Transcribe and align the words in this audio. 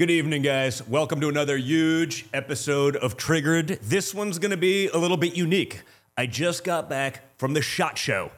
Good 0.00 0.10
evening, 0.10 0.40
guys. 0.40 0.88
Welcome 0.88 1.20
to 1.20 1.28
another 1.28 1.58
huge 1.58 2.24
episode 2.32 2.96
of 2.96 3.18
Triggered. 3.18 3.80
This 3.82 4.14
one's 4.14 4.38
going 4.38 4.50
to 4.50 4.56
be 4.56 4.88
a 4.88 4.96
little 4.96 5.18
bit 5.18 5.36
unique. 5.36 5.82
I 6.16 6.24
just 6.24 6.64
got 6.64 6.88
back 6.88 7.38
from 7.38 7.52
the 7.52 7.60
SHOT 7.60 7.98
Show 7.98 8.30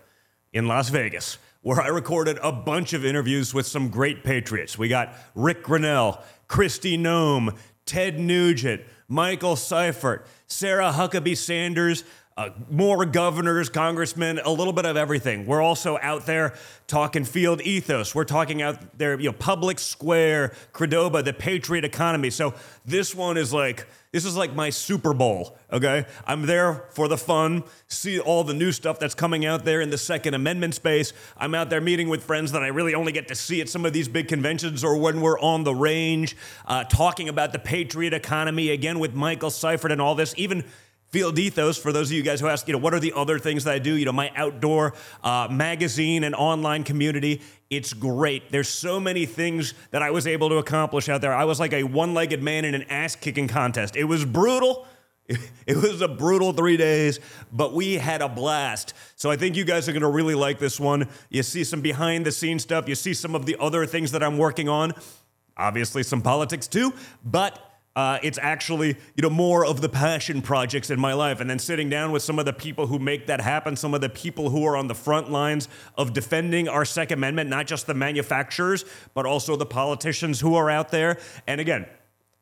in 0.53 0.67
Las 0.67 0.89
Vegas, 0.89 1.39
where 1.61 1.81
I 1.81 1.87
recorded 1.87 2.41
a 2.43 2.51
bunch 2.51 2.95
of 2.95 3.05
interviews 3.05 3.55
with 3.55 3.65
some 3.65 3.91
great 3.91 4.25
patriots. 4.25 4.77
We 4.77 4.89
got 4.89 5.15
Ric 5.37 5.63
Grenell, 5.63 6.21
Kristi 6.49 6.99
Noem, 6.99 7.57
Ted 7.87 8.19
Nugent, 8.19 8.83
Michael 9.07 9.55
Seifert, 9.55 10.27
Sarah 10.49 10.91
Huckabee 10.91 11.37
Sanders, 11.37 12.03
uh, 12.37 12.51
more 12.71 13.05
governors, 13.05 13.69
congressmen, 13.69 14.41
a 14.45 14.51
little 14.51 14.73
bit 14.73 14.87
of 14.87 14.97
everything. 14.97 15.47
We're 15.47 15.61
also 15.61 15.99
out 16.01 16.27
there 16.27 16.55
talking 16.87 17.25
field 17.25 17.61
ethos. 17.63 18.15
We're 18.15 18.25
talking 18.25 18.63
out 18.63 18.99
there, 18.99 19.19
you 19.21 19.31
know, 19.31 19.37
public 19.37 19.79
square, 19.79 20.55
Credova, 20.73 21.25
the 21.25 21.33
patriot 21.33 21.85
economy. 21.85 22.31
So 22.31 22.55
this 22.87 23.15
one 23.15 23.37
is 23.37 23.53
like 23.53 23.87
this 24.13 24.27
is 24.27 24.37
like 24.37 24.55
my 24.55 24.69
Super 24.69 25.15
Bowl. 25.15 25.57
Okay, 25.73 26.05
I'm 26.27 26.43
there 26.43 26.85
for 26.91 27.09
the 27.09 27.17
fun, 27.17 27.65
see 27.89 28.21
all 28.21 28.45
the 28.45 28.53
new 28.53 28.71
stuff 28.71 28.99
that's 28.99 29.15
coming 29.15 29.47
out 29.47 29.65
there 29.65 29.81
in 29.81 29.89
the 29.89 29.97
Second 29.97 30.35
Amendment 30.35 30.75
space. 30.75 31.15
I'm 31.39 31.55
out 31.55 31.71
there 31.71 31.81
meeting 31.81 32.11
with 32.11 32.23
friends 32.23 32.53
that 32.53 32.63
I 32.63 32.69
really 32.69 32.95
only 32.95 33.13
get 33.13 33.29
to 33.29 33.35
see 33.35 33.63
at 33.63 33.71
some 33.71 33.87
of 33.87 33.95
these 33.95 34.09
big 34.09 34.29
conventions 34.29 34.85
or 34.85 34.99
when 34.99 35.23
we're 35.23 35.39
on 35.39 35.65
the 35.65 35.75
range, 35.75 36.37
uh, 36.67 36.85
talking 36.85 37.31
about 37.31 37.53
the 37.53 37.59
patriot 37.59 38.13
economy 38.13 38.69
again 38.69 38.99
with 38.99 39.15
Michael 39.15 39.51
Seifert 39.51 39.91
and 39.91 40.01
all 40.01 40.15
this. 40.15 40.35
Even 40.37 40.65
Field 41.13 41.39
Ethos, 41.39 41.77
for 41.77 41.93
those 41.93 42.09
of 42.09 42.17
you 42.17 42.23
guys 42.23 42.41
who 42.41 42.49
ask, 42.49 42.67
you 42.67 42.73
know, 42.73 42.79
what 42.79 42.95
are 42.95 42.99
the 42.99 43.13
other 43.15 43.39
things 43.39 43.65
that 43.65 43.75
I 43.75 43.79
do? 43.79 43.97
You 43.97 44.07
know, 44.07 44.13
my 44.13 44.33
outdoor 44.35 44.95
uh, 45.23 45.47
magazine 45.51 46.25
and 46.25 46.35
online 46.35 46.85
community. 46.85 47.43
It's 47.69 47.93
great. 47.93 48.51
There's 48.51 48.71
so 48.71 48.99
many 48.99 49.27
things 49.27 49.75
that 49.91 50.01
I 50.01 50.11
was 50.11 50.27
able 50.27 50.49
to 50.49 50.57
accomplish 50.57 51.11
out 51.11 51.21
there. 51.21 51.35
I 51.35 51.45
was 51.45 51.61
like 51.61 51.75
a 51.75 51.83
one 51.83 52.15
legged 52.15 52.43
man 52.43 52.65
in 52.65 52.75
an 52.75 52.85
ass 52.85 53.15
kicking 53.15 53.47
contest. 53.47 53.95
It 53.95 54.05
was 54.05 54.25
brutal. 54.25 54.87
It 55.65 55.77
was 55.77 56.01
a 56.01 56.09
brutal 56.09 56.53
three 56.53 56.77
days, 56.77 57.21
but 57.53 57.73
we 57.73 57.95
had 57.95 58.21
a 58.21 58.29
blast. 58.29 58.93
So 59.15 59.31
I 59.31 59.37
think 59.37 59.55
you 59.55 59.65
guys 59.65 59.89
are 59.89 59.93
going 59.93 60.03
to 60.03 60.09
really 60.09 60.35
like 60.35 60.59
this 60.59 60.81
one. 60.81 61.09
You 61.31 61.45
see 61.45 61.63
some 61.63 61.81
behind 61.81 62.27
the 62.27 62.33
scenes 62.33 62.65
stuff, 62.65 62.89
you 62.89 62.97
see 62.97 63.15
some 63.15 63.37
of 63.37 63.47
the 63.47 63.57
other 63.61 63.87
things 63.87 64.11
that 64.11 64.23
I'm 64.23 64.37
working 64.37 64.69
on. 64.69 64.93
Obviously, 65.57 66.03
some 66.03 66.21
politics 66.21 66.67
too, 66.67 66.93
but 67.25 67.72
uh, 67.95 68.19
it's 68.23 68.39
actually 68.41 68.89
you 68.89 69.23
know 69.23 69.31
more 69.31 69.65
of 69.67 69.81
the 69.81 69.89
passion 69.89 70.41
projects 70.41 70.91
in 70.91 70.99
my 70.99 71.13
life. 71.13 71.41
And 71.41 71.49
then 71.49 71.59
sitting 71.59 71.91
down 71.91 72.13
with 72.13 72.23
some 72.23 72.39
of 72.39 72.45
the 72.45 72.53
people 72.53 72.87
who 72.87 72.99
make 72.99 73.27
that 73.27 73.41
happen 73.41 73.77
some 73.77 73.95
of 73.95 74.01
the 74.01 74.09
people 74.09 74.51
who 74.51 74.65
are 74.65 74.77
on 74.77 74.87
the 74.87 74.95
front 74.95 75.31
lines 75.31 75.69
of 75.97 76.13
defending 76.13 76.69
our 76.69 76.85
second 76.85 77.19
amendment 77.19 77.51
not 77.51 77.67
just 77.67 77.87
the 77.87 77.95
manufacturers 77.95 78.85
but 79.15 79.27
also 79.27 79.57
the 79.57 79.67
politicians 79.67 80.41
who 80.41 80.55
are 80.55 80.71
out 80.71 80.91
there. 80.91 81.19
And 81.47 81.61
again 81.61 81.87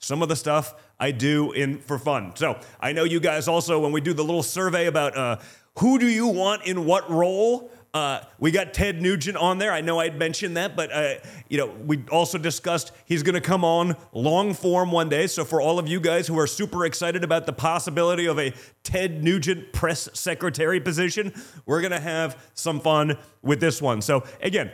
some 0.02 0.22
of 0.22 0.30
the 0.30 0.36
stuff 0.36 0.74
i 0.98 1.10
do 1.10 1.52
in 1.52 1.78
for 1.78 1.98
fun. 1.98 2.34
So 2.36 2.58
i 2.80 2.92
know 2.92 3.04
you 3.04 3.20
guys 3.20 3.48
also 3.48 3.80
when 3.80 3.92
we 3.92 4.00
do 4.00 4.12
the 4.12 4.24
little 4.24 4.42
survey 4.42 4.86
about 4.86 5.16
uh, 5.16 5.36
who 5.78 5.98
do 5.98 6.06
you 6.06 6.26
want 6.26 6.66
in 6.66 6.84
what 6.84 7.10
role 7.10 7.70
uh, 7.92 8.20
we 8.38 8.50
got 8.52 8.72
Ted 8.72 9.02
Nugent 9.02 9.36
on 9.36 9.58
there. 9.58 9.72
I 9.72 9.80
know 9.80 9.98
I'd 9.98 10.16
mentioned 10.16 10.56
that, 10.56 10.76
but 10.76 10.92
uh, 10.92 11.14
you 11.48 11.58
know 11.58 11.66
we 11.66 12.04
also 12.10 12.38
discussed 12.38 12.92
he's 13.04 13.22
going 13.22 13.34
to 13.34 13.40
come 13.40 13.64
on 13.64 13.96
long 14.12 14.54
form 14.54 14.92
one 14.92 15.08
day. 15.08 15.26
So 15.26 15.44
for 15.44 15.60
all 15.60 15.78
of 15.78 15.88
you 15.88 16.00
guys 16.00 16.26
who 16.26 16.38
are 16.38 16.46
super 16.46 16.86
excited 16.86 17.24
about 17.24 17.46
the 17.46 17.52
possibility 17.52 18.26
of 18.26 18.38
a 18.38 18.52
Ted 18.84 19.24
Nugent 19.24 19.72
press 19.72 20.08
secretary 20.14 20.80
position, 20.80 21.32
we're 21.66 21.80
going 21.80 21.90
to 21.90 22.00
have 22.00 22.50
some 22.54 22.80
fun 22.80 23.18
with 23.42 23.60
this 23.60 23.82
one. 23.82 24.02
So 24.02 24.24
again, 24.40 24.70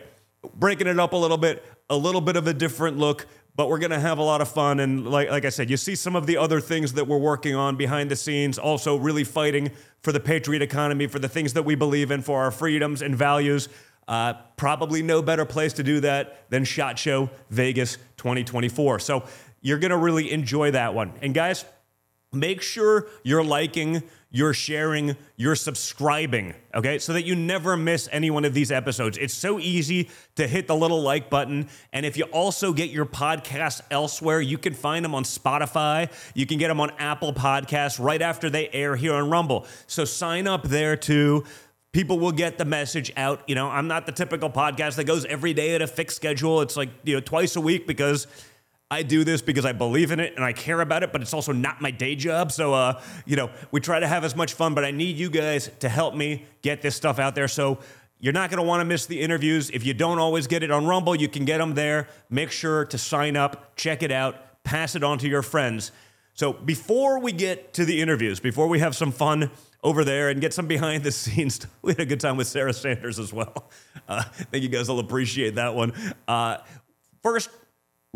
breaking 0.55 0.87
it 0.87 1.01
up 1.01 1.15
a 1.15 1.17
little 1.17 1.39
bit, 1.39 1.65
a 1.89 1.97
little 1.97 2.21
bit 2.21 2.37
of 2.37 2.47
a 2.47 2.53
different 2.53 2.99
look 2.99 3.27
but 3.57 3.71
we're 3.71 3.79
going 3.79 3.91
to 3.91 3.99
have 3.99 4.19
a 4.19 4.23
lot 4.23 4.43
of 4.43 4.49
fun. 4.49 4.81
And 4.81 5.09
like, 5.09 5.31
like 5.31 5.47
I 5.47 5.49
said, 5.49 5.71
you 5.71 5.79
see 5.79 5.95
some 5.95 6.15
of 6.15 6.27
the 6.27 6.37
other 6.37 6.61
things 6.61 6.93
that 6.93 7.09
we're 7.09 7.19
working 7.19 7.55
on 7.55 7.77
behind 7.77 8.11
the 8.11 8.17
scenes, 8.17 8.59
also 8.59 8.97
really 8.97 9.25
fighting 9.25 9.71
for 10.07 10.13
the 10.13 10.21
patriot 10.21 10.63
economy, 10.63 11.09
for 11.09 11.19
the 11.19 11.29
things 11.29 11.55
that 11.55 11.65
we 11.65 11.75
believe 11.75 12.13
in, 12.13 12.23
for 12.23 12.41
our 12.41 12.53
freedoms 12.53 13.03
and 13.03 13.17
values. 13.17 13.69
Uh, 14.07 14.35
probably 14.57 15.03
no 15.03 15.21
better 15.21 15.45
place 15.45 15.73
to 15.73 15.83
do 15.83 15.99
that 15.99 16.49
than 16.49 16.63
SHOT 16.63 16.97
Show 16.97 17.29
Vegas 17.51 17.99
2024. 18.17 19.01
So 19.01 19.25
you're 19.63 19.81
going 19.81 19.91
to 19.91 19.97
really 19.97 20.31
enjoy 20.31 20.71
that 20.71 20.95
one. 20.95 21.13
And 21.23 21.35
guys, 21.35 21.65
make 22.33 22.63
sure 22.63 23.09
you're 23.25 23.43
liking 23.43 24.05
you're 24.37 24.53
sharing, 24.53 25.17
you're 25.37 25.57
subscribing, 25.57 26.55
okay? 26.75 26.99
So 26.99 27.15
that 27.15 27.25
you 27.25 27.35
never 27.35 27.75
miss 27.75 28.07
any 28.13 28.31
one 28.31 28.45
of 28.45 28.53
these 28.53 28.71
episodes. 28.71 29.17
It's 29.17 29.33
so 29.33 29.59
easy 29.59 30.11
to 30.35 30.47
hit 30.47 30.67
the 30.67 30.77
little 30.77 31.01
like 31.01 31.31
button. 31.31 31.71
And 31.91 32.05
if 32.05 32.19
you 32.19 32.25
also 32.25 32.75
get 32.75 32.91
your 32.91 33.07
podcasts 33.07 33.81
elsewhere, 33.91 34.43
you 34.43 34.59
can 34.59 34.75
find 34.75 35.03
them 35.03 35.15
on 35.15 35.25
Spotify. 35.25 36.13
You 36.35 36.45
can 36.45 36.59
get 36.59 36.69
them 36.69 36.81
on 36.81 36.91
Apple 36.99 37.33
Podcasts 37.33 37.99
right 37.99 38.21
after 38.21 38.51
they 38.51 38.69
air 38.69 38.95
here 38.95 39.15
on 39.15 39.31
Rumble. 39.31 39.67
So 39.87 40.05
sign 40.05 40.47
up 40.47 40.65
there 40.65 40.97
too 40.97 41.45
people 41.93 42.19
will 42.19 42.33
get 42.33 42.59
the 42.59 42.65
message 42.67 43.11
out. 43.17 43.41
You 43.47 43.55
know, 43.55 43.71
I'm 43.71 43.89
not 43.89 44.05
the 44.05 44.13
typical 44.13 44.51
podcast 44.51 44.97
that 44.97 45.05
goes 45.05 45.25
every 45.25 45.55
day 45.55 45.75
at 45.75 45.81
a 45.81 45.87
fixed 45.87 46.17
schedule. 46.17 46.61
It's 46.61 46.77
like, 46.77 46.91
you 47.05 47.15
know, 47.15 47.21
twice 47.21 47.57
a 47.57 47.61
week 47.63 47.87
because 47.87 48.27
I 48.91 49.03
do 49.03 49.25
this 49.25 49.43
because 49.43 49.65
I 49.65 49.73
believe 49.73 50.13
in 50.13 50.21
it 50.21 50.35
and 50.37 50.45
I 50.45 50.53
care 50.53 50.81
about 50.81 51.03
it, 51.03 51.13
but 51.13 51.21
it's 51.21 51.35
also 51.35 51.53
not 51.53 51.81
my 51.81 51.91
day 51.91 52.15
job. 52.15 52.53
So, 52.53 52.73
uh, 52.73 53.03
you 53.25 53.35
know, 53.35 53.51
we 53.73 53.81
try 53.81 53.99
to 53.99 54.07
have 54.07 54.23
as 54.23 54.37
much 54.37 54.53
fun, 54.53 54.75
but 54.75 54.85
I 54.85 54.93
need 54.93 55.17
you 55.17 55.29
guys 55.29 55.71
to 55.81 55.89
help 55.89 56.15
me 56.15 56.45
get 56.63 56.83
this 56.83 56.95
stuff 56.95 57.19
out 57.19 57.35
there. 57.35 57.49
So, 57.49 57.79
you're 58.19 58.33
not 58.33 58.49
going 58.49 58.63
to 58.63 58.67
want 58.67 58.81
to 58.81 58.87
miss 58.87 59.05
the 59.05 59.21
interviews. 59.21 59.69
If 59.71 59.85
you 59.85 59.93
don't 59.93 60.19
always 60.19 60.47
get 60.47 60.63
it 60.63 60.71
on 60.71 60.87
Rumble, 60.87 61.15
you 61.15 61.29
can 61.29 61.45
get 61.45 61.59
them 61.59 61.75
there. 61.75 62.09
Make 62.31 62.51
sure 62.51 62.87
to 62.87 62.97
sign 62.97 63.37
up, 63.37 63.77
check 63.77 64.03
it 64.03 64.11
out, 64.11 64.65
pass 64.65 64.95
it 64.95 65.05
on 65.05 65.19
to 65.19 65.29
your 65.29 65.43
friends. 65.43 65.93
So, 66.33 66.53
before 66.53 67.19
we 67.19 67.33
get 67.33 67.75
to 67.75 67.85
the 67.85 68.01
interviews, 68.01 68.41
before 68.41 68.69
we 68.69 68.79
have 68.79 68.97
some 68.97 69.13
fun 69.13 69.51
over 69.83 70.05
there 70.05 70.31
and 70.31 70.41
get 70.41 70.55
some 70.55 70.67
behind 70.67 71.03
the 71.03 71.13
scenes, 71.13 71.67
we 71.83 71.93
had 71.93 72.01
a 72.01 72.07
good 72.07 72.21
time 72.21 72.37
with 72.37 72.47
Sarah 72.47 72.73
Sanders 72.73 73.19
as 73.19 73.33
well. 73.33 73.71
Uh, 74.09 74.23
I 74.25 74.45
think 74.45 74.63
you 74.63 74.69
guys 74.69 74.89
will 74.89 74.99
appreciate 74.99 75.57
that 75.57 75.75
one. 75.75 75.93
Uh, 76.29 76.59
first, 77.23 77.51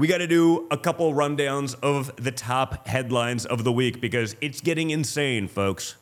we 0.00 0.06
got 0.06 0.16
to 0.16 0.26
do 0.26 0.66
a 0.70 0.78
couple 0.78 1.12
rundowns 1.12 1.78
of 1.82 2.10
the 2.16 2.32
top 2.32 2.88
headlines 2.88 3.44
of 3.44 3.64
the 3.64 3.70
week 3.72 4.00
because 4.00 4.34
it's 4.40 4.62
getting 4.62 4.88
insane, 4.88 5.46
folks. 5.46 5.96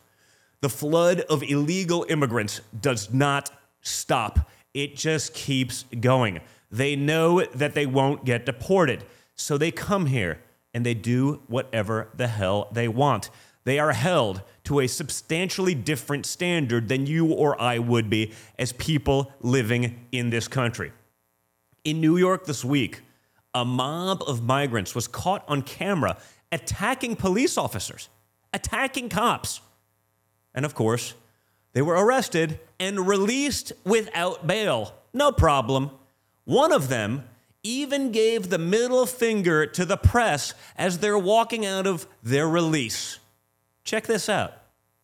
The 0.61 0.69
flood 0.69 1.19
of 1.29 1.43
illegal 1.43 2.05
immigrants 2.07 2.61
does 2.79 3.13
not 3.13 3.51
stop, 3.81 4.49
it 4.73 4.95
just 4.95 5.33
keeps 5.33 5.83
going. 5.99 6.39
They 6.71 6.95
know 6.95 7.43
that 7.43 7.73
they 7.73 7.85
won't 7.85 8.23
get 8.23 8.45
deported, 8.45 9.03
so 9.35 9.57
they 9.57 9.69
come 9.69 10.05
here 10.05 10.39
and 10.73 10.85
they 10.85 10.93
do 10.93 11.41
whatever 11.47 12.07
the 12.15 12.27
hell 12.27 12.69
they 12.71 12.87
want. 12.87 13.29
They 13.65 13.79
are 13.79 13.91
held 13.91 14.43
to 14.63 14.79
a 14.79 14.87
substantially 14.87 15.75
different 15.75 16.25
standard 16.25 16.87
than 16.87 17.05
you 17.05 17.33
or 17.33 17.61
I 17.61 17.79
would 17.79 18.09
be 18.09 18.31
as 18.57 18.71
people 18.71 19.33
living 19.41 20.05
in 20.13 20.29
this 20.29 20.47
country. 20.47 20.93
In 21.83 21.99
New 21.99 22.15
York 22.15 22.45
this 22.45 22.63
week, 22.63 23.01
a 23.59 23.65
mob 23.65 24.23
of 24.25 24.41
migrants 24.41 24.95
was 24.95 25.07
caught 25.07 25.43
on 25.47 25.61
camera 25.61 26.17
attacking 26.49 27.17
police 27.17 27.57
officers, 27.57 28.07
attacking 28.53 29.09
cops. 29.09 29.59
And 30.55 30.65
of 30.65 30.73
course, 30.73 31.13
they 31.73 31.81
were 31.81 31.93
arrested 31.93 32.59
and 32.79 33.05
released 33.05 33.73
without 33.83 34.47
bail. 34.47 34.93
No 35.13 35.33
problem. 35.33 35.91
One 36.45 36.71
of 36.71 36.87
them 36.87 37.25
even 37.61 38.13
gave 38.13 38.49
the 38.49 38.57
middle 38.57 39.05
finger 39.05 39.65
to 39.65 39.85
the 39.85 39.97
press 39.97 40.53
as 40.77 40.99
they're 40.99 41.19
walking 41.19 41.65
out 41.65 41.85
of 41.85 42.07
their 42.23 42.47
release. 42.47 43.19
Check 43.83 44.07
this 44.07 44.29
out. 44.29 44.53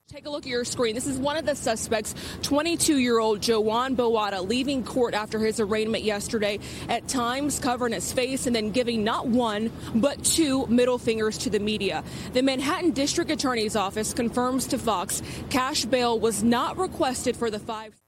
Take 0.07 0.27
a 0.27 0.29
look 0.29 0.43
at 0.43 0.49
your 0.49 0.63
screen. 0.63 0.93
This 0.93 1.07
is 1.07 1.17
one 1.17 1.35
of 1.35 1.47
the 1.47 1.55
suspects, 1.55 2.13
22 2.43 2.99
year 2.99 3.17
old 3.17 3.39
Jhoan 3.39 3.95
Boada, 3.95 4.47
leaving 4.47 4.83
court 4.83 5.15
after 5.15 5.39
his 5.39 5.59
arraignment 5.59 6.03
yesterday, 6.03 6.59
at 6.87 7.07
times 7.07 7.57
covering 7.57 7.91
his 7.91 8.13
face 8.13 8.45
and 8.45 8.55
then 8.55 8.69
giving 8.69 9.03
not 9.03 9.27
one, 9.27 9.71
but 9.95 10.23
two 10.23 10.67
middle 10.67 10.99
fingers 10.99 11.39
to 11.39 11.49
the 11.49 11.59
media. 11.59 12.03
The 12.33 12.43
Manhattan 12.43 12.91
District 12.91 13.31
Attorney's 13.31 13.75
Office 13.75 14.13
confirms 14.13 14.67
to 14.67 14.77
Fox 14.77 15.23
cash 15.49 15.85
bail 15.85 16.19
was 16.19 16.43
not 16.43 16.77
requested 16.77 17.35
for 17.35 17.49
the 17.49 17.59
five. 17.59 17.99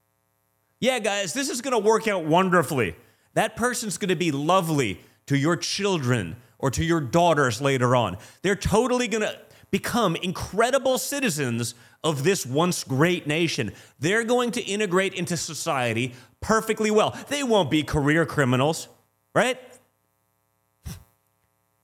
Yeah, 0.78 1.00
guys, 1.00 1.32
this 1.32 1.50
is 1.50 1.60
going 1.60 1.72
to 1.72 1.84
work 1.84 2.06
out 2.06 2.24
wonderfully. 2.24 2.94
That 3.34 3.56
person's 3.56 3.98
going 3.98 4.10
to 4.10 4.16
be 4.16 4.30
lovely 4.30 5.00
to 5.26 5.36
your 5.36 5.56
children 5.56 6.36
or 6.60 6.70
to 6.70 6.84
your 6.84 7.00
daughters 7.00 7.60
later 7.60 7.96
on. 7.96 8.18
They're 8.42 8.54
totally 8.54 9.08
going 9.08 9.22
to 9.22 9.36
become 9.70 10.16
incredible 10.16 10.98
citizens 10.98 11.74
of 12.04 12.24
this 12.24 12.46
once 12.46 12.84
great 12.84 13.26
nation. 13.26 13.72
They're 13.98 14.24
going 14.24 14.52
to 14.52 14.62
integrate 14.62 15.14
into 15.14 15.36
society 15.36 16.14
perfectly 16.40 16.90
well. 16.90 17.16
They 17.28 17.42
won't 17.42 17.70
be 17.70 17.82
career 17.82 18.24
criminals, 18.24 18.88
right? 19.34 19.58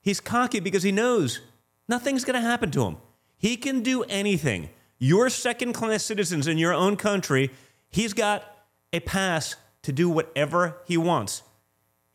He's 0.01 0.21
cocky 0.21 0.61
because 0.61 0.83
he 0.83 0.93
knows 0.93 1.41
nothing's 1.89 2.25
going 2.25 2.41
to 2.41 2.47
happen 2.47 2.71
to 2.73 2.85
him. 2.85 2.97
He 3.37 3.57
can 3.57 3.83
do 3.83 4.03
anything. 4.05 4.71
You're 4.99 5.31
second 5.31 5.73
class 5.73 6.05
citizens 6.05 6.47
in 6.47 6.59
your 6.59 6.73
own 6.73 6.97
country. 6.97 7.51
He's 7.89 8.13
got 8.13 8.45
a 8.93 9.01
pass 9.01 9.57
to 9.83 9.93
do 9.93 10.09
whatever 10.09 10.79
he 10.87 10.97
wants. 10.97 11.43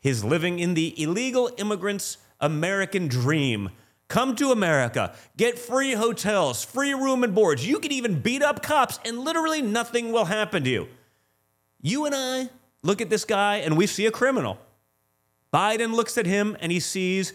He's 0.00 0.24
living 0.24 0.58
in 0.58 0.74
the 0.74 1.00
illegal 1.00 1.50
immigrants' 1.58 2.16
American 2.40 3.06
dream. 3.06 3.70
Come 4.10 4.34
to 4.36 4.50
America, 4.50 5.14
get 5.36 5.56
free 5.56 5.92
hotels, 5.92 6.64
free 6.64 6.92
room 6.92 7.22
and 7.22 7.32
boards. 7.32 7.64
You 7.64 7.78
can 7.78 7.92
even 7.92 8.20
beat 8.20 8.42
up 8.42 8.60
cops, 8.60 8.98
and 9.04 9.20
literally 9.20 9.62
nothing 9.62 10.10
will 10.10 10.24
happen 10.24 10.64
to 10.64 10.68
you. 10.68 10.88
You 11.80 12.06
and 12.06 12.14
I 12.14 12.50
look 12.82 13.00
at 13.00 13.08
this 13.08 13.24
guy 13.24 13.58
and 13.58 13.76
we 13.76 13.86
see 13.86 14.06
a 14.06 14.10
criminal. 14.10 14.58
Biden 15.54 15.94
looks 15.94 16.18
at 16.18 16.26
him 16.26 16.56
and 16.60 16.72
he 16.72 16.80
sees 16.80 17.34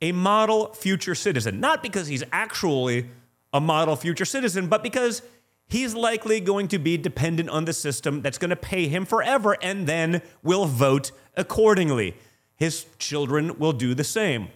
a 0.00 0.12
model 0.12 0.72
future 0.72 1.14
citizen, 1.14 1.60
not 1.60 1.82
because 1.82 2.06
he's 2.06 2.24
actually 2.32 3.10
a 3.52 3.60
model 3.60 3.94
future 3.94 4.24
citizen, 4.24 4.66
but 4.66 4.82
because 4.82 5.20
he's 5.68 5.94
likely 5.94 6.40
going 6.40 6.68
to 6.68 6.78
be 6.78 6.96
dependent 6.96 7.50
on 7.50 7.66
the 7.66 7.74
system 7.74 8.22
that's 8.22 8.38
going 8.38 8.48
to 8.48 8.56
pay 8.56 8.88
him 8.88 9.04
forever 9.04 9.58
and 9.60 9.86
then 9.86 10.22
will 10.42 10.64
vote 10.64 11.12
accordingly. 11.36 12.16
His 12.56 12.86
children 12.98 13.58
will 13.58 13.74
do 13.74 13.94
the 13.94 14.04
same. 14.04 14.48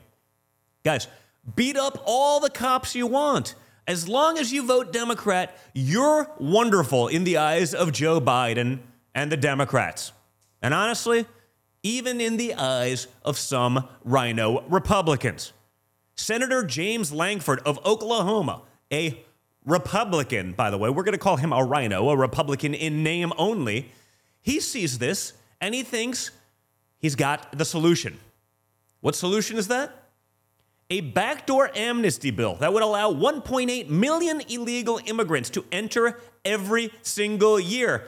Guys, 0.83 1.09
beat 1.55 1.77
up 1.77 2.03
all 2.07 2.41
the 2.41 2.51
cops 2.51 2.95
you 2.95 3.07
want. 3.07 3.55
As 3.87 4.09
long 4.09 4.39
as 4.39 4.53
you 4.53 4.67
vote 4.67 4.93
Democrat, 4.93 5.59
you're 5.73 6.31
wonderful 6.39 7.09
in 7.09 7.25
the 7.25 7.39
eyes 7.39 7.73
of 7.73 7.93
Joe 7.93 8.21
Biden 8.21 8.81
and 9.15 9.33
the 9.33 9.37
Democrats. 9.37 10.13
And 10.61 10.75
honestly, 10.75 11.27
even 11.83 12.21
in 12.21 12.37
the 12.37 12.55
eyes 12.55 13.07
of 13.25 13.39
some 13.39 13.89
rhino 14.05 14.63
Republicans. 14.69 15.53
Senator 16.17 16.65
James 16.65 17.13
Lankford 17.13 17.61
of 17.61 17.79
Oklahoma, 17.87 18.63
a 18.93 19.25
Republican, 19.65 20.53
by 20.53 20.71
the 20.71 20.79
way, 20.79 20.91
we're 20.91 21.05
going 21.05 21.13
to 21.13 21.19
call 21.19 21.37
him 21.37 21.53
a 21.53 21.63
rhino, 21.63 22.11
a 22.11 22.17
Republican 22.17 22.75
in 22.75 23.03
name 23.03 23.33
only. 23.39 23.93
He 24.41 24.61
sees 24.61 24.99
this 24.99 25.35
and 25.61 25.75
he 25.75 25.83
thinks 25.83 26.31
he's 26.99 27.15
got 27.15 27.57
the 27.57 27.65
solution. 27.65 28.19
What 29.01 29.15
solution 29.15 29.57
is 29.57 29.69
that? 29.69 30.08
A 30.91 31.03
backdoor 31.03 31.71
amnesty 31.77 32.31
bill 32.31 32.55
that 32.57 32.73
would 32.73 32.83
allow 32.83 33.13
1.8 33.13 33.89
million 33.89 34.41
illegal 34.49 35.01
immigrants 35.05 35.51
to 35.51 35.65
enter 35.71 36.19
every 36.45 36.91
single 37.03 37.61
year 37.61 38.05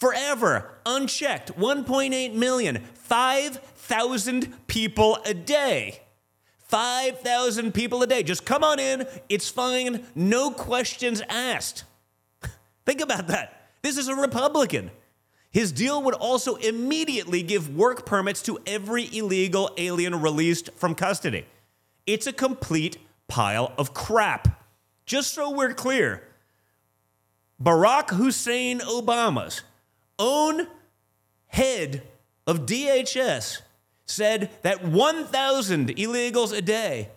forever, 0.00 0.70
unchecked. 0.84 1.56
1.8 1.58 2.34
million, 2.34 2.82
5,000 2.94 4.66
people 4.66 5.18
a 5.24 5.34
day. 5.34 6.02
5,000 6.58 7.72
people 7.72 8.02
a 8.02 8.06
day. 8.06 8.22
Just 8.22 8.44
come 8.44 8.64
on 8.64 8.78
in. 8.78 9.06
It's 9.28 9.48
fine. 9.48 10.06
No 10.14 10.50
questions 10.50 11.22
asked. 11.28 11.84
Think 12.86 13.00
about 13.00 13.26
that. 13.26 13.70
This 13.82 13.98
is 13.98 14.08
a 14.08 14.14
Republican. 14.14 14.90
His 15.50 15.72
deal 15.72 16.00
would 16.02 16.14
also 16.14 16.54
immediately 16.56 17.42
give 17.42 17.74
work 17.74 18.06
permits 18.06 18.40
to 18.42 18.58
every 18.66 19.08
illegal 19.16 19.70
alien 19.78 20.20
released 20.20 20.70
from 20.74 20.94
custody. 20.94 21.44
It's 22.06 22.26
a 22.26 22.32
complete 22.32 22.98
pile 23.28 23.72
of 23.78 23.94
crap. 23.94 24.62
Just 25.06 25.34
so 25.34 25.50
we're 25.50 25.74
clear, 25.74 26.22
Barack 27.62 28.10
Hussein 28.10 28.80
Obama's 28.80 29.62
own 30.18 30.66
head 31.48 32.02
of 32.46 32.66
DHS 32.66 33.60
said 34.06 34.50
that 34.62 34.84
1,000 34.84 35.88
illegals 35.96 36.56
a 36.56 36.62
day 36.62 37.08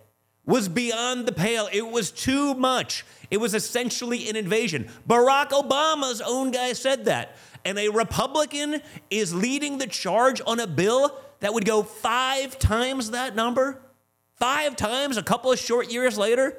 was 0.45 0.67
beyond 0.67 1.25
the 1.25 1.31
pale. 1.31 1.69
It 1.71 1.87
was 1.87 2.11
too 2.11 2.53
much. 2.53 3.05
It 3.31 3.37
was 3.37 3.53
essentially 3.53 4.29
an 4.29 4.35
invasion. 4.35 4.89
Barack 5.07 5.49
Obama's 5.49 6.21
own 6.21 6.51
guy 6.51 6.73
said 6.73 7.05
that. 7.05 7.35
And 7.65 7.79
a 7.79 7.89
Republican 7.89 8.81
is 9.09 9.33
leading 9.33 9.77
the 9.77 9.87
charge 9.87 10.41
on 10.45 10.59
a 10.59 10.67
bill 10.67 11.17
that 11.39 11.53
would 11.53 11.65
go 11.65 11.83
five 11.83 12.59
times 12.59 13.11
that 13.11 13.35
number? 13.35 13.81
Five 14.35 14.75
times 14.75 15.17
a 15.17 15.23
couple 15.23 15.51
of 15.51 15.59
short 15.59 15.91
years 15.91 16.17
later? 16.17 16.57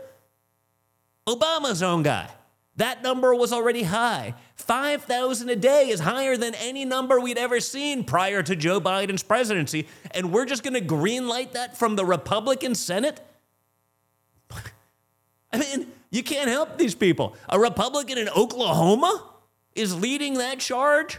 Obama's 1.27 1.83
own 1.83 2.03
guy. 2.03 2.31
That 2.77 3.03
number 3.03 3.35
was 3.35 3.53
already 3.53 3.85
high. 3.85 4.35
5,000 4.57 5.49
a 5.49 5.57
day 5.57 5.89
is 5.91 6.01
higher 6.01 6.37
than 6.37 6.55
any 6.57 6.85
number 6.85 7.21
we'd 7.21 7.39
ever 7.39 7.61
seen 7.61 8.03
prior 8.05 8.43
to 8.43 8.57
Joe 8.57 8.81
Biden's 8.81 9.23
presidency. 9.23 9.87
And 10.11 10.33
we're 10.33 10.45
just 10.45 10.65
going 10.65 10.75
to 10.75 10.81
greenlight 10.81 11.53
that 11.53 11.77
from 11.77 11.95
the 11.95 12.05
Republican 12.05 12.75
Senate? 12.75 13.21
I 15.53 15.59
mean, 15.59 15.87
you 16.11 16.23
can't 16.23 16.49
help 16.49 16.77
these 16.77 16.97
people. 16.97 17.37
A 17.49 17.61
Republican 17.61 18.19
in 18.19 18.29
Oklahoma 18.29 19.23
is 19.75 19.99
leading 20.01 20.35
that 20.35 20.59
charge? 20.59 21.19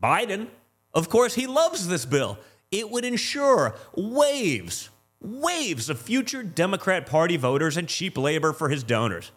Biden, 0.00 0.48
of 0.94 1.08
course, 1.08 1.34
he 1.34 1.46
loves 1.46 1.88
this 1.88 2.04
bill. 2.04 2.38
It 2.70 2.90
would 2.90 3.04
ensure 3.04 3.74
waves, 3.96 4.90
waves 5.26 5.90
of 5.90 6.00
future 6.00 6.42
Democrat 6.42 7.06
Party 7.06 7.36
voters 7.36 7.76
and 7.76 7.88
cheap 7.88 8.16
labor 8.16 8.52
for 8.52 8.68
his 8.68 8.84
donors. 8.84 9.32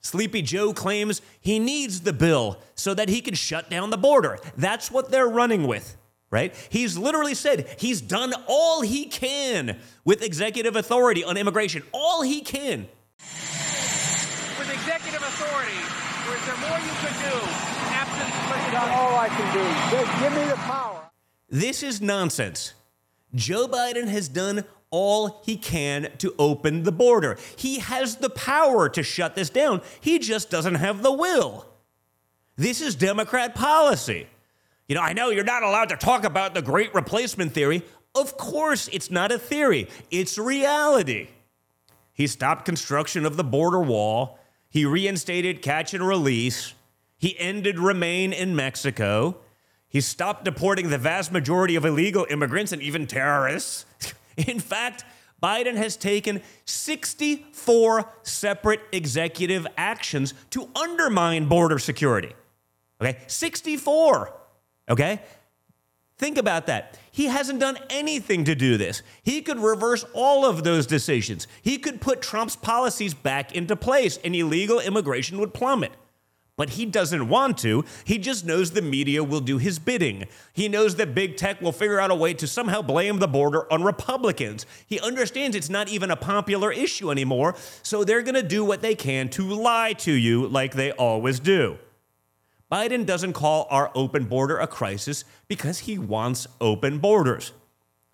Sleepy 0.00 0.42
Joe 0.42 0.72
claims 0.72 1.20
he 1.40 1.58
needs 1.58 2.02
the 2.02 2.12
bill 2.12 2.58
so 2.74 2.94
that 2.94 3.08
he 3.08 3.20
can 3.20 3.34
shut 3.34 3.68
down 3.68 3.90
the 3.90 3.98
border. 3.98 4.38
That's 4.56 4.90
what 4.90 5.10
they're 5.10 5.28
running 5.28 5.66
with, 5.66 5.96
right? 6.30 6.54
He's 6.68 6.96
literally 6.96 7.34
said 7.34 7.68
he's 7.78 8.00
done 8.00 8.32
all 8.46 8.82
he 8.82 9.06
can 9.06 9.78
with 10.04 10.22
executive 10.22 10.76
authority 10.76 11.24
on 11.24 11.36
immigration. 11.36 11.82
All 11.92 12.22
he 12.22 12.42
can. 12.42 12.86
With 14.58 14.72
executive 14.72 15.22
authority, 15.22 15.78
is 16.36 16.46
there 16.46 16.56
more 16.58 16.78
you 16.78 16.94
could 17.00 17.18
do? 17.18 17.36
Absent 17.90 18.72
Not 18.72 18.88
all 18.90 19.16
I 19.18 19.28
can 19.28 19.52
do. 19.52 19.64
Just 19.96 20.20
give 20.22 20.32
me 20.32 20.48
the 20.48 20.56
power. 20.56 21.10
This 21.50 21.82
is 21.82 22.00
nonsense. 22.00 22.74
Joe 23.34 23.68
Biden 23.68 24.08
has 24.08 24.28
done 24.28 24.64
all 24.90 25.42
he 25.44 25.56
can 25.56 26.10
to 26.18 26.34
open 26.38 26.82
the 26.82 26.92
border. 26.92 27.36
He 27.56 27.78
has 27.80 28.16
the 28.16 28.30
power 28.30 28.88
to 28.88 29.02
shut 29.02 29.34
this 29.34 29.50
down, 29.50 29.82
he 30.00 30.18
just 30.18 30.50
doesn't 30.50 30.76
have 30.76 31.02
the 31.02 31.12
will. 31.12 31.66
This 32.56 32.80
is 32.80 32.94
Democrat 32.94 33.54
policy. 33.54 34.26
You 34.88 34.94
know, 34.94 35.02
I 35.02 35.12
know 35.12 35.30
you're 35.30 35.44
not 35.44 35.62
allowed 35.62 35.90
to 35.90 35.96
talk 35.96 36.24
about 36.24 36.54
the 36.54 36.62
great 36.62 36.94
replacement 36.94 37.52
theory. 37.52 37.84
Of 38.14 38.36
course, 38.36 38.88
it's 38.92 39.10
not 39.10 39.30
a 39.30 39.38
theory, 39.38 39.88
it's 40.10 40.38
reality. 40.38 41.28
He 42.12 42.26
stopped 42.26 42.64
construction 42.64 43.24
of 43.24 43.36
the 43.36 43.44
border 43.44 43.80
wall. 43.80 44.40
He 44.70 44.84
reinstated 44.84 45.62
catch 45.62 45.94
and 45.94 46.04
release. 46.04 46.74
He 47.16 47.38
ended 47.38 47.78
remain 47.78 48.32
in 48.32 48.56
Mexico. 48.56 49.36
He 49.88 50.00
stopped 50.00 50.44
deporting 50.44 50.90
the 50.90 50.98
vast 50.98 51.32
majority 51.32 51.74
of 51.74 51.84
illegal 51.84 52.26
immigrants 52.28 52.72
and 52.72 52.82
even 52.82 53.06
terrorists. 53.06 53.86
In 54.36 54.60
fact, 54.60 55.04
Biden 55.42 55.76
has 55.76 55.96
taken 55.96 56.42
64 56.64 58.12
separate 58.22 58.80
executive 58.92 59.66
actions 59.76 60.34
to 60.50 60.68
undermine 60.76 61.48
border 61.48 61.78
security. 61.78 62.32
Okay, 63.00 63.18
64. 63.26 64.34
Okay? 64.90 65.20
Think 66.18 66.36
about 66.36 66.66
that. 66.66 66.98
He 67.12 67.26
hasn't 67.26 67.60
done 67.60 67.78
anything 67.88 68.44
to 68.44 68.56
do 68.56 68.76
this. 68.76 69.02
He 69.22 69.40
could 69.40 69.60
reverse 69.60 70.04
all 70.12 70.44
of 70.44 70.64
those 70.64 70.86
decisions. 70.86 71.46
He 71.62 71.78
could 71.78 72.00
put 72.00 72.20
Trump's 72.20 72.56
policies 72.56 73.14
back 73.14 73.54
into 73.54 73.76
place 73.76 74.18
and 74.24 74.34
illegal 74.34 74.80
immigration 74.80 75.38
would 75.38 75.54
plummet. 75.54 75.92
But 76.58 76.70
he 76.70 76.84
doesn't 76.86 77.28
want 77.28 77.56
to. 77.58 77.84
He 78.04 78.18
just 78.18 78.44
knows 78.44 78.72
the 78.72 78.82
media 78.82 79.22
will 79.22 79.40
do 79.40 79.58
his 79.58 79.78
bidding. 79.78 80.26
He 80.52 80.68
knows 80.68 80.96
that 80.96 81.14
big 81.14 81.36
tech 81.36 81.62
will 81.62 81.72
figure 81.72 82.00
out 82.00 82.10
a 82.10 82.16
way 82.16 82.34
to 82.34 82.48
somehow 82.48 82.82
blame 82.82 83.20
the 83.20 83.28
border 83.28 83.72
on 83.72 83.84
Republicans. 83.84 84.66
He 84.84 84.98
understands 84.98 85.54
it's 85.54 85.70
not 85.70 85.88
even 85.88 86.10
a 86.10 86.16
popular 86.16 86.72
issue 86.72 87.12
anymore, 87.12 87.54
so 87.84 88.02
they're 88.02 88.22
going 88.22 88.34
to 88.34 88.42
do 88.42 88.64
what 88.64 88.82
they 88.82 88.96
can 88.96 89.28
to 89.30 89.48
lie 89.48 89.92
to 89.98 90.12
you 90.12 90.48
like 90.48 90.74
they 90.74 90.90
always 90.90 91.38
do. 91.38 91.78
Biden 92.70 93.06
doesn't 93.06 93.34
call 93.34 93.68
our 93.70 93.92
open 93.94 94.24
border 94.24 94.58
a 94.58 94.66
crisis 94.66 95.24
because 95.46 95.78
he 95.78 95.96
wants 95.96 96.48
open 96.60 96.98
borders. 96.98 97.52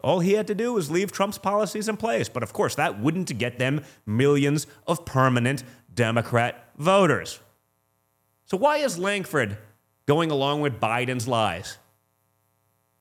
All 0.02 0.20
he 0.20 0.34
had 0.34 0.46
to 0.48 0.54
do 0.54 0.74
was 0.74 0.90
leave 0.90 1.10
Trump's 1.10 1.38
policies 1.38 1.88
in 1.88 1.96
place. 1.96 2.28
But 2.28 2.42
of 2.42 2.52
course, 2.52 2.74
that 2.74 3.00
wouldn't 3.00 3.38
get 3.38 3.58
them 3.58 3.82
millions 4.04 4.66
of 4.86 5.06
permanent 5.06 5.64
Democrat 5.94 6.68
voters. 6.76 7.40
So, 8.46 8.56
why 8.56 8.78
is 8.78 8.98
Lankford 8.98 9.56
going 10.06 10.30
along 10.30 10.60
with 10.60 10.80
Biden's 10.80 11.26
lies? 11.26 11.78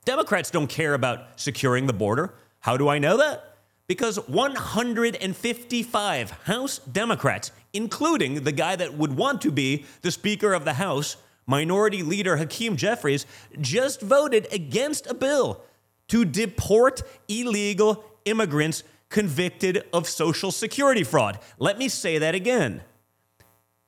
Democrats 0.05 0.49
don't 0.49 0.67
care 0.67 0.93
about 0.93 1.39
securing 1.39 1.87
the 1.87 1.93
border. 1.93 2.33
How 2.59 2.77
do 2.77 2.89
I 2.89 2.99
know 2.99 3.17
that? 3.17 3.57
Because 3.87 4.17
155 4.29 6.31
House 6.31 6.77
Democrats, 6.79 7.51
including 7.73 8.43
the 8.43 8.53
guy 8.53 8.75
that 8.75 8.93
would 8.93 9.17
want 9.17 9.41
to 9.41 9.51
be 9.51 9.85
the 10.01 10.11
Speaker 10.11 10.53
of 10.53 10.65
the 10.65 10.73
House, 10.73 11.17
Minority 11.45 12.03
Leader 12.03 12.37
Hakeem 12.37 12.77
Jeffries, 12.77 13.25
just 13.59 14.01
voted 14.01 14.47
against 14.51 15.07
a 15.07 15.13
bill 15.13 15.61
to 16.07 16.23
deport 16.23 17.01
illegal 17.27 18.03
immigrants 18.25 18.83
convicted 19.09 19.83
of 19.91 20.07
Social 20.07 20.51
Security 20.51 21.03
fraud. 21.03 21.37
Let 21.59 21.77
me 21.77 21.89
say 21.89 22.17
that 22.17 22.33
again. 22.33 22.81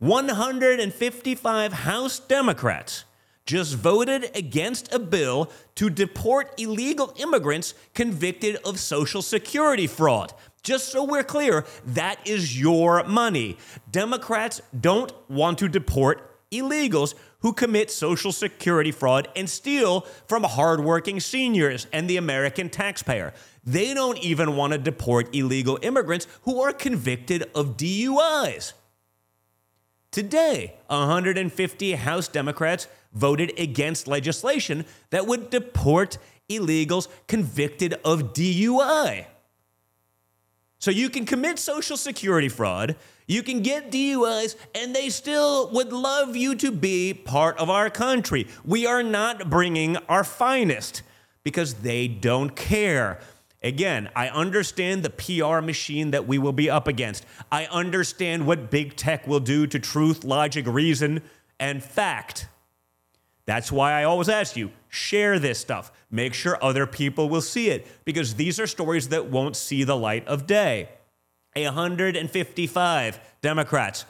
155 0.06 1.74
House 1.74 2.20
Democrats 2.20 3.06
just 3.48 3.74
voted 3.74 4.30
against 4.36 4.94
a 4.94 5.00
bill 5.00 5.50
to 5.74 5.90
deport 5.90 6.54
illegal 6.60 7.12
immigrants 7.18 7.74
convicted 7.96 8.56
of 8.58 8.80
Social 8.80 9.24
Security 9.24 9.88
fraud. 9.88 10.32
Just 10.62 10.92
so 10.92 11.04
we're 11.04 11.24
clear, 11.24 11.66
that 11.88 12.20
is 12.24 12.60
your 12.60 13.04
money. 13.06 13.58
Democrats 13.92 14.62
don't 14.80 15.12
want 15.28 15.58
to 15.58 15.68
deport 15.68 16.40
illegals 16.52 17.16
who 17.40 17.52
commit 17.52 17.90
Social 17.90 18.32
Security 18.32 18.92
fraud 18.92 19.28
and 19.36 19.50
steal 19.50 20.02
from 20.28 20.44
hardworking 20.44 21.20
seniors 21.20 21.88
and 21.92 22.08
the 22.08 22.18
American 22.18 22.70
taxpayer. 22.70 23.34
They 23.64 23.96
don't 23.96 24.20
even 24.20 24.56
want 24.56 24.74
to 24.74 24.78
deport 24.78 25.36
illegal 25.36 25.80
immigrants 25.82 26.28
who 26.44 26.62
are 26.62 26.74
convicted 26.74 27.50
of 27.56 27.76
DUIs. 27.76 28.74
Today, 30.16 30.76
150 30.88 31.92
House 31.92 32.30
Democrats 32.30 32.88
voted 33.12 33.52
against 33.60 34.08
legislation 34.08 34.86
that 35.10 35.28
would 35.28 35.50
deport 35.50 36.20
illegals 36.50 37.10
convicted 37.28 37.96
of 38.06 38.32
DUI. 38.32 39.26
So 40.80 40.90
you 40.90 41.10
can 41.10 41.26
commit 41.26 41.60
Social 41.60 41.98
Security 41.98 42.48
fraud, 42.48 42.96
you 43.28 43.44
can 43.44 43.62
get 43.62 43.92
DUIs, 43.92 44.56
and 44.74 44.96
they 44.96 45.10
still 45.10 45.70
would 45.72 45.92
love 45.92 46.34
you 46.38 46.56
to 46.56 46.72
be 46.72 47.14
part 47.14 47.58
of 47.58 47.70
our 47.70 47.90
country. 47.90 48.48
We 48.64 48.86
are 48.88 49.04
not 49.04 49.50
bringing 49.50 49.98
our 50.08 50.24
finest 50.24 51.02
because 51.44 51.74
they 51.74 52.08
don't 52.08 52.56
care. 52.56 53.20
Again, 53.66 54.12
I 54.16 54.30
understand 54.30 55.02
the 55.02 55.10
PR 55.10 55.60
machine 55.60 56.12
that 56.12 56.28
we 56.28 56.38
will 56.38 56.54
be 56.54 56.70
up 56.70 56.88
against. 56.88 57.26
I 57.52 57.66
understand 57.66 58.46
what 58.46 58.70
big 58.70 58.96
tech 58.96 59.26
will 59.26 59.40
do 59.40 59.66
to 59.66 59.80
truth, 59.80 60.24
logic, 60.24 60.68
reason, 60.68 61.24
and 61.60 61.84
fact. 61.84 62.48
That's 63.48 63.72
why 63.72 63.94
I 63.94 64.04
always 64.04 64.30
ask 64.30 64.56
you 64.56 64.72
share 64.88 65.40
this 65.40 65.58
stuff. 65.58 65.92
Make 66.12 66.36
sure 66.36 66.64
other 66.64 66.86
people 66.86 67.28
will 67.28 67.42
see 67.42 67.70
it 67.70 67.88
because 68.06 68.36
these 68.36 68.60
are 68.60 68.68
stories 68.68 69.10
that 69.10 69.32
won't 69.32 69.56
see 69.56 69.84
the 69.84 69.98
light 69.98 70.28
of 70.28 70.46
day. 70.46 70.90
155 71.56 73.20
Democrats, 73.42 74.06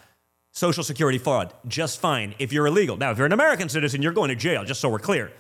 Social 0.52 0.84
Security 0.84 1.18
fraud, 1.18 1.54
just 1.66 2.02
fine 2.02 2.36
if 2.40 2.52
you're 2.52 2.68
illegal. 2.68 2.98
Now, 2.98 3.12
if 3.12 3.18
you're 3.18 3.26
an 3.26 3.32
American 3.32 3.70
citizen, 3.70 4.02
you're 4.02 4.12
going 4.12 4.30
to 4.30 4.36
jail, 4.36 4.66
just 4.66 4.82
so 4.82 4.90
we're 4.90 5.00
clear. 5.00 5.32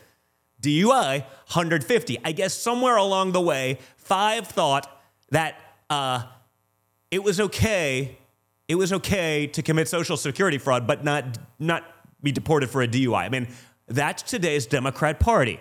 DUI, 0.61 1.21
150. 1.21 2.17
I 2.23 2.31
guess 2.31 2.53
somewhere 2.53 2.95
along 2.95 3.33
the 3.33 3.41
way, 3.41 3.77
five 4.05 4.47
thought 4.47 5.01
that 5.31 5.59
uh, 5.89 6.23
it 7.11 7.23
was 7.23 7.39
okay. 7.39 8.17
It 8.67 8.75
was 8.75 8.93
okay 8.93 9.47
to 9.47 9.61
commit 9.61 9.87
social 9.87 10.17
security 10.17 10.57
fraud, 10.57 10.87
but 10.87 11.03
not 11.03 11.37
not 11.59 11.83
be 12.21 12.31
deported 12.31 12.69
for 12.69 12.81
a 12.81 12.87
DUI. 12.87 13.25
I 13.25 13.29
mean, 13.29 13.47
that's 13.87 14.23
today's 14.23 14.65
Democrat 14.65 15.19
Party. 15.19 15.59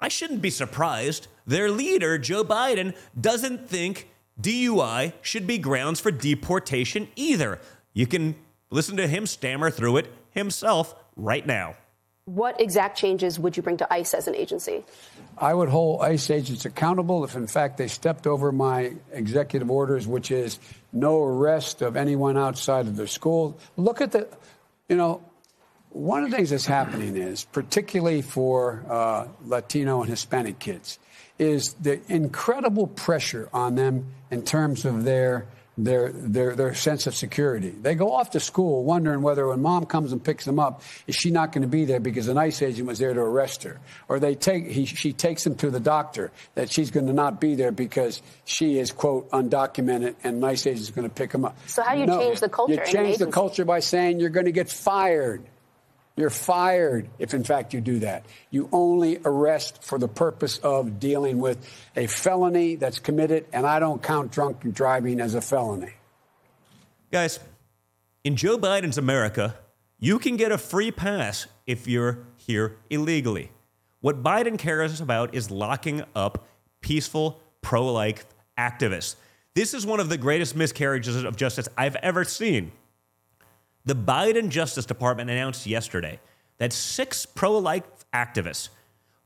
I 0.00 0.08
shouldn't 0.08 0.42
be 0.42 0.50
surprised. 0.50 1.28
Their 1.46 1.70
leader, 1.70 2.18
Joe 2.18 2.42
Biden, 2.42 2.96
doesn't 3.20 3.68
think 3.68 4.08
DUI 4.40 5.12
should 5.22 5.46
be 5.46 5.58
grounds 5.58 6.00
for 6.00 6.10
deportation 6.10 7.08
either. 7.14 7.60
You 7.92 8.06
can 8.06 8.34
listen 8.70 8.96
to 8.96 9.06
him 9.06 9.26
stammer 9.26 9.70
through 9.70 9.98
it 9.98 10.12
himself 10.30 10.94
right 11.14 11.46
now. 11.46 11.76
What 12.26 12.60
exact 12.60 12.96
changes 12.96 13.40
would 13.40 13.56
you 13.56 13.64
bring 13.64 13.78
to 13.78 13.92
ICE 13.92 14.14
as 14.14 14.28
an 14.28 14.36
agency? 14.36 14.84
I 15.36 15.52
would 15.52 15.68
hold 15.68 16.02
ICE 16.02 16.30
agents 16.30 16.64
accountable 16.64 17.24
if, 17.24 17.34
in 17.34 17.48
fact, 17.48 17.78
they 17.78 17.88
stepped 17.88 18.28
over 18.28 18.52
my 18.52 18.92
executive 19.10 19.68
orders, 19.68 20.06
which 20.06 20.30
is 20.30 20.60
no 20.92 21.20
arrest 21.20 21.82
of 21.82 21.96
anyone 21.96 22.38
outside 22.38 22.86
of 22.86 22.96
their 22.96 23.08
school. 23.08 23.58
Look 23.76 24.00
at 24.00 24.12
the, 24.12 24.28
you 24.88 24.96
know, 24.96 25.20
one 25.88 26.22
of 26.22 26.30
the 26.30 26.36
things 26.36 26.50
that's 26.50 26.64
happening 26.64 27.16
is, 27.16 27.44
particularly 27.44 28.22
for 28.22 28.84
uh, 28.88 29.26
Latino 29.44 30.00
and 30.00 30.08
Hispanic 30.08 30.60
kids, 30.60 31.00
is 31.40 31.72
the 31.74 32.00
incredible 32.06 32.86
pressure 32.86 33.48
on 33.52 33.74
them 33.74 34.06
in 34.30 34.42
terms 34.42 34.84
of 34.84 35.02
their 35.02 35.46
their, 35.78 36.12
their, 36.12 36.54
their 36.54 36.74
sense 36.74 37.06
of 37.06 37.14
security. 37.14 37.70
They 37.70 37.94
go 37.94 38.12
off 38.12 38.30
to 38.30 38.40
school 38.40 38.84
wondering 38.84 39.22
whether 39.22 39.46
when 39.48 39.62
mom 39.62 39.86
comes 39.86 40.12
and 40.12 40.22
picks 40.22 40.44
them 40.44 40.58
up, 40.58 40.82
is 41.06 41.16
she 41.16 41.30
not 41.30 41.52
going 41.52 41.62
to 41.62 41.68
be 41.68 41.84
there 41.84 42.00
because 42.00 42.28
an 42.28 42.36
ICE 42.36 42.62
agent 42.62 42.86
was 42.86 42.98
there 42.98 43.14
to 43.14 43.20
arrest 43.20 43.62
her? 43.62 43.80
Or 44.08 44.20
they 44.20 44.34
take, 44.34 44.66
he, 44.66 44.84
she 44.84 45.12
takes 45.12 45.44
them 45.44 45.54
to 45.56 45.70
the 45.70 45.80
doctor 45.80 46.30
that 46.54 46.70
she's 46.70 46.90
going 46.90 47.06
to 47.06 47.12
not 47.12 47.40
be 47.40 47.54
there 47.54 47.72
because 47.72 48.20
she 48.44 48.78
is, 48.78 48.92
quote, 48.92 49.30
undocumented 49.30 50.14
and 50.22 50.36
an 50.36 50.44
ICE 50.44 50.66
agent 50.66 50.80
is 50.80 50.90
going 50.90 51.08
to 51.08 51.14
pick 51.14 51.30
them 51.30 51.44
up. 51.44 51.56
So 51.66 51.82
how 51.82 51.94
do 51.94 52.00
you 52.00 52.06
no, 52.06 52.18
change 52.18 52.40
the 52.40 52.48
culture? 52.48 52.74
You 52.74 52.80
change 52.84 53.18
the 53.18 53.26
culture 53.28 53.64
by 53.64 53.80
saying 53.80 54.20
you're 54.20 54.30
going 54.30 54.46
to 54.46 54.52
get 54.52 54.68
fired. 54.68 55.42
You're 56.16 56.30
fired 56.30 57.08
if, 57.18 57.32
in 57.32 57.42
fact, 57.42 57.72
you 57.72 57.80
do 57.80 58.00
that. 58.00 58.26
You 58.50 58.68
only 58.72 59.18
arrest 59.24 59.82
for 59.82 59.98
the 59.98 60.08
purpose 60.08 60.58
of 60.58 61.00
dealing 61.00 61.38
with 61.38 61.66
a 61.96 62.06
felony 62.06 62.76
that's 62.76 62.98
committed, 62.98 63.46
and 63.52 63.66
I 63.66 63.78
don't 63.78 64.02
count 64.02 64.30
drunk 64.30 64.60
driving 64.74 65.20
as 65.20 65.34
a 65.34 65.40
felony. 65.40 65.94
Guys, 67.10 67.40
in 68.24 68.36
Joe 68.36 68.58
Biden's 68.58 68.98
America, 68.98 69.56
you 69.98 70.18
can 70.18 70.36
get 70.36 70.52
a 70.52 70.58
free 70.58 70.90
pass 70.90 71.46
if 71.66 71.88
you're 71.88 72.18
here 72.36 72.76
illegally. 72.90 73.50
What 74.00 74.22
Biden 74.22 74.58
cares 74.58 75.00
about 75.00 75.34
is 75.34 75.50
locking 75.50 76.02
up 76.14 76.46
peaceful, 76.80 77.40
pro 77.62 77.90
life 77.90 78.26
activists. 78.58 79.16
This 79.54 79.74
is 79.74 79.86
one 79.86 80.00
of 80.00 80.08
the 80.08 80.18
greatest 80.18 80.56
miscarriages 80.56 81.22
of 81.22 81.36
justice 81.36 81.68
I've 81.76 81.96
ever 81.96 82.24
seen. 82.24 82.72
The 83.84 83.94
Biden 83.94 84.48
Justice 84.48 84.86
Department 84.86 85.30
announced 85.30 85.66
yesterday 85.66 86.20
that 86.58 86.72
six 86.72 87.26
pro 87.26 87.58
life 87.58 87.82
activists 88.14 88.68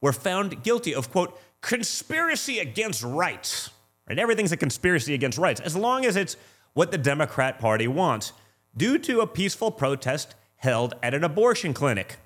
were 0.00 0.12
found 0.12 0.62
guilty 0.62 0.94
of, 0.94 1.10
quote, 1.10 1.38
conspiracy 1.60 2.58
against 2.58 3.02
rights. 3.02 3.70
Right? 4.08 4.18
Everything's 4.18 4.52
a 4.52 4.56
conspiracy 4.56 5.14
against 5.14 5.38
rights, 5.38 5.60
as 5.60 5.76
long 5.76 6.04
as 6.04 6.16
it's 6.16 6.36
what 6.74 6.90
the 6.90 6.98
Democrat 6.98 7.58
Party 7.58 7.88
wants, 7.88 8.32
due 8.76 8.98
to 8.98 9.20
a 9.20 9.26
peaceful 9.26 9.70
protest 9.70 10.34
held 10.56 10.94
at 11.02 11.14
an 11.14 11.24
abortion 11.24 11.74
clinic. 11.74 12.16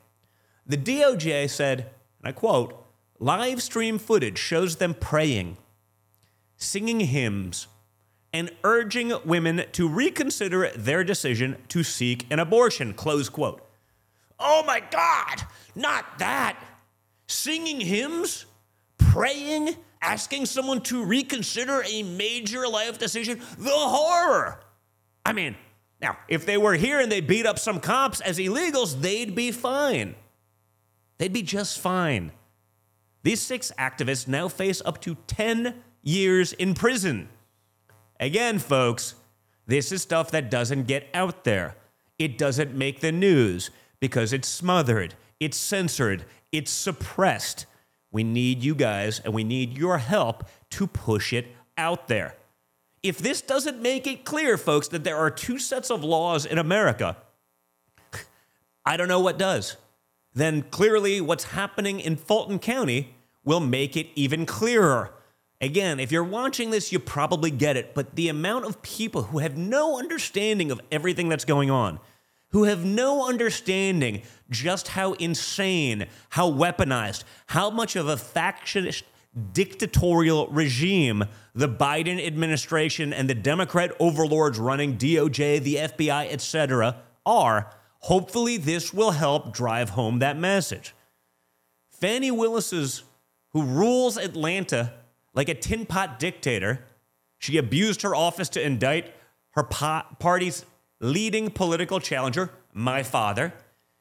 The 0.67 0.77
DOJ 0.77 1.51
said, 1.51 1.91
and 2.21 2.29
I 2.29 2.33
quote, 2.33 2.87
live 3.19 3.63
stream 3.63 3.99
footage 3.99 4.39
shows 4.39 4.77
them 4.77 4.95
praying, 4.95 5.57
singing 6.57 7.01
hymns, 7.01 7.67
and 8.33 8.51
urging 8.65 9.13
women 9.25 9.65
to 9.73 9.89
reconsider 9.89 10.71
their 10.77 11.03
decision 11.05 11.57
to 11.69 11.83
seek 11.83 12.27
an 12.31 12.39
abortion. 12.39 12.95
Close 12.95 13.29
quote. 13.29 13.67
Oh 14.39 14.63
my 14.65 14.81
God, 14.81 15.43
not 15.75 16.19
that. 16.19 16.59
Singing 17.27 17.81
hymns, 17.81 18.47
praying, 18.99 19.77
asking 20.01 20.47
someone 20.47 20.81
to 20.83 21.05
reconsider 21.05 21.83
a 21.87 22.03
major 22.03 22.67
life 22.67 22.99
decision. 22.99 23.41
The 23.59 23.71
horror. 23.71 24.61
I 25.25 25.33
mean, 25.33 25.57
now, 26.01 26.17
if 26.29 26.47
they 26.47 26.57
were 26.57 26.75
here 26.75 27.01
and 27.01 27.13
they 27.13 27.21
beat 27.21 27.47
up 27.47 27.59
some 27.59 27.81
cops 27.81 28.21
as 28.21 28.39
illegals, 28.39 29.01
they'd 29.01 29.35
be 29.35 29.53
fine. 29.53 30.15
They'd 31.19 31.33
be 31.33 31.43
just 31.43 31.79
fine. 31.79 32.33
These 33.23 33.43
six 33.43 33.71
activists 33.79 34.27
now 34.27 34.49
face 34.49 34.81
up 34.85 35.01
to 35.03 35.17
10 35.27 35.75
years 36.03 36.55
in 36.55 36.73
prison. 36.73 37.29
Again, 38.21 38.59
folks, 38.59 39.15
this 39.67 39.91
is 39.91 40.03
stuff 40.03 40.31
that 40.33 40.50
doesn't 40.50 40.87
get 40.87 41.09
out 41.15 41.45
there. 41.45 41.75
It 42.19 42.37
doesn't 42.37 42.75
make 42.75 43.00
the 43.00 43.12
news 43.12 43.71
because 43.99 44.35
it's 44.35 44.47
smothered, 44.47 45.15
it's 45.41 45.57
censored, 45.57 46.27
it's 46.53 46.71
suppressed. 46.71 47.65
We 48.12 48.23
need 48.23 48.62
you 48.62 48.75
guys 48.75 49.21
and 49.21 49.33
we 49.33 49.43
need 49.43 49.79
your 49.79 49.99
help 49.99 50.47
to 50.71 50.87
push 50.87 51.33
it 51.33 51.47
out 51.79 52.09
there. 52.09 52.35
If 53.03 53.19
this 53.19 53.41
doesn't 53.41 53.81
make 53.81 54.07
it 54.07 54.27
clear, 54.27 54.59
folks, 54.59 54.89
that 54.89 55.03
there 55.03 55.17
are 55.17 55.31
two 55.31 55.59
sets 55.59 55.91
of 55.91 56.05
laws 56.05 56.45
in 56.45 56.59
America, 56.59 57.17
I 58.85 58.99
don't 58.99 59.09
know 59.09 59.21
what 59.21 59.39
does. 59.39 59.77
Then 60.35 60.62
clearly, 60.62 61.23
what's 61.23 61.45
happening 61.45 62.00
in 62.00 62.17
Fulton 62.17 62.59
County 62.59 63.15
will 63.45 63.61
make 63.61 63.97
it 63.97 64.09
even 64.15 64.45
clearer. 64.45 65.15
Again, 65.61 66.00
if 66.00 66.11
you're 66.11 66.25
watching 66.25 66.71
this, 66.71 66.90
you 66.90 66.99
probably 66.99 67.50
get 67.50 67.76
it, 67.76 67.95
but 67.95 68.17
the 68.17 68.29
amount 68.29 68.64
of 68.64 68.81
people 68.81 69.25
who 69.25 69.40
have 69.40 69.59
no 69.59 69.99
understanding 69.99 70.71
of 70.71 70.81
everything 70.90 71.29
that's 71.29 71.45
going 71.45 71.71
on, 71.71 72.00
who 72.50 72.64
have 72.64 72.85
no 72.85 73.29
understanding 73.29 74.23
just 74.49 74.88
how 74.88 75.12
insane, 75.14 76.07
how 76.31 76.50
weaponized, 76.50 77.25
how 77.47 77.69
much 77.69 77.95
of 77.95 78.09
a 78.09 78.17
factionist 78.17 79.02
dictatorial 79.52 80.49
regime 80.49 81.25
the 81.55 81.69
Biden 81.69 82.25
administration 82.25 83.12
and 83.12 83.29
the 83.29 83.35
Democrat 83.35 83.93
overlords 84.00 84.59
running 84.59 84.97
DOJ, 84.97 85.62
the 85.62 85.76
FBI, 85.76 86.33
etc. 86.33 86.97
are, 87.26 87.73
hopefully 87.99 88.57
this 88.57 88.95
will 88.95 89.12
help 89.12 89.52
drive 89.52 89.90
home 89.90 90.21
that 90.21 90.38
message. 90.38 90.95
Fani 91.90 92.31
Willis's 92.31 93.05
who 93.52 93.62
rules 93.62 94.17
Atlanta 94.17 94.93
like 95.35 95.49
a 95.49 95.55
tin 95.55 95.87
pot 95.87 96.19
dictator. 96.19 96.85
She 97.39 97.57
abused 97.57 98.03
her 98.03 98.15
office 98.15 98.49
to 98.51 98.63
indict 98.63 99.15
her 99.53 99.63
party's 99.63 100.65
leading 101.01 101.51
political 101.51 102.01
challenger, 102.01 102.51
my 102.73 103.03
father. 103.03 103.55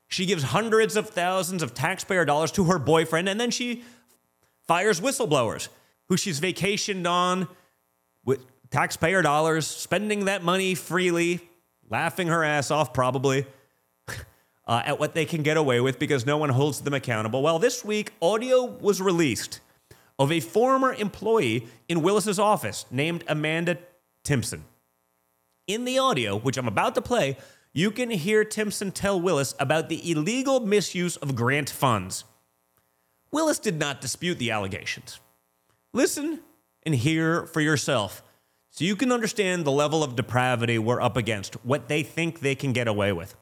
She 0.07 0.25
gives 0.25 0.43
hundreds 0.43 0.95
of 0.95 1.09
thousands 1.09 1.63
of 1.63 1.74
taxpayer 1.74 2.25
dollars 2.25 2.51
to 2.53 2.65
her 2.65 2.79
boyfriend, 2.79 3.29
and 3.29 3.39
then 3.39 3.51
she 3.51 3.83
fires 4.67 5.00
whistleblowers 5.00 5.69
who 6.07 6.17
she's 6.17 6.39
vacationed 6.39 7.07
on 7.09 7.48
with 8.25 8.45
taxpayer 8.69 9.21
dollars, 9.21 9.65
spending 9.65 10.25
that 10.25 10.43
money 10.43 10.75
freely, 10.75 11.39
laughing 11.89 12.27
her 12.27 12.43
ass 12.43 12.71
off 12.71 12.93
probably 12.93 13.45
uh, 14.67 14.81
at 14.86 15.00
what 15.00 15.13
they 15.13 15.25
can 15.25 15.43
get 15.43 15.57
away 15.57 15.79
with 15.79 16.00
because 16.00 16.25
no 16.25 16.38
one 16.38 16.50
holds 16.50 16.81
them 16.81 16.93
accountable. 16.93 17.41
Well, 17.41 17.59
this 17.59 17.86
week, 17.86 18.13
audio 18.21 18.65
was 18.65 19.01
released 19.01 19.59
of 20.19 20.31
a 20.31 20.41
former 20.41 20.93
employee 20.93 21.65
in 21.88 22.03
Willis's 22.03 22.38
office 22.38 22.85
named 22.91 23.23
Amanda 23.27 23.77
Timpson. 24.23 24.65
In 25.65 25.85
the 25.85 25.97
audio, 25.97 26.38
which 26.38 26.57
I'm 26.57 26.67
about 26.67 26.93
to 26.95 27.01
play, 27.01 27.38
you 27.71 27.89
can 27.89 28.09
hear 28.09 28.43
Timpson 28.43 28.91
tell 28.91 29.19
Willis 29.19 29.55
about 29.59 29.88
the 29.88 30.11
illegal 30.11 30.59
misuse 30.59 31.15
of 31.15 31.35
grant 31.35 31.69
funds. 31.69 32.25
Willis 33.31 33.59
did 33.59 33.79
not 33.79 34.01
dispute 34.01 34.39
the 34.39 34.51
allegations. 34.51 35.19
Listen 35.93 36.41
and 36.83 36.95
hear 36.95 37.45
for 37.45 37.61
yourself 37.61 38.23
so 38.71 38.83
you 38.83 38.95
can 38.95 39.11
understand 39.11 39.65
the 39.65 39.71
level 39.71 40.03
of 40.03 40.15
depravity 40.15 40.77
we're 40.77 41.01
up 41.01 41.17
against, 41.17 41.55
what 41.65 41.88
they 41.88 42.03
think 42.03 42.39
they 42.39 42.55
can 42.55 42.73
get 42.73 42.88
away 42.88 43.13
with. 43.13 43.35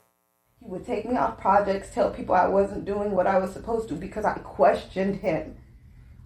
He 0.59 0.67
would 0.67 0.85
take 0.85 1.05
me 1.05 1.17
off 1.17 1.39
projects, 1.39 1.93
tell 1.93 2.11
people 2.11 2.35
I 2.35 2.47
wasn't 2.47 2.85
doing 2.85 3.11
what 3.11 3.27
I 3.27 3.37
was 3.37 3.51
supposed 3.51 3.89
to 3.89 3.95
because 3.95 4.25
I 4.25 4.37
questioned 4.39 5.17
him. 5.17 5.55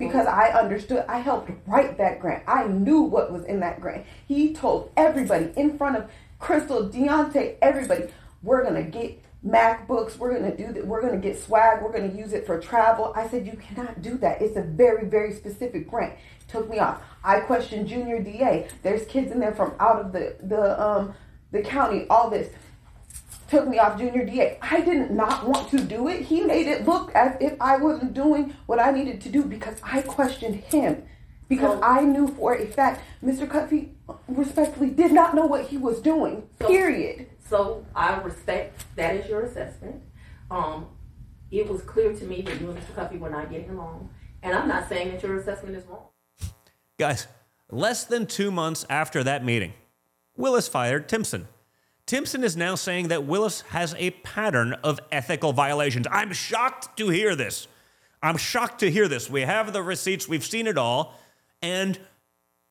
Because 0.02 0.28
I 0.28 0.50
understood, 0.50 1.06
I 1.08 1.20
helped 1.20 1.52
write 1.68 1.98
that 2.00 2.20
grant. 2.20 2.44
I 2.48 2.66
knew 2.66 3.02
what 3.02 3.32
was 3.32 3.46
in 3.46 3.60
that 3.60 3.80
grant. 3.80 4.06
He 4.28 4.54
told 4.54 4.92
everybody 4.98 5.52
in 5.56 5.78
front 5.78 5.96
of 5.96 6.10
Crystal, 6.40 6.90
Deontay, 6.90 7.58
everybody, 7.62 8.06
we're 8.42 8.64
gonna 8.64 8.84
get 8.84 9.22
MacBooks, 9.46 10.18
we're 10.18 10.34
gonna 10.34 10.58
do 10.58 10.74
that, 10.74 10.88
we're 10.88 11.02
gonna 11.02 11.18
get 11.18 11.40
swag, 11.40 11.84
we're 11.84 11.92
gonna 11.92 12.14
use 12.14 12.34
it 12.34 12.48
for 12.48 12.60
travel. 12.60 13.14
I 13.16 13.28
said, 13.28 13.46
you 13.46 13.54
cannot 13.54 14.02
do 14.02 14.18
that. 14.18 14.42
It's 14.42 14.58
a 14.58 14.64
very, 14.64 15.06
very 15.06 15.34
specific 15.34 15.88
grant. 15.88 16.14
Took 16.48 16.68
me 16.68 16.80
off. 16.80 17.02
I 17.24 17.40
questioned 17.42 17.88
junior 17.88 18.22
DA. 18.22 18.68
There's 18.82 19.06
kids 19.06 19.32
in 19.32 19.40
there 19.40 19.54
from 19.54 19.74
out 19.80 20.00
of 20.00 20.12
the 20.12 20.36
the 20.42 20.82
um 20.82 21.14
the 21.52 21.62
county, 21.62 22.08
all 22.10 22.30
this. 22.30 22.50
Took 23.52 23.68
me 23.68 23.80
off 23.80 24.00
junior 24.00 24.26
DA. 24.26 24.58
I 24.62 24.80
did 24.80 25.12
not 25.12 25.46
want 25.46 25.70
to 25.72 25.78
do 25.78 26.08
it. 26.08 26.22
He 26.22 26.40
made 26.40 26.68
it 26.68 26.88
look 26.88 27.14
as 27.14 27.36
if 27.42 27.62
I 27.62 27.76
wasn't 27.76 28.14
doing 28.14 28.56
what 28.66 28.80
I 28.80 28.92
needed 28.92 29.20
to 29.24 29.30
do 29.30 29.44
because 29.44 29.76
I 29.84 30.04
questioned 30.04 30.56
him. 30.56 31.04
Because 31.50 31.78
I 31.84 32.00
knew 32.04 32.30
for 32.30 32.56
a 32.56 32.66
fact 32.66 33.02
Mr. 33.22 33.50
Cuffy 33.50 33.90
respectfully 34.30 34.90
did 34.90 35.12
not 35.12 35.36
know 35.36 35.46
what 35.46 35.66
he 35.66 35.76
was 35.76 36.00
doing. 36.00 36.48
Period. 36.60 37.28
So 37.50 37.86
I 37.94 38.16
respect 38.22 38.86
that 38.96 39.16
is 39.16 39.28
your 39.30 39.42
assessment. 39.42 40.02
Um, 40.50 40.88
it 41.52 41.68
was 41.68 41.82
clear 41.82 42.14
to 42.14 42.24
me 42.24 42.42
that 42.44 42.62
you 42.62 42.70
and 42.70 42.80
Mr. 42.80 42.96
Cuffy 42.96 43.18
were 43.18 43.30
not 43.30 43.52
getting 43.52 43.72
along, 43.72 44.12
and 44.42 44.54
I'm 44.56 44.70
not 44.70 44.88
saying 44.88 45.12
that 45.12 45.24
your 45.24 45.38
assessment 45.38 45.76
is 45.76 45.84
wrong. 45.88 46.06
Guys, 46.98 47.28
less 47.70 48.06
than 48.06 48.28
two 48.28 48.50
months 48.50 48.86
after 48.90 49.26
that 49.26 49.44
meeting, 49.44 49.74
Willis 50.38 50.70
fired 50.70 51.10
Timpson. 51.10 51.50
Timpson 52.06 52.44
is 52.44 52.58
now 52.58 52.76
saying 52.76 53.08
that 53.08 53.26
Willis 53.26 53.62
has 53.70 53.96
a 53.98 54.12
pattern 54.12 54.74
of 54.84 55.00
ethical 55.12 55.54
violations. 55.54 56.08
I'm 56.12 56.34
shocked 56.34 56.98
to 56.98 57.10
hear 57.10 57.36
this. 57.36 57.68
I'm 58.22 58.38
shocked 58.38 58.80
to 58.82 58.92
hear 58.92 59.08
this. 59.08 59.30
We 59.30 59.42
have 59.42 59.74
the 59.74 59.82
receipts, 59.82 60.28
we've 60.28 60.46
seen 60.46 60.68
it 60.68 60.78
all, 60.78 61.20
and 61.62 62.00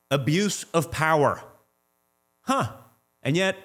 abuse 0.09 0.65
of 0.73 0.91
power. 0.91 1.41
Huh. 2.41 2.71
And 3.23 3.35
yet, 3.35 3.55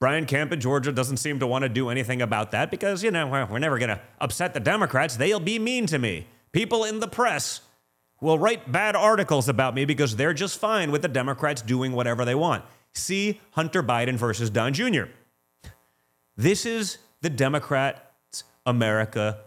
Brian 0.00 0.26
Kemp 0.26 0.52
in 0.52 0.60
Georgia 0.60 0.90
doesn't 0.90 1.18
seem 1.18 1.38
to 1.40 1.46
want 1.46 1.62
to 1.62 1.68
do 1.68 1.88
anything 1.88 2.22
about 2.22 2.50
that 2.50 2.70
because, 2.70 3.04
you 3.04 3.10
know, 3.10 3.26
we're 3.26 3.58
never 3.58 3.78
going 3.78 3.88
to 3.88 4.00
upset 4.20 4.52
the 4.52 4.60
Democrats. 4.60 5.16
They'll 5.16 5.38
be 5.38 5.58
mean 5.58 5.86
to 5.86 5.98
me. 5.98 6.26
People 6.52 6.84
in 6.84 7.00
the 7.00 7.08
press 7.08 7.60
will 8.20 8.38
write 8.38 8.70
bad 8.70 8.96
articles 8.96 9.48
about 9.48 9.74
me 9.74 9.84
because 9.84 10.16
they're 10.16 10.34
just 10.34 10.58
fine 10.58 10.90
with 10.90 11.02
the 11.02 11.08
Democrats 11.08 11.62
doing 11.62 11.92
whatever 11.92 12.24
they 12.24 12.34
want. 12.34 12.64
See 12.94 13.40
Hunter 13.52 13.82
Biden 13.82 14.16
versus 14.16 14.50
Don 14.50 14.72
Jr. 14.72 15.04
This 16.36 16.66
is 16.66 16.98
the 17.20 17.30
Democrats' 17.30 18.44
America. 18.66 19.38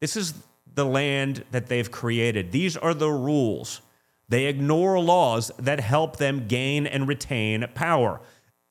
This 0.00 0.16
is 0.16 0.34
the 0.72 0.84
land 0.84 1.44
that 1.50 1.66
they've 1.66 1.90
created. 1.90 2.52
These 2.52 2.76
are 2.76 2.94
the 2.94 3.10
rules. 3.10 3.80
They 4.28 4.46
ignore 4.46 5.00
laws 5.00 5.50
that 5.58 5.80
help 5.80 6.16
them 6.16 6.46
gain 6.46 6.86
and 6.86 7.08
retain 7.08 7.66
power. 7.74 8.20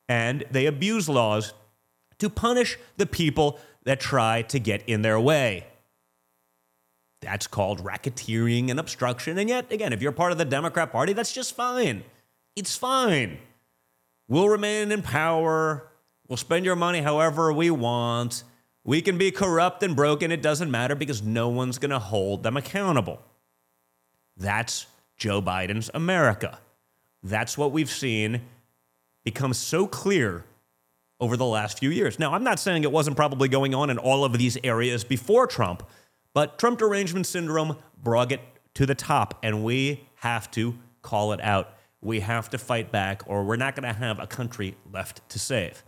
And 0.08 0.46
they 0.50 0.66
abuse 0.66 1.10
laws 1.10 1.54
to 2.20 2.30
punish 2.30 2.78
the 2.98 3.06
people 3.06 3.60
that 3.84 4.00
try 4.00 4.42
to 4.44 4.60
get 4.60 4.88
in 4.88 5.02
their 5.02 5.20
way. 5.20 5.68
That's 7.22 7.48
called 7.48 7.84
racketeering 7.84 8.70
and 8.70 8.80
obstruction. 8.80 9.38
And 9.38 9.50
yet, 9.50 9.72
again, 9.72 9.92
if 9.92 10.02
you're 10.02 10.14
part 10.14 10.32
of 10.32 10.38
the 10.38 10.46
Democrat 10.46 10.92
Party, 10.92 11.14
that's 11.14 11.34
just 11.34 11.56
fine. 11.56 12.04
It's 12.56 12.78
fine. 12.78 13.40
We'll 14.30 14.48
remain 14.48 14.92
in 14.92 15.02
power. 15.02 15.90
We'll 16.28 16.38
spend 16.38 16.64
your 16.64 16.76
money 16.76 17.02
however 17.02 17.52
we 17.52 17.72
want. 17.72 18.44
We 18.84 19.02
can 19.02 19.18
be 19.18 19.32
corrupt 19.32 19.82
and 19.82 19.96
broken. 19.96 20.32
It 20.32 20.44
doesn't 20.44 20.70
matter 20.70 20.94
because 20.94 21.24
no 21.24 21.50
one's 21.50 21.80
going 21.80 21.90
to 21.90 22.00
hold 22.00 22.44
them 22.44 22.56
accountable. 22.56 23.20
That's 24.38 24.86
Joe 25.18 25.42
Biden's 25.42 25.90
America. 25.96 26.60
That's 27.24 27.58
what 27.58 27.72
we've 27.72 27.90
seen 27.90 28.42
become 29.26 29.54
so 29.54 29.88
clear 29.88 30.46
over 31.20 31.36
the 31.36 31.46
last 31.46 31.80
few 31.80 31.90
years. 31.90 32.20
Now, 32.20 32.34
I'm 32.34 32.44
not 32.44 32.60
saying 32.60 32.84
it 32.84 32.92
wasn't 32.92 33.18
probably 33.18 33.50
going 33.50 33.74
on 33.74 33.90
in 33.90 33.98
all 33.98 34.24
of 34.24 34.34
these 34.34 34.58
areas 34.64 35.04
before 35.04 35.48
Trump, 35.48 35.84
but 36.34 36.60
Trump 36.60 36.78
derangement 36.78 37.26
syndrome 37.26 37.78
brought 38.02 38.32
it 38.32 38.42
to 38.76 38.86
the 38.86 38.96
top, 38.96 39.40
and 39.44 39.64
we 39.64 40.08
have 40.18 40.50
to 40.52 40.78
call 41.02 41.34
it 41.34 41.42
out. 41.42 41.74
We 42.02 42.22
have 42.22 42.50
to 42.52 42.58
fight 42.58 42.92
back, 42.92 43.24
or 43.26 43.44
we're 43.44 43.58
not 43.58 43.76
going 43.76 43.92
to 43.92 43.98
have 43.98 44.20
a 44.20 44.28
country 44.28 44.76
left 44.92 45.28
to 45.30 45.40
save. 45.40 45.84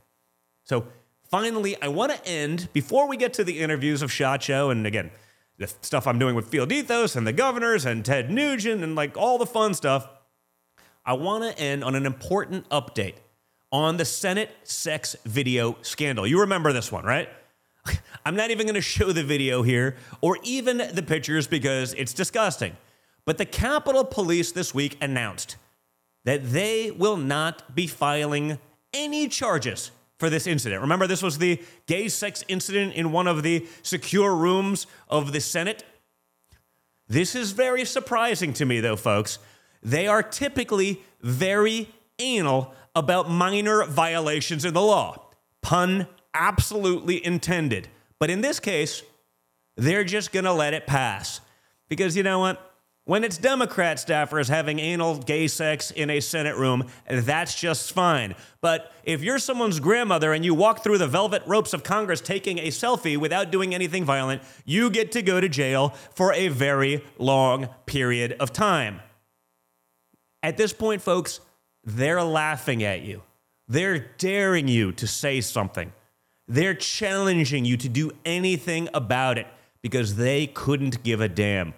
So, 0.63 0.87
finally, 1.29 1.81
I 1.81 1.87
want 1.87 2.11
to 2.11 2.27
end 2.27 2.69
before 2.73 3.07
we 3.07 3.17
get 3.17 3.33
to 3.33 3.43
the 3.43 3.59
interviews 3.59 4.01
of 4.01 4.11
Shot 4.11 4.43
Show, 4.43 4.69
and 4.69 4.85
again, 4.85 5.11
the 5.57 5.67
stuff 5.81 6.07
I'm 6.07 6.19
doing 6.19 6.35
with 6.35 6.47
Field 6.47 6.71
Ethos 6.71 7.15
and 7.15 7.25
the 7.25 7.33
governors 7.33 7.85
and 7.85 8.03
Ted 8.03 8.31
Nugent 8.31 8.83
and 8.83 8.95
like 8.95 9.15
all 9.15 9.37
the 9.37 9.45
fun 9.45 9.73
stuff. 9.73 10.07
I 11.05 11.13
want 11.13 11.43
to 11.43 11.61
end 11.61 11.83
on 11.83 11.95
an 11.95 12.05
important 12.05 12.67
update 12.69 13.15
on 13.71 13.97
the 13.97 14.05
Senate 14.05 14.51
sex 14.63 15.15
video 15.25 15.77
scandal. 15.81 16.27
You 16.27 16.41
remember 16.41 16.73
this 16.73 16.91
one, 16.91 17.05
right? 17.05 17.29
I'm 18.25 18.35
not 18.35 18.51
even 18.51 18.65
going 18.65 18.75
to 18.75 18.81
show 18.81 19.11
the 19.11 19.23
video 19.23 19.61
here 19.61 19.95
or 20.19 20.37
even 20.43 20.77
the 20.77 21.03
pictures 21.03 21.47
because 21.47 21.93
it's 21.93 22.13
disgusting. 22.13 22.75
But 23.25 23.37
the 23.37 23.45
Capitol 23.45 24.03
Police 24.03 24.51
this 24.51 24.73
week 24.73 24.97
announced 24.99 25.57
that 26.23 26.51
they 26.51 26.91
will 26.91 27.17
not 27.17 27.75
be 27.75 27.87
filing 27.87 28.59
any 28.93 29.27
charges 29.27 29.91
for 30.17 30.29
this 30.29 30.45
incident. 30.45 30.81
Remember, 30.81 31.07
this 31.07 31.23
was 31.23 31.39
the 31.39 31.61
gay 31.87 32.07
sex 32.07 32.43
incident 32.47 32.93
in 32.93 33.11
one 33.11 33.27
of 33.27 33.41
the 33.41 33.65
secure 33.81 34.35
rooms 34.35 34.85
of 35.09 35.31
the 35.31 35.41
Senate? 35.41 35.83
This 37.07 37.35
is 37.35 37.51
very 37.51 37.85
surprising 37.85 38.53
to 38.53 38.65
me, 38.65 38.79
though, 38.79 38.95
folks. 38.95 39.39
They 39.81 40.07
are 40.07 40.21
typically 40.21 41.01
very 41.21 41.89
anal 42.19 42.73
about 42.95 43.29
minor 43.29 43.83
violations 43.85 44.63
in 44.63 44.73
the 44.73 44.81
law. 44.81 45.25
Pun 45.61 46.07
absolutely 46.33 47.25
intended. 47.25 47.87
But 48.19 48.29
in 48.29 48.41
this 48.41 48.59
case, 48.59 49.03
they're 49.75 50.03
just 50.03 50.31
going 50.31 50.45
to 50.45 50.53
let 50.53 50.73
it 50.73 50.85
pass. 50.85 51.41
Because 51.89 52.15
you 52.15 52.23
know 52.23 52.39
what? 52.39 52.70
When 53.11 53.25
it's 53.25 53.37
Democrat 53.37 53.97
staffers 53.97 54.47
having 54.47 54.79
anal 54.79 55.17
gay 55.17 55.49
sex 55.49 55.91
in 55.91 56.09
a 56.09 56.21
Senate 56.21 56.55
room, 56.55 56.87
that's 57.09 57.59
just 57.59 57.91
fine. 57.91 58.35
But 58.61 58.89
if 59.03 59.21
you're 59.21 59.37
someone's 59.37 59.81
grandmother 59.81 60.31
and 60.31 60.45
you 60.45 60.55
walk 60.55 60.81
through 60.81 60.97
the 60.97 61.09
velvet 61.09 61.43
ropes 61.45 61.73
of 61.73 61.83
Congress 61.83 62.21
taking 62.21 62.57
a 62.59 62.67
selfie 62.67 63.17
without 63.17 63.51
doing 63.51 63.75
anything 63.75 64.05
violent, 64.05 64.41
you 64.63 64.89
get 64.89 65.11
to 65.11 65.21
go 65.21 65.41
to 65.41 65.49
jail 65.49 65.89
for 66.15 66.31
a 66.31 66.47
very 66.47 67.03
long 67.17 67.67
period 67.85 68.37
of 68.39 68.53
time. 68.53 69.01
At 70.41 70.55
this 70.55 70.71
point, 70.71 71.01
folks, 71.01 71.41
they're 71.83 72.23
laughing 72.23 72.81
at 72.81 73.01
you. 73.01 73.23
They're 73.67 73.99
daring 74.19 74.69
you 74.69 74.93
to 74.93 75.05
say 75.05 75.41
something. 75.41 75.91
They're 76.47 76.75
challenging 76.75 77.65
you 77.65 77.75
to 77.75 77.89
do 77.89 78.11
anything 78.23 78.87
about 78.93 79.37
it 79.37 79.47
because 79.81 80.15
they 80.15 80.47
couldn't 80.47 81.03
give 81.03 81.19
a 81.19 81.27
damn. 81.27 81.73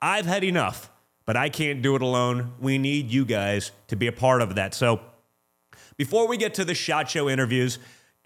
I've 0.00 0.26
had 0.26 0.44
enough, 0.44 0.90
but 1.26 1.36
I 1.36 1.48
can't 1.48 1.82
do 1.82 1.96
it 1.96 2.02
alone. 2.02 2.52
We 2.60 2.78
need 2.78 3.10
you 3.10 3.24
guys 3.24 3.72
to 3.88 3.96
be 3.96 4.06
a 4.06 4.12
part 4.12 4.42
of 4.42 4.54
that. 4.54 4.74
So, 4.74 5.00
before 5.96 6.28
we 6.28 6.36
get 6.36 6.54
to 6.54 6.64
the 6.64 6.74
SHOT 6.74 7.10
Show 7.10 7.28
interviews, 7.28 7.78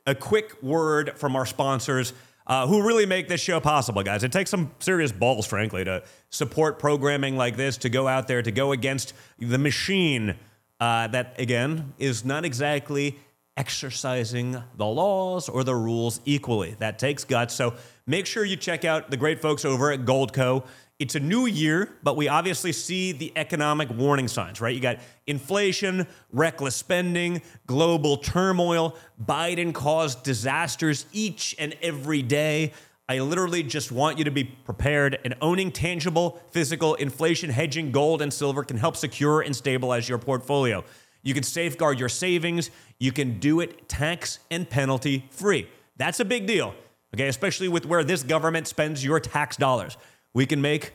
a 0.07 0.15
quick 0.15 0.63
word 0.63 1.13
from 1.17 1.37
our 1.37 1.47
sponsors 1.47 2.13
uh, 2.47 2.67
who 2.67 2.87
really 2.87 3.07
make 3.07 3.29
this 3.29 3.41
show 3.41 3.61
possible, 3.61 4.03
guys. 4.03 4.25
It 4.25 4.33
takes 4.33 4.51
some 4.51 4.73
serious 4.79 5.13
balls, 5.13 5.47
frankly, 5.47 5.85
to 5.85 6.03
support 6.29 6.79
programming 6.79 7.37
like 7.37 7.57
this, 7.57 7.77
to 7.79 7.89
go 7.89 8.09
out 8.09 8.29
there, 8.29 8.43
to 8.43 8.51
go 8.51 8.73
against 8.73 9.15
the 9.39 9.59
machine 9.59 10.37
uh, 10.81 11.07
that, 11.09 11.35
again, 11.39 11.95
is 11.99 12.25
not 12.25 12.45
exactly 12.45 13.17
exercising 13.57 14.63
the 14.77 14.87
laws 14.87 15.49
or 15.49 15.63
the 15.63 15.75
rules 15.75 16.21
equally. 16.25 16.75
That 16.79 16.99
takes 16.99 17.25
guts. 17.25 17.55
So 17.55 17.75
make 18.07 18.27
sure 18.27 18.45
you 18.45 18.57
check 18.57 18.85
out 18.85 19.11
the 19.11 19.17
great 19.17 19.41
folks 19.41 19.65
over 19.65 19.93
at 19.93 20.01
Goldco. 20.01 20.65
It's 21.03 21.17
a 21.17 21.21
new 21.21 21.47
year, 21.47 21.91
but 22.05 22.17
we 22.17 22.29
obviously 22.29 22.71
see 22.71 23.11
the 23.11 23.33
economic 23.35 23.91
warning 23.91 24.29
signs, 24.29 24.61
right? 24.61 24.73
You 24.73 24.81
got 24.81 24.99
inflation, 25.27 26.07
reckless 26.31 26.77
spending, 26.77 27.43
global 27.67 28.19
turmoil. 28.19 28.95
Biden 29.21 29.75
caused 29.75 30.23
disasters 30.23 31.07
each 31.13 31.57
and 31.59 31.75
every 31.83 32.23
day. 32.23 32.73
I 33.09 33.19
literally 33.19 33.65
just 33.65 33.91
want 33.91 34.17
you 34.19 34.23
to 34.27 34.31
be 34.31 34.45
prepared, 34.45 35.19
and 35.25 35.35
owning 35.43 35.73
tangible, 35.73 36.41
physical, 36.53 36.95
inflation 36.95 37.51
hedging 37.51 37.91
gold 37.91 38.23
and 38.23 38.33
silver 38.33 38.63
can 38.63 38.77
help 38.77 38.97
secure 38.97 39.41
and 39.41 39.57
stabilize 39.57 40.09
your 40.09 40.19
portfolio. 40.19 40.85
You 41.25 41.35
can 41.35 41.43
safeguard 41.43 41.99
your 41.99 42.09
savings. 42.09 42.71
You 43.01 43.11
can 43.11 43.41
do 43.41 43.59
it 43.59 43.89
tax 43.89 44.39
and 44.53 44.71
penalty 44.71 45.27
free. 45.33 45.69
That's 45.97 46.21
a 46.21 46.25
big 46.25 46.47
deal, 46.47 46.77
okay? 47.13 47.27
Especially 47.27 47.67
with 47.67 47.87
where 47.87 48.05
this 48.05 48.23
government 48.23 48.69
spends 48.69 49.05
your 49.05 49.19
tax 49.19 49.57
dollars. 49.57 49.97
We 50.35 50.47
can 50.47 50.61
make 50.63 50.93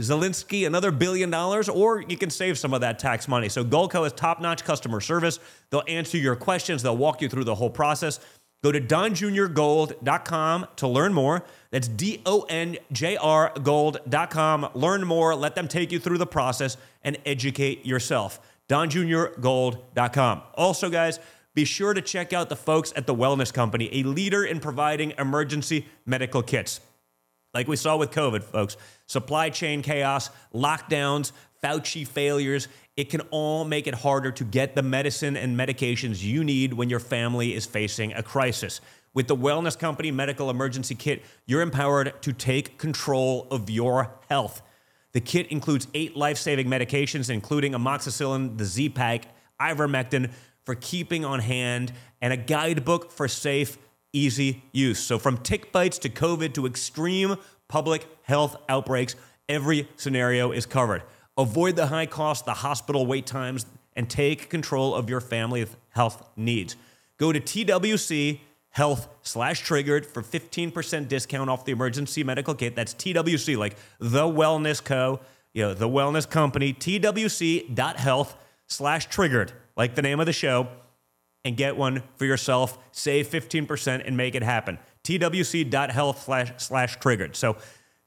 Zelensky 0.00 0.66
another 0.66 0.90
billion 0.90 1.30
dollars, 1.30 1.68
or 1.68 2.02
you 2.02 2.16
can 2.16 2.30
save 2.30 2.58
some 2.58 2.74
of 2.74 2.80
that 2.80 2.98
tax 2.98 3.28
money. 3.28 3.48
So 3.48 3.64
Goldco 3.64 4.02
has 4.02 4.12
top-notch 4.12 4.64
customer 4.64 5.00
service. 5.00 5.38
They'll 5.70 5.84
answer 5.86 6.18
your 6.18 6.34
questions. 6.34 6.82
They'll 6.82 6.96
walk 6.96 7.22
you 7.22 7.28
through 7.28 7.44
the 7.44 7.54
whole 7.54 7.70
process. 7.70 8.18
Go 8.64 8.72
to 8.72 8.80
donjuniorgold.com 8.80 10.66
to 10.76 10.88
learn 10.88 11.12
more. 11.12 11.44
That's 11.70 11.86
D 11.86 12.22
O 12.24 12.46
N 12.48 12.78
J 12.92 13.16
R 13.16 13.52
gold.com. 13.62 14.70
Learn 14.74 15.06
more. 15.06 15.34
Let 15.34 15.54
them 15.54 15.68
take 15.68 15.92
you 15.92 15.98
through 16.00 16.18
the 16.18 16.26
process 16.26 16.76
and 17.02 17.18
educate 17.26 17.84
yourself. 17.84 18.40
donjuniorgold.com. 18.70 20.42
Also, 20.54 20.88
guys, 20.88 21.20
be 21.54 21.66
sure 21.66 21.92
to 21.92 22.00
check 22.00 22.32
out 22.32 22.48
the 22.48 22.56
folks 22.56 22.92
at 22.96 23.06
the 23.06 23.14
Wellness 23.14 23.52
Company, 23.52 23.90
a 23.92 24.02
leader 24.02 24.42
in 24.44 24.60
providing 24.60 25.12
emergency 25.18 25.86
medical 26.06 26.42
kits. 26.42 26.80
Like 27.54 27.68
we 27.68 27.76
saw 27.76 27.96
with 27.96 28.10
COVID, 28.10 28.42
folks, 28.42 28.76
supply 29.06 29.48
chain 29.48 29.80
chaos, 29.80 30.30
lockdowns, 30.52 31.30
Fauci 31.62 32.06
failures, 32.06 32.68
it 32.96 33.10
can 33.10 33.20
all 33.30 33.64
make 33.64 33.86
it 33.86 33.94
harder 33.94 34.30
to 34.32 34.44
get 34.44 34.74
the 34.74 34.82
medicine 34.82 35.36
and 35.36 35.56
medications 35.56 36.22
you 36.22 36.44
need 36.44 36.74
when 36.74 36.90
your 36.90 37.00
family 37.00 37.54
is 37.54 37.64
facing 37.64 38.12
a 38.12 38.22
crisis. 38.22 38.80
With 39.14 39.28
the 39.28 39.36
Wellness 39.36 39.78
Company 39.78 40.10
Medical 40.10 40.50
Emergency 40.50 40.96
Kit, 40.96 41.22
you're 41.46 41.62
empowered 41.62 42.20
to 42.22 42.32
take 42.32 42.76
control 42.76 43.46
of 43.50 43.70
your 43.70 44.10
health. 44.28 44.60
The 45.12 45.20
kit 45.20 45.46
includes 45.52 45.86
eight 45.94 46.16
life 46.16 46.38
saving 46.38 46.66
medications, 46.66 47.30
including 47.30 47.72
amoxicillin, 47.72 48.58
the 48.58 48.64
Z 48.64 48.88
Pack, 48.90 49.26
ivermectin 49.60 50.32
for 50.64 50.74
keeping 50.74 51.24
on 51.24 51.38
hand, 51.38 51.92
and 52.20 52.32
a 52.32 52.36
guidebook 52.36 53.12
for 53.12 53.28
safe 53.28 53.78
easy 54.14 54.62
use. 54.72 54.98
So, 54.98 55.18
from 55.18 55.38
tick 55.38 55.72
bites 55.72 55.98
to 55.98 56.08
COVID 56.08 56.54
to 56.54 56.66
extreme 56.66 57.36
public 57.68 58.06
health 58.22 58.56
outbreaks, 58.68 59.16
every 59.48 59.88
scenario 59.96 60.52
is 60.52 60.64
covered. 60.64 61.02
Avoid 61.36 61.76
the 61.76 61.88
high 61.88 62.06
cost, 62.06 62.46
the 62.46 62.54
hospital 62.54 63.06
wait 63.06 63.26
times, 63.26 63.66
and 63.96 64.08
take 64.08 64.48
control 64.48 64.94
of 64.94 65.10
your 65.10 65.20
family 65.20 65.66
health 65.90 66.26
needs. 66.36 66.76
Go 67.18 67.32
to 67.32 67.40
TWC 67.40 68.40
health 68.70 69.08
slash 69.22 69.60
triggered 69.60 70.04
for 70.04 70.22
15% 70.22 71.08
discount 71.08 71.48
off 71.48 71.64
the 71.64 71.72
emergency 71.72 72.24
medical 72.24 72.54
kit. 72.54 72.74
That's 72.74 72.94
TWC, 72.94 73.56
like 73.56 73.76
the 74.00 74.24
wellness 74.24 74.82
co, 74.82 75.20
you 75.52 75.62
know, 75.62 75.74
the 75.74 75.88
wellness 75.88 76.28
company, 76.28 76.72
TWC.health 76.74 78.36
slash 78.66 79.06
triggered, 79.06 79.52
like 79.76 79.94
the 79.94 80.02
name 80.02 80.18
of 80.18 80.26
the 80.26 80.32
show 80.32 80.68
and 81.44 81.56
get 81.56 81.76
one 81.76 82.02
for 82.16 82.24
yourself. 82.24 82.78
Save 82.92 83.28
15% 83.28 84.02
and 84.06 84.16
make 84.16 84.34
it 84.34 84.42
happen. 84.42 84.78
TWC.health 85.04 86.22
slash, 86.22 86.52
slash 86.56 86.96
triggered. 86.96 87.36
So, 87.36 87.56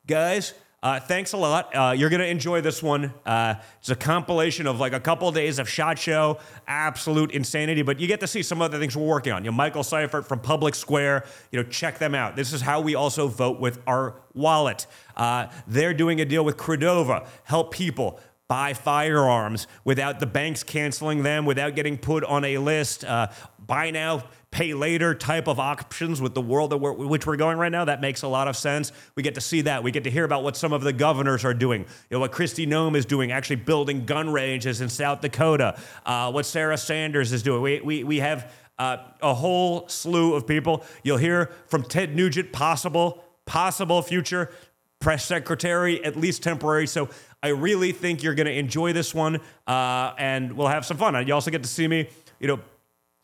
guys, 0.07 0.53
uh, 0.83 0.99
thanks 0.99 1.33
a 1.33 1.37
lot. 1.37 1.75
Uh, 1.75 1.93
you're 1.97 2.09
going 2.09 2.21
to 2.21 2.27
enjoy 2.27 2.61
this 2.61 2.83
one. 2.83 3.11
Uh, 3.25 3.55
it's 3.79 3.89
a 3.89 3.95
compilation 3.95 4.67
of 4.67 4.79
like 4.79 4.93
a 4.93 4.99
couple 4.99 5.27
of 5.27 5.33
days 5.33 5.57
of 5.57 5.67
SHOT 5.67 5.97
Show, 5.97 6.37
absolute 6.67 7.31
insanity, 7.31 7.81
but 7.81 7.99
you 7.99 8.07
get 8.07 8.19
to 8.19 8.27
see 8.27 8.43
some 8.43 8.61
other 8.61 8.77
things 8.77 8.95
we're 8.95 9.05
working 9.05 9.33
on. 9.33 9.43
You 9.43 9.51
know, 9.51 9.57
Michael 9.57 9.83
Seifert 9.83 10.27
from 10.27 10.39
Public 10.39 10.75
Square, 10.75 11.25
you 11.51 11.61
know, 11.61 11.67
check 11.67 11.97
them 11.97 12.13
out. 12.13 12.35
This 12.35 12.53
is 12.53 12.61
how 12.61 12.81
we 12.81 12.93
also 12.93 13.27
vote 13.27 13.59
with 13.59 13.81
our 13.87 14.21
wallet. 14.35 14.85
Uh, 15.15 15.47
they're 15.65 15.95
doing 15.95 16.21
a 16.21 16.25
deal 16.25 16.45
with 16.45 16.57
Credova, 16.57 17.27
help 17.43 17.73
people 17.73 18.19
buy 18.47 18.73
firearms 18.73 19.67
without 19.83 20.19
the 20.19 20.25
banks 20.25 20.63
canceling 20.63 21.23
them, 21.23 21.45
without 21.45 21.75
getting 21.75 21.97
put 21.97 22.23
on 22.23 22.45
a 22.45 22.57
list. 22.57 23.03
Uh, 23.03 23.27
buy 23.59 23.91
now, 23.91 24.23
pay 24.51 24.73
later 24.73 25.13
type 25.13 25.47
of 25.47 25.59
options 25.59 26.21
with 26.21 26.33
the 26.33 26.41
world 26.41 26.71
that 26.71 26.77
we're, 26.77 26.93
which 26.93 27.27
we're 27.27 27.35
going 27.35 27.57
right 27.57 27.71
now. 27.71 27.83
That 27.83 27.99
makes 27.99 28.21
a 28.21 28.27
lot 28.27 28.47
of 28.47 28.55
sense. 28.55 28.93
We 29.15 29.23
get 29.23 29.35
to 29.35 29.41
see 29.41 29.61
that. 29.61 29.83
We 29.83 29.91
get 29.91 30.05
to 30.05 30.11
hear 30.11 30.23
about 30.23 30.43
what 30.43 30.55
some 30.55 30.71
of 30.71 30.81
the 30.81 30.93
governors 30.93 31.43
are 31.43 31.53
doing. 31.53 31.81
You 31.81 32.15
know, 32.15 32.19
what 32.19 32.31
Kristi 32.31 32.65
Noem 32.65 32.95
is 32.95 33.05
doing, 33.05 33.31
actually 33.31 33.57
building 33.57 34.05
gun 34.05 34.31
ranges 34.31 34.79
in 34.79 34.87
South 34.87 35.19
Dakota. 35.19 35.77
Uh, 36.05 36.31
what 36.31 36.45
Sarah 36.45 36.77
Sanders 36.77 37.33
is 37.33 37.43
doing. 37.43 37.61
We, 37.61 37.81
we, 37.81 38.03
we 38.05 38.17
have 38.19 38.53
uh, 38.79 38.97
a 39.21 39.33
whole 39.33 39.89
slew 39.89 40.35
of 40.35 40.47
people. 40.47 40.85
You'll 41.03 41.17
hear 41.17 41.51
from 41.67 41.83
Ted 41.83 42.15
Nugent, 42.15 42.53
possible, 42.53 43.23
possible 43.45 44.01
future 44.01 44.51
press 44.99 45.25
secretary, 45.25 46.03
at 46.03 46.15
least 46.15 46.43
temporary. 46.43 46.87
So 46.87 47.09
I 47.43 47.49
really 47.49 47.91
think 47.91 48.23
you're 48.23 48.35
going 48.35 48.47
to 48.47 48.57
enjoy 48.57 48.93
this 48.93 49.13
one, 49.13 49.41
uh, 49.67 50.13
and 50.17 50.53
we'll 50.53 50.67
have 50.67 50.85
some 50.85 50.95
fun. 50.97 51.27
You 51.27 51.33
also 51.33 51.51
get 51.51 51.63
to 51.63 51.69
see 51.69 51.87
me, 51.87 52.09
you 52.39 52.47
know, 52.47 52.59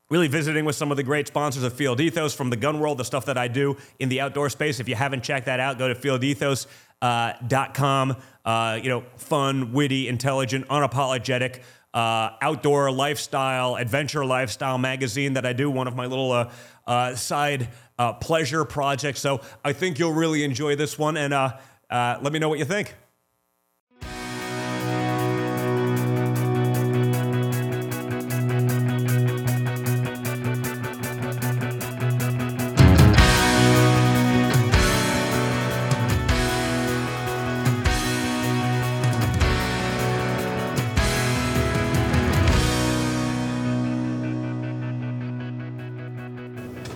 really 0.09 0.27
visiting 0.27 0.65
with 0.65 0.75
some 0.75 0.91
of 0.91 0.97
the 0.97 1.03
great 1.03 1.27
sponsors 1.27 1.63
of 1.63 1.73
Field 1.73 1.99
Ethos 1.99 2.35
from 2.35 2.51
the 2.51 2.55
gun 2.55 2.79
world, 2.79 2.99
the 2.99 3.05
stuff 3.05 3.25
that 3.25 3.37
I 3.37 3.47
do 3.47 3.77
in 3.99 4.09
the 4.09 4.21
outdoor 4.21 4.49
space. 4.49 4.79
If 4.79 4.87
you 4.87 4.95
haven't 4.95 5.23
checked 5.23 5.47
that 5.47 5.59
out, 5.59 5.79
go 5.79 5.91
to 5.91 5.95
fieldethos.com. 5.95 8.11
Uh, 8.11 8.15
uh, 8.45 8.79
you 8.81 8.89
know, 8.89 9.03
fun, 9.17 9.73
witty, 9.73 10.07
intelligent, 10.07 10.67
unapologetic. 10.67 11.61
Uh, 11.93 12.31
outdoor 12.41 12.91
lifestyle, 12.91 13.75
adventure 13.75 14.25
lifestyle 14.25 14.79
magazine 14.79 15.33
that 15.33 15.45
I 15.45 15.53
do, 15.53 15.69
one 15.69 15.87
of 15.87 15.95
my 15.95 16.07
little 16.07 16.31
uh, 16.31 16.51
uh, 16.87 17.13
side 17.15 17.69
uh, 17.99 18.13
pleasure 18.13 18.65
projects. 18.65 19.21
So 19.21 19.41
I 19.63 19.73
think 19.73 19.99
you'll 19.99 20.13
really 20.13 20.43
enjoy 20.43 20.75
this 20.75 20.97
one, 20.97 21.17
and 21.17 21.33
uh, 21.33 21.57
uh, 21.89 22.17
let 22.21 22.33
me 22.33 22.39
know 22.39 22.49
what 22.49 22.59
you 22.59 22.65
think. 22.65 22.95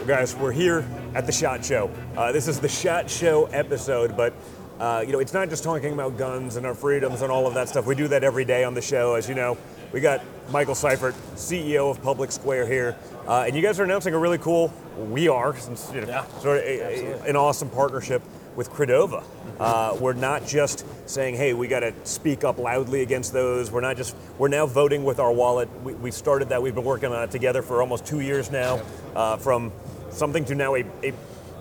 Guys, 0.08 0.34
we're 0.38 0.54
here 0.54 0.88
at 1.15 1.26
the 1.26 1.34
SHOT 1.34 1.65
Show. 1.65 1.91
Uh, 2.15 2.32
this 2.32 2.48
is 2.48 2.62
the 2.62 2.70
SHOT 2.70 3.10
Show 3.10 3.48
episode, 3.48 4.15
but 4.15 4.34
uh, 4.80 5.04
you 5.06 5.12
know, 5.12 5.20
it's 5.20 5.34
not 5.34 5.50
just 5.50 5.65
talking 5.65 5.91
about 5.91 6.15
guns 6.15 6.56
and 6.56 6.65
our 6.65 6.74
freedoms 6.74 7.24
and 7.24 7.30
all 7.30 7.46
of 7.46 7.54
that 7.56 7.67
stuff. 7.67 7.86
We 7.86 7.93
do 7.93 8.08
that 8.08 8.24
every 8.24 8.46
day 8.46 8.63
on 8.63 8.74
the 8.74 8.82
show, 8.82 9.15
as 9.15 9.28
you 9.28 9.36
know. 9.36 9.58
We 9.91 10.00
got 10.00 10.24
Michael 10.50 10.76
Seifert, 10.76 11.13
CEO 11.36 11.91
of 11.91 12.02
Public 12.02 12.32
Square 12.32 12.67
here, 12.67 12.96
uh, 13.28 13.43
and 13.48 13.54
you 13.54 13.62
guys 13.62 13.82
are 13.82 13.84
announcing 13.84 14.13
a 14.13 14.17
really 14.17 14.38
cool. 14.38 14.72
We 14.98 15.28
are, 15.28 15.58
since, 15.58 15.91
you 15.93 16.00
know, 16.00 16.08
yeah, 16.08 16.28
sort 16.39 16.60
of 16.60 16.63
a, 16.63 16.80
a, 16.80 17.24
an 17.24 17.36
awesome 17.36 17.70
partnership 17.70 18.22
with 18.56 18.72
Credova. 18.72 19.24
Uh, 19.60 19.96
we're 20.00 20.13
not 20.13 20.46
just 20.48 20.86
saying, 21.08 21.36
hey, 21.36 21.54
we 21.54 21.67
got 21.67 21.82
to 21.82 21.93
speak 22.04 22.43
up 22.43 22.58
loudly 22.58 23.02
against 23.02 23.34
those. 23.34 23.72
We're 23.72 23.82
not 23.82 23.98
just, 23.98 24.15
we're 24.38 24.48
now 24.48 24.65
voting 24.65 25.04
with 25.04 25.20
our 25.20 25.32
wallet. 25.32 25.70
We, 25.84 25.93
we 25.96 26.12
started 26.12 26.50
that. 26.50 26.62
We've 26.62 26.74
been 26.74 26.84
working 26.84 27.12
on 27.12 27.24
it 27.24 27.32
together 27.32 27.62
for 27.62 27.82
almost 27.82 28.06
two 28.06 28.22
years 28.22 28.50
now, 28.50 28.82
uh, 29.15 29.38
from 29.38 29.72
something 30.17 30.45
to 30.45 30.56
now 30.56 30.75
a, 30.75 30.84
a 31.03 31.13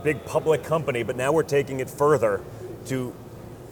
big 0.02 0.24
public 0.24 0.62
company, 0.62 1.02
but 1.02 1.16
now 1.16 1.32
we're 1.32 1.42
taking 1.42 1.80
it 1.80 1.90
further 1.90 2.42
to 2.86 3.14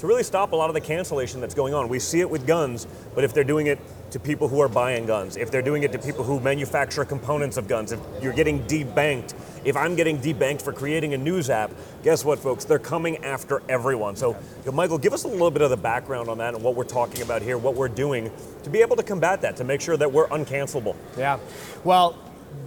to 0.04 0.08
really 0.08 0.22
stop 0.22 0.52
a 0.52 0.56
lot 0.56 0.68
of 0.68 0.74
the 0.74 0.80
cancellation 0.80 1.40
that's 1.40 1.54
going 1.54 1.72
on. 1.72 1.88
We 1.88 1.98
see 1.98 2.20
it 2.20 2.28
with 2.28 2.46
guns, 2.46 2.86
but 3.14 3.24
if 3.24 3.32
they're 3.32 3.44
doing 3.44 3.68
it 3.68 3.78
to 4.10 4.20
people 4.20 4.48
who 4.48 4.60
are 4.60 4.68
buying 4.68 5.06
guns, 5.06 5.36
if 5.36 5.50
they're 5.50 5.62
doing 5.62 5.82
it 5.82 5.92
to 5.92 5.98
people 5.98 6.24
who 6.24 6.40
manufacture 6.40 7.04
components 7.04 7.56
of 7.56 7.68
guns, 7.68 7.90
if 7.90 8.00
you're 8.20 8.32
getting 8.34 8.62
debanked, 8.64 9.34
if 9.64 9.76
I'm 9.76 9.94
getting 9.96 10.18
debanked 10.18 10.60
for 10.60 10.72
creating 10.72 11.14
a 11.14 11.16
news 11.16 11.48
app, 11.48 11.70
guess 12.02 12.24
what, 12.24 12.38
folks? 12.38 12.66
They're 12.66 12.78
coming 12.78 13.24
after 13.24 13.62
everyone. 13.68 14.14
So, 14.14 14.32
you 14.32 14.36
know, 14.66 14.72
Michael, 14.72 14.98
give 14.98 15.14
us 15.14 15.24
a 15.24 15.28
little 15.28 15.50
bit 15.50 15.62
of 15.62 15.70
the 15.70 15.76
background 15.76 16.28
on 16.28 16.38
that 16.38 16.54
and 16.54 16.62
what 16.62 16.74
we're 16.74 16.84
talking 16.84 17.22
about 17.22 17.40
here, 17.40 17.56
what 17.56 17.74
we're 17.74 17.88
doing 17.88 18.30
to 18.64 18.70
be 18.70 18.82
able 18.82 18.96
to 18.96 19.02
combat 19.02 19.40
that, 19.40 19.56
to 19.56 19.64
make 19.64 19.80
sure 19.80 19.96
that 19.96 20.12
we're 20.12 20.28
uncancelable. 20.28 20.96
Yeah. 21.16 21.38
Well, 21.82 22.18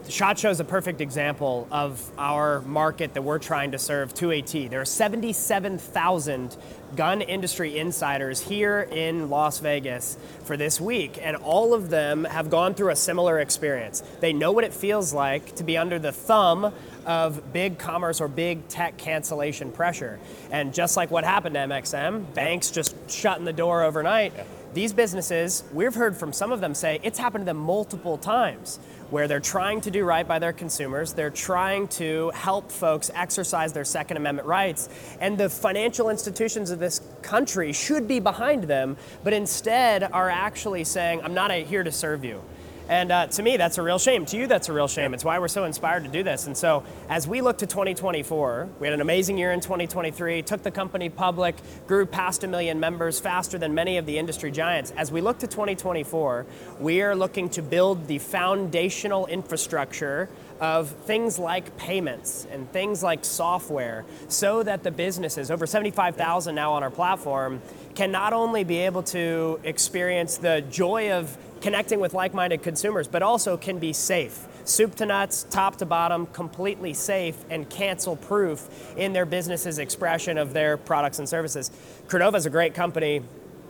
SHOT 0.09 0.39
Show 0.39 0.49
is 0.49 0.59
a 0.61 0.63
perfect 0.63 1.01
example 1.01 1.67
of 1.69 2.01
our 2.17 2.61
market 2.61 3.13
that 3.13 3.21
we're 3.23 3.39
trying 3.39 3.71
to 3.71 3.77
serve 3.77 4.13
to 4.15 4.31
a 4.31 4.41
T. 4.41 4.69
There 4.69 4.79
are 4.79 4.85
77,000 4.85 6.55
gun 6.95 7.21
industry 7.21 7.77
insiders 7.77 8.39
here 8.41 8.87
in 8.89 9.29
Las 9.29 9.59
Vegas 9.59 10.17
for 10.45 10.55
this 10.55 10.79
week, 10.79 11.19
and 11.21 11.35
all 11.35 11.73
of 11.73 11.89
them 11.89 12.23
have 12.23 12.49
gone 12.49 12.73
through 12.73 12.91
a 12.91 12.95
similar 12.95 13.39
experience. 13.39 14.01
They 14.21 14.31
know 14.31 14.53
what 14.53 14.63
it 14.63 14.73
feels 14.73 15.13
like 15.13 15.55
to 15.55 15.63
be 15.65 15.77
under 15.77 15.99
the 15.99 16.13
thumb 16.13 16.73
of 17.05 17.51
big 17.51 17.77
commerce 17.77 18.21
or 18.21 18.29
big 18.29 18.67
tech 18.69 18.97
cancellation 18.97 19.71
pressure. 19.71 20.19
And 20.51 20.73
just 20.73 20.95
like 20.95 21.11
what 21.11 21.25
happened 21.25 21.55
to 21.55 21.61
MXM, 21.61 22.33
banks 22.33 22.71
just 22.71 22.95
shutting 23.09 23.43
the 23.43 23.53
door 23.53 23.83
overnight. 23.83 24.33
Yeah. 24.35 24.43
These 24.77 24.93
businesses, 24.93 25.63
we've 25.73 25.95
heard 25.95 26.15
from 26.15 26.31
some 26.31 26.51
of 26.51 26.61
them 26.61 26.75
say 26.75 26.99
it's 27.01 27.17
happened 27.17 27.41
to 27.41 27.45
them 27.47 27.57
multiple 27.57 28.15
times 28.15 28.77
where 29.09 29.27
they're 29.27 29.39
trying 29.39 29.81
to 29.81 29.89
do 29.89 30.05
right 30.05 30.27
by 30.27 30.37
their 30.37 30.53
consumers, 30.53 31.13
they're 31.13 31.31
trying 31.31 31.87
to 31.87 32.29
help 32.35 32.71
folks 32.71 33.09
exercise 33.15 33.73
their 33.73 33.83
Second 33.83 34.17
Amendment 34.17 34.47
rights, 34.47 34.87
and 35.19 35.35
the 35.35 35.49
financial 35.49 36.11
institutions 36.11 36.69
of 36.69 36.77
this 36.77 37.01
country 37.23 37.73
should 37.73 38.07
be 38.07 38.19
behind 38.19 38.65
them, 38.65 38.97
but 39.23 39.33
instead 39.33 40.03
are 40.03 40.29
actually 40.29 40.83
saying, 40.83 41.23
I'm 41.23 41.33
not 41.33 41.49
here 41.51 41.83
to 41.83 41.91
serve 41.91 42.23
you. 42.23 42.43
And 42.89 43.11
uh, 43.11 43.27
to 43.27 43.43
me, 43.43 43.57
that's 43.57 43.77
a 43.77 43.81
real 43.81 43.99
shame. 43.99 44.25
To 44.27 44.37
you, 44.37 44.47
that's 44.47 44.69
a 44.69 44.73
real 44.73 44.87
shame. 44.87 45.13
It's 45.13 45.25
why 45.25 45.39
we're 45.39 45.49
so 45.49 45.65
inspired 45.65 46.05
to 46.05 46.09
do 46.09 46.23
this. 46.23 46.47
And 46.47 46.55
so, 46.55 46.83
as 47.09 47.27
we 47.27 47.41
look 47.41 47.57
to 47.57 47.67
2024, 47.67 48.69
we 48.79 48.87
had 48.87 48.93
an 48.93 49.01
amazing 49.01 49.37
year 49.37 49.51
in 49.51 49.59
2023, 49.59 50.41
took 50.43 50.63
the 50.63 50.71
company 50.71 51.09
public, 51.09 51.55
grew 51.85 52.05
past 52.05 52.45
a 52.45 52.47
million 52.47 52.79
members 52.79 53.19
faster 53.19 53.57
than 53.57 53.73
many 53.73 53.97
of 53.97 54.05
the 54.05 54.17
industry 54.17 54.51
giants. 54.51 54.91
As 54.91 55.11
we 55.11 55.19
look 55.19 55.39
to 55.39 55.47
2024, 55.47 56.45
we 56.79 57.01
are 57.01 57.15
looking 57.15 57.49
to 57.49 57.61
build 57.61 58.07
the 58.07 58.19
foundational 58.19 59.27
infrastructure 59.27 60.29
of 60.59 60.89
things 60.89 61.37
like 61.37 61.77
payments 61.77 62.47
and 62.51 62.71
things 62.71 63.03
like 63.03 63.23
software 63.23 64.05
so 64.27 64.63
that 64.63 64.83
the 64.83 64.91
businesses, 64.91 65.51
over 65.51 65.67
75,000 65.67 66.55
now 66.55 66.73
on 66.73 66.83
our 66.83 66.89
platform, 66.89 67.61
can 67.95 68.11
not 68.11 68.33
only 68.33 68.63
be 68.63 68.77
able 68.77 69.03
to 69.03 69.59
experience 69.63 70.37
the 70.37 70.61
joy 70.69 71.11
of 71.11 71.37
connecting 71.61 71.99
with 71.99 72.13
like 72.13 72.33
minded 72.33 72.63
consumers, 72.63 73.07
but 73.07 73.21
also 73.21 73.57
can 73.57 73.79
be 73.79 73.93
safe. 73.93 74.47
Soup 74.63 74.93
to 74.95 75.05
nuts, 75.05 75.45
top 75.49 75.77
to 75.77 75.85
bottom, 75.85 76.25
completely 76.27 76.93
safe 76.93 77.35
and 77.49 77.69
cancel 77.69 78.15
proof 78.15 78.67
in 78.97 79.13
their 79.13 79.25
business's 79.25 79.79
expression 79.79 80.37
of 80.37 80.53
their 80.53 80.77
products 80.77 81.19
and 81.19 81.27
services. 81.29 81.71
Credova 82.07 82.35
is 82.35 82.45
a 82.45 82.49
great 82.49 82.73
company. 82.73 83.21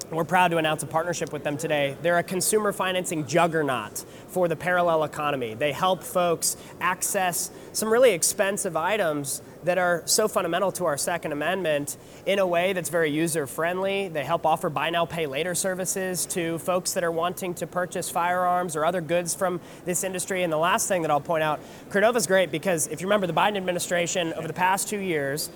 We're 0.09 0.23
proud 0.23 0.51
to 0.51 0.57
announce 0.57 0.83
a 0.83 0.87
partnership 0.87 1.33
with 1.33 1.43
them 1.43 1.57
today. 1.57 1.97
They're 2.01 2.17
a 2.17 2.23
consumer 2.23 2.71
financing 2.71 3.27
juggernaut 3.27 4.05
for 4.29 4.47
the 4.47 4.55
parallel 4.55 5.03
economy. 5.03 5.53
They 5.53 5.73
help 5.73 6.01
folks 6.01 6.55
access 6.79 7.51
some 7.73 7.91
really 7.91 8.13
expensive 8.13 8.77
items 8.77 9.41
that 9.67 9.77
are 9.77 10.01
so 10.05 10.29
fundamental 10.29 10.71
to 10.71 10.85
our 10.85 10.97
Second 10.97 11.33
Amendment 11.33 11.97
in 12.25 12.39
a 12.39 12.47
way 12.47 12.71
that's 12.71 12.87
very 12.87 13.11
user 13.11 13.45
friendly. 13.45 14.07
They 14.07 14.23
help 14.23 14.45
offer 14.45 14.69
buy 14.69 14.91
now, 14.91 15.05
pay 15.05 15.27
later 15.27 15.53
services 15.55 16.25
to 16.27 16.57
folks 16.59 16.93
that 16.93 17.03
are 17.03 17.11
wanting 17.11 17.53
to 17.55 17.67
purchase 17.67 18.09
firearms 18.09 18.77
or 18.77 18.85
other 18.85 19.01
goods 19.01 19.35
from 19.35 19.59
this 19.83 20.05
industry. 20.05 20.43
And 20.43 20.53
the 20.53 20.57
last 20.57 20.87
thing 20.87 21.01
that 21.01 21.11
I'll 21.11 21.19
point 21.19 21.43
out 21.43 21.59
Credova 21.89 22.15
is 22.15 22.27
great 22.27 22.49
because 22.49 22.87
if 22.87 23.01
you 23.01 23.07
remember 23.07 23.27
the 23.27 23.33
Biden 23.33 23.57
administration 23.57 24.33
over 24.35 24.47
the 24.47 24.53
past 24.53 24.87
two 24.87 24.99
years, 24.99 25.49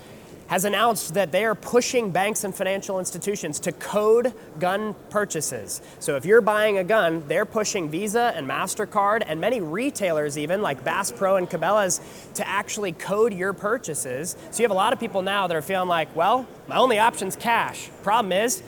has 0.48 0.64
announced 0.64 1.14
that 1.14 1.32
they 1.32 1.44
are 1.44 1.54
pushing 1.54 2.10
banks 2.10 2.44
and 2.44 2.54
financial 2.54 2.98
institutions 2.98 3.60
to 3.60 3.72
code 3.72 4.32
gun 4.58 4.94
purchases. 5.10 5.80
So 5.98 6.16
if 6.16 6.24
you're 6.24 6.40
buying 6.40 6.78
a 6.78 6.84
gun, 6.84 7.24
they're 7.28 7.46
pushing 7.46 7.88
Visa 7.88 8.32
and 8.34 8.48
MasterCard 8.48 9.22
and 9.26 9.40
many 9.40 9.60
retailers, 9.60 10.36
even 10.36 10.62
like 10.62 10.84
Bass 10.84 11.10
Pro 11.10 11.36
and 11.36 11.48
Cabela's, 11.48 12.00
to 12.34 12.46
actually 12.46 12.92
code 12.92 13.32
your 13.32 13.52
purchases. 13.52 14.36
So 14.50 14.58
you 14.58 14.64
have 14.64 14.70
a 14.70 14.74
lot 14.74 14.92
of 14.92 15.00
people 15.00 15.22
now 15.22 15.46
that 15.46 15.56
are 15.56 15.62
feeling 15.62 15.88
like, 15.88 16.14
well, 16.14 16.46
my 16.68 16.76
only 16.76 16.98
option 16.98 17.28
is 17.28 17.36
cash. 17.36 17.90
Problem 18.02 18.32
is, 18.32 18.60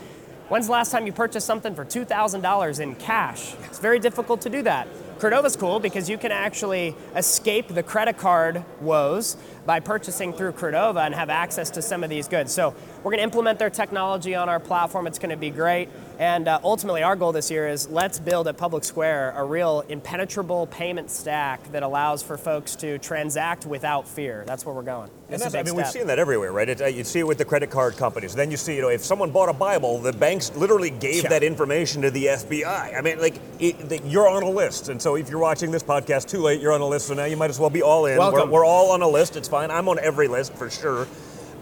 when's 0.49 0.67
the 0.67 0.73
last 0.73 0.91
time 0.91 1.07
you 1.07 1.13
purchased 1.13 1.47
something 1.47 1.75
for 1.75 1.85
$2,000 1.85 2.81
in 2.81 2.95
cash? 2.97 3.55
It's 3.65 3.79
very 3.79 3.99
difficult 3.99 4.41
to 4.43 4.51
do 4.51 4.63
that. 4.63 4.89
Credova's 5.19 5.57
cool 5.57 5.81
because 5.81 6.11
you 6.11 6.19
can 6.19 6.33
actually 6.33 6.95
escape 7.15 7.69
the 7.69 7.83
credit 7.83 8.19
card 8.19 8.65
woes 8.81 9.37
by 9.67 9.81
purchasing 9.81 10.33
through 10.33 10.53
Credova 10.53 11.07
and 11.07 11.15
have 11.15 11.31
access 11.31 11.71
to 11.71 11.83
some 11.83 12.05
of 12.05 12.11
these 12.11 12.29
goods. 12.29 12.53
So 12.53 12.75
we're 12.99 13.11
going 13.11 13.19
to 13.19 13.25
implement 13.25 13.59
their 13.59 13.71
technology 13.71 14.35
on 14.35 14.49
our 14.49 14.61
platform. 14.61 15.07
It's 15.07 15.19
going 15.19 15.31
to 15.31 15.37
be 15.37 15.51
great. 15.51 15.89
And 16.19 16.47
uh, 16.47 16.61
ultimately, 16.63 17.03
our 17.03 17.17
goal 17.17 17.33
this 17.33 17.51
year 17.51 17.67
is 17.67 17.89
let's 17.89 18.21
build 18.21 18.47
at 18.47 18.57
Public 18.57 18.85
Square 18.85 19.35
a 19.37 19.45
real 19.45 19.83
impenetrable 19.89 20.67
payment 20.69 21.11
stack 21.11 21.73
that 21.73 21.83
allows 21.83 22.23
for 22.23 22.39
folks 22.39 22.77
to 22.77 22.99
transact 22.99 23.67
without 23.67 24.07
fear. 24.07 24.45
That's 24.47 24.65
where 24.65 24.75
we're 24.75 24.83
going. 24.83 25.11
And 25.29 25.41
that's, 25.41 25.55
I 25.55 25.59
mean, 25.59 25.67
step. 25.67 25.77
we've 25.77 25.87
seen 25.87 26.07
that 26.07 26.19
everywhere, 26.19 26.53
right? 26.53 26.69
It, 26.69 26.81
uh, 26.83 26.87
you 26.87 27.03
see 27.03 27.19
it 27.19 27.27
with 27.27 27.39
the 27.39 27.45
credit 27.45 27.71
card 27.71 27.97
companies. 27.97 28.35
Then 28.35 28.51
you 28.51 28.57
see, 28.57 28.77
you 28.77 28.83
know, 28.83 28.91
if 28.91 29.03
someone 29.03 29.31
bought 29.31 29.49
a 29.49 29.55
Bible, 29.55 29.99
the 29.99 30.13
banks 30.13 30.55
literally 30.55 30.91
gave 30.91 31.25
yeah. 31.25 31.31
that 31.31 31.43
information 31.43 32.03
to 32.03 32.11
the 32.11 32.27
FBI. 32.27 32.97
I 32.97 33.01
mean, 33.01 33.19
like, 33.19 33.41
it, 33.59 33.89
the, 33.89 33.99
you're 34.07 34.29
on 34.29 34.43
a 34.43 34.51
list. 34.51 34.91
And 34.91 35.01
so 35.01 35.17
if 35.17 35.31
you're 35.31 35.41
watching 35.41 35.71
this 35.71 35.83
podcast 35.83 36.29
too 36.29 36.41
late, 36.41 36.61
you're 36.61 36.73
on 36.73 36.83
a 36.83 36.87
list. 36.87 37.09
So 37.09 37.15
now 37.15 37.25
you 37.25 37.37
might 37.37 37.51
as 37.51 37.59
well 37.59 37.71
be 37.71 37.83
all 37.83 38.07
in. 38.07 38.19
Welcome. 38.19 38.51
We're, 38.51 38.61
we're 38.61 38.65
all 38.67 38.93
on 38.93 39.03
a 39.03 39.09
list. 39.09 39.37
It's 39.37 39.49
fine. 39.55 39.71
I'm 39.71 39.89
on 39.89 40.01
every 40.01 40.27
list 40.27 40.53
for 40.55 40.69
sure. 40.69 41.07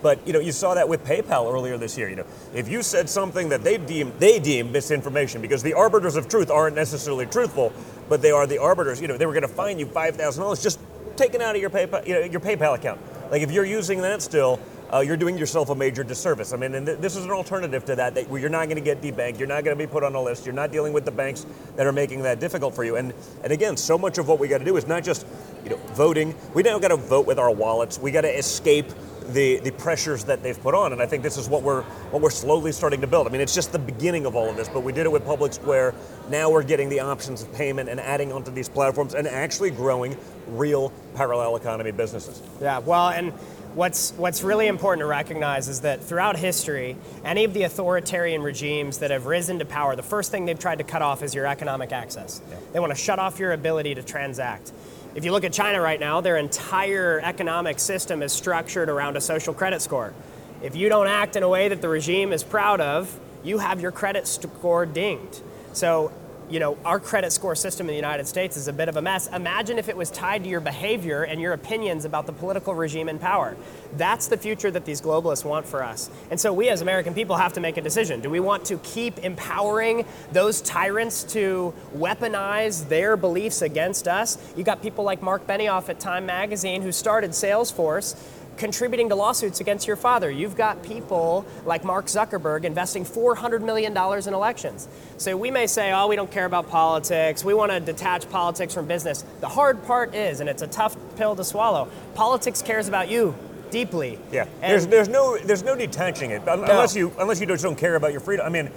But 0.01 0.27
you 0.27 0.33
know, 0.33 0.41
you 0.41 0.51
saw 0.51 0.75
that 0.75 0.89
with 0.89 1.05
PayPal 1.05 1.53
earlier 1.53 1.77
this 1.77 1.99
year. 1.99 2.09
You 2.09 2.17
know, 2.17 2.27
if 2.55 2.67
you 2.67 2.83
said 2.83 3.09
something 3.09 3.51
that 3.51 3.63
they 3.63 3.77
deem 3.77 4.13
they 4.19 4.39
deem 4.41 4.73
misinformation, 4.73 5.43
because 5.43 5.63
the 5.63 5.75
arbiters 5.75 6.17
of 6.17 6.27
truth 6.27 6.51
aren't 6.51 6.75
necessarily 6.75 7.27
truthful, 7.27 7.71
but 8.09 8.23
they 8.23 8.31
are 8.31 8.47
the 8.47 8.59
arbiters. 8.59 9.01
You 9.01 9.09
know, 9.09 9.19
they 9.19 9.27
were 9.27 9.35
going 9.35 9.43
to 9.43 9.57
fine 9.63 9.79
you 9.79 9.87
five 9.87 10.17
thousand 10.17 10.43
dollars 10.43 10.63
just 10.63 10.81
taken 11.17 11.43
out 11.43 11.55
of 11.55 11.61
your 11.61 11.71
PayPal, 11.71 12.05
you 12.07 12.15
know, 12.15 12.21
your 12.23 12.41
PayPal 12.41 12.75
account. 12.75 12.99
Like 13.31 13.43
if 13.43 13.53
you're 13.53 13.67
using 13.67 14.01
that 14.01 14.23
still, 14.23 14.59
uh, 14.93 15.01
you're 15.01 15.17
doing 15.17 15.39
yourself 15.39 15.71
a 15.71 15.75
major 15.75 16.03
disservice. 16.03 16.53
I 16.53 16.57
mean, 16.57 16.75
and 16.75 16.87
th- 16.87 16.99
this 16.99 17.15
is 17.15 17.25
an 17.25 17.31
alternative 17.31 17.85
to 17.87 17.97
that, 17.97 18.15
that 18.15 18.29
where 18.29 18.41
you're 18.41 18.51
not 18.51 18.67
going 18.69 18.77
to 18.77 18.85
get 18.85 19.01
debanked, 19.01 19.39
you're 19.39 19.49
not 19.49 19.65
going 19.65 19.77
to 19.77 19.87
be 19.87 19.91
put 19.91 20.03
on 20.03 20.15
a 20.15 20.23
list, 20.23 20.45
you're 20.47 20.55
not 20.55 20.73
dealing 20.73 20.93
with 20.93 21.05
the 21.05 21.11
banks 21.11 21.47
that 21.77 21.87
are 21.87 21.93
making 21.93 22.23
that 22.23 22.41
difficult 22.41 22.75
for 22.75 22.85
you. 22.85 22.97
And 22.97 23.15
and 23.45 23.53
again, 23.53 23.77
so 23.77 23.97
much 23.97 24.19
of 24.19 24.27
what 24.27 24.39
we 24.39 24.49
got 24.49 24.59
to 24.59 24.65
do 24.65 24.77
is 24.77 24.87
not 24.87 25.05
just 25.05 25.27
you 25.65 25.71
know 25.71 25.77
voting. 25.95 26.35
We 26.55 26.63
now 26.63 26.79
got 26.79 26.89
to 26.89 26.97
vote 26.97 27.27
with 27.27 27.39
our 27.39 27.51
wallets. 27.51 27.99
We 27.99 28.11
got 28.11 28.23
to 28.23 28.39
escape 28.39 28.87
the, 29.29 29.59
the 29.59 29.71
pressures 29.73 30.25
that 30.25 30.43
they've 30.43 30.61
put 30.61 30.75
on. 30.75 30.93
And 30.93 31.01
I 31.01 31.07
think 31.07 31.23
this 31.23 31.37
is 31.37 31.49
what 31.49 31.63
we're 31.63 31.83
what 32.11 32.23
we're 32.23 32.31
slowly 32.31 32.73
starting 32.73 33.01
to 33.01 33.07
build. 33.07 33.27
I 33.27 33.31
mean, 33.31 33.41
it's 33.41 33.55
just 33.55 33.73
the 33.73 33.79
beginning 33.79 34.27
of 34.27 34.37
all 34.37 34.49
of 34.49 34.57
this, 34.57 34.69
but 34.69 34.81
we 34.81 34.93
did 34.93 35.07
it 35.07 35.13
with 35.13 35.25
Public 35.25 35.53
Square. 35.53 35.95
Now 36.29 36.51
we're 36.51 36.63
getting 36.63 36.89
the 36.89 37.01
options 37.01 37.43
of 37.43 37.53
payment 37.55 37.89
and 37.89 38.01
adding 38.01 38.33
onto 38.33 38.51
these 38.51 38.69
platforms 38.69 39.15
and 39.15 39.27
actually 39.27 39.71
growing 39.71 40.17
real 40.49 40.93
parallel 41.15 41.57
economy 41.57 41.93
businesses. 41.93 42.43
Yeah, 42.61 42.79
well, 42.79 43.09
and 43.09 43.33
what's 43.75 44.13
what's 44.13 44.43
really 44.43 44.67
important 44.67 45.01
to 45.01 45.07
recognize 45.07 45.69
is 45.69 45.81
that 45.83 46.03
throughout 46.03 46.37
history, 46.37 46.97
any 47.25 47.45
of 47.45 47.55
the 47.55 47.63
authoritarian 47.63 48.43
regimes 48.43 48.99
that 48.99 49.11
have 49.11 49.27
risen 49.27 49.59
to 49.61 49.65
power, 49.65 49.97
the 49.97 50.03
first 50.03 50.31
thing 50.31 50.45
they've 50.45 50.59
tried 50.59 50.79
to 50.79 50.85
cut 50.85 51.03
off 51.03 51.23
is 51.23 51.35
your 51.35 51.47
economic 51.47 51.93
access. 51.93 52.41
Yeah. 52.51 52.57
They 52.73 52.81
want 52.81 52.93
to 52.93 52.99
shut 52.99 53.19
off 53.19 53.39
your 53.39 53.53
ability 53.53 53.95
to 53.95 54.03
transact. 54.03 54.73
If 55.15 55.27
you 55.27 55.33
look 55.33 55.45
at 55.45 55.53
China 55.53 55.81
right 55.81 56.01
now, 56.01 56.23
their 56.23 56.39
entire 56.39 57.21
economic 57.23 57.79
system 57.79 58.23
is 58.23 58.33
structured 58.33 58.89
around 58.89 59.17
a 59.17 59.21
social 59.21 59.53
credit 59.53 59.83
score. 59.83 60.15
If 60.63 60.75
you 60.75 60.89
don't 60.89 61.07
act 61.07 61.37
in 61.37 61.43
a 61.43 61.49
way 61.49 61.69
that 61.69 61.83
the 61.83 61.89
regime 61.89 62.33
is 62.33 62.43
proud 62.43 62.81
of, 62.81 63.19
you 63.45 63.59
have 63.59 63.81
your 63.81 63.93
credit 63.93 64.27
score 64.27 64.87
dinged. 64.87 65.43
So 65.75 66.13
you 66.53 66.61
know, 66.61 66.77
our 66.85 67.01
credit 67.01 67.33
score 67.33 67.55
system 67.55 67.87
in 67.87 67.93
the 67.93 67.97
United 67.97 68.29
States 68.29 68.59
is 68.59 68.69
a 68.69 68.75
bit 68.75 68.91
of 68.91 68.99
a 68.99 69.03
mess. 69.03 69.27
Imagine 69.29 69.79
if 69.79 69.89
it 69.89 69.97
was 69.97 70.11
tied 70.11 70.45
to 70.45 70.51
your 70.51 70.61
behavior 70.61 71.23
and 71.23 71.41
your 71.41 71.55
opinions 71.55 72.05
about 72.05 72.27
the 72.27 72.33
political 72.33 72.75
regime 72.75 73.09
in 73.09 73.19
power. 73.19 73.57
That's 73.97 74.27
the 74.27 74.37
future 74.37 74.71
that 74.71 74.85
these 74.85 75.01
globalists 75.01 75.47
want 75.47 75.65
for 75.65 75.83
us. 75.83 76.11
And 76.31 76.39
so 76.39 76.53
we 76.53 76.69
as 76.69 76.83
American 76.83 77.15
people 77.15 77.37
have 77.37 77.55
to 77.55 77.61
make 77.61 77.79
a 77.79 77.81
decision. 77.81 78.21
Do 78.21 78.29
we 78.29 78.39
want 78.39 78.67
to 78.67 78.77
keep 78.79 79.19
empowering 79.21 80.05
those 80.33 80.61
tyrants 80.61 81.25
to 81.33 81.73
weaponize 81.97 82.87
their 82.87 83.17
beliefs 83.17 83.63
against 83.63 84.07
us? 84.07 84.37
You 84.55 84.63
got 84.63 84.83
people 84.83 85.05
like 85.05 85.23
Mark 85.23 85.47
Benioff 85.47 85.89
at 85.89 86.01
Time 86.01 86.27
Magazine 86.27 86.83
who 86.83 86.93
started 86.93 87.31
Salesforce 87.31 88.15
contributing 88.57 89.09
to 89.09 89.15
lawsuits 89.15 89.61
against 89.61 89.87
your 89.87 89.97
father. 89.97 90.31
You've 90.31 90.57
got 90.57 90.83
people 90.83 91.45
like 91.65 91.85
Mark 91.85 92.07
Zuckerberg 92.07 92.65
investing 92.65 93.05
$400 93.05 93.63
million 93.63 93.93
in 93.93 94.35
elections. 94.35 94.89
So 95.17 95.37
we 95.37 95.51
may 95.51 95.67
say, 95.67 95.93
oh, 95.93 96.07
we 96.09 96.17
don't 96.17 96.31
care 96.31 96.45
about 96.45 96.69
politics. 96.69 97.45
We 97.45 97.55
want 97.55 97.73
to 97.73 97.81
detach 97.81 98.29
politics 98.31 98.75
from 98.75 98.87
business. 98.87 99.25
The 99.41 99.49
hard 99.49 99.83
part 99.85 100.15
is, 100.15 100.41
and 100.41 100.49
it's 100.49 100.63
a 100.63 100.67
tough 100.67 100.97
pill 101.17 101.37
to 101.37 101.45
swallow, 101.45 101.89
politics 102.15 102.63
cares 102.63 102.89
about 102.89 103.11
you 103.11 103.35
deeply. 103.71 104.19
Yeah, 104.31 104.45
and 104.61 104.73
there's, 104.73 104.87
there's, 104.87 105.09
no, 105.09 105.39
there's 105.39 105.63
no 105.63 105.75
detaching 105.75 106.31
it, 106.31 106.43
unless, 106.47 106.95
no. 106.95 107.01
you, 107.01 107.13
unless 107.19 107.41
you 107.41 107.47
just 107.47 107.65
don't 107.65 107.79
care 107.79 107.97
about 107.97 108.13
your 108.13 108.21
freedom. 108.21 108.47
I 108.47 108.51
mean, 108.51 108.71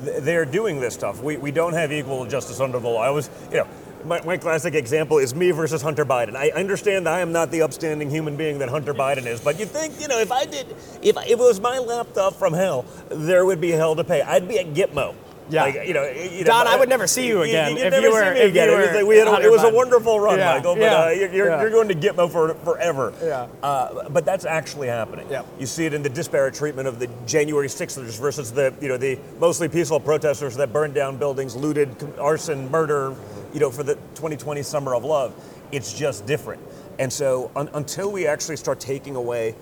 they're 0.00 0.44
doing 0.44 0.80
this 0.80 0.94
stuff. 0.94 1.22
We, 1.22 1.36
we 1.36 1.50
don't 1.50 1.72
have 1.72 1.92
equal 1.92 2.26
justice 2.26 2.60
under 2.60 2.78
the 2.78 2.88
law. 2.88 3.02
I 3.02 3.10
was, 3.10 3.30
you 3.50 3.58
know, 3.58 3.68
my, 4.04 4.20
my, 4.22 4.36
classic 4.36 4.74
example 4.74 5.18
is 5.18 5.34
me 5.34 5.50
versus 5.50 5.82
Hunter 5.82 6.04
Biden. 6.04 6.36
I 6.36 6.50
understand 6.50 7.08
I 7.08 7.20
am 7.20 7.32
not 7.32 7.50
the 7.50 7.62
upstanding 7.62 8.10
human 8.10 8.36
being 8.36 8.58
that 8.58 8.68
Hunter 8.68 8.94
Biden 8.94 9.26
is, 9.26 9.40
but 9.40 9.58
you 9.58 9.66
think, 9.66 10.00
you 10.00 10.08
know, 10.08 10.18
if 10.18 10.32
I 10.32 10.44
did, 10.44 10.66
if, 11.02 11.16
if 11.16 11.30
it 11.30 11.38
was 11.38 11.60
my 11.60 11.78
laptop 11.78 12.34
from 12.34 12.52
hell, 12.52 12.84
there 13.08 13.44
would 13.44 13.60
be 13.60 13.70
hell 13.70 13.96
to 13.96 14.04
pay. 14.04 14.22
I'd 14.22 14.48
be 14.48 14.58
at 14.58 14.74
Gitmo 14.74 15.14
Yeah. 15.50 15.62
Like, 15.64 15.86
you 15.86 15.94
know, 15.94 16.04
you 16.08 16.44
Don, 16.44 16.64
know, 16.64 16.70
I 16.72 16.76
would 16.76 16.88
never 16.88 17.06
see 17.06 17.26
you 17.26 17.42
again 17.42 17.72
you'd 17.76 17.86
if 17.86 17.90
never 17.92 18.06
you 18.06 18.12
see 18.12 18.18
were- 18.18 18.32
if 18.32 18.50
again. 18.50 18.68
you 18.68 18.74
It 18.74 18.78
was 18.86 18.94
like 18.96 19.06
we 19.06 19.16
had 19.16 19.28
a- 19.28 19.40
it 19.42 19.50
was 19.50 19.64
a 19.64 19.70
wonderful 19.74 20.20
run, 20.20 20.38
Yeah, 20.38 20.54
Michael. 20.54 20.74
But 20.76 20.80
yeah, 20.82 21.04
uh, 21.04 21.08
you're, 21.10 21.32
you're, 21.32 21.46
yeah. 21.48 21.60
you're 21.60 21.70
going 21.70 21.88
to 21.88 21.94
Gitmo 21.94 22.30
for 22.30 22.54
forever. 22.64 23.12
Yeah. 23.22 23.46
Uh, 23.62 24.08
but 24.10 24.24
that's 24.24 24.44
actually 24.44 24.88
happening. 24.88 25.26
Yeah. 25.30 25.42
You 25.58 25.66
see 25.66 25.86
it 25.86 25.92
in 25.94 26.02
the 26.02 26.08
disparate 26.08 26.54
treatment 26.54 26.86
of 26.88 26.98
the 27.00 27.08
January 27.26 27.68
6thers 27.68 28.18
versus 28.20 28.52
the 28.52 28.72
you 28.80 28.88
know 28.88 28.96
the 28.96 29.18
mostly 29.40 29.68
peaceful 29.68 29.98
protesters 30.00 30.56
that 30.56 30.72
burned 30.72 30.94
down 30.94 31.16
buildings, 31.16 31.56
looted, 31.56 31.88
arson, 32.18 32.70
murder. 32.70 33.14
You 33.52 33.58
know, 33.58 33.70
for 33.70 33.82
the 33.82 33.94
2020 34.14 34.62
summer 34.62 34.94
of 34.94 35.04
love, 35.04 35.34
it's 35.72 35.92
just 35.92 36.24
different. 36.26 36.62
And 37.00 37.12
so 37.12 37.50
un- 37.56 37.70
until 37.74 38.12
we 38.12 38.26
actually 38.26 38.56
start 38.56 38.78
taking 38.78 39.16
away 39.16 39.54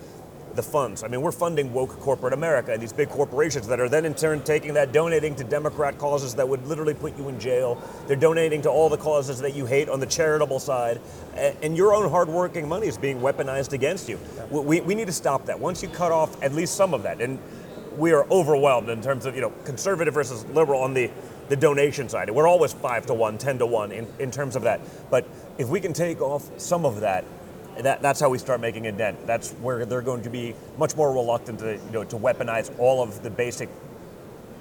the 0.59 0.63
funds. 0.63 1.05
I 1.05 1.09
mean, 1.09 1.23
we're 1.23 1.31
funding 1.31 1.73
woke 1.73 2.01
corporate 2.01 2.33
America 2.33 2.73
and 2.73 2.83
these 2.83 2.93
big 2.93 3.09
corporations 3.09 3.69
that 3.69 3.79
are 3.79 3.89
then 3.89 4.05
in 4.05 4.13
turn 4.13 4.43
taking 4.43 4.75
that, 4.75 4.91
donating 4.91 5.37
to 5.37 5.45
Democrat 5.45 5.99
causes 5.99 6.35
that 6.35 6.49
would 6.49 6.67
literally 6.67 6.95
put 6.95 7.17
you 7.17 7.29
in 7.29 7.39
jail. 7.39 7.81
They're 8.09 8.17
donating 8.17 8.61
to 8.63 8.69
all 8.69 8.89
the 8.89 8.97
causes 8.97 9.41
that 9.41 9.55
you 9.55 9.67
hate 9.67 9.89
on 9.89 10.01
the 10.01 10.07
charitable 10.07 10.59
side. 10.59 11.01
And 11.63 11.77
your 11.77 11.95
own 11.95 12.11
hardworking 12.11 12.69
money 12.69 12.89
is 12.89 12.99
being 12.99 13.21
weaponized 13.21 13.73
against 13.73 14.09
you. 14.09 14.19
We, 14.51 14.81
we 14.81 14.97
need 14.97 15.07
to 15.07 15.13
stop 15.13 15.47
that. 15.47 15.61
Once 15.61 15.81
you 15.81 15.89
cut 15.89 16.11
off 16.11 16.43
at 16.43 16.53
least 16.53 16.75
some 16.75 16.93
of 16.93 17.05
that, 17.05 17.21
and 17.21 17.39
we 17.97 18.13
are 18.13 18.27
overwhelmed 18.29 18.89
in 18.89 19.01
terms 19.01 19.27
of, 19.27 19.37
you 19.37 19.41
know, 19.41 19.51
conservative 19.65 20.15
versus 20.15 20.45
liberal 20.47 20.83
on 20.83 20.93
the, 20.93 21.09
the 21.51 21.57
donation 21.57 22.09
side. 22.09 22.31
We're 22.31 22.49
always 22.49 22.73
five 22.73 23.07
to 23.07 23.15
one, 23.15 23.39
10 23.39 23.59
to 23.59 23.67
one 23.67 23.93
in, 23.93 24.09
in 24.19 24.33
terms 24.33 24.57
of 24.57 24.63
that. 24.63 24.81
But 25.09 25.25
if 25.57 25.69
we 25.69 25.81
can 25.81 25.93
take 25.93 26.21
off 26.21 26.49
some 26.61 26.85
of 26.85 27.01
that, 27.01 27.25
that, 27.83 28.03
that's 28.03 28.21
how 28.21 28.29
we 28.29 28.39
start 28.39 28.61
making 28.61 28.87
a 28.87 28.93
dent. 28.93 29.27
That's 29.27 29.53
where 29.53 29.85
they're 29.85 30.03
going 30.03 30.23
to 30.23 30.31
be 30.31 30.55
much 30.79 30.97
more 30.97 31.13
reluctant 31.13 31.61
to, 31.61 31.75
you 31.75 31.93
know, 31.93 32.05
to 32.05 32.17
weaponize 32.17 32.77
all 32.79 33.03
of 33.03 33.23
the 33.23 33.31
basic 33.31 33.69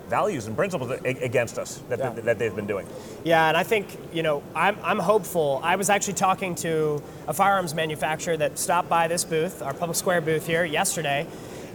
values 0.07 0.47
and 0.47 0.55
principles 0.55 0.89
against 1.03 1.59
us 1.59 1.81
that, 1.89 1.99
Yeah. 1.99 2.09
that 2.11 2.39
they've 2.39 2.55
been 2.55 2.65
doing. 2.67 2.87
Yeah, 3.25 3.49
and 3.49 3.57
I 3.57 3.63
think, 3.63 3.87
you 4.13 4.23
know, 4.23 4.41
I'm, 4.55 4.77
I'm 4.81 4.99
hopeful. 4.99 5.59
I 5.63 5.75
was 5.75 5.89
actually 5.89 6.13
talking 6.13 6.55
to 6.55 7.03
a 7.27 7.33
firearms 7.33 7.73
manufacturer 7.73 8.37
that 8.37 8.57
stopped 8.57 8.87
by 8.87 9.09
this 9.09 9.25
booth, 9.25 9.61
our 9.61 9.73
Public 9.73 9.97
Square 9.97 10.21
booth 10.21 10.47
here, 10.47 10.63
yesterday, 10.63 11.27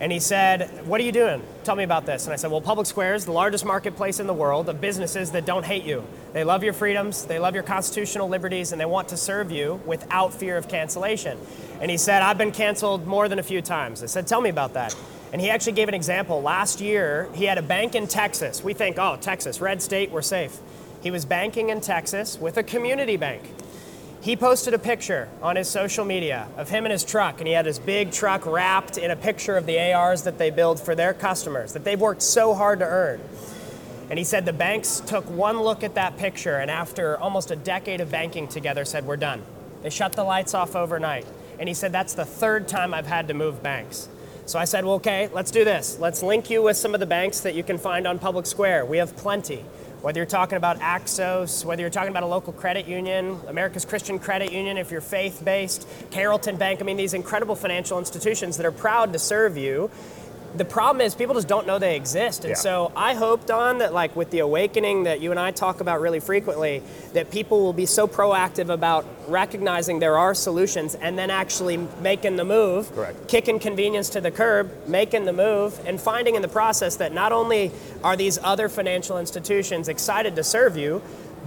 and 0.02 0.10
he 0.10 0.18
said, 0.18 0.84
What 0.84 1.00
are 1.00 1.04
you 1.04 1.12
doing? 1.12 1.40
Tell 1.62 1.76
me 1.76 1.84
about 1.84 2.06
this. 2.06 2.24
And 2.24 2.32
I 2.32 2.36
said, 2.36 2.50
Well, 2.50 2.60
Public 2.60 2.88
Square 2.88 3.14
is 3.14 3.24
the 3.24 3.30
largest 3.30 3.64
marketplace 3.64 4.18
in 4.18 4.26
the 4.26 4.34
world 4.34 4.68
of 4.68 4.80
businesses 4.80 5.30
that 5.30 5.46
don't 5.46 5.64
hate 5.64 5.84
you. 5.84 6.02
They 6.32 6.42
love 6.42 6.64
your 6.64 6.72
freedoms, 6.72 7.24
they 7.24 7.38
love 7.38 7.54
your 7.54 7.62
constitutional 7.62 8.28
liberties, 8.28 8.72
and 8.72 8.80
they 8.80 8.84
want 8.84 9.06
to 9.08 9.16
serve 9.16 9.52
you 9.52 9.80
without 9.86 10.34
fear 10.34 10.56
of 10.56 10.66
cancellation. 10.66 11.38
And 11.80 11.88
he 11.88 11.96
said, 11.96 12.20
I've 12.20 12.36
been 12.36 12.50
canceled 12.50 13.06
more 13.06 13.28
than 13.28 13.38
a 13.38 13.44
few 13.44 13.62
times. 13.62 14.02
I 14.02 14.06
said, 14.06 14.26
Tell 14.26 14.40
me 14.40 14.50
about 14.50 14.74
that. 14.74 14.92
And 15.32 15.40
he 15.40 15.50
actually 15.50 15.74
gave 15.74 15.86
an 15.86 15.94
example. 15.94 16.42
Last 16.42 16.80
year, 16.80 17.28
he 17.32 17.44
had 17.44 17.56
a 17.56 17.62
bank 17.62 17.94
in 17.94 18.08
Texas. 18.08 18.64
We 18.64 18.74
think, 18.74 18.98
oh, 18.98 19.16
Texas, 19.20 19.60
red 19.60 19.80
state, 19.80 20.10
we're 20.10 20.20
safe. 20.20 20.58
He 21.00 21.12
was 21.12 21.24
banking 21.24 21.68
in 21.68 21.80
Texas 21.80 22.38
with 22.40 22.56
a 22.56 22.64
community 22.64 23.16
bank. 23.16 23.42
He 24.22 24.36
posted 24.36 24.72
a 24.72 24.78
picture 24.78 25.28
on 25.42 25.56
his 25.56 25.68
social 25.68 26.04
media 26.04 26.46
of 26.56 26.68
him 26.68 26.84
and 26.84 26.92
his 26.92 27.02
truck, 27.02 27.40
and 27.40 27.48
he 27.48 27.54
had 27.54 27.66
his 27.66 27.80
big 27.80 28.12
truck 28.12 28.46
wrapped 28.46 28.96
in 28.96 29.10
a 29.10 29.16
picture 29.16 29.56
of 29.56 29.66
the 29.66 29.92
ARs 29.92 30.22
that 30.22 30.38
they 30.38 30.50
build 30.50 30.78
for 30.78 30.94
their 30.94 31.12
customers 31.12 31.72
that 31.72 31.82
they've 31.82 32.00
worked 32.00 32.22
so 32.22 32.54
hard 32.54 32.78
to 32.78 32.84
earn. 32.84 33.20
And 34.10 34.20
he 34.20 34.24
said 34.24 34.44
the 34.44 34.52
banks 34.52 35.00
took 35.00 35.28
one 35.28 35.60
look 35.60 35.82
at 35.82 35.96
that 35.96 36.18
picture, 36.18 36.58
and 36.58 36.70
after 36.70 37.18
almost 37.18 37.50
a 37.50 37.56
decade 37.56 38.00
of 38.00 38.12
banking 38.12 38.46
together, 38.46 38.84
said, 38.84 39.06
We're 39.06 39.16
done. 39.16 39.42
They 39.82 39.90
shut 39.90 40.12
the 40.12 40.22
lights 40.22 40.54
off 40.54 40.76
overnight. 40.76 41.26
And 41.58 41.68
he 41.68 41.74
said, 41.74 41.90
That's 41.90 42.14
the 42.14 42.24
third 42.24 42.68
time 42.68 42.94
I've 42.94 43.08
had 43.08 43.26
to 43.26 43.34
move 43.34 43.60
banks. 43.60 44.08
So 44.46 44.56
I 44.56 44.66
said, 44.66 44.84
Well, 44.84 44.94
okay, 44.94 45.30
let's 45.32 45.50
do 45.50 45.64
this. 45.64 45.98
Let's 45.98 46.22
link 46.22 46.48
you 46.48 46.62
with 46.62 46.76
some 46.76 46.94
of 46.94 47.00
the 47.00 47.06
banks 47.06 47.40
that 47.40 47.56
you 47.56 47.64
can 47.64 47.76
find 47.76 48.06
on 48.06 48.20
Public 48.20 48.46
Square. 48.46 48.86
We 48.86 48.98
have 48.98 49.16
plenty. 49.16 49.64
Whether 50.02 50.18
you're 50.18 50.26
talking 50.26 50.56
about 50.56 50.80
Axos, 50.80 51.64
whether 51.64 51.80
you're 51.80 51.88
talking 51.88 52.10
about 52.10 52.24
a 52.24 52.26
local 52.26 52.52
credit 52.52 52.88
union, 52.88 53.38
America's 53.46 53.84
Christian 53.84 54.18
Credit 54.18 54.50
Union, 54.50 54.76
if 54.76 54.90
you're 54.90 55.00
faith 55.00 55.44
based, 55.44 55.86
Carrollton 56.10 56.56
Bank, 56.56 56.80
I 56.80 56.84
mean, 56.84 56.96
these 56.96 57.14
incredible 57.14 57.54
financial 57.54 58.00
institutions 58.00 58.56
that 58.56 58.66
are 58.66 58.72
proud 58.72 59.12
to 59.12 59.20
serve 59.20 59.56
you 59.56 59.92
the 60.56 60.64
problem 60.64 61.00
is 61.00 61.14
people 61.14 61.34
just 61.34 61.48
don't 61.48 61.66
know 61.66 61.78
they 61.78 61.96
exist 61.96 62.44
and 62.44 62.50
Yeah. 62.50 62.54
so 62.56 62.92
i 62.94 63.14
hope 63.14 63.46
don 63.46 63.78
that 63.78 63.92
like 63.94 64.14
with 64.14 64.30
the 64.30 64.40
awakening 64.40 65.04
that 65.04 65.20
you 65.20 65.30
and 65.30 65.40
i 65.40 65.50
talk 65.50 65.80
about 65.80 66.00
really 66.00 66.20
frequently 66.20 66.82
that 67.14 67.30
people 67.30 67.62
will 67.62 67.72
be 67.72 67.86
so 67.86 68.06
proactive 68.06 68.68
about 68.68 69.06
recognizing 69.28 69.98
there 69.98 70.18
are 70.18 70.34
solutions 70.34 70.94
and 70.94 71.18
then 71.18 71.30
actually 71.30 71.78
making 72.00 72.36
the 72.36 72.44
move 72.44 72.92
Correct. 72.94 73.28
kicking 73.28 73.58
convenience 73.58 74.10
to 74.10 74.20
the 74.20 74.30
curb 74.30 74.70
making 74.86 75.24
the 75.24 75.32
move 75.32 75.80
and 75.86 76.00
finding 76.00 76.34
in 76.34 76.42
the 76.42 76.48
process 76.48 76.96
that 76.96 77.12
not 77.12 77.32
only 77.32 77.70
are 78.04 78.16
these 78.16 78.38
other 78.42 78.68
financial 78.68 79.18
institutions 79.18 79.88
excited 79.88 80.36
to 80.36 80.44
serve 80.44 80.76
you 80.76 81.00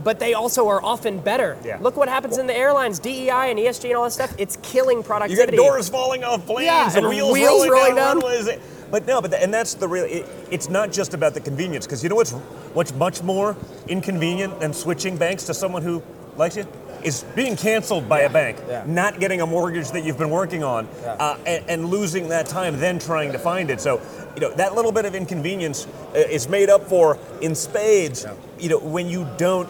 but 0.03 0.19
they 0.19 0.33
also 0.33 0.67
are 0.67 0.83
often 0.83 1.19
better. 1.19 1.57
Yeah. 1.63 1.77
Look 1.79 1.95
what 1.95 2.09
happens 2.09 2.37
in 2.37 2.47
the 2.47 2.55
airlines, 2.55 2.99
DEI 2.99 3.49
and 3.49 3.57
ESG 3.57 3.85
and 3.85 3.95
all 3.95 4.03
that 4.03 4.11
stuff. 4.11 4.35
It's 4.37 4.57
killing 4.61 5.01
productivity. 5.03 5.55
You 5.55 5.63
got 5.63 5.67
doors 5.69 5.87
falling 5.87 6.23
off 6.25 6.45
planes 6.45 6.65
Yeah, 6.65 6.97
and, 6.97 7.07
wheels, 7.07 7.31
wheels 7.31 7.51
rolling, 7.69 7.71
rolling 7.71 7.95
down. 7.95 8.19
down. 8.19 8.59
But 8.95 9.05
no, 9.07 9.19
but 9.21 9.31
the, 9.31 9.43
and 9.43 9.53
that's 9.53 9.73
the 9.73 9.89
real. 9.89 10.05
It, 10.05 10.25
it's 10.49 10.69
not 10.69 10.89
just 10.89 11.13
about 11.13 11.33
the 11.33 11.41
convenience 11.41 11.85
because 11.85 12.01
you 12.01 12.07
know 12.07 12.15
what's 12.15 12.31
what's 12.31 12.93
much 12.93 13.21
more 13.21 13.57
inconvenient 13.89 14.61
than 14.61 14.71
switching 14.71 15.17
banks 15.17 15.43
to 15.47 15.53
someone 15.53 15.81
who 15.81 16.01
likes 16.37 16.55
you 16.55 16.65
is 17.03 17.25
being 17.35 17.57
canceled 17.57 18.07
by 18.07 18.21
a 18.21 18.29
bank, 18.29 18.57
Yeah. 18.69 18.85
not 18.87 19.19
getting 19.19 19.41
a 19.41 19.45
mortgage 19.45 19.91
that 19.91 20.05
you've 20.05 20.17
been 20.17 20.29
working 20.29 20.63
on, 20.63 20.87
uh, 21.05 21.37
and, 21.45 21.65
and 21.69 21.85
losing 21.89 22.29
that 22.29 22.45
time 22.47 22.79
then 22.79 22.97
trying 22.97 23.33
to 23.33 23.37
find 23.37 23.69
it. 23.69 23.81
So 23.81 23.99
you 24.33 24.39
know 24.39 24.51
that 24.53 24.75
little 24.75 24.93
bit 24.93 25.03
of 25.03 25.13
inconvenience 25.13 25.87
uh, 26.15 26.19
is 26.19 26.47
made 26.47 26.69
up 26.69 26.87
for 26.87 27.19
in 27.41 27.53
spades. 27.53 28.25
You 28.57 28.69
know 28.69 28.79
when 28.79 29.09
you 29.09 29.27
don't 29.35 29.69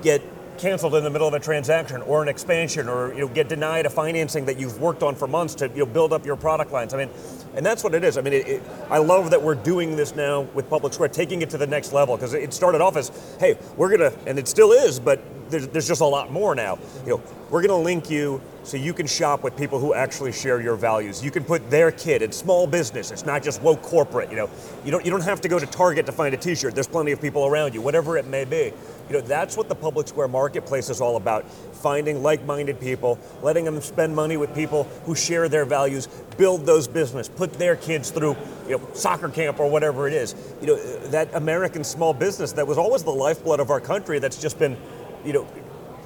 get 0.00 0.22
canceled 0.56 0.94
in 0.94 1.04
the 1.04 1.10
middle 1.10 1.28
of 1.28 1.34
a 1.34 1.40
transaction 1.40 2.00
or 2.02 2.22
an 2.22 2.28
expansion 2.28 2.88
or 2.88 3.12
you 3.12 3.20
know 3.20 3.28
get 3.28 3.50
denied 3.50 3.84
a 3.84 3.90
financing 3.90 4.46
that 4.46 4.58
you've 4.58 4.80
worked 4.80 5.02
on 5.02 5.14
for 5.14 5.28
months 5.28 5.56
to 5.56 5.68
you 5.68 5.80
know 5.80 5.86
build 5.86 6.14
up 6.14 6.24
your 6.24 6.36
product 6.36 6.72
lines. 6.72 6.94
I 6.94 6.96
mean, 6.96 7.10
and 7.54 7.64
that's 7.64 7.84
what 7.84 7.94
it 7.94 8.04
is. 8.04 8.16
I 8.16 8.22
mean, 8.22 8.32
it, 8.32 8.48
it, 8.48 8.62
I 8.90 8.98
love 8.98 9.30
that 9.30 9.42
we're 9.42 9.54
doing 9.54 9.96
this 9.96 10.14
now 10.14 10.42
with 10.54 10.68
Public 10.70 10.92
Square, 10.92 11.10
taking 11.10 11.42
it 11.42 11.50
to 11.50 11.58
the 11.58 11.66
next 11.66 11.92
level 11.92 12.16
because 12.16 12.34
it 12.34 12.52
started 12.52 12.80
off 12.80 12.96
as, 12.96 13.10
hey, 13.38 13.58
we're 13.76 13.90
gonna, 13.90 14.12
and 14.26 14.38
it 14.38 14.48
still 14.48 14.72
is, 14.72 14.98
but 14.98 15.20
there's, 15.50 15.68
there's 15.68 15.88
just 15.88 16.00
a 16.00 16.06
lot 16.06 16.32
more 16.32 16.54
now. 16.54 16.78
You 17.04 17.10
know, 17.10 17.22
we're 17.50 17.62
gonna 17.62 17.80
link 17.80 18.10
you 18.10 18.40
so 18.64 18.76
you 18.76 18.94
can 18.94 19.06
shop 19.06 19.42
with 19.42 19.56
people 19.56 19.78
who 19.78 19.92
actually 19.92 20.32
share 20.32 20.60
your 20.60 20.76
values. 20.76 21.22
You 21.22 21.30
can 21.30 21.44
put 21.44 21.68
their 21.68 21.90
kid 21.90 22.22
in 22.22 22.32
small 22.32 22.66
business. 22.66 23.10
It's 23.10 23.26
not 23.26 23.42
just 23.42 23.60
woke 23.60 23.82
corporate. 23.82 24.30
You 24.30 24.36
know, 24.36 24.50
you 24.84 24.90
don't 24.90 25.04
you 25.04 25.10
don't 25.10 25.24
have 25.24 25.40
to 25.42 25.48
go 25.48 25.58
to 25.58 25.66
Target 25.66 26.06
to 26.06 26.12
find 26.12 26.34
a 26.34 26.38
T-shirt. 26.38 26.74
There's 26.74 26.86
plenty 26.86 27.12
of 27.12 27.20
people 27.20 27.46
around 27.46 27.74
you, 27.74 27.82
whatever 27.82 28.16
it 28.16 28.26
may 28.26 28.44
be. 28.44 28.72
You 29.12 29.18
know, 29.18 29.26
that's 29.26 29.58
what 29.58 29.68
the 29.68 29.74
Public 29.74 30.08
Square 30.08 30.28
Marketplace 30.28 30.88
is 30.88 31.02
all 31.02 31.16
about. 31.16 31.44
Finding 31.50 32.22
like-minded 32.22 32.80
people, 32.80 33.18
letting 33.42 33.66
them 33.66 33.78
spend 33.82 34.16
money 34.16 34.38
with 34.38 34.54
people 34.54 34.84
who 35.04 35.14
share 35.14 35.50
their 35.50 35.66
values, 35.66 36.06
build 36.38 36.64
those 36.64 36.88
business, 36.88 37.28
put 37.28 37.52
their 37.52 37.76
kids 37.76 38.10
through, 38.10 38.34
you 38.66 38.78
know, 38.78 38.88
soccer 38.94 39.28
camp 39.28 39.60
or 39.60 39.68
whatever 39.68 40.08
it 40.08 40.14
is. 40.14 40.34
You 40.62 40.68
know, 40.68 40.98
that 41.08 41.28
American 41.34 41.84
small 41.84 42.14
business 42.14 42.52
that 42.52 42.66
was 42.66 42.78
always 42.78 43.04
the 43.04 43.10
lifeblood 43.10 43.60
of 43.60 43.68
our 43.68 43.80
country 43.80 44.18
that's 44.18 44.40
just 44.40 44.58
been, 44.58 44.78
you 45.26 45.34
know, 45.34 45.46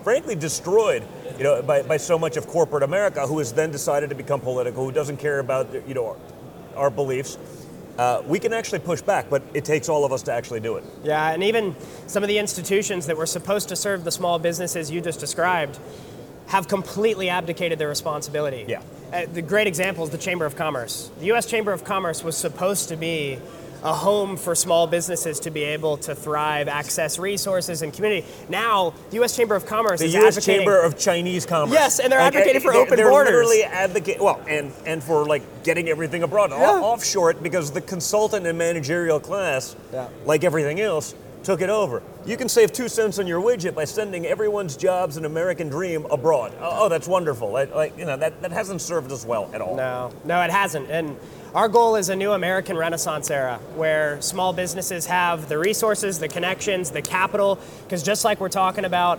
frankly 0.03 0.35
destroyed 0.35 1.05
you 1.37 1.43
know 1.43 1.61
by, 1.63 1.83
by 1.83 1.97
so 1.97 2.17
much 2.17 2.37
of 2.37 2.47
corporate 2.47 2.85
america 2.85 3.27
who 3.27 3.39
has 3.39 3.53
then 3.53 3.73
decided 3.73 4.09
to 4.09 4.15
become 4.15 4.41
political 4.41 4.85
who 4.85 4.93
doesn't 4.93 5.17
care 5.17 5.41
about 5.41 5.67
you 5.89 5.95
know 5.95 6.07
our, 6.07 6.17
our 6.85 6.91
beliefs 6.91 7.37
uh, 7.99 8.23
we 8.27 8.39
can 8.39 8.53
actually 8.53 8.79
push 8.79 9.01
back 9.01 9.29
but 9.31 9.43
it 9.55 9.65
takes 9.65 9.89
all 9.89 10.05
of 10.05 10.13
us 10.13 10.23
to 10.23 10.33
actually 10.33 10.61
do 10.61 10.77
it 10.77 10.85
Yeah, 11.05 11.31
and 11.31 11.43
even 11.43 11.75
some 12.07 12.23
of 12.23 12.29
the 12.29 12.39
institutions 12.39 13.07
that 13.07 13.17
were 13.17 13.27
supposed 13.27 13.69
to 13.69 13.77
serve 13.77 14.05
the 14.05 14.13
small 14.13 14.39
businesses 14.39 14.91
you 14.91 15.01
just 15.01 15.21
described 15.21 15.79
have 16.47 16.69
completely 16.69 17.29
abdicated 17.29 17.79
their 17.79 17.89
responsibility. 17.89 18.65
Yeah. 18.69 18.83
Uh, 19.13 19.27
the 19.33 19.43
great 19.43 19.67
example 19.67 20.05
is 20.05 20.11
the 20.11 20.19
Chamber 20.19 20.47
of 20.47 20.57
Commerce. 20.57 21.11
The 21.19 21.27
U.S. 21.27 21.47
Chamber 21.47 21.73
of 21.73 21.85
Commerce 21.85 22.23
was 22.23 22.37
supposed 22.37 22.89
to 22.89 22.97
be 22.97 23.39
a 23.87 23.93
home 23.95 24.37
for 24.37 24.55
small 24.57 24.89
businesses 24.89 25.39
to 25.41 25.51
be 25.51 25.63
able 25.63 25.97
to 25.97 26.13
thrive, 26.15 26.67
access 26.67 27.21
resources 27.21 27.83
and 27.83 27.93
community. 27.93 28.27
Now, 28.49 28.93
the 29.11 29.17
U.S. 29.17 29.37
Chamber 29.37 29.55
of 29.55 29.65
Commerce 29.65 30.01
the 30.01 30.07
is 30.07 30.15
U.S. 30.15 30.37
advocating- 30.37 30.61
Chamber 30.63 30.81
of 30.83 30.99
Chinese 30.99 31.47
Commerce. 31.47 31.73
Yes, 31.73 32.01
and 32.01 32.11
they're 32.13 32.19
advocating 32.19 32.61
for 32.61 32.73
they're- 32.73 32.83
open 32.83 32.97
they're 32.97 33.09
borders. 33.11 33.31
literally 33.31 33.63
advocate 33.63 34.21
well, 34.21 34.41
and 34.49 34.73
and 34.87 35.03
for 35.05 35.25
like 35.25 35.43
getting 35.63 35.89
everything 35.89 36.25
abroad, 36.25 36.51
Yeah. 36.51 36.57
off 36.73 36.83
offshore 36.97 37.31
it 37.31 37.43
because 37.43 37.71
the 37.71 37.81
consultant 37.81 38.45
and 38.47 38.59
managerial 38.59 39.21
class, 39.21 39.77
Yeah. 39.93 40.09
like 40.25 40.43
everything 40.43 40.81
else, 40.81 41.15
took 41.45 41.61
it 41.61 41.71
over. 41.71 42.03
You 42.25 42.37
can 42.37 42.49
save 42.49 42.73
two 42.73 42.89
cents 42.89 43.21
on 43.21 43.29
your 43.29 43.41
widget 43.41 43.73
by 43.77 43.85
sending 43.85 44.27
everyone's 44.27 44.77
jobs 44.77 45.17
and 45.17 45.25
American 45.25 45.69
dream 45.69 46.05
abroad. 46.11 46.53
Oh, 46.61 46.71
oh, 46.81 46.89
that's 46.89 47.07
wonderful. 47.07 47.53
Like, 47.53 47.73
like, 47.73 47.97
you 47.97 48.05
know, 48.05 48.17
that, 48.17 48.43
that 48.43 48.51
hasn't 48.51 48.81
served 48.83 49.13
us 49.13 49.25
well 49.25 49.49
at 49.55 49.61
all. 49.61 49.77
No, 49.77 50.11
no, 50.25 50.43
it 50.43 50.51
hasn't. 50.51 50.91
And 50.91 51.17
our 51.57 51.69
goal 51.69 51.97
is 51.97 52.11
a 52.11 52.17
new 52.17 52.33
American 52.33 52.77
Renaissance 52.77 53.31
era 53.31 53.59
where 53.77 54.21
small 54.21 54.53
businesses 54.53 55.07
have 55.07 55.49
the 55.49 55.57
resources, 55.57 56.19
the 56.19 56.29
connections, 56.29 56.91
the 56.91 57.01
capital. 57.01 57.59
Because 57.85 58.03
just 58.03 58.27
like 58.27 58.41
we're 58.41 58.51
talking 58.51 58.85
about 58.85 59.19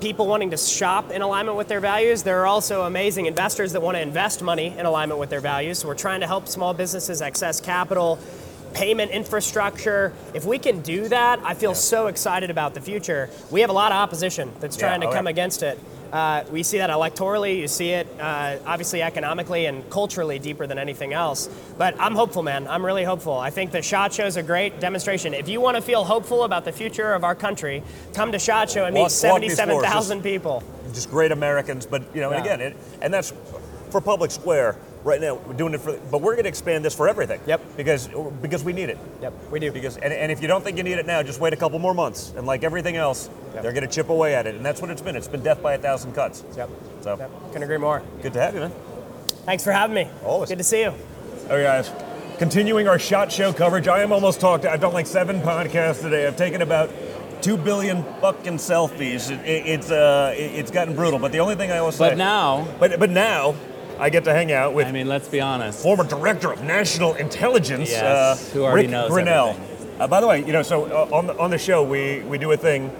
people 0.00 0.26
wanting 0.26 0.50
to 0.50 0.56
shop 0.56 1.12
in 1.12 1.22
alignment 1.22 1.56
with 1.56 1.68
their 1.68 1.78
values, 1.78 2.24
there 2.24 2.40
are 2.40 2.46
also 2.48 2.82
amazing 2.82 3.26
investors 3.26 3.70
that 3.70 3.82
want 3.82 3.96
to 3.96 4.00
invest 4.00 4.42
money 4.42 4.76
in 4.76 4.84
alignment 4.84 5.20
with 5.20 5.30
their 5.30 5.40
values. 5.40 5.78
So 5.78 5.86
we're 5.86 5.94
trying 5.94 6.22
to 6.22 6.26
help 6.26 6.48
small 6.48 6.74
businesses 6.74 7.22
access 7.22 7.60
capital, 7.60 8.18
payment 8.74 9.12
infrastructure. 9.12 10.12
If 10.34 10.44
we 10.44 10.58
can 10.58 10.80
do 10.80 11.06
that, 11.06 11.38
I 11.44 11.54
feel 11.54 11.76
so 11.76 12.08
excited 12.08 12.50
about 12.50 12.74
the 12.74 12.80
future. 12.80 13.30
We 13.48 13.60
have 13.60 13.70
a 13.70 13.74
lot 13.74 13.92
of 13.92 13.96
opposition 13.96 14.50
that's 14.58 14.76
Yeah, 14.76 14.88
trying 14.88 15.02
to 15.02 15.06
oh, 15.06 15.12
come 15.12 15.28
against 15.28 15.62
it. 15.62 15.78
Uh, 16.12 16.44
we 16.50 16.62
see 16.62 16.78
that 16.78 16.90
electorally, 16.90 17.58
you 17.58 17.68
see 17.68 17.90
it 17.90 18.06
uh, 18.18 18.56
obviously 18.66 19.00
economically 19.02 19.66
and 19.66 19.88
culturally 19.90 20.38
deeper 20.38 20.66
than 20.66 20.78
anything 20.78 21.12
else. 21.12 21.48
But 21.78 21.94
I'm 22.00 22.14
hopeful, 22.14 22.42
man. 22.42 22.66
I'm 22.66 22.84
really 22.84 23.04
hopeful. 23.04 23.38
I 23.38 23.50
think 23.50 23.70
the 23.70 23.82
SHOT 23.82 24.12
Show 24.12 24.26
is 24.26 24.36
a 24.36 24.42
great 24.42 24.80
demonstration. 24.80 25.34
If 25.34 25.48
you 25.48 25.60
want 25.60 25.76
to 25.76 25.82
feel 25.82 26.02
hopeful 26.04 26.44
about 26.44 26.64
the 26.64 26.72
future 26.72 27.12
of 27.12 27.22
our 27.22 27.34
country, 27.34 27.82
come 28.12 28.32
to 28.32 28.38
SHOT 28.38 28.70
Show 28.70 28.84
and 28.86 28.94
meet 28.94 29.00
Walk- 29.02 29.10
walk 29.10 29.42
77,000 29.42 30.22
people. 30.22 30.62
just 30.92 31.10
great 31.10 31.30
Americans. 31.32 31.86
But 31.86 32.02
you 32.14 32.20
know, 32.20 32.30
and 32.30 32.40
again, 32.44 32.60
it, 32.60 32.76
and 33.00 33.14
that's 33.14 33.32
for 33.90 34.00
Public 34.00 34.30
Square 34.30 34.76
right 35.04 35.20
now. 35.20 35.34
We're 35.34 35.54
doing 35.54 35.74
it 35.74 35.80
for, 35.80 35.96
but 36.10 36.20
we're 36.20 36.32
going 36.34 36.44
to 36.44 36.48
expand 36.48 36.84
this 36.84 36.94
for 36.94 37.08
everything. 37.08 37.40
Yep. 37.46 37.76
Because 37.76 38.08
because 38.42 38.62
we 38.64 38.72
need 38.72 38.88
it. 38.90 38.98
Yep, 39.22 39.32
we 39.50 39.60
do. 39.60 39.72
Because 39.72 39.96
and, 39.96 40.12
and 40.12 40.30
if 40.32 40.40
you 40.42 40.48
don't 40.48 40.62
think 40.62 40.76
you 40.76 40.82
need 40.82 40.98
it 40.98 41.06
now, 41.06 41.22
just 41.22 41.40
wait 41.40 41.52
a 41.52 41.56
couple 41.56 41.78
more 41.78 41.94
months. 41.94 42.32
And 42.36 42.46
like 42.46 42.64
everything 42.64 42.96
else, 42.96 43.28
Yep. 43.54 43.62
they're 43.62 43.72
going 43.72 43.86
to 43.86 43.92
chip 43.92 44.08
away 44.10 44.34
at 44.34 44.46
it, 44.46 44.54
and 44.54 44.64
that's 44.64 44.80
what 44.80 44.90
it's 44.90 45.02
been. 45.02 45.16
It's 45.16 45.26
been 45.28 45.42
death 45.42 45.60
by 45.62 45.74
a 45.74 45.78
thousand 45.78 46.12
cuts. 46.14 46.44
Yep. 46.56 46.70
So 47.02 47.16
Yep. 47.18 47.30
Couldn't 47.48 47.62
agree 47.64 47.78
more. 47.78 48.02
good 48.22 48.32
to 48.34 48.40
have 48.40 48.54
you, 48.54 48.60
man. 48.60 48.72
Thanks 49.44 49.64
for 49.64 49.72
having 49.72 49.94
me. 49.94 50.08
Always. 50.24 50.48
Good 50.50 50.58
to 50.58 50.64
see 50.64 50.82
you. 50.82 50.92
Okay, 51.46 51.62
guys. 51.64 51.90
Continuing 52.38 52.88
our 52.88 52.98
shot 52.98 53.30
show 53.32 53.52
coverage, 53.52 53.88
I 53.88 54.02
am 54.02 54.12
almost 54.12 54.40
talked. 54.40 54.64
I've 54.64 54.80
done 54.80 54.92
like 54.92 55.06
seven 55.06 55.40
podcasts 55.40 56.00
today. 56.02 56.26
I've 56.26 56.36
taken 56.36 56.62
about 56.62 56.90
two 57.42 57.56
billion 57.56 58.02
fucking 58.20 58.58
selfies. 58.58 59.30
It, 59.30 59.40
it- 59.46 59.66
it's 59.66 59.90
uh, 59.90 60.32
it- 60.36 60.52
it's 60.60 60.70
gotten 60.70 60.94
brutal. 60.94 61.18
But 61.18 61.32
the 61.32 61.40
only 61.40 61.56
thing 61.56 61.70
I 61.72 61.80
will 61.82 61.90
say, 61.92 62.10
But 62.10 62.18
now, 62.18 62.68
but 62.78 62.98
but 63.00 63.10
now, 63.10 63.54
I 64.00 64.08
get 64.10 64.24
to 64.24 64.32
hang 64.32 64.50
out 64.50 64.72
with 64.72 64.86
I 64.86 64.92
mean, 64.92 65.08
let's 65.08 65.28
be 65.28 65.40
honest. 65.40 65.82
former 65.82 66.04
director 66.04 66.50
of 66.50 66.62
national 66.64 67.14
intelligence, 67.14 67.90
Yes, 67.90 68.02
uh, 68.02 68.52
who 68.52 68.64
already 68.64 68.86
Ric 68.86 68.90
knows 68.90 69.10
Grenell. 69.10 69.56
Uh, 69.98 70.06
by 70.08 70.20
the 70.20 70.26
way, 70.26 70.42
you 70.44 70.52
know, 70.52 70.62
so 70.62 70.86
uh, 70.86 71.14
on 71.16 71.26
the 71.26 71.38
on 71.38 71.50
the 71.50 71.58
show 71.58 71.82
we 71.82 72.20
we 72.20 72.38
do 72.38 72.50
a 72.52 72.56
thing, 72.56 72.90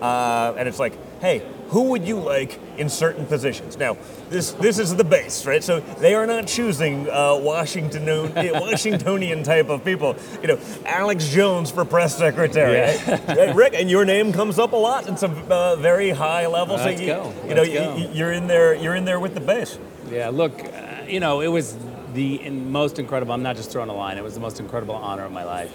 uh, 0.00 0.54
and 0.56 0.68
it's 0.68 0.78
like, 0.78 0.92
hey, 1.20 1.42
who 1.68 1.90
would 1.90 2.06
you 2.06 2.20
like 2.20 2.60
in 2.78 2.88
certain 2.88 3.26
positions? 3.26 3.76
Now, 3.76 3.96
this 4.30 4.52
this 4.52 4.78
is 4.78 4.94
the 4.94 5.02
base, 5.02 5.44
right? 5.44 5.64
So 5.64 5.80
they 5.80 6.14
are 6.14 6.26
not 6.26 6.46
choosing 6.46 7.10
uh, 7.10 7.36
Washington 7.36 8.06
Washingtonian 8.34 9.42
type 9.42 9.68
of 9.68 9.84
people. 9.84 10.14
You 10.40 10.48
know, 10.48 10.58
Alex 10.86 11.28
Jones 11.30 11.72
for 11.72 11.84
press 11.84 12.16
secretary, 12.16 12.74
Yeah. 12.74 13.20
right? 13.34 13.54
Ric, 13.56 13.74
and 13.74 13.90
your 13.90 14.04
name 14.04 14.32
comes 14.32 14.60
up 14.60 14.72
a 14.72 14.76
lot 14.76 15.08
in 15.08 15.16
some 15.16 15.34
uh, 15.50 15.74
very 15.74 16.10
high 16.10 16.46
levels. 16.46 16.80
Let's 16.84 17.00
you, 17.00 17.08
go. 17.08 17.34
You 17.48 17.54
know, 17.56 17.62
you, 17.62 18.08
you're 18.12 18.32
in 18.32 18.46
there. 18.46 18.74
You're 18.74 18.94
in 18.94 19.04
there 19.04 19.18
with 19.18 19.34
the 19.34 19.40
base. 19.40 19.76
Yeah, 20.14 20.28
look, 20.28 20.52
uh, 20.62 21.02
you 21.08 21.18
know, 21.18 21.40
it 21.40 21.48
was 21.48 21.76
the 22.12 22.40
in- 22.40 22.70
most 22.70 23.00
incredible. 23.00 23.34
I'm 23.34 23.42
not 23.42 23.56
just 23.56 23.72
throwing 23.72 23.90
a 23.90 23.94
line. 23.94 24.16
It 24.16 24.22
was 24.22 24.34
the 24.34 24.40
most 24.40 24.60
incredible 24.60 24.94
honor 24.94 25.24
of 25.24 25.32
my 25.32 25.42
life 25.42 25.72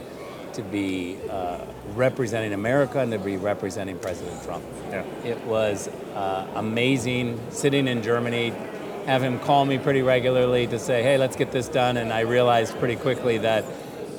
to 0.54 0.62
be 0.62 1.18
uh, 1.30 1.60
representing 1.94 2.54
America 2.54 3.00
and 3.00 3.12
to 3.12 3.20
be 3.20 3.36
representing 3.36 4.00
President 4.00 4.42
Trump. 4.46 4.64
Yeah. 4.90 5.04
It 5.26 5.44
was 5.44 5.90
uh, 6.16 6.48
amazing 6.56 7.38
sitting 7.50 7.86
in 7.90 8.02
Germany, 8.02 8.54
have 9.06 9.22
him 9.22 9.40
call 9.40 9.66
me 9.66 9.78
pretty 9.78 10.04
regularly 10.04 10.68
to 10.68 10.80
say, 10.80 11.04
"Hey, 11.04 11.18
let's 11.18 11.36
get 11.36 11.52
this 11.52 11.68
done." 11.68 11.98
And 11.98 12.14
I 12.14 12.22
realized 12.22 12.80
pretty 12.80 12.96
quickly 12.96 13.40
that 13.40 13.66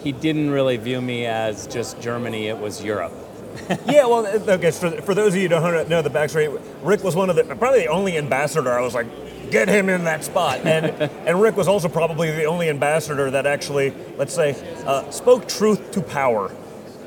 he 0.02 0.12
didn't 0.12 0.50
really 0.50 0.76
view 0.76 1.00
me 1.00 1.24
as 1.24 1.66
just 1.66 1.98
Germany; 1.98 2.48
it 2.48 2.58
was 2.58 2.84
Europe. 2.84 3.12
yeah, 3.86 4.04
well, 4.06 4.26
okay. 4.26 4.70
For, 4.70 4.90
for 5.02 5.14
those 5.14 5.34
of 5.34 5.36
you 5.36 5.48
who 5.48 5.48
don't 5.48 5.88
know 5.88 6.02
the 6.02 6.10
backstory, 6.10 6.60
Ric 6.82 7.02
was 7.02 7.16
one 7.16 7.30
of 7.30 7.36
the 7.36 7.44
probably 7.56 7.80
the 7.80 7.88
only 7.88 8.18
ambassador. 8.18 8.70
I 8.70 8.80
was 8.82 8.94
like, 8.94 9.06
get 9.50 9.68
him 9.68 9.88
in 9.88 10.04
that 10.04 10.24
spot, 10.24 10.60
and 10.66 10.86
and 11.26 11.40
Ric 11.40 11.56
was 11.56 11.68
also 11.68 11.88
probably 11.88 12.30
the 12.30 12.44
only 12.44 12.68
ambassador 12.68 13.30
that 13.30 13.46
actually, 13.46 13.94
let's 14.16 14.34
say, 14.34 14.56
uh, 14.86 15.10
spoke 15.10 15.48
truth 15.48 15.90
to 15.92 16.00
power. 16.00 16.50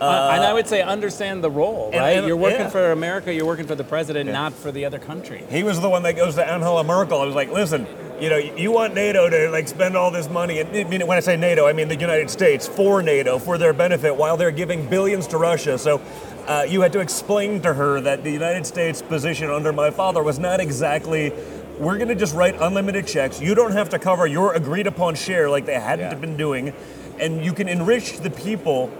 Uh, 0.02 0.32
and 0.34 0.44
I 0.44 0.54
would 0.54 0.68
say 0.68 0.82
understand 0.82 1.44
the 1.44 1.52
role, 1.52 1.90
and- 1.94 2.02
right? 2.02 2.18
and- 2.18 2.28
you're 2.28 2.36
working 2.36 2.62
yeah. 2.62 2.70
for 2.70 2.92
America, 2.92 3.34
you're 3.34 3.46
working 3.46 3.68
for 3.68 3.76
the 3.76 3.84
president, 3.84 4.30
not 4.30 4.54
for 4.54 4.72
the 4.72 4.86
other 4.86 5.00
country. 5.00 5.44
He 5.50 5.64
was 5.64 5.80
the 5.80 5.90
one 5.90 6.04
that 6.04 6.16
goes 6.16 6.36
to 6.36 6.46
Angela 6.46 6.84
Merkel. 6.84 7.22
I 7.22 7.26
was 7.26 7.36
like, 7.36 7.52
listen, 7.52 7.88
you 8.20 8.30
know, 8.30 8.38
you 8.38 8.72
want 8.72 8.96
NATO 8.96 9.30
to 9.30 9.50
like 9.50 9.68
spend 9.68 9.96
all 9.96 10.12
this 10.12 10.30
money, 10.30 10.60
and 10.60 10.76
I 10.76 10.84
mean, 10.84 11.06
when 11.08 11.18
I 11.18 11.22
say 11.22 11.38
NATO, 11.38 11.68
I 11.68 11.74
mean 11.74 11.88
the 11.88 11.96
United 12.00 12.30
States 12.30 12.68
for 12.68 13.02
NATO 13.02 13.40
for 13.40 13.58
their 13.58 13.74
benefit, 13.74 14.16
while 14.16 14.36
they're 14.36 14.52
giving 14.52 14.88
billions 14.88 15.28
to 15.28 15.38
Russia. 15.38 15.78
So. 15.78 16.02
Uh, 16.46 16.66
you 16.68 16.82
had 16.82 16.92
to 16.92 17.00
explain 17.00 17.62
to 17.62 17.74
her 17.74 18.02
that 18.02 18.22
the 18.26 18.30
United 18.30 18.66
States 18.66 19.02
position 19.02 19.50
under 19.50 19.72
my 19.72 19.90
father 19.90 20.22
was 20.22 20.40
not 20.40 20.60
exactly 20.60 21.32
we're 21.80 21.98
going 21.98 22.10
to 22.10 22.16
just 22.16 22.36
write 22.36 22.56
unlimited 22.60 23.08
checks. 23.08 23.42
You 23.42 23.56
don't 23.56 23.72
have 23.72 23.90
to 23.90 24.00
cover 24.00 24.28
your 24.28 24.54
agreed 24.54 24.88
upon 24.88 25.16
share 25.16 25.50
like 25.50 25.66
they 25.66 25.80
hadn't 25.80 26.12
Yeah. 26.12 26.16
been 26.16 26.38
doing, 26.38 26.74
and 27.20 27.44
you 27.44 27.54
can 27.54 27.68
enrich 27.68 28.20
the 28.20 28.30
people 28.30 28.92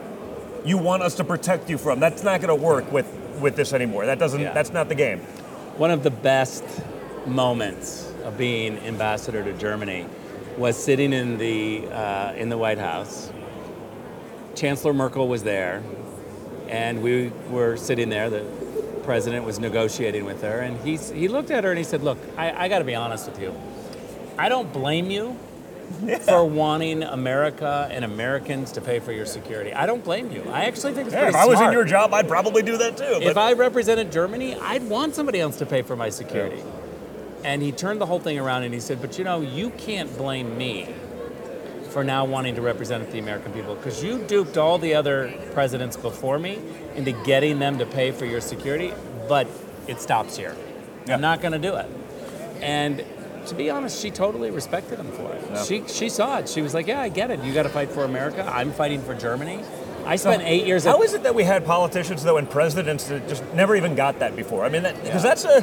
you 0.66 0.78
want 0.78 1.04
us 1.04 1.16
to 1.16 1.24
protect 1.24 1.70
you 1.70 1.78
from. 1.78 2.00
That's 2.00 2.24
not 2.24 2.42
going 2.42 2.58
to 2.58 2.64
work 2.64 2.92
with 2.92 3.08
with 3.40 3.56
this 3.56 3.74
anymore. 3.74 4.06
That 4.06 4.20
doesn't. 4.20 4.40
Yeah. 4.40 4.54
That's 4.54 4.72
not 4.72 4.88
the 4.90 4.96
game. 4.96 5.20
One 5.78 5.92
of 5.92 6.04
the 6.04 6.12
best 6.12 6.64
moments 7.26 8.12
of 8.24 8.38
being 8.38 8.78
ambassador 8.80 9.44
to 9.44 9.54
Germany 9.54 10.06
was 10.58 10.78
sitting 10.82 11.14
in 11.14 11.38
the 11.38 11.88
uh, 11.92 12.34
in 12.34 12.50
the 12.50 12.58
White 12.58 12.78
House. 12.78 13.32
Chancellor 14.56 14.94
Merkel 14.94 15.28
was 15.28 15.44
there, 15.44 15.82
and 16.70 17.02
we 17.02 17.32
were 17.50 17.76
sitting 17.76 18.10
there. 18.10 18.30
The 18.30 18.46
president 19.04 19.46
was 19.46 19.60
negotiating 19.60 20.26
with 20.26 20.42
her, 20.42 20.60
and 20.60 20.80
he 20.82 20.98
he 20.98 21.28
looked 21.28 21.52
at 21.52 21.64
her 21.64 21.70
and 21.72 21.78
he 21.78 21.84
said, 21.84 22.04
"Look, 22.04 22.18
I, 22.38 22.66
I 22.66 22.68
got 22.68 22.80
to 22.80 22.86
be 22.86 22.96
honest 22.96 23.30
with 23.30 23.40
you. 23.42 23.54
I 24.38 24.50
don't 24.50 24.72
blame 24.74 25.10
you." 25.12 25.38
For 26.26 26.44
wanting 26.44 27.04
America 27.04 27.88
and 27.92 28.04
Americans 28.04 28.72
to 28.72 28.82
pay 28.82 29.00
for 29.00 29.12
your 29.12 29.28
security, 29.28 29.74
I 29.74 29.86
don't 29.86 30.04
blame 30.04 30.32
you. 30.32 30.44
I 30.50 30.66
actually 30.66 30.94
think 30.94 31.08
it's 31.08 31.14
Yeah, 31.14 31.24
pretty 31.30 31.38
if 31.38 31.44
I 31.44 31.46
was 31.46 31.62
in 31.62 31.72
your 31.72 31.84
job, 31.84 32.14
I'd 32.14 32.28
probably 32.28 32.64
do 32.64 32.78
that 32.78 32.98
too. 32.98 33.20
If 33.22 33.38
I 33.38 33.54
represented 33.54 34.12
Germany, 34.12 34.56
I'd 34.56 34.90
want 34.90 35.14
somebody 35.14 35.40
else 35.40 35.58
to 35.58 35.66
pay 35.68 35.82
for 35.84 35.96
my 35.96 36.10
security. 36.10 36.64
And 37.44 37.62
he 37.62 37.72
turned 37.72 38.02
the 38.02 38.06
whole 38.06 38.20
thing 38.20 38.40
around 38.40 38.64
and 38.64 38.74
he 38.74 38.80
said, 38.80 39.02
But 39.02 39.20
you 39.20 39.24
know, 39.24 39.42
you 39.42 39.70
can't 39.72 40.18
blame 40.18 40.58
me 40.58 40.88
for 41.94 42.04
now 42.04 42.26
wanting 42.26 42.56
to 42.56 42.62
represent 42.62 43.10
the 43.12 43.20
American 43.20 43.54
people 43.54 43.76
because 43.76 44.04
you 44.04 44.18
duped 44.26 44.58
all 44.58 44.80
the 44.80 44.96
other 44.96 45.32
presidents 45.54 45.96
before 45.96 46.40
me 46.40 46.60
into 46.96 47.12
getting 47.24 47.60
them 47.60 47.78
to 47.78 47.86
pay 47.86 48.12
for 48.12 48.26
your 48.26 48.42
security, 48.42 48.92
but 49.30 49.48
it 49.88 50.02
stops 50.02 50.36
here. 50.36 50.56
Yeah. 51.06 51.14
I'm 51.14 51.22
not 51.22 51.40
going 51.42 51.52
to 51.52 51.60
do 51.60 51.76
it. 51.76 51.86
And 52.62 53.06
to 53.48 53.56
be 53.56 53.70
honest, 53.70 54.02
she 54.02 54.10
totally 54.10 54.50
respected 54.50 54.98
him 54.98 55.12
for 55.12 55.32
it. 55.34 55.66
She, 55.66 55.88
she 55.88 56.10
saw 56.10 56.40
it. 56.40 56.50
She 56.50 56.62
was 56.62 56.74
like, 56.74 56.88
Yeah, 56.88 57.00
I 57.00 57.10
get 57.10 57.30
it. 57.30 57.44
You 57.44 57.54
got 57.54 57.64
to 57.64 57.70
fight 57.70 57.90
for 57.90 58.06
America. 58.06 58.44
I'm 58.52 58.72
fighting 58.72 59.02
for 59.02 59.14
Germany. 59.14 59.60
I 60.06 60.16
spent 60.16 60.42
eight 60.44 60.66
years 60.66 60.84
how 60.84 61.00
at 61.00 61.06
is 61.06 61.14
it 61.14 61.24
that 61.24 61.36
we 61.36 61.46
had 61.46 61.66
politicians 61.66 62.24
though 62.24 62.36
and 62.38 62.50
presidents 62.50 63.08
that 63.08 63.28
just 63.30 63.42
never 63.54 63.76
even 63.76 63.96
got 63.96 64.20
that 64.20 64.36
before? 64.36 64.66
I 64.66 64.70
mean, 64.70 64.84
because 64.84 65.24
that's 65.24 65.46
a 65.46 65.62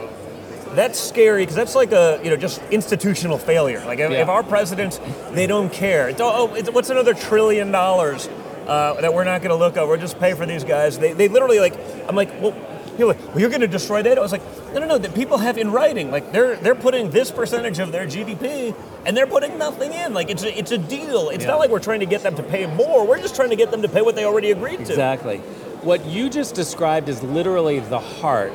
that's 0.75 0.99
scary 0.99 1.43
because 1.43 1.57
that's 1.57 1.75
like 1.75 1.93
a 1.93 2.21
you 2.23 2.31
know 2.31 2.37
just 2.37 2.63
institutional 2.71 3.39
failure. 3.39 3.83
Like 3.85 3.99
if, 3.99 4.11
Yeah. 4.11 4.23
if 4.23 4.29
our 4.29 4.43
presidents 4.43 5.01
they 5.33 5.47
don't 5.47 5.73
care. 5.73 6.09
It's, 6.09 6.21
oh, 6.21 6.55
it's, 6.55 6.71
what's 6.71 6.91
another 6.91 7.15
trillion 7.15 7.71
dollars 7.73 8.29
uh, 8.67 9.01
that 9.01 9.13
we're 9.13 9.25
not 9.25 9.41
going 9.43 9.51
to 9.51 9.57
look 9.57 9.77
at? 9.77 9.87
We'll 9.87 9.97
just 9.97 10.19
pay 10.19 10.35
for 10.35 10.47
these 10.47 10.65
guys. 10.65 10.99
They, 10.99 11.13
they 11.13 11.29
literally 11.29 11.59
like 11.61 11.75
I'm 12.09 12.17
like 12.17 12.31
well. 12.41 12.55
People 12.91 13.07
like, 13.15 13.29
well, 13.29 13.41
you're 13.41 13.49
going 13.49 13.63
to 13.63 13.69
destroy 13.69 14.03
NATO. 14.03 14.21
I 14.21 14.23
was 14.23 14.33
like, 14.33 14.43
no, 14.75 14.81
no, 14.81 14.87
no. 14.87 14.99
That 14.99 15.15
people 15.15 15.39
have 15.39 15.57
in 15.57 15.71
writing, 15.71 16.11
like 16.11 16.33
they're 16.33 16.57
they're 16.57 16.75
putting 16.75 17.11
this 17.11 17.31
percentage 17.31 17.79
of 17.79 17.93
their 17.93 18.05
GDP, 18.05 18.75
and 19.07 19.17
they're 19.17 19.29
putting 19.29 19.57
nothing 19.57 19.93
in. 19.93 20.13
Like 20.13 20.29
it's 20.29 20.43
a, 20.43 20.59
it's 20.59 20.71
a 20.73 20.77
deal. 20.77 21.31
It's 21.31 21.45
Yeah. 21.45 21.53
not 21.53 21.61
like 21.61 21.71
we're 21.71 21.79
trying 21.79 22.01
to 22.01 22.07
get 22.07 22.23
them 22.23 22.35
to 22.35 22.43
pay 22.43 22.67
more. 22.67 23.07
We're 23.07 23.21
just 23.23 23.37
trying 23.37 23.51
to 23.51 23.57
get 23.57 23.71
them 23.71 23.81
to 23.83 23.89
pay 23.89 24.03
what 24.03 24.17
they 24.17 24.25
already 24.27 24.51
agreed 24.51 24.79
to. 24.79 24.83
Exactly. 24.83 25.39
What 25.83 26.05
you 26.05 26.29
just 26.29 26.55
described 26.55 27.09
is 27.09 27.23
literally 27.23 27.79
the 27.79 28.01
heart 28.01 28.53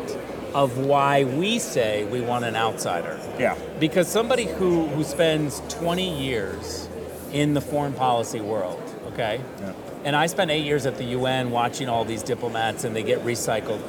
of 0.56 0.78
why 0.78 1.26
we 1.26 1.60
say 1.60 2.06
we 2.06 2.22
want 2.22 2.46
an 2.46 2.56
outsider. 2.56 3.20
Yeah. 3.38 3.58
Because 3.78 4.08
somebody 4.08 4.46
who, 4.46 4.88
who 4.88 5.04
spends 5.04 5.62
20 5.68 6.24
years 6.24 6.88
in 7.34 7.54
the 7.54 7.60
foreign 7.60 7.92
policy 7.92 8.40
world, 8.40 8.82
okay? 9.08 9.42
Yeah. 9.60 9.74
And 10.06 10.16
I 10.16 10.28
spent 10.28 10.52
eight 10.52 10.64
years 10.64 10.86
at 10.86 10.98
the 10.98 11.04
UN 11.04 11.52
watching 11.52 11.90
all 11.90 12.06
these 12.06 12.24
diplomats 12.24 12.86
and 12.86 12.96
they 12.96 13.04
get 13.04 13.20
recycled. 13.26 13.82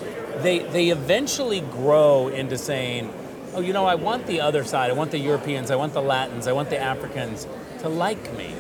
They, 0.43 0.59
they 0.59 0.89
eventually 0.89 1.61
grow 1.61 2.29
into 2.29 2.59
saying, 2.59 3.15
oh, 3.55 3.61
you 3.61 3.73
know, 3.73 3.87
I 3.87 3.95
want 3.95 4.27
the 4.27 4.41
other 4.41 4.65
side. 4.65 4.91
I 4.91 4.95
want 4.95 5.13
the 5.13 5.21
Europeans. 5.21 5.71
I 5.71 5.77
want 5.77 5.93
the 5.93 6.03
Latins. 6.03 6.49
I 6.49 6.53
want 6.53 6.71
the 6.71 6.79
Africans 6.79 7.47
to 7.79 7.89
like 7.89 8.37
me. 8.37 8.53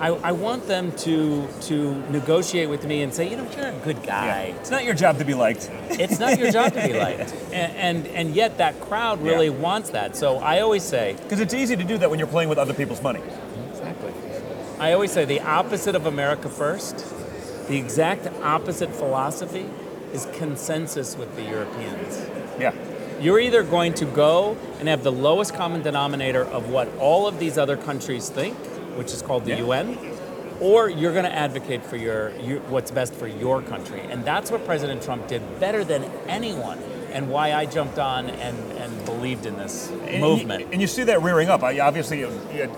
I, 0.00 0.08
I 0.08 0.32
want 0.32 0.66
them 0.68 0.92
to 0.98 1.48
to 1.62 1.94
negotiate 2.10 2.68
with 2.68 2.84
me 2.86 3.02
and 3.02 3.12
say, 3.12 3.28
you 3.28 3.36
know, 3.36 3.46
you're 3.56 3.66
a 3.68 3.80
good 3.84 4.02
guy. 4.04 4.54
It's 4.60 4.70
not 4.70 4.84
your 4.84 4.94
job 4.94 5.18
to 5.18 5.24
be 5.24 5.34
liked. 5.34 5.68
It's 5.90 6.18
not 6.20 6.38
your 6.38 6.52
job 6.52 6.72
to 6.74 6.86
be 6.86 6.92
liked, 7.06 7.34
and 7.52 7.72
and, 7.76 8.06
and 8.08 8.34
yet 8.34 8.58
that 8.58 8.80
crowd 8.80 9.20
really 9.22 9.46
Yeah. 9.48 9.60
wants 9.60 9.90
that. 9.90 10.16
So 10.16 10.38
I 10.38 10.60
always 10.60 10.82
say, 10.84 11.16
Because 11.22 11.40
it's 11.40 11.54
easy 11.54 11.74
to 11.76 11.84
do 11.84 11.98
that 11.98 12.10
when 12.10 12.18
you're 12.18 12.28
playing 12.28 12.48
with 12.48 12.58
other 12.58 12.74
people's 12.74 13.02
money. 13.02 13.20
exactly. 13.72 14.12
I 14.78 14.92
always 14.92 15.10
say 15.10 15.24
the 15.24 15.40
opposite 15.40 15.96
of 15.96 16.06
America 16.06 16.48
first, 16.48 17.04
the 17.66 17.76
exact 17.76 18.28
opposite 18.42 18.90
philosophy 18.94 19.66
is 20.12 20.26
consensus 20.34 21.16
with 21.16 21.34
the 21.34 21.42
Europeans. 21.42 22.24
Yeah. 22.60 22.72
You're 23.20 23.40
either 23.40 23.64
going 23.64 23.94
to 23.94 24.04
go 24.04 24.56
and 24.78 24.86
have 24.88 25.02
the 25.02 25.10
lowest 25.10 25.52
common 25.54 25.82
denominator 25.82 26.44
of 26.44 26.70
what 26.70 26.86
all 26.98 27.26
of 27.26 27.40
these 27.40 27.58
other 27.58 27.76
countries 27.76 28.28
think, 28.28 28.56
which 28.98 29.12
is 29.12 29.22
called 29.22 29.44
the 29.44 29.50
Yeah. 29.52 29.58
UN, 29.60 29.96
or 30.60 30.90
you're 30.90 31.12
going 31.12 31.24
to 31.24 31.32
advocate 31.34 31.84
for 31.84 31.96
your, 31.96 32.36
your 32.38 32.58
what's 32.62 32.90
best 32.90 33.14
for 33.14 33.28
your 33.28 33.62
country. 33.62 34.00
And 34.10 34.24
that's 34.24 34.50
what 34.50 34.64
President 34.66 35.02
Trump 35.02 35.28
did 35.28 35.40
better 35.60 35.84
than 35.84 36.02
anyone 36.26 36.78
and 37.12 37.30
why 37.30 37.52
I 37.54 37.64
jumped 37.64 37.98
on 37.98 38.28
and, 38.28 38.58
and 38.72 39.04
believed 39.06 39.46
in 39.46 39.56
this 39.56 39.88
And 40.06 40.20
movement. 40.20 40.60
You, 40.60 40.68
and 40.72 40.80
you 40.80 40.86
see 40.88 41.04
that 41.04 41.22
rearing 41.22 41.48
up. 41.48 41.62
I- 41.62 41.78
Obviously, 41.78 42.20
you 42.20 42.70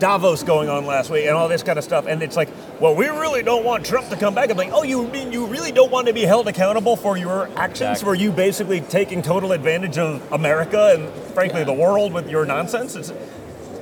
Davos 0.00 0.44
going 0.44 0.68
on 0.68 0.86
last 0.86 1.10
week 1.10 1.26
and 1.26 1.34
all 1.34 1.48
this 1.48 1.64
kind 1.64 1.76
of 1.78 1.84
stuff. 1.84 2.06
And 2.06 2.22
it's 2.22 2.36
like, 2.36 2.48
well, 2.80 2.94
we 2.94 3.06
really 3.08 3.42
don't 3.42 3.64
want 3.64 3.84
Trump 3.84 4.08
to 4.10 4.16
come 4.16 4.32
back. 4.34 4.48
I'm 4.50 4.56
like, 4.56 4.70
oh, 4.72 4.84
you 4.84 5.08
mean 5.08 5.32
you 5.32 5.46
really 5.46 5.72
don't 5.72 5.90
want 5.90 6.06
to 6.06 6.12
be 6.12 6.22
held 6.22 6.46
accountable 6.46 6.94
for 6.96 7.16
your 7.16 7.48
actions? 7.56 7.90
Exactly. 8.02 8.06
Were 8.08 8.14
you 8.14 8.30
basically 8.30 8.80
taking 8.80 9.22
total 9.22 9.50
advantage 9.52 9.98
of 9.98 10.22
America 10.32 10.94
and, 10.96 11.12
frankly, 11.34 11.60
Yeah. 11.60 11.64
the 11.66 11.72
world 11.72 12.12
with 12.12 12.28
your 12.30 12.44
nonsense? 12.44 12.94
It's, 12.94 13.10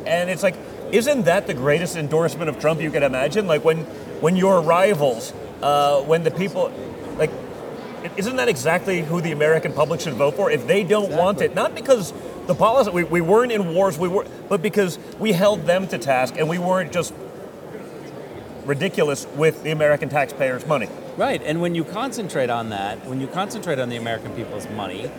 and 0.07 0.30
it's 0.30 0.42
like, 0.42 0.55
isn't 0.97 1.26
that 1.26 1.47
the 1.47 1.53
greatest 1.55 1.97
endorsement 1.97 2.49
of 2.49 2.59
Trump 2.59 2.80
you 2.80 2.90
could 2.90 3.03
imagine? 3.03 3.47
Like 3.47 3.64
when, 3.64 3.80
when 4.20 4.34
your 4.34 4.62
rivals, 4.62 5.32
uh, 5.61 6.01
when 6.01 6.24
the 6.24 6.30
people, 6.30 6.72
like, 7.18 7.30
isn't 8.16 8.36
that 8.36 8.49
exactly 8.49 9.03
who 9.03 9.20
the 9.20 9.32
American 9.32 9.72
public 9.74 10.01
should 10.01 10.14
vote 10.14 10.34
for? 10.34 10.51
If 10.51 10.66
they 10.66 10.84
don't 10.84 11.12
want 11.12 11.42
it, 11.42 11.55
not 11.55 11.74
because 11.74 12.14
the 12.47 12.55
policy, 12.55 12.90
we, 12.90 13.05
we 13.05 13.20
weren't 13.20 13.53
in 13.53 13.74
wars, 13.74 13.99
we 13.99 14.09
were, 14.09 14.26
but 14.49 14.62
because 14.62 14.99
we 15.18 15.32
held 15.32 15.66
them 15.66 15.86
to 15.88 15.99
task 15.99 16.36
and 16.38 16.49
we 16.49 16.59
weren't 16.59 16.92
just 16.92 17.12
ridiculous 18.64 19.26
with 19.36 19.62
the 19.64 19.70
American 19.70 20.09
taxpayers' 20.09 20.66
money. 20.66 20.88
Right, 21.16 21.42
and 21.42 21.61
when 21.61 21.74
you 21.74 21.84
concentrate 21.84 22.51
on 22.51 22.70
that, 22.70 23.05
when 23.07 23.20
you 23.20 23.26
concentrate 23.26 23.78
on 23.78 23.90
the 23.90 23.97
American 23.97 24.32
people's 24.32 24.68
money, 24.70 25.11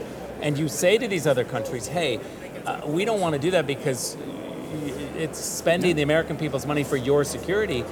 and 0.42 0.58
you 0.58 0.70
say 0.70 0.98
to 0.98 1.08
these 1.08 1.28
other 1.28 1.44
countries, 1.44 1.88
hey, 1.88 2.20
uh, 2.66 2.82
we 2.86 3.06
don't 3.06 3.20
want 3.20 3.34
to 3.34 3.40
do 3.40 3.52
that 3.52 3.66
because 3.66 4.16
it's 5.18 5.40
spending 5.40 5.96
the 5.96 6.02
American 6.02 6.38
people's 6.38 6.66
money 6.66 6.84
for 6.84 6.98
your 6.98 7.24
security, 7.24 7.84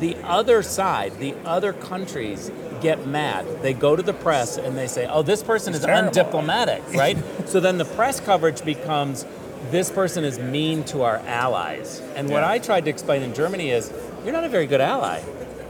the 0.00 0.16
other 0.24 0.62
side, 0.62 1.18
the 1.18 1.34
other 1.44 1.72
countries 1.72 2.50
get 2.80 3.06
mad. 3.06 3.46
They 3.62 3.72
go 3.72 3.94
to 3.94 4.02
the 4.02 4.12
press 4.12 4.58
and 4.58 4.76
they 4.76 4.88
say, 4.88 5.06
oh, 5.06 5.22
this 5.22 5.42
person 5.42 5.74
is 5.74 5.82
terrible. 5.82 6.10
undiplomatic, 6.10 6.94
right? 6.96 7.16
so 7.46 7.60
then 7.60 7.78
the 7.78 7.84
press 7.84 8.18
coverage 8.20 8.64
becomes 8.64 9.24
this 9.70 9.90
person 9.90 10.24
is 10.24 10.38
mean 10.38 10.82
to 10.84 11.02
our 11.02 11.18
allies. 11.18 12.00
And 12.16 12.28
what 12.28 12.42
I 12.42 12.58
tried 12.58 12.84
to 12.84 12.90
explain 12.90 13.22
in 13.22 13.32
Germany 13.32 13.70
is 13.70 13.92
you're 14.24 14.32
not 14.32 14.44
a 14.44 14.48
very 14.48 14.66
good 14.66 14.80
ally. 14.80 15.22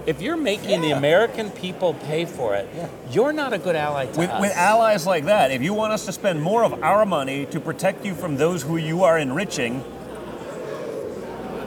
If 0.04 0.20
you're 0.20 0.36
making 0.36 0.80
the 0.80 0.90
American 0.90 1.50
people 1.50 1.94
pay 1.94 2.24
for 2.24 2.56
it, 2.56 2.68
you're 3.10 3.32
not 3.32 3.52
a 3.52 3.58
good 3.58 3.76
ally 3.76 4.06
to 4.06 4.18
With, 4.18 4.30
with 4.40 4.56
allies 4.56 5.06
like 5.06 5.26
that, 5.26 5.52
if 5.52 5.62
you 5.62 5.74
want 5.74 5.92
us 5.92 6.06
to 6.06 6.12
spend 6.12 6.42
more 6.42 6.64
of 6.64 6.82
our 6.82 7.06
money 7.06 7.46
to 7.46 7.60
protect 7.60 8.04
you 8.04 8.14
from 8.14 8.36
those 8.36 8.62
who 8.62 8.78
you 8.78 9.04
are 9.04 9.16
enriching, 9.16 9.84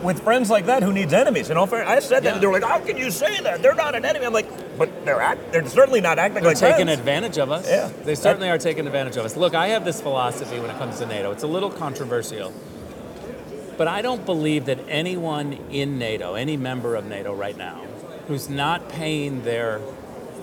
with 0.06 0.24
friends 0.24 0.50
like 0.50 0.68
that, 0.68 0.84
who 0.84 0.94
needs 0.94 1.12
enemies? 1.14 1.50
In 1.50 1.58
all 1.58 1.68
fairness, 1.68 1.90
I 1.90 2.00
said 2.00 2.24
that, 2.24 2.24
Yeah. 2.24 2.34
and 2.34 2.42
they 2.42 2.48
were 2.48 2.54
like, 2.54 2.64
"How 2.64 2.80
can 2.80 2.98
you 2.98 3.12
say 3.12 3.40
that? 3.42 3.62
They're 3.62 3.74
not 3.76 3.96
an 3.96 4.06
enemy." 4.06 4.26
I'm 4.26 4.34
like, 4.34 4.48
"But 4.78 4.90
they're 5.06 5.22
act- 5.22 5.52
they're 5.52 5.66
certainly 5.68 6.02
not 6.02 6.18
acting 6.20 6.44
They're 6.44 6.52
like 6.54 6.58
taking 6.60 6.86
friends." 6.86 7.00
advantage 7.00 7.38
of 7.38 7.52
us. 7.52 7.68
Yeah. 7.70 7.90
They 8.04 8.16
certainly 8.16 8.50
are 8.50 8.58
taking 8.58 8.86
advantage 8.88 9.18
of 9.18 9.26
us. 9.26 9.36
Look, 9.36 9.56
I 9.56 9.68
have 9.70 9.84
this 9.86 10.00
philosophy 10.02 10.60
when 10.60 10.70
it 10.70 10.78
comes 10.78 11.00
to 11.00 11.06
NATO. 11.06 11.32
It's 11.32 11.44
a 11.44 11.48
little 11.48 11.70
controversial. 11.72 12.54
But 13.78 13.88
I 13.90 14.02
don't 14.02 14.26
believe 14.26 14.66
that 14.66 14.80
anyone 14.88 15.58
in 15.70 15.98
NATO, 16.00 16.36
any 16.36 16.56
member 16.56 16.96
of 16.96 17.06
NATO 17.06 17.34
right 17.34 17.58
now, 17.58 17.82
who's 18.28 18.50
not 18.50 18.88
paying 18.88 19.44
their 19.44 19.82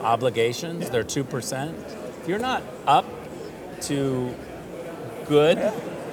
obligations, 0.03 0.91
their 0.91 1.05
2%, 1.05 1.75
if 2.21 2.29
you're 2.29 2.39
not 2.39 2.63
up 2.87 3.05
to 3.83 4.35
good 5.29 5.59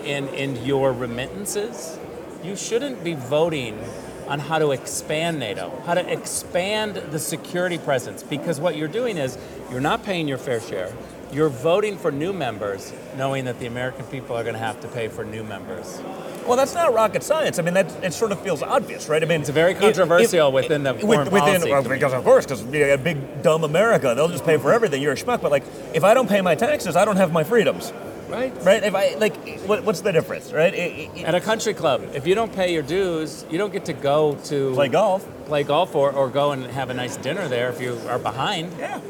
in, 0.05 0.27
in 0.29 0.63
your 0.65 0.93
remittances, 0.93 1.97
you 2.43 2.55
shouldn't 2.55 3.03
be 3.03 3.13
voting 3.13 3.79
on 4.27 4.39
how 4.39 4.59
to 4.59 4.71
expand 4.71 5.39
NATO, 5.39 5.81
how 5.85 5.95
to 5.95 6.11
expand 6.11 6.95
the 6.95 7.19
security 7.19 7.77
presence. 7.77 8.21
Because 8.21 8.59
what 8.59 8.77
you're 8.77 8.87
doing 8.87 9.17
is 9.17 9.37
you're 9.71 9.81
not 9.81 10.03
paying 10.03 10.27
your 10.27 10.37
fair 10.37 10.61
share. 10.61 10.93
You're 11.31 11.49
voting 11.49 11.97
for 11.97 12.11
new 12.11 12.33
members, 12.33 12.91
knowing 13.15 13.45
that 13.45 13.59
the 13.59 13.67
American 13.67 14.05
people 14.05 14.35
are 14.35 14.43
going 14.43 14.55
to 14.55 14.59
have 14.59 14.81
to 14.81 14.87
pay 14.87 15.07
for 15.09 15.23
new 15.23 15.43
members. 15.43 16.01
Well, 16.47 16.57
that's 16.57 16.73
not 16.73 16.91
rocket 16.91 17.21
science. 17.21 17.59
I 17.59 17.61
mean, 17.61 17.75
that 17.75 18.03
it 18.03 18.13
sort 18.13 18.31
of 18.31 18.41
feels 18.41 18.63
obvious, 18.63 19.07
right? 19.07 19.21
I 19.21 19.27
mean, 19.27 19.41
It's 19.41 19.51
very 19.51 19.75
controversial 19.75 20.51
within 20.51 20.81
the 20.81 20.95
foreign 20.95 21.29
within, 21.29 21.39
policy 21.39 21.71
well, 21.71 21.83
because 21.83 22.13
of 22.13 22.23
course, 22.23 22.45
because 22.45 22.63
you 22.65 22.87
got 22.87 23.03
big 23.03 23.43
dumb 23.43 23.63
America, 23.63 24.13
they'll 24.15 24.29
just 24.29 24.45
pay 24.45 24.57
for 24.57 24.73
everything. 24.73 25.03
You're 25.03 25.13
a 25.13 25.15
schmuck, 25.15 25.41
but 25.41 25.51
like, 25.51 25.63
if 25.93 26.03
I 26.03 26.15
don't 26.15 26.27
pay 26.27 26.41
my 26.41 26.55
taxes, 26.55 26.95
I 26.95 27.05
don't 27.05 27.17
have 27.17 27.31
my 27.31 27.43
freedoms, 27.43 27.93
Right. 28.29 28.53
right? 28.63 28.83
If 28.83 28.95
I 28.95 29.15
like, 29.15 29.59
what, 29.61 29.83
what's 29.83 30.01
the 30.01 30.11
difference, 30.11 30.51
right? 30.53 30.73
It- 30.73 31.09
it- 31.15 31.23
At 31.25 31.35
a 31.35 31.41
country 31.41 31.73
club, 31.73 32.03
if 32.13 32.27
you 32.27 32.35
don't 32.35 32.53
pay 32.53 32.71
your 32.73 32.83
dues, 32.83 33.45
you 33.49 33.57
don't 33.57 33.73
get 33.73 33.85
to 33.85 33.93
go 33.93 34.35
to 34.45 34.73
play 34.73 34.87
golf, 34.87 35.27
play 35.45 35.63
golf 35.63 35.95
or, 35.95 36.11
or 36.11 36.29
go 36.29 36.51
and 36.51 36.65
have 36.67 36.89
a 36.89 36.93
nice 36.93 37.17
dinner 37.17 37.47
there. 37.47 37.69
If 37.69 37.81
you 37.81 37.99
are 38.07 38.19
behind, 38.19 38.71
yeah, 38.79 39.01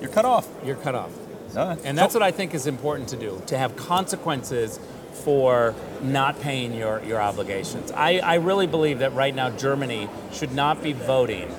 you're 0.00 0.10
cut 0.10 0.24
off. 0.24 0.48
you're 0.64 0.76
cut 0.76 0.94
off. 0.94 1.10
Uh, 1.56 1.74
And 1.84 1.98
that's 1.98 2.14
what 2.14 2.22
I 2.22 2.30
think 2.30 2.54
is 2.54 2.66
important 2.68 3.08
to 3.08 3.16
do, 3.16 3.42
to 3.46 3.58
have 3.58 3.74
consequences 3.74 4.78
for 5.24 5.74
not 6.00 6.40
paying 6.40 6.72
your, 6.72 7.02
your 7.04 7.20
obligations. 7.20 7.90
I, 7.92 8.20
I 8.20 8.34
really 8.36 8.68
believe 8.68 9.00
that 9.00 9.12
right 9.14 9.34
now 9.34 9.50
Germany 9.50 10.08
should 10.32 10.52
not 10.52 10.80
be 10.82 10.92
voting 10.92 11.52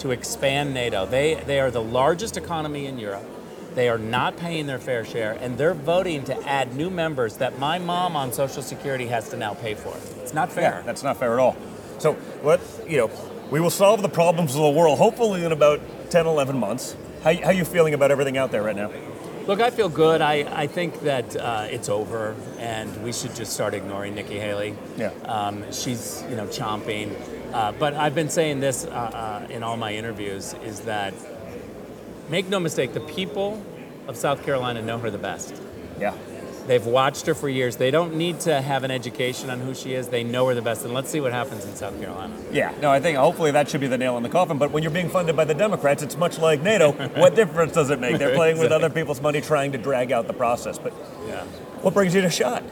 to 0.00 0.10
expand 0.10 0.74
NATO. 0.74 1.06
They, 1.06 1.34
they 1.34 1.60
are 1.60 1.70
the 1.70 1.82
largest 1.82 2.36
economy 2.36 2.86
in 2.86 2.98
Europe. 2.98 3.24
They 3.78 3.88
are 3.88 3.96
not 3.96 4.36
paying 4.36 4.66
their 4.66 4.80
fair 4.80 5.04
share, 5.04 5.38
and 5.40 5.56
they're 5.56 5.72
voting 5.72 6.24
to 6.24 6.48
add 6.48 6.74
new 6.74 6.90
members 6.90 7.36
that 7.36 7.60
my 7.60 7.78
mom 7.78 8.16
on 8.16 8.32
Social 8.32 8.60
Security 8.60 9.06
has 9.06 9.28
to 9.28 9.36
now 9.36 9.54
pay 9.54 9.74
for. 9.76 9.96
It's 10.20 10.34
not 10.34 10.50
fair. 10.50 10.78
Yeah, 10.78 10.82
that's 10.82 11.04
not 11.04 11.16
fair 11.16 11.34
at 11.34 11.38
all. 11.38 11.56
So, 11.98 12.14
what 12.42 12.60
you 12.88 12.96
know, 12.96 13.10
we 13.52 13.60
will 13.60 13.70
solve 13.70 14.02
the 14.02 14.08
problems 14.08 14.56
of 14.56 14.62
the 14.62 14.70
world 14.70 14.98
hopefully 14.98 15.44
in 15.44 15.52
about 15.52 15.80
10, 16.10 16.26
11 16.26 16.58
months. 16.58 16.96
How, 17.22 17.32
how 17.40 17.50
you 17.50 17.64
feeling 17.64 17.94
about 17.94 18.10
everything 18.10 18.36
out 18.36 18.50
there 18.50 18.64
right 18.64 18.74
now? 18.74 18.90
Look, 19.46 19.60
I 19.60 19.70
feel 19.70 19.88
good. 19.88 20.22
I, 20.22 20.62
I 20.62 20.66
think 20.66 21.02
that 21.02 21.36
uh, 21.36 21.68
it's 21.70 21.88
over, 21.88 22.34
and 22.58 23.04
we 23.04 23.12
should 23.12 23.36
just 23.36 23.52
start 23.52 23.74
ignoring 23.74 24.16
Nikki 24.16 24.40
Haley. 24.40 24.74
Yeah. 24.96 25.10
Um, 25.22 25.62
she's, 25.70 26.24
you 26.28 26.34
know, 26.34 26.48
chomping. 26.48 27.14
Uh, 27.52 27.70
but 27.70 27.94
I've 27.94 28.16
been 28.16 28.28
saying 28.28 28.58
this 28.58 28.86
uh, 28.86 28.88
uh, 28.88 29.46
in 29.52 29.62
all 29.62 29.76
my 29.76 29.94
interviews: 29.94 30.56
is 30.64 30.80
that 30.80 31.14
make 32.28 32.48
no 32.48 32.58
mistake, 32.58 32.92
the 32.92 33.00
people 33.00 33.62
of 34.08 34.16
South 34.16 34.44
Carolina 34.44 34.82
know 34.82 34.98
her 34.98 35.10
the 35.10 35.18
best. 35.18 35.54
Yeah. 36.00 36.14
They've 36.66 36.84
watched 36.84 37.24
her 37.26 37.34
for 37.34 37.48
years. 37.48 37.76
They 37.76 37.90
don't 37.90 38.16
need 38.16 38.40
to 38.40 38.60
have 38.60 38.84
an 38.84 38.90
education 38.90 39.48
on 39.48 39.60
who 39.60 39.74
she 39.74 39.94
is. 39.94 40.08
They 40.08 40.22
know 40.22 40.48
her 40.48 40.54
the 40.54 40.60
best. 40.60 40.84
And 40.84 40.92
let's 40.92 41.08
see 41.08 41.18
what 41.20 41.32
happens 41.32 41.64
in 41.64 41.74
South 41.74 41.98
Carolina. 41.98 42.34
Yeah, 42.52 42.74
no, 42.82 42.90
I 42.90 43.00
think 43.00 43.16
hopefully 43.16 43.52
that 43.52 43.70
should 43.70 43.80
be 43.80 43.86
the 43.86 43.96
nail 43.96 44.18
in 44.18 44.22
the 44.22 44.28
coffin. 44.28 44.58
But 44.58 44.70
when 44.70 44.82
you're 44.82 44.92
being 44.92 45.08
funded 45.08 45.34
by 45.34 45.44
the 45.46 45.54
Democrats, 45.54 46.02
it's 46.02 46.16
much 46.16 46.38
like 46.38 46.60
NATO. 46.60 46.92
what 47.20 47.34
difference 47.34 47.72
does 47.72 47.88
it 47.88 48.00
make? 48.00 48.18
They're 48.18 48.34
playing 48.34 48.58
with 48.58 48.70
other 48.70 48.90
people's 48.90 49.22
money, 49.22 49.40
trying 49.40 49.72
to 49.72 49.78
drag 49.78 50.12
out 50.12 50.26
the 50.26 50.34
process. 50.34 50.78
But 50.78 50.92
Yeah. 51.26 51.44
what 51.80 51.94
brings 51.94 52.14
you 52.14 52.20
to 52.20 52.30
shot? 52.30 52.62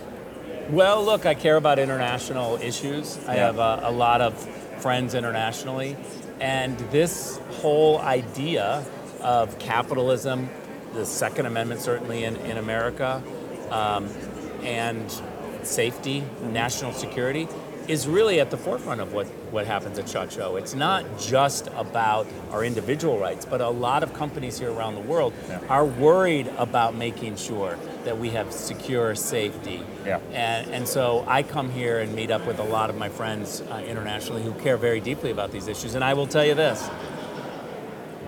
Well, 0.68 1.03
look, 1.03 1.24
I 1.24 1.34
care 1.34 1.57
about 1.57 1.78
international 1.78 2.57
issues. 2.57 3.18
I 3.26 3.37
have 3.37 3.59
a, 3.59 3.80
a 3.84 3.91
lot 3.93 4.20
of 4.20 4.34
friends 4.82 5.14
internationally. 5.14 5.97
And 6.39 6.76
this 6.91 7.39
whole 7.62 7.99
idea 8.01 8.84
of 9.22 9.59
capitalism, 9.59 10.51
the 10.97 11.07
Second 11.07 11.47
Amendment, 11.47 11.80
certainly 11.80 12.24
in, 12.24 12.36
in 12.36 12.57
America, 12.57 13.22
um, 13.70 14.09
and 14.62 15.05
safety, 15.62 16.24
national 16.42 16.92
security, 16.92 17.47
is 17.86 18.09
really 18.09 18.40
at 18.40 18.51
the 18.51 18.57
forefront 18.57 19.01
of 19.01 19.12
what, 19.12 19.26
what 19.53 19.64
happens 19.64 19.97
at 19.99 20.09
SHOT 20.09 20.32
Show. 20.32 20.57
It's 20.57 20.74
not 20.74 21.05
just 21.20 21.68
about 21.76 22.26
our 22.51 22.64
individual 22.64 23.18
rights, 23.20 23.44
but 23.44 23.61
a 23.61 23.68
lot 23.68 24.03
of 24.03 24.12
companies 24.12 24.59
here 24.59 24.72
around 24.72 24.97
the 24.97 25.03
world 25.03 25.32
Yeah. 25.49 25.61
are 25.68 25.84
worried 25.84 26.49
about 26.59 26.97
making 26.97 27.36
sure 27.36 27.78
that 28.05 28.18
we 28.18 28.30
have 28.30 28.53
secure 28.53 29.14
safety. 29.14 29.82
Yeah. 30.05 30.18
And, 30.32 30.68
and 30.72 30.88
so 30.88 31.24
I 31.28 31.44
come 31.44 31.70
here 31.70 32.01
and 32.01 32.12
meet 32.14 32.32
up 32.32 32.44
with 32.44 32.59
a 32.59 32.64
lot 32.64 32.90
of 32.90 32.97
my 32.97 33.09
friends 33.09 33.61
uh, 33.61 33.82
internationally 33.86 34.42
who 34.42 34.53
care 34.55 34.76
very 34.76 35.01
deeply 35.01 35.30
about 35.30 35.53
these 35.53 35.68
issues. 35.68 35.94
And 35.94 36.03
I 36.03 36.14
will 36.14 36.26
tell 36.26 36.44
you 36.44 36.55
this 36.55 36.88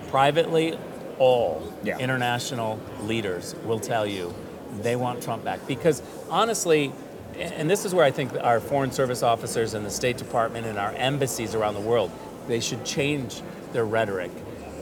privately, 0.07 0.77
all 1.19 1.61
Yeah. 1.83 1.97
international 1.99 2.79
leaders 3.03 3.55
will 3.65 3.79
tell 3.79 4.05
you 4.05 4.33
they 4.81 4.95
want 4.95 5.21
Trump 5.21 5.43
back. 5.43 5.59
Because 5.67 6.01
honestly, 6.29 6.91
and 7.39 7.69
this 7.69 7.85
is 7.85 7.93
where 7.93 8.05
I 8.05 8.11
think 8.11 8.31
our 8.41 8.59
foreign 8.59 8.91
service 8.91 9.23
officers 9.23 9.73
and 9.73 9.85
the 9.85 9.89
State 9.91 10.17
Department 10.17 10.65
and 10.65 10.77
our 10.77 10.91
embassies 10.93 11.55
around 11.55 11.75
the 11.75 11.81
world, 11.81 12.11
they 12.47 12.59
should 12.59 12.83
change 12.85 13.41
their 13.73 13.85
rhetoric. 13.85 14.31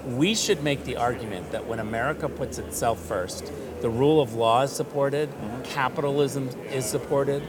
We 0.06 0.36
should 0.36 0.64
make 0.64 0.86
the 0.86 0.96
argument 0.96 1.52
that 1.52 1.68
when 1.68 1.80
America 1.80 2.30
puts 2.30 2.58
itself 2.58 3.00
first, 3.00 3.52
the 3.82 3.90
rule 3.90 4.22
of 4.22 4.34
law 4.36 4.64
is 4.64 4.72
supported, 4.72 5.30
capitalism 5.64 6.50
is 6.72 6.86
supported, 6.86 7.44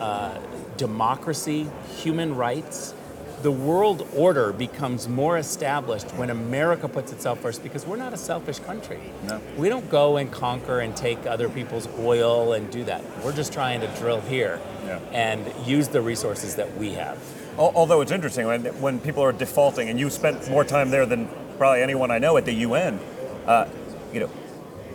uh, 0.00 0.38
democracy, 0.76 1.68
human 1.96 2.36
rights, 2.36 2.94
the 3.42 3.50
world 3.52 4.06
order 4.14 4.52
becomes 4.52 5.08
more 5.08 5.38
established 5.38 6.06
when 6.16 6.30
America 6.30 6.88
puts 6.88 7.12
itself 7.12 7.40
first 7.40 7.62
because 7.62 7.86
we're 7.86 7.96
not 7.96 8.12
a 8.12 8.16
selfish 8.16 8.58
country. 8.58 8.98
No. 9.24 9.40
We 9.56 9.68
don't 9.68 9.88
go 9.90 10.16
and 10.16 10.30
conquer 10.30 10.80
and 10.80 10.96
take 10.96 11.24
other 11.26 11.48
people's 11.48 11.88
oil 12.00 12.52
and 12.52 12.70
do 12.70 12.84
that. 12.84 13.02
We're 13.24 13.32
just 13.32 13.52
trying 13.52 13.80
to 13.82 13.86
drill 13.98 14.20
here 14.22 14.60
Yeah. 14.86 14.98
and 15.12 15.44
use 15.66 15.88
the 15.88 16.00
resources 16.00 16.56
that 16.56 16.76
we 16.76 16.92
have. 16.94 17.18
Although 17.58 18.00
it's 18.00 18.12
interesting 18.12 18.46
when, 18.46 18.64
when 18.80 19.00
people 19.00 19.22
are 19.24 19.32
defaulting, 19.32 19.88
and 19.88 19.98
you 19.98 20.10
spent 20.10 20.48
more 20.50 20.64
time 20.64 20.90
there 20.90 21.06
than 21.06 21.28
probably 21.58 21.82
anyone 21.82 22.10
I 22.10 22.18
know 22.18 22.36
at 22.36 22.44
the 22.44 22.52
UN. 22.54 23.00
Uh, 23.46 23.66
you 24.12 24.20
know, 24.20 24.30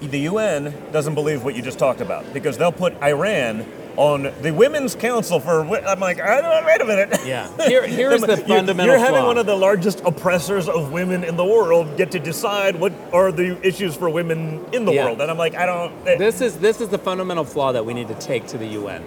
the 0.01 0.19
UN 0.19 0.73
doesn't 0.91 1.13
believe 1.13 1.43
what 1.43 1.55
you 1.55 1.61
just 1.61 1.77
talked 1.79 1.99
about 2.01 2.33
because 2.33 2.57
they'll 2.57 2.71
put 2.71 2.93
Iran 3.03 3.65
on 3.97 4.31
the 4.41 4.51
Women's 4.51 4.95
Council 4.95 5.39
for. 5.39 5.61
I'm 5.61 5.99
like, 5.99 6.19
I 6.19 6.41
don't, 6.41 6.65
wait 6.65 6.81
a 6.81 6.85
minute. 6.85 7.19
Yeah. 7.25 7.47
Here- 7.67 7.85
here's 7.87 8.21
the 8.31 8.37
You- 8.37 8.43
fundamental 8.43 8.85
You're 8.87 8.97
having 8.97 9.15
flaw. 9.21 9.27
one 9.27 9.37
of 9.37 9.45
the 9.45 9.55
largest 9.55 10.01
oppressors 10.05 10.67
of 10.67 10.91
women 10.91 11.23
in 11.23 11.35
the 11.37 11.45
world 11.45 11.95
get 11.97 12.11
to 12.11 12.19
decide 12.19 12.79
what 12.79 12.91
are 13.11 13.31
the 13.31 13.57
issues 13.65 13.95
for 13.95 14.09
women 14.09 14.65
in 14.73 14.85
the 14.85 14.93
Yeah. 14.93 15.05
world, 15.05 15.21
and 15.21 15.29
I'm 15.29 15.37
like, 15.37 15.55
I 15.55 15.65
don't. 15.65 15.91
eh, 16.07 16.17
This 16.17 16.41
is 16.41 16.57
this 16.57 16.81
is 16.81 16.89
the 16.89 16.97
fundamental 16.97 17.43
flaw 17.45 17.71
that 17.71 17.85
we 17.85 17.93
need 17.93 18.07
to 18.07 18.15
take 18.15 18.47
to 18.47 18.57
the 18.57 18.67
UN, 18.67 19.03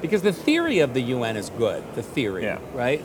because 0.00 0.22
the 0.22 0.32
theory 0.32 0.78
of 0.80 0.94
the 0.94 1.00
UN 1.02 1.36
is 1.36 1.50
good. 1.50 1.82
The 1.94 2.02
theory, 2.02 2.44
Yeah. 2.44 2.58
right? 2.74 3.02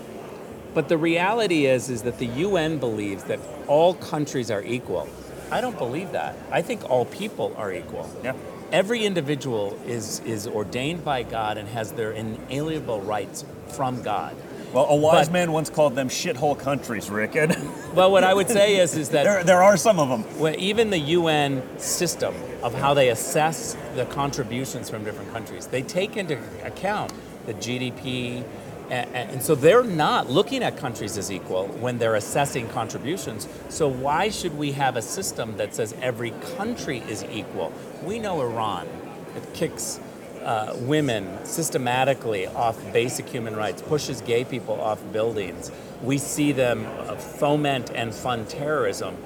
But 0.73 0.87
the 0.87 0.97
reality 0.97 1.65
is 1.65 1.89
is 1.89 2.03
that 2.03 2.19
the 2.19 2.27
UN 2.27 2.77
believes 2.77 3.23
that 3.25 3.39
all 3.67 3.93
countries 3.95 4.49
are 4.51 4.61
equal. 4.61 5.07
I 5.51 5.61
don't 5.61 5.77
believe 5.77 6.11
that. 6.11 6.35
I 6.51 6.61
think 6.61 6.87
all 6.89 7.05
people 7.05 7.53
are 7.57 7.73
equal. 7.73 8.07
Yeah. 8.23 8.33
Every 8.71 9.03
individual 9.05 9.77
is 9.87 10.19
is 10.25 10.47
ordained 10.47 11.03
by 11.03 11.23
God 11.23 11.57
and 11.57 11.67
has 11.69 11.91
their 11.91 12.11
inalienable 12.11 13.01
rights 13.01 13.43
from 13.69 14.01
God. 14.03 14.35
Well, 14.73 14.85
a 14.87 14.95
wise 14.95 15.27
But- 15.27 15.33
man 15.33 15.51
once 15.51 15.71
called 15.71 15.95
them 15.95 16.09
shithole 16.09 16.57
countries, 16.57 17.09
Ric. 17.09 17.35
And 17.35 17.55
Well, 17.95 18.11
what 18.11 18.23
I 18.23 18.33
would 18.35 18.47
say 18.47 18.75
is 18.77 18.95
is 18.95 19.09
that 19.09 19.23
there, 19.23 19.43
there 19.43 19.63
are 19.63 19.75
some 19.77 19.99
of 19.99 20.09
them. 20.09 20.23
well, 20.39 20.53
even 20.59 20.91
the 20.91 20.99
UN 20.99 21.63
system 21.79 22.35
of 22.61 22.75
how 22.75 22.93
they 22.93 23.09
assess 23.09 23.75
the 23.95 24.05
contributions 24.05 24.87
from 24.89 25.03
different 25.03 25.31
countries, 25.33 25.65
they 25.65 25.81
take 25.81 26.15
into 26.17 26.37
account 26.63 27.11
the 27.47 27.55
GDP, 27.55 28.43
and, 28.89 29.31
and 29.31 29.43
so 29.43 29.55
they're 29.55 29.83
not 29.83 30.29
looking 30.29 30.63
at 30.63 30.77
countries 30.77 31.17
as 31.17 31.31
equal 31.31 31.67
when 31.67 31.97
they're 31.97 32.15
assessing 32.15 32.67
contributions. 32.69 33.47
So 33.69 33.87
why 33.87 34.29
should 34.29 34.57
we 34.57 34.71
have 34.73 34.95
a 34.95 35.01
system 35.01 35.57
that 35.57 35.75
says 35.75 35.95
every 36.01 36.31
country 36.57 36.99
is 36.99 37.23
equal? 37.25 37.71
We 38.03 38.19
know 38.19 38.41
Iran, 38.41 38.87
it 39.35 39.53
kicks 39.53 39.99
uh, 40.43 40.75
women 40.79 41.45
systematically 41.45 42.47
off 42.47 42.81
basic 42.93 43.27
human 43.27 43.55
rights, 43.55 43.81
pushes 43.81 44.21
gay 44.21 44.43
people 44.43 44.79
off 44.79 44.99
buildings. 45.11 45.71
We 46.01 46.17
see 46.17 46.51
them 46.51 46.85
uh, 46.85 47.15
foment 47.15 47.91
and 47.93 48.13
fund 48.13 48.49
terrorism. 48.49 49.17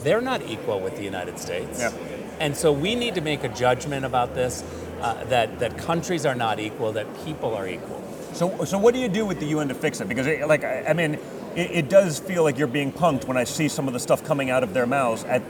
They're 0.00 0.22
not 0.22 0.42
equal 0.42 0.80
with 0.80 0.96
the 0.96 1.04
United 1.04 1.38
States. 1.38 1.78
Yeah. 1.78 1.92
And 2.40 2.56
so 2.56 2.72
we 2.72 2.94
need 2.94 3.14
to 3.14 3.20
make 3.20 3.44
a 3.44 3.48
judgment 3.48 4.04
about 4.04 4.34
this 4.34 4.64
uh, 5.00 5.22
that, 5.24 5.58
that 5.58 5.78
countries 5.78 6.24
are 6.26 6.34
not 6.34 6.58
equal, 6.58 6.92
that 6.92 7.06
people 7.24 7.54
are 7.54 7.68
equal. 7.68 8.01
So, 8.34 8.64
so 8.64 8.78
what 8.78 8.94
do 8.94 9.00
you 9.00 9.08
do 9.08 9.24
with 9.26 9.40
the 9.40 9.46
UN 9.46 9.68
to 9.68 9.74
fix 9.74 10.00
it? 10.00 10.08
Because, 10.08 10.26
it, 10.26 10.46
like, 10.48 10.64
I, 10.64 10.84
I 10.88 10.92
mean, 10.92 11.14
it, 11.54 11.70
it 11.70 11.88
does 11.88 12.18
feel 12.18 12.42
like 12.42 12.58
you're 12.58 12.66
being 12.66 12.92
punked 12.92 13.26
when 13.26 13.36
I 13.36 13.44
see 13.44 13.68
some 13.68 13.86
of 13.86 13.92
the 13.94 14.00
stuff 14.00 14.24
coming 14.24 14.50
out 14.50 14.62
of 14.62 14.72
their 14.74 14.86
mouths 14.86 15.24
at, 15.24 15.42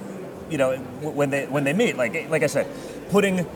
you 0.51 0.59
know, 0.59 0.77
when 1.01 1.31
they 1.31 1.47
when 1.47 1.65
they 1.65 1.73
meet. 1.73 1.97
Like, 1.97 2.29
like 2.29 2.43
I 2.43 2.47
said, 2.49 2.67
putting, 3.11 3.47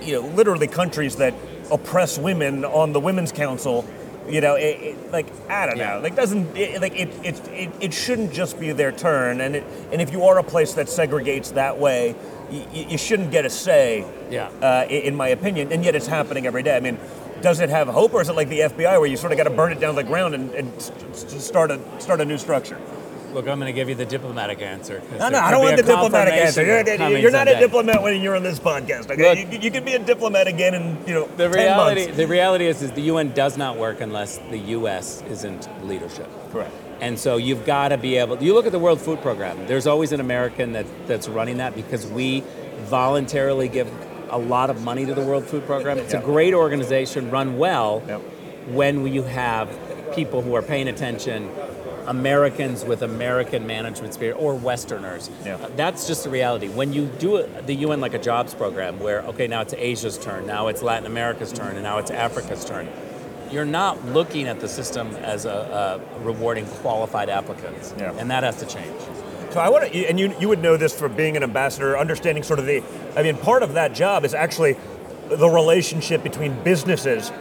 you 0.00 0.20
know, 0.20 0.28
literally 0.28 0.66
countries 0.68 1.16
that 1.16 1.34
oppress 1.70 2.16
women 2.18 2.64
on 2.64 2.92
the 2.92 3.00
Women's 3.00 3.32
Council. 3.32 3.84
You 4.28 4.40
know, 4.40 4.56
it, 4.56 4.80
it, 4.82 5.12
like 5.12 5.26
I 5.48 5.66
don't 5.66 5.78
know, 5.78 5.84
Yeah. 5.84 5.96
like 5.98 6.16
doesn't 6.16 6.56
it, 6.56 6.80
like 6.80 6.98
it, 6.98 7.10
it, 7.24 7.48
it, 7.48 7.70
it 7.80 7.94
shouldn't 7.94 8.32
just 8.32 8.58
be 8.58 8.72
their 8.72 8.90
turn, 8.90 9.40
and 9.40 9.54
it, 9.54 9.64
and 9.92 10.00
if 10.02 10.10
you 10.10 10.24
are 10.24 10.36
a 10.38 10.42
place 10.42 10.74
that 10.74 10.88
segregates 10.88 11.54
that 11.54 11.78
way, 11.78 12.16
you, 12.50 12.64
you 12.72 12.98
shouldn't 12.98 13.30
get 13.30 13.44
a 13.46 13.50
say 13.50 14.04
Yeah. 14.28 14.48
uh, 14.60 14.84
in 14.90 15.14
my 15.14 15.28
opinion, 15.28 15.70
and 15.72 15.84
yet 15.84 15.94
it's 15.94 16.08
happening 16.08 16.44
every 16.44 16.64
day. 16.64 16.76
I 16.76 16.80
mean, 16.80 16.98
does 17.46 17.60
it 17.60 17.70
have 17.70 17.86
hope, 17.86 18.12
or 18.12 18.20
is 18.20 18.28
it 18.28 18.32
like 18.34 18.48
the 18.48 18.58
FBI, 18.58 18.98
where 18.98 19.06
you 19.06 19.16
sort 19.16 19.30
of 19.30 19.38
got 19.38 19.44
to 19.44 19.50
burn 19.50 19.70
it 19.70 19.78
down 19.78 19.94
to 19.94 20.02
the 20.02 20.08
ground 20.08 20.34
and, 20.34 20.50
and 20.52 20.82
start 21.14 21.70
a 21.70 21.78
start 22.00 22.20
a 22.20 22.24
new 22.24 22.38
structure? 22.38 22.76
Look, 23.32 23.46
I'm 23.46 23.60
going 23.60 23.72
to 23.72 23.72
give 23.72 23.88
you 23.88 23.94
the 23.94 24.04
diplomatic 24.04 24.60
answer. 24.62 25.00
No, 25.16 25.28
no, 25.28 25.38
I 25.38 25.52
don't 25.52 25.62
want 25.62 25.76
the 25.76 25.84
diplomatic 25.84 26.34
answer. 26.34 26.64
You're, 26.64 27.18
you're 27.18 27.30
not 27.30 27.46
a 27.46 27.56
diplomat 27.56 28.02
when 28.02 28.20
you're 28.20 28.34
on 28.34 28.42
this 28.42 28.58
podcast. 28.58 29.12
Okay, 29.12 29.44
Look- 29.44 29.52
you, 29.52 29.58
you 29.60 29.70
can 29.70 29.84
be 29.84 29.94
a 29.94 30.00
diplomat 30.00 30.48
again 30.48 30.74
in 30.74 31.06
you 31.06 31.14
know 31.14 31.26
The 31.36 31.48
10 31.48 31.52
reality, 31.52 32.00
months. 32.06 32.16
the 32.16 32.26
reality 32.26 32.66
is, 32.66 32.82
is 32.82 32.90
the 32.90 33.02
UN 33.02 33.32
does 33.32 33.56
not 33.56 33.76
work 33.76 34.00
unless 34.00 34.38
the 34.50 34.58
U.S. 34.58 35.22
isn't 35.28 35.68
leadership. 35.86 36.28
Correct. 36.50 36.74
And 37.00 37.16
so 37.16 37.36
you've 37.36 37.64
got 37.64 37.90
to 37.90 37.98
be 37.98 38.16
able. 38.16 38.42
You 38.42 38.54
look 38.54 38.66
at 38.66 38.72
the 38.72 38.80
World 38.80 39.00
Food 39.00 39.20
Program. 39.20 39.68
There's 39.68 39.86
always 39.86 40.10
an 40.10 40.18
American 40.18 40.72
that, 40.72 40.86
that's 41.06 41.28
running 41.28 41.58
that 41.58 41.76
because 41.76 42.08
we 42.08 42.42
voluntarily 42.86 43.68
give 43.68 43.88
a 44.30 44.38
lot 44.38 44.70
of 44.70 44.82
money 44.82 45.04
to 45.06 45.14
the 45.14 45.22
World 45.22 45.44
Food 45.44 45.66
Program. 45.66 45.98
It's 45.98 46.12
Yeah. 46.12 46.20
a 46.20 46.22
great 46.24 46.54
organization, 46.54 47.30
run 47.30 47.58
well, 47.58 48.02
Yep. 48.06 48.20
when 48.72 49.06
you 49.06 49.22
have 49.22 49.68
people 50.14 50.42
who 50.42 50.54
are 50.54 50.62
paying 50.62 50.88
attention. 50.88 51.48
Americans 52.08 52.84
with 52.84 53.02
American 53.02 53.66
management 53.66 54.14
spirit 54.14 54.36
or 54.38 54.54
Westerners. 54.54 55.28
Yeah. 55.44 55.56
Uh, 55.56 55.68
That's 55.74 56.06
just 56.06 56.22
the 56.22 56.30
reality. 56.30 56.68
When 56.68 56.92
you 56.92 57.06
do 57.18 57.44
the 57.66 57.74
UN 57.74 58.00
like 58.00 58.14
a 58.14 58.18
jobs 58.18 58.54
program 58.54 59.00
where, 59.00 59.22
okay, 59.22 59.48
now 59.48 59.60
it's 59.62 59.74
Asia's 59.74 60.16
turn, 60.16 60.46
now 60.46 60.68
it's 60.68 60.82
Latin 60.82 61.06
America's 61.06 61.52
turn, 61.52 61.72
and 61.74 61.82
now 61.82 61.98
it's 61.98 62.12
Africa's 62.12 62.64
turn. 62.64 62.86
You're 63.50 63.64
not 63.64 64.04
looking 64.06 64.46
at 64.46 64.60
the 64.60 64.68
system 64.68 65.16
as 65.16 65.46
a, 65.46 66.00
a 66.20 66.24
rewarding 66.24 66.66
qualified 66.66 67.28
applicants. 67.28 67.92
Yeah. 67.98 68.12
And 68.18 68.30
that 68.30 68.44
has 68.44 68.56
to 68.58 68.66
change. 68.66 69.00
So 69.50 69.60
I 69.60 69.68
want 69.68 69.90
to, 69.90 70.06
and 70.06 70.18
you 70.20 70.34
you 70.38 70.48
would 70.48 70.60
know 70.60 70.76
this 70.76 70.98
from 70.98 71.14
being 71.14 71.36
an 71.36 71.42
ambassador, 71.42 71.96
understanding 71.96 72.42
sort 72.42 72.58
of 72.58 72.66
the. 72.66 72.82
I 73.16 73.22
mean, 73.22 73.36
part 73.36 73.62
of 73.62 73.74
that 73.74 73.94
job 73.94 74.24
is 74.24 74.34
actually 74.34 74.76
the 75.28 75.48
relationship 75.48 76.22
between 76.22 76.62
businesses 76.62 77.32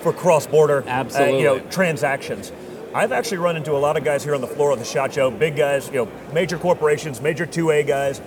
for 0.00 0.12
cross-border, 0.12 0.82
uh, 0.88 1.24
you 1.38 1.44
know, 1.44 1.60
transactions. 1.70 2.50
I've 2.94 3.12
actually 3.12 3.38
run 3.38 3.56
into 3.56 3.72
a 3.72 3.78
lot 3.78 3.96
of 3.96 4.04
guys 4.04 4.24
here 4.24 4.34
on 4.34 4.40
the 4.40 4.46
floor 4.46 4.72
of 4.72 4.78
the 4.78 4.84
shot 4.84 5.14
show, 5.14 5.30
big 5.30 5.56
guys, 5.56 5.86
you 5.86 6.04
know, 6.04 6.08
major 6.34 6.58
corporations, 6.58 7.20
major 7.22 7.46
2A 7.46 7.86
guys. 7.86 8.20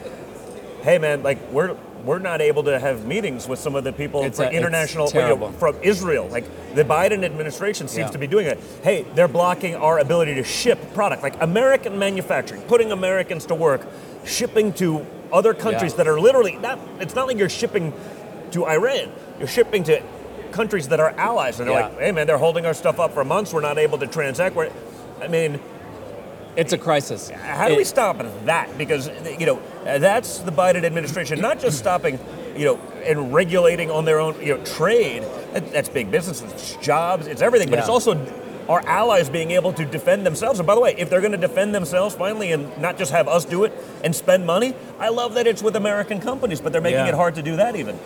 Hey, 0.81 0.97
man, 0.97 1.21
like 1.21 1.37
we're 1.51 1.75
we're 2.05 2.19
not 2.19 2.39
able 2.39 2.63
to 2.63 2.79
have 2.79 3.05
meetings 3.05 3.47
with 3.47 3.59
some 3.59 3.75
of 3.75 3.83
the 3.83 3.91
people 3.91 4.23
It's 4.23 4.37
from 4.37 4.47
a- 4.47 4.51
international, 4.51 5.07
you 5.09 5.19
know, 5.21 5.51
from 5.53 5.75
Israel. 5.81 6.27
Like 6.27 6.45
the 6.75 6.83
Biden 6.83 7.23
administration 7.25 7.87
seems 7.87 8.07
Yeah. 8.07 8.11
to 8.11 8.17
be 8.19 8.27
doing 8.27 8.45
it. 8.47 8.59
Hey, 8.83 9.05
they're 9.15 9.27
blocking 9.27 9.75
our 9.75 9.97
ability 9.99 10.35
to 10.35 10.43
ship 10.43 10.93
product, 10.93 11.23
like 11.23 11.33
American 11.41 11.97
manufacturing, 11.97 12.61
putting 12.63 12.91
Americans 12.91 13.45
to 13.47 13.55
work, 13.55 13.81
shipping 14.23 14.71
to 14.73 15.05
other 15.33 15.53
countries 15.53 15.93
Yeah. 15.93 15.97
that 15.97 16.07
are 16.07 16.19
literally 16.19 16.57
not. 16.61 16.79
It's 16.99 17.15
not 17.15 17.27
like 17.27 17.37
you're 17.37 17.49
shipping 17.49 17.91
to 18.51 18.65
Iran. 18.67 19.09
You're 19.39 19.47
shipping 19.47 19.83
to 19.85 20.01
countries 20.51 20.87
that 20.89 20.99
are 20.99 21.13
allies, 21.17 21.59
and 21.59 21.67
they're 21.67 21.77
Yeah. 21.77 21.85
like, 21.87 21.99
hey, 21.99 22.11
man, 22.11 22.27
they're 22.27 22.37
holding 22.37 22.65
our 22.65 22.73
stuff 22.73 22.99
up 22.99 23.13
for 23.13 23.25
months. 23.25 23.51
We're 23.51 23.61
not 23.61 23.77
able 23.77 23.97
to 23.97 24.07
transact. 24.07 24.55
We're, 24.55 24.69
I 25.21 25.27
mean, 25.27 25.59
It's 26.55 26.71
a 26.71 26.77
crisis. 26.77 27.29
how 27.29 27.67
do 27.67 27.75
we 27.75 27.83
stop 27.83 28.23
that? 28.45 28.77
Because 28.77 29.09
you 29.39 29.45
know 29.45 29.59
that's 29.85 30.39
the 30.39 30.51
Biden 30.51 30.83
administration 30.83 31.39
not 31.39 31.59
just 31.59 31.77
stopping, 31.77 32.19
you 32.57 32.65
know, 32.65 32.75
and 33.05 33.33
regulating 33.33 33.89
on 33.91 34.05
their 34.05 34.19
own, 34.19 34.35
you 34.41 34.57
know, 34.57 34.63
trade. 34.65 35.23
That- 35.53 35.71
That's 35.71 35.89
big 35.89 36.11
business, 36.11 36.41
it's 36.41 36.75
jobs, 36.77 37.27
it's 37.27 37.41
everything. 37.41 37.69
But 37.69 37.79
it's 37.79 37.89
also 37.89 38.19
our 38.67 38.81
allies 38.87 39.29
being 39.29 39.51
able 39.51 39.71
to 39.73 39.85
defend 39.85 40.25
themselves. 40.25 40.59
And 40.59 40.65
by 40.65 40.73
the 40.75 40.81
way, 40.81 40.95
if 40.97 41.09
they're 41.09 41.21
going 41.21 41.31
to 41.33 41.37
defend 41.37 41.75
themselves 41.75 42.15
finally 42.15 42.51
and 42.51 42.75
not 42.81 42.97
just 42.97 43.11
have 43.11 43.27
us 43.27 43.45
do 43.45 43.63
it 43.63 43.71
and 44.03 44.15
spend 44.15 44.45
money, 44.47 44.73
I 44.99 45.09
love 45.09 45.35
that 45.35 45.45
it's 45.45 45.61
with 45.61 45.75
American 45.75 46.19
companies. 46.19 46.61
But 46.61 46.71
they're 46.73 46.81
making 46.81 46.99
Yeah. 47.05 47.09
it 47.09 47.13
hard 47.15 47.35
to 47.35 47.43
do 47.43 47.55
that 47.57 47.75
even. 47.75 47.99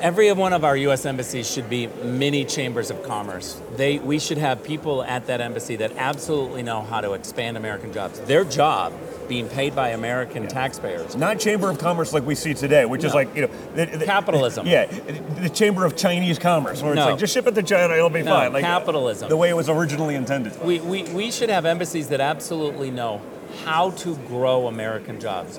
Every 0.00 0.32
one 0.32 0.52
of 0.52 0.64
our 0.64 0.76
U.S. 0.78 1.06
embassies 1.06 1.48
should 1.48 1.68
be 1.70 1.86
mini 2.02 2.44
chambers 2.44 2.90
of 2.90 3.04
commerce. 3.04 3.60
They, 3.76 3.98
we 4.00 4.18
should 4.18 4.38
have 4.38 4.64
people 4.64 5.04
at 5.04 5.26
that 5.26 5.40
embassy 5.40 5.76
that 5.76 5.92
absolutely 5.96 6.62
know 6.64 6.80
how 6.82 7.00
to 7.02 7.12
expand 7.12 7.56
American 7.56 7.92
jobs. 7.92 8.18
Their 8.20 8.44
job, 8.44 8.92
being 9.32 9.48
paid 9.48 9.74
by 9.74 9.88
American 9.88 10.46
taxpayers, 10.46 11.16
Not 11.16 11.40
chamber 11.40 11.70
of 11.70 11.78
commerce 11.78 12.12
like 12.12 12.26
we 12.26 12.34
see 12.34 12.52
today, 12.52 12.84
which 12.84 13.02
is 13.02 13.14
like 13.14 13.34
you 13.34 13.40
know 13.46 13.50
the, 13.74 13.86
the- 13.86 14.04
Capitalism. 14.04 14.66
Yeah, 14.66 14.84
the 14.84 15.48
chamber 15.48 15.86
of 15.86 15.96
Chinese 15.96 16.38
commerce, 16.38 16.82
where 16.82 16.92
it's 16.92 17.00
like 17.00 17.18
just 17.18 17.32
ship 17.32 17.46
it 17.46 17.54
to 17.54 17.62
China, 17.62 17.94
it'll 17.94 18.10
be 18.10 18.20
No, 18.22 18.34
fine. 18.34 18.52
Like 18.52 18.62
capitalism. 18.62 19.30
the 19.30 19.36
way 19.38 19.48
it 19.48 19.56
was 19.56 19.70
originally 19.70 20.16
intended. 20.16 20.52
We, 20.62 20.80
we, 20.80 21.04
we 21.04 21.30
should 21.30 21.48
have 21.48 21.64
embassies 21.64 22.10
that 22.10 22.20
absolutely 22.20 22.90
know 22.90 23.22
how 23.64 23.92
to 24.02 24.16
grow 24.28 24.66
American 24.66 25.18
jobs. 25.18 25.58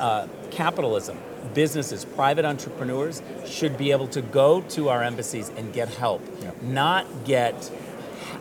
Uh, 0.00 0.26
capitalism, 0.50 1.16
businesses, 1.54 2.04
private 2.04 2.44
entrepreneurs 2.44 3.22
should 3.46 3.78
be 3.78 3.92
able 3.92 4.08
to 4.08 4.20
go 4.20 4.62
to 4.62 4.88
our 4.88 5.04
embassies 5.04 5.48
and 5.56 5.72
get 5.72 5.88
help, 5.90 6.22
not 6.60 7.06
get 7.24 7.70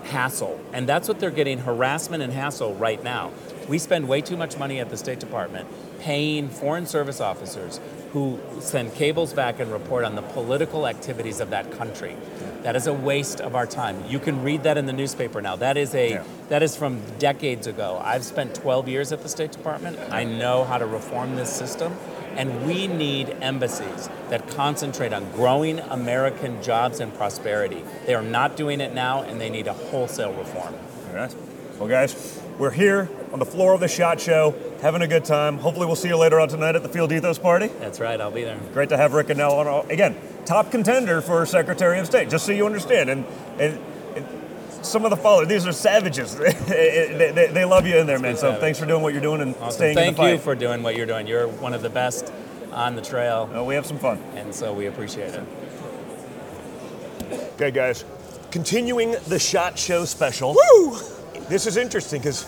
hassle. 0.06 0.60
And 0.74 0.90
that's 0.90 1.08
what 1.08 1.20
they're 1.20 1.30
getting 1.30 1.60
harassment 1.60 2.24
and 2.24 2.34
hassle 2.34 2.74
right 2.74 3.04
now. 3.04 3.32
We 3.70 3.78
spend 3.78 4.10
way 4.10 4.22
too 4.22 4.36
much 4.36 4.58
money 4.58 4.80
at 4.80 4.90
the 4.90 4.98
State 4.98 5.20
Department 5.20 5.68
paying 6.00 6.50
foreign 6.50 6.88
service 6.88 7.22
officers 7.22 7.80
who 8.14 8.40
send 8.60 8.96
cables 8.96 9.32
back 9.32 9.60
and 9.60 9.72
report 9.72 10.04
on 10.04 10.16
the 10.16 10.24
political 10.24 10.88
activities 10.88 11.40
of 11.40 11.52
that 11.52 11.72
country. 11.72 12.16
That 12.64 12.76
is 12.76 12.88
a 12.88 12.94
waste 12.94 13.40
of 13.40 13.56
our 13.56 13.68
time. 13.68 14.04
You 14.08 14.18
can 14.18 14.44
read 14.44 14.64
that 14.64 14.78
in 14.78 14.88
the 14.88 14.94
newspaper 14.94 15.40
now. 15.40 15.56
That 15.56 15.78
is 15.78 15.94
a 15.94 16.14
Yeah. 16.14 16.24
that 16.50 16.64
is 16.64 16.76
from 16.76 17.02
decades 17.20 17.68
ago. 17.68 18.02
I've 18.04 18.24
spent 18.26 18.56
12 18.56 18.90
years 18.90 19.12
at 19.12 19.22
the 19.22 19.30
State 19.30 19.52
Department. 19.52 20.00
I 20.10 20.24
know 20.24 20.64
how 20.64 20.80
to 20.80 20.86
reform 20.88 21.36
this 21.36 21.50
system 21.50 21.94
And 22.38 22.66
we 22.66 22.88
need 22.88 23.36
embassies 23.42 24.08
that 24.30 24.48
concentrate 24.50 25.12
on 25.12 25.30
growing 25.32 25.80
American 25.80 26.62
jobs 26.62 27.00
and 27.02 27.14
prosperity. 27.14 27.84
They 28.06 28.14
are 28.14 28.22
not 28.22 28.56
doing 28.56 28.80
it 28.80 28.94
now, 28.94 29.24
and 29.24 29.42
they 29.42 29.50
need 29.50 29.68
a 29.68 29.74
wholesale 29.74 30.32
reform. 30.34 30.74
All 31.10 31.16
right. 31.18 31.36
Well, 31.80 31.90
guys, 31.90 32.39
we're 32.60 32.70
here 32.70 33.10
on 33.32 33.40
the 33.40 33.46
floor 33.46 33.74
of 33.74 33.80
the 33.80 33.88
SHOT 33.88 34.20
Show, 34.20 34.54
having 34.82 35.02
a 35.02 35.08
good 35.08 35.24
time. 35.24 35.58
Hopefully, 35.58 35.86
we'll 35.88 35.96
see 35.96 36.10
you 36.10 36.18
later 36.18 36.40
on 36.40 36.50
tonight 36.50 36.76
at 36.76 36.84
the 36.84 36.90
Field 36.90 37.12
Ethos 37.12 37.40
party. 37.40 37.68
That's 37.80 38.00
right, 38.00 38.20
I'll 38.20 38.32
be 38.32 38.44
there. 38.44 38.60
Great 38.74 38.90
to 38.90 38.98
have 38.98 39.14
Ric 39.14 39.28
Grenell 39.28 39.54
on. 39.66 39.90
Again, 39.90 40.18
top 40.46 40.70
contender 40.70 41.22
for 41.22 41.46
Secretary 41.46 42.00
of 42.00 42.06
State, 42.06 42.30
just 42.30 42.46
so 42.46 42.52
you 42.52 42.66
understand. 42.66 43.10
And, 43.10 43.26
and, 43.60 43.80
and 44.16 44.86
some 44.86 45.06
of 45.06 45.10
the 45.10 45.18
followers, 45.18 45.48
these 45.48 45.66
are 45.66 45.72
savages. 45.72 46.36
they, 46.68 47.32
they, 47.34 47.48
they 47.48 47.66
love 47.66 47.88
you 47.88 47.96
in 47.98 48.06
there, 48.08 48.20
man. 48.20 48.36
So 48.36 48.60
thanks 48.60 48.78
for 48.78 48.86
doing 48.86 49.02
what 49.02 49.14
you're 49.14 49.22
doing 49.22 49.42
and 49.42 49.56
Awesome. 49.56 49.72
staying 49.72 49.96
Thank 49.96 50.08
in 50.10 50.14
the 50.14 50.18
fight. 50.18 50.26
Thank 50.28 50.40
you 50.40 50.44
for 50.44 50.56
doing 50.56 50.84
what 50.84 50.96
you're 50.98 51.06
doing. 51.06 51.28
You're 51.28 51.48
one 51.48 51.74
of 51.74 51.82
the 51.82 51.90
best 51.90 52.32
on 52.74 52.96
the 52.96 53.02
trail. 53.02 53.50
Uh, 53.56 53.64
we 53.64 53.76
have 53.76 53.86
some 53.86 54.00
fun. 54.00 54.18
And 54.36 54.54
so 54.54 54.74
we 54.74 54.88
appreciate 54.88 55.34
it. 55.34 55.44
Okay, 57.56 57.72
guys, 57.72 58.04
continuing 58.52 59.16
the 59.28 59.40
SHOT 59.40 59.78
Show 59.78 60.04
special. 60.06 60.56
Woo! 60.56 61.00
This 61.50 61.66
is 61.66 61.78
interesting 61.78 62.22
because 62.22 62.44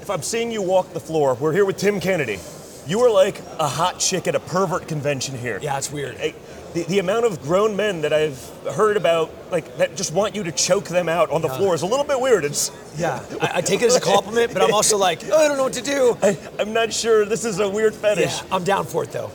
if 0.00 0.10
I'm 0.10 0.22
seeing 0.22 0.50
you 0.50 0.62
walk 0.62 0.92
the 0.92 1.00
floor, 1.00 1.34
we're 1.34 1.52
here 1.52 1.64
with 1.64 1.76
Tim 1.76 2.00
Kennedy. 2.00 2.38
You 2.86 3.00
are 3.00 3.10
like 3.10 3.38
a 3.58 3.68
hot 3.68 3.98
chick 3.98 4.26
at 4.26 4.34
a 4.34 4.40
pervert 4.40 4.88
convention 4.88 5.36
here. 5.38 5.58
Yeah, 5.62 5.76
it's 5.78 5.90
weird. 5.92 6.16
Eh, 6.18 6.32
The, 6.74 6.82
the 6.84 6.98
amount 6.98 7.24
of 7.24 7.40
grown 7.42 7.76
men 7.76 8.00
that 8.02 8.12
I've 8.12 8.38
heard 8.74 8.96
about, 8.96 9.30
like 9.52 9.76
that, 9.78 9.94
just 9.96 10.12
want 10.12 10.34
you 10.34 10.42
to 10.44 10.52
choke 10.52 10.86
them 10.86 11.08
out 11.08 11.30
on 11.30 11.40
the 11.42 11.48
Yeah. 11.48 11.56
floor 11.58 11.74
is 11.74 11.82
a 11.82 11.86
little 11.86 12.04
bit 12.04 12.20
weird. 12.20 12.44
It's 12.44 12.70
Yeah, 12.98 13.22
I, 13.40 13.58
I 13.58 13.60
take 13.60 13.80
it 13.82 13.86
as 13.86 13.96
a 13.96 14.00
compliment, 14.00 14.52
but 14.52 14.60
I'm 14.62 14.72
also 14.80 14.96
like, 14.98 15.20
oh, 15.30 15.36
I 15.36 15.46
don't 15.48 15.56
know 15.56 15.62
what 15.64 15.74
to 15.74 15.82
do. 15.82 16.16
I, 16.22 16.36
I'm 16.58 16.72
not 16.72 16.92
sure. 16.92 17.24
This 17.26 17.44
is 17.44 17.60
a 17.60 17.68
weird 17.68 17.94
fetish. 17.94 18.24
Yeah, 18.42 18.54
I'm 18.54 18.64
down 18.64 18.86
for 18.86 19.04
it 19.04 19.12
though. 19.12 19.30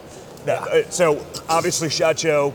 Now, 0.45 0.55
uh, 0.65 0.83
so 0.89 1.25
obviously, 1.47 1.89
Shot 1.89 2.19
Show, 2.19 2.53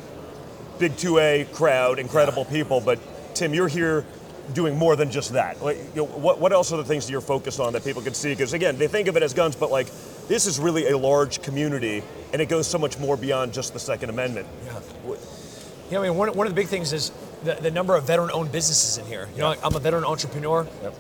big 0.79 0.93
2A 0.97 1.53
crowd, 1.53 1.99
incredible 1.99 2.45
people. 2.45 2.81
But 2.81 2.99
Tim, 3.35 3.55
you're 3.55 3.69
here 3.69 4.05
doing 4.53 4.77
more 4.77 4.95
than 4.97 5.11
just 5.11 5.33
that. 5.33 5.63
Like, 5.63 5.79
you 5.95 6.03
know, 6.03 6.05
what, 6.05 6.41
what 6.41 6.53
else 6.53 6.73
are 6.73 6.77
the 6.77 6.85
things 6.85 7.07
that 7.07 7.13
you're 7.13 7.21
focused 7.21 7.61
on 7.61 7.73
that 7.73 7.85
people 7.85 8.03
can 8.03 8.15
see? 8.15 8.31
Because 8.33 8.53
again, 8.53 8.77
they 8.77 8.89
think 8.89 9.09
of 9.09 9.17
it 9.17 9.23
as 9.23 9.33
guns, 9.33 9.57
but 9.57 9.71
like 9.71 9.87
this 10.29 10.47
is 10.47 10.59
really 10.59 10.89
a 10.91 10.99
large 10.99 11.43
community, 11.43 12.03
and 12.33 12.41
it 12.43 12.49
goes 12.49 12.67
so 12.67 12.79
much 12.79 12.99
more 12.99 13.17
beyond 13.17 13.53
just 13.53 13.73
the 13.73 13.79
Second 13.81 14.11
Amendment. 14.11 14.47
Yeah. 14.67 14.81
Yeah, 15.91 15.99
I 15.99 16.03
mean, 16.09 16.17
one, 16.17 16.29
one 16.35 16.47
of 16.47 16.55
the 16.55 16.61
big 16.61 16.69
things 16.69 16.93
is 16.95 17.13
the, 17.43 17.55
the 17.55 17.71
number 17.71 17.95
of 17.95 18.05
veteran-owned 18.05 18.51
businesses 18.51 18.97
in 18.97 19.05
here. 19.05 19.29
You 19.35 19.43
know, 19.43 19.55
I'm 19.63 19.77
a 19.77 19.79
veteran 19.79 20.05
entrepreneur. 20.05 20.67
Yep. 20.83 20.95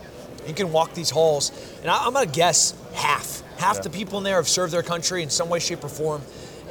You 0.47 0.53
can 0.55 0.73
walk 0.73 0.93
these 0.93 1.09
halls, 1.09 1.53
and 1.81 1.91
I, 1.91 2.05
I'm 2.05 2.13
gonna 2.13 2.27
guess 2.27 2.75
half. 2.93 3.43
Half 3.57 3.77
Yeah. 3.77 3.83
the 3.83 3.91
people 3.91 4.19
in 4.19 4.25
there 4.25 4.37
have 4.37 4.49
served 4.49 4.73
their 4.75 4.83
country 4.83 5.23
in 5.23 5.31
some 5.31 5.49
way, 5.49 5.59
shape, 5.59 5.83
or 5.85 5.89
form. 5.89 6.21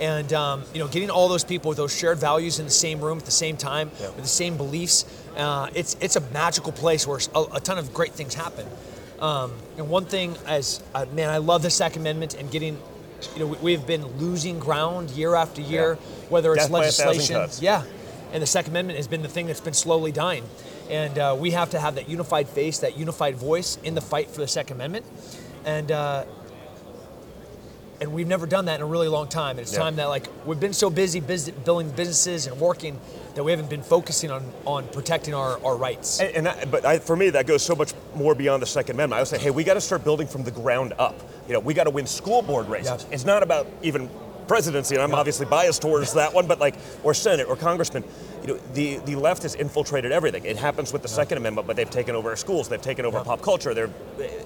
And 0.04 0.34
um, 0.34 0.64
you 0.74 0.80
know, 0.80 0.90
getting 0.90 1.10
all 1.10 1.30
those 1.30 1.46
people 1.46 1.70
with 1.70 1.78
those 1.78 1.98
shared 1.98 2.18
values 2.18 2.60
in 2.60 2.66
the 2.66 2.72
same 2.72 3.00
room 3.00 3.18
at 3.18 3.26
the 3.26 3.32
same 3.32 3.56
time, 3.56 3.90
with 4.16 4.24
the 4.24 4.28
same 4.44 4.58
beliefs, 4.58 5.06
uh, 5.38 5.70
it's 5.74 5.96
it's 6.02 6.18
a 6.18 6.22
magical 6.32 6.74
place 6.74 7.08
where 7.08 7.20
a, 7.34 7.42
a 7.54 7.60
ton 7.62 7.78
of 7.78 7.94
great 7.94 8.12
things 8.12 8.34
happen. 8.34 8.68
Um, 9.20 9.54
and 9.78 9.90
one 9.90 10.06
thing, 10.06 10.36
as 10.46 10.84
uh, 10.94 11.06
man, 11.14 11.30
I 11.30 11.38
love 11.38 11.62
the 11.62 11.70
Second 11.70 12.02
Amendment 12.02 12.34
and 12.36 12.52
getting. 12.52 12.78
You 13.36 13.40
know, 13.40 13.48
we, 13.48 13.58
we've 13.60 13.88
been 13.88 14.06
losing 14.18 14.60
ground 14.60 15.10
year 15.12 15.34
after 15.36 15.62
year, 15.62 15.96
whether 16.28 16.52
it's 16.54 16.66
Death 16.66 16.72
legislation. 16.72 17.48
Yeah, 17.62 17.84
and 18.34 18.44
the 18.44 18.48
Second 18.48 18.74
Amendment 18.74 18.98
has 18.98 19.08
been 19.08 19.22
the 19.22 19.30
thing 19.30 19.48
that's 19.48 19.62
been 19.62 19.74
slowly 19.74 20.12
dying. 20.12 20.44
And 20.90 21.18
uh, 21.18 21.38
we 21.40 21.52
have 21.52 21.70
to 21.70 21.80
have 21.80 21.96
that 21.96 22.10
unified 22.10 22.50
face, 22.50 22.80
that 22.80 22.98
unified 22.98 23.36
voice 23.38 23.78
in 23.84 23.96
the 23.96 24.02
fight 24.02 24.30
for 24.30 24.42
the 24.42 24.48
Second 24.48 24.76
Amendment. 24.78 25.06
And 25.64 25.90
uh, 25.92 26.26
and 28.04 28.12
we've 28.14 28.28
never 28.28 28.46
done 28.46 28.66
that 28.66 28.76
in 28.76 28.82
a 28.82 28.86
really 28.86 29.08
long 29.08 29.30
time. 29.30 29.52
And 29.52 29.62
it's 29.62 29.72
Yeah. 29.72 29.80
time 29.80 29.96
that 29.96 30.10
like 30.10 30.28
we've 30.46 30.60
been 30.60 30.74
so 30.74 30.90
busy 30.90 31.22
bus- 31.22 31.50
building 31.50 31.90
businesses 31.92 32.48
and 32.48 32.60
working 32.60 33.00
that 33.36 33.44
we 33.44 33.52
haven't 33.52 33.70
been 33.70 33.82
focusing 33.82 34.30
on 34.30 34.44
on 34.66 34.88
protecting 34.90 35.34
our, 35.34 35.58
our 35.66 35.78
rights. 35.78 36.20
And, 36.20 36.36
and 36.36 36.46
that, 36.46 36.70
but 36.70 36.86
I, 36.86 37.00
for 37.00 37.16
me, 37.16 37.30
that 37.30 37.48
goes 37.48 37.64
so 37.64 37.76
much 37.76 37.94
more 38.14 38.36
beyond 38.36 38.62
the 38.62 38.66
Second 38.68 38.98
Amendment. 38.98 39.18
I 39.18 39.22
would 39.22 39.30
say, 39.30 39.40
hey, 39.40 39.52
we 39.52 39.64
got 39.64 39.76
to 39.76 39.82
start 39.82 40.04
building 40.04 40.28
from 40.28 40.44
the 40.44 40.52
ground 40.52 40.94
up. 41.00 41.16
You 41.48 41.54
know, 41.54 41.62
we 41.62 41.74
got 41.74 41.86
to 41.86 41.92
win 41.92 42.06
school 42.06 42.42
board 42.42 42.68
races. 42.68 43.06
It's 43.10 43.26
not 43.26 43.42
about 43.42 43.68
even 43.82 44.10
presidency, 44.50 44.96
and 44.96 45.02
I'm 45.02 45.16
obviously 45.16 45.46
biased 45.46 45.82
towards 45.82 46.14
that 46.14 46.34
one, 46.34 46.46
but 46.46 46.60
like, 46.60 46.76
or 47.04 47.14
Senate 47.14 47.48
or 47.48 47.56
Congressman. 47.56 48.04
You 48.42 48.48
know, 48.50 48.60
the, 48.74 48.98
the 49.06 49.16
left 49.16 49.44
has 49.44 49.56
infiltrated 49.56 50.12
everything. 50.12 50.44
It 50.44 50.58
happens 50.58 50.92
with 50.92 51.02
the 51.02 51.08
Second 51.08 51.38
Amendment, 51.38 51.66
but 51.66 51.78
they've 51.78 51.90
taken 51.90 52.14
over 52.16 52.30
our 52.32 52.36
schools, 52.36 52.68
they've 52.68 52.82
taken 52.82 53.06
over 53.06 53.24
pop 53.24 53.42
culture. 53.42 53.74
They're 53.74 53.90
eh, 54.20 54.44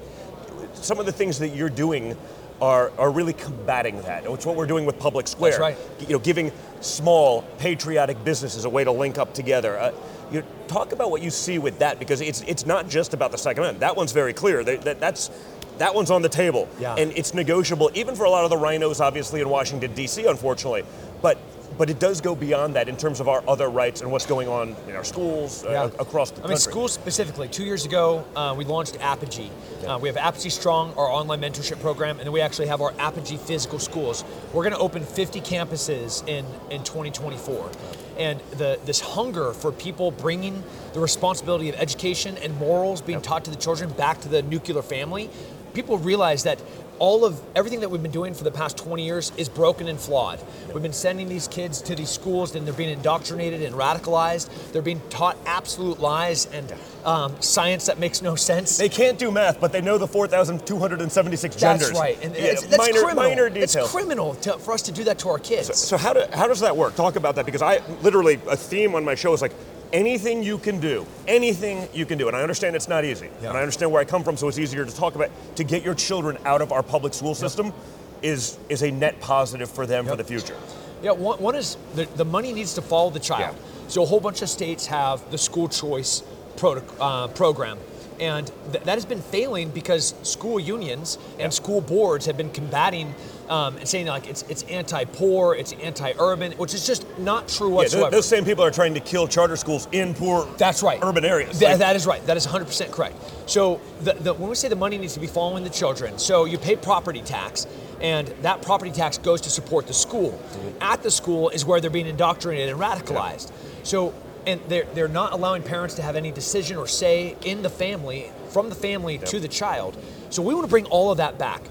some 0.76 1.00
of 1.00 1.08
the 1.08 1.12
things 1.12 1.40
that 1.40 1.50
you're 1.50 1.70
doing 1.72 2.16
are, 2.62 2.92
are 2.98 3.12
really 3.12 3.34
combating 3.34 4.02
that. 4.04 4.26
It's 4.26 4.46
what 4.46 4.56
we're 4.56 4.68
doing 4.68 4.86
with 4.86 4.98
Public 5.00 5.28
Square. 5.28 5.52
That's 5.52 5.62
right. 5.62 5.78
You 6.02 6.14
know, 6.14 6.20
giving 6.20 6.52
small 6.82 7.44
patriotic 7.60 8.24
businesses 8.24 8.66
a 8.66 8.70
way 8.70 8.84
to 8.84 8.92
link 8.92 9.18
up 9.18 9.34
together. 9.34 9.78
Uh, 9.78 9.92
you 10.32 10.42
know, 10.42 10.48
talk 10.68 10.92
about 10.92 11.12
what 11.12 11.22
you 11.22 11.30
see 11.30 11.58
with 11.60 11.80
that 11.80 12.00
because 12.00 12.22
it's 12.22 12.42
it's 12.42 12.66
not 12.66 12.90
just 12.90 13.14
about 13.14 13.32
the 13.32 13.38
Second 13.38 13.64
Amendment. 13.64 13.82
That 13.82 13.96
one's 13.96 14.12
very 14.12 14.34
clear. 14.34 14.64
That, 14.64 14.82
that, 14.82 15.00
that's 15.00 15.30
that 15.78 15.94
one's 15.94 16.10
on 16.10 16.24
the 16.24 16.30
table, 16.30 16.68
Yeah. 16.80 16.96
and 16.96 17.12
it's 17.16 17.34
negotiable 17.36 17.92
even 17.94 18.16
for 18.16 18.24
a 18.26 18.30
lot 18.30 18.44
of 18.44 18.50
the 18.50 18.56
RINOs, 18.58 19.00
obviously 19.00 19.42
in 19.42 19.50
Washington 19.50 19.94
D.C. 19.94 20.26
Unfortunately, 20.26 20.84
but. 21.22 21.38
But 21.78 21.92
it 21.92 22.00
does 22.00 22.22
go 22.22 22.36
beyond 22.36 22.76
that 22.76 22.90
in 22.90 22.98
terms 22.98 23.20
of 23.20 23.28
our 23.28 23.44
other 23.48 23.70
rights 23.70 24.02
and 24.02 24.12
what's 24.12 24.26
going 24.26 24.48
on 24.48 24.76
in 24.88 24.96
our 24.96 25.04
schools 25.04 25.64
uh, 25.64 25.92
across 26.00 26.32
the 26.32 26.38
I 26.38 26.42
country. 26.42 26.50
mean, 26.50 26.58
schools 26.58 26.92
specifically. 26.92 27.48
Two 27.48 27.64
years 27.66 27.86
ago, 27.86 28.26
uh, 28.36 28.56
we 28.58 28.66
launched 28.66 28.98
Apogee. 29.00 29.52
Uh, 29.86 30.00
we 30.02 30.10
have 30.10 30.18
Apogee 30.18 30.50
Strong, 30.50 30.96
our 30.96 31.08
online 31.08 31.40
mentorship 31.42 31.80
program, 31.80 32.18
and 32.18 32.26
then 32.26 32.32
we 32.34 32.42
actually 32.42 32.68
have 32.68 32.82
our 32.82 32.94
Apogee 32.98 33.38
physical 33.38 33.78
schools. 33.78 34.24
We're 34.54 34.64
going 34.64 34.74
to 34.74 34.80
open 34.80 35.04
50 35.04 35.40
campuses 35.42 36.28
in 36.28 36.46
in 36.72 36.84
2024, 36.84 37.72
and 38.18 38.40
the 38.58 38.80
this 38.86 39.00
hunger 39.00 39.54
for 39.54 39.72
people 39.72 40.10
bringing 40.10 40.64
the 40.94 41.00
responsibility 41.00 41.70
of 41.70 41.76
education 41.76 42.38
and 42.38 42.58
morals 42.58 43.02
being 43.02 43.22
taught 43.22 43.46
to 43.46 43.52
the 43.52 43.58
children 43.58 43.92
back 43.92 44.20
to 44.22 44.30
the 44.30 44.42
nuclear 44.42 44.82
family. 44.82 45.30
People 45.74 46.00
realize 46.00 46.42
that 46.44 46.60
all 47.00 47.26
of 47.26 47.42
everything 47.56 47.82
that 47.82 47.90
we've 47.90 48.02
been 48.02 48.12
doing 48.12 48.34
for 48.34 48.44
the 48.44 48.52
past 48.52 48.78
20 48.78 49.06
years 49.06 49.32
is 49.38 49.50
broken 49.50 49.88
and 49.88 50.00
flawed. 50.00 50.40
We've 50.74 50.84
been 50.84 50.94
sending 50.94 51.30
these 51.30 51.48
kids 51.48 51.82
to 51.84 51.96
these 51.96 52.10
schools 52.10 52.56
and 52.56 52.66
they're 52.66 52.74
being 52.74 52.90
indoctrinated 52.90 53.62
and 53.62 53.76
radicalized. 53.76 54.50
They're 54.72 54.82
being 54.82 55.02
taught 55.10 55.38
absolute 55.46 56.00
lies 56.00 56.46
and 56.48 56.74
um, 57.06 57.42
science 57.42 57.86
that 57.86 58.00
makes 58.00 58.22
no 58.22 58.36
sense. 58.36 58.78
They 58.78 58.90
can't 58.90 59.18
do 59.18 59.32
math, 59.32 59.60
but 59.60 59.72
they 59.72 59.82
know 59.82 59.98
the 59.98 60.08
4,276 60.08 61.56
genders. 61.56 61.88
That's 61.88 62.00
right, 62.00 62.18
and 62.22 62.36
Yeah, 62.36 62.42
it's, 62.44 62.66
that's 62.66 62.78
minor, 62.78 63.00
criminal. 63.02 63.24
minor 63.24 63.48
it's 63.48 63.76
criminal 63.92 64.36
to, 64.36 64.58
for 64.58 64.74
us 64.74 64.82
to 64.84 64.92
do 64.92 65.04
that 65.06 65.20
to 65.20 65.30
our 65.30 65.40
kids. 65.40 65.76
So 65.78 65.98
how, 65.98 66.14
do, 66.14 66.24
how 66.34 66.48
does 66.48 66.60
that 66.60 66.76
work? 66.76 66.96
Talk 66.96 67.16
about 67.16 67.36
that 67.36 67.46
because 67.46 67.62
I 67.62 67.82
literally 68.02 68.40
a 68.50 68.58
theme 68.58 68.96
on 68.96 69.06
my 69.06 69.16
show 69.16 69.34
is 69.34 69.42
like 69.42 69.54
anything 69.94 70.44
you 70.44 70.58
can 70.58 70.80
do, 70.80 71.06
anything 71.28 71.88
you 71.94 72.06
can 72.06 72.18
do, 72.18 72.28
and 72.28 72.36
I 72.36 72.42
understand 72.42 72.76
it's 72.76 72.88
not 72.88 73.06
easy, 73.06 73.30
Yeah. 73.42 73.50
and 73.50 73.58
I 73.58 73.62
understand 73.62 73.92
where 73.92 74.02
I 74.02 74.06
come 74.06 74.24
from, 74.24 74.38
so 74.38 74.48
it's 74.48 74.60
easier 74.60 74.86
to 74.86 74.96
talk 74.96 75.16
about 75.16 75.30
to 75.56 75.64
get 75.64 75.84
your 75.84 75.96
children 75.96 76.38
out 76.46 76.62
of 76.62 76.72
our 76.72 76.84
public 76.84 77.14
school 77.14 77.36
system 77.36 77.74
is 78.22 78.58
is 78.70 78.82
a 78.82 78.90
net 78.92 79.20
positive 79.20 79.70
for 79.70 79.86
them 79.86 80.06
for 80.06 80.16
the 80.16 80.24
future. 80.24 80.56
Yeah, 81.04 81.12
one, 81.12 81.40
one 81.40 81.56
is 81.56 81.78
the, 81.96 82.06
the 82.16 82.26
money 82.26 82.52
needs 82.54 82.74
to 82.74 82.82
follow 82.82 83.12
the 83.12 83.20
child. 83.20 83.56
So 83.88 84.02
a 84.02 84.06
whole 84.06 84.20
bunch 84.20 84.42
of 84.42 84.50
states 84.50 84.88
have 84.88 85.30
the 85.32 85.38
school 85.38 85.70
choice 85.70 86.24
proto- 86.58 86.84
uh, 87.00 87.28
program. 87.28 87.78
And 88.20 88.52
th- 88.72 88.84
that 88.86 88.96
has 88.96 89.06
been 89.06 89.22
failing 89.22 89.70
because 89.70 90.16
school 90.24 90.60
unions 90.60 91.20
and 91.40 91.54
school 91.54 91.82
boards 91.82 92.26
have 92.26 92.36
been 92.36 92.50
combating 92.50 93.14
um, 93.50 93.78
and 93.78 93.88
saying 93.88 94.08
like 94.08 94.28
it's 94.28 94.44
it's 94.44 94.64
anti-poor, 94.64 95.56
it's 95.56 95.74
anti-urban, 95.74 96.54
which 96.54 96.74
is 96.74 96.86
just 96.86 97.06
not 97.20 97.48
true 97.48 97.70
whatsoever. 97.70 98.06
th- 98.10 98.12
those 98.12 98.28
same 98.28 98.46
people 98.46 98.64
are 98.64 98.72
trying 98.72 98.94
to 98.94 99.00
kill 99.00 99.28
charter 99.28 99.56
schools 99.56 99.88
in 99.92 100.14
poor 100.14 100.46
That's 100.58 100.84
right. 100.84 101.00
urban 101.02 101.26
areas. 101.26 101.60
Th- 101.60 101.70
Like- 101.72 101.80
that 101.80 101.96
is 101.96 102.06
right. 102.06 102.26
That 102.26 102.38
is 102.38 102.46
100% 102.46 102.92
correct. 102.92 103.16
So 103.46 103.80
the, 104.02 104.14
the, 104.14 104.34
when 104.34 104.50
we 104.50 104.56
say 104.56 104.68
the 104.68 104.76
money 104.76 104.98
needs 104.98 105.14
to 105.14 105.20
be 105.20 105.28
following 105.28 105.64
the 105.64 105.70
children, 105.70 106.18
so 106.18 106.46
you 106.46 106.58
pay 106.58 106.76
property 106.76 107.22
tax, 107.22 107.68
and 108.02 108.28
that 108.42 108.62
property 108.62 108.92
tax 108.92 109.18
goes 109.18 109.42
to 109.42 109.50
support 109.50 109.88
the 109.88 109.94
school. 109.94 110.32
Mm-hmm. 110.32 110.78
At 110.82 111.04
the 111.04 111.12
school 111.12 111.50
is 111.50 111.66
where 111.66 111.80
they're 111.80 111.90
being 111.90 112.08
indoctrinated 112.08 112.70
and 112.70 112.80
radicalized. 112.80 113.52
So 113.84 114.14
and 114.46 114.62
they're, 114.70 114.86
they're 114.94 115.10
not 115.10 115.34
allowing 115.34 115.62
parents 115.62 115.96
to 115.96 116.02
have 116.02 116.16
any 116.16 116.32
decision 116.32 116.78
or 116.78 116.88
say 116.88 117.36
in 117.44 117.62
the 117.64 117.70
family, 117.70 118.32
from 118.50 118.70
the 118.70 118.76
family 118.76 119.18
to 119.18 119.40
the 119.42 119.48
child. 119.48 119.98
So 120.30 120.42
we 120.42 120.54
want 120.54 120.66
to 120.66 120.70
bring 120.70 120.86
all 120.86 121.12
of 121.12 121.18
that 121.18 121.38
back. 121.38 121.62